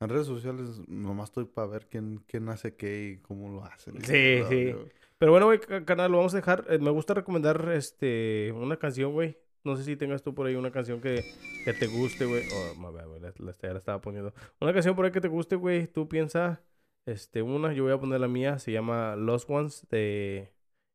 En 0.00 0.08
redes 0.08 0.26
sociales 0.26 0.80
nomás 0.86 1.30
estoy 1.30 1.46
para 1.46 1.66
ver 1.66 1.88
quién, 1.88 2.22
quién 2.26 2.48
hace 2.48 2.76
qué 2.76 3.08
y 3.08 3.16
cómo 3.18 3.48
lo 3.48 3.64
hacen. 3.64 3.94
Sí, 4.04 4.42
sí. 4.48 4.74
Pero 5.18 5.32
bueno, 5.32 5.46
güey, 5.46 5.58
canal, 5.84 6.12
lo 6.12 6.18
vamos 6.18 6.34
a 6.34 6.36
dejar. 6.36 6.64
Eh, 6.68 6.78
me 6.78 6.90
gusta 6.90 7.14
recomendar 7.14 7.68
este 7.72 8.52
una 8.54 8.76
canción, 8.76 9.12
güey. 9.12 9.36
No 9.64 9.76
sé 9.76 9.82
si 9.82 9.96
tengas 9.96 10.22
tú 10.22 10.34
por 10.34 10.46
ahí 10.46 10.54
una 10.54 10.70
canción 10.70 11.00
que, 11.00 11.24
que 11.64 11.72
te 11.72 11.88
guste, 11.88 12.26
güey. 12.26 12.44
Oh, 12.52 12.92
güey, 12.92 13.20
la, 13.20 13.32
la, 13.38 13.54
la, 13.60 13.78
estaba 13.78 14.00
poniendo. 14.00 14.32
Una 14.60 14.72
canción 14.72 14.94
por 14.94 15.04
ahí 15.04 15.10
que 15.10 15.20
te 15.20 15.28
guste, 15.28 15.56
güey. 15.56 15.88
Tú 15.88 16.08
piensa, 16.08 16.62
este, 17.04 17.42
una, 17.42 17.72
yo 17.72 17.82
voy 17.82 17.92
a 17.92 17.98
poner 17.98 18.20
la 18.20 18.28
mía. 18.28 18.60
Se 18.60 18.70
llama 18.70 19.16
Lost 19.16 19.50
Ones 19.50 19.86
de 19.90 20.52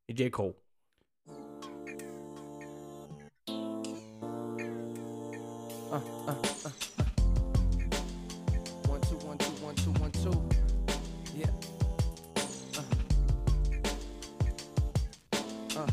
J. 0.08 0.32
Cole. 0.32 0.63
Uh, 1.26 1.36
uh, 5.92 6.00
uh, 6.28 6.70
one, 8.88 9.00
two, 9.02 9.16
one, 9.18 9.38
two, 9.38 9.52
one, 9.62 9.76
two, 9.76 9.92
one, 9.92 10.12
two. 10.12 10.50
Yeah. 11.36 11.46
Uh. 12.76 12.84
Uh. 15.80 15.88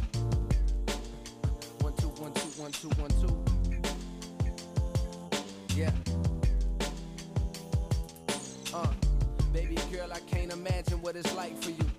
One, 1.81 1.95
two, 1.95 2.09
one, 2.09 2.33
two, 2.33 2.49
one, 2.61 2.73
two, 2.73 2.89
one, 2.89 3.11
two. 3.21 3.45
Yeah. 5.77 5.93
Uh. 8.75 8.93
Baby 9.53 9.77
girl, 9.93 10.13
I 10.13 10.21
can't 10.21 10.53
imagine 10.53 11.01
what 11.03 11.15
it's 11.17 11.33
like 11.35 11.57
for 11.63 11.71
you 11.71 11.90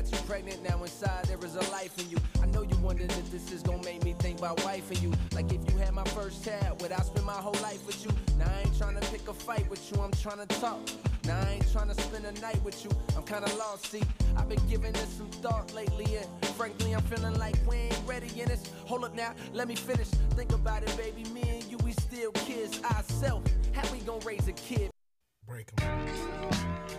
Got 0.00 0.12
you 0.12 0.18
pregnant, 0.26 0.62
now 0.62 0.82
inside 0.82 1.26
there 1.26 1.36
is 1.44 1.56
a 1.56 1.70
life 1.70 1.98
in 1.98 2.08
you. 2.08 2.16
I 2.42 2.46
know 2.46 2.62
you 2.62 2.74
wondering 2.78 3.10
if 3.10 3.30
this 3.30 3.52
is 3.52 3.62
gonna 3.62 3.84
make 3.84 4.02
me 4.02 4.14
think 4.18 4.38
about 4.38 4.64
wife 4.64 4.90
and 4.90 4.98
you. 5.02 5.12
Like 5.34 5.52
if 5.52 5.60
you 5.70 5.76
had 5.76 5.92
my 5.92 6.04
first 6.04 6.42
child, 6.42 6.80
would 6.80 6.90
I 6.90 7.02
spend 7.02 7.26
my 7.26 7.34
whole 7.34 7.60
life 7.60 7.86
with 7.86 8.02
you? 8.02 8.10
Now 8.38 8.46
I 8.50 8.60
ain't 8.62 8.78
trying 8.78 8.98
to 8.98 9.06
pick 9.08 9.28
a 9.28 9.34
fight 9.34 9.68
with 9.68 9.92
you, 9.92 10.00
I'm 10.00 10.10
trying 10.12 10.38
to 10.38 10.46
talk. 10.58 10.80
Now 11.26 11.38
I 11.38 11.50
ain't 11.50 11.70
trying 11.70 11.88
to 11.88 11.94
spend 12.00 12.24
a 12.24 12.32
night 12.40 12.64
with 12.64 12.82
you, 12.82 12.90
I'm 13.14 13.24
kinda 13.24 13.54
lost, 13.56 13.90
see. 13.90 14.00
I've 14.38 14.48
been 14.48 14.66
giving 14.70 14.92
this 14.92 15.18
some 15.18 15.28
thought 15.42 15.74
lately, 15.74 16.16
and 16.16 16.46
frankly, 16.56 16.92
I'm 16.94 17.02
feeling 17.02 17.38
like 17.38 17.56
we 17.68 17.76
ain't 17.76 18.00
ready 18.06 18.40
in 18.40 18.48
this. 18.48 18.62
Hold 18.86 19.04
up 19.04 19.14
now, 19.14 19.34
let 19.52 19.68
me 19.68 19.74
finish. 19.74 20.08
Think 20.34 20.52
about 20.54 20.82
it, 20.82 20.96
baby. 20.96 21.28
Me 21.28 21.42
and 21.42 21.64
you, 21.64 21.76
we 21.84 21.92
still 21.92 22.32
kids 22.32 22.82
ourselves. 22.84 23.52
How 23.74 23.82
we 23.92 23.98
gonna 23.98 24.24
raise 24.24 24.48
a 24.48 24.52
kid? 24.52 24.90
Break 25.46 25.76
them. 25.76 26.89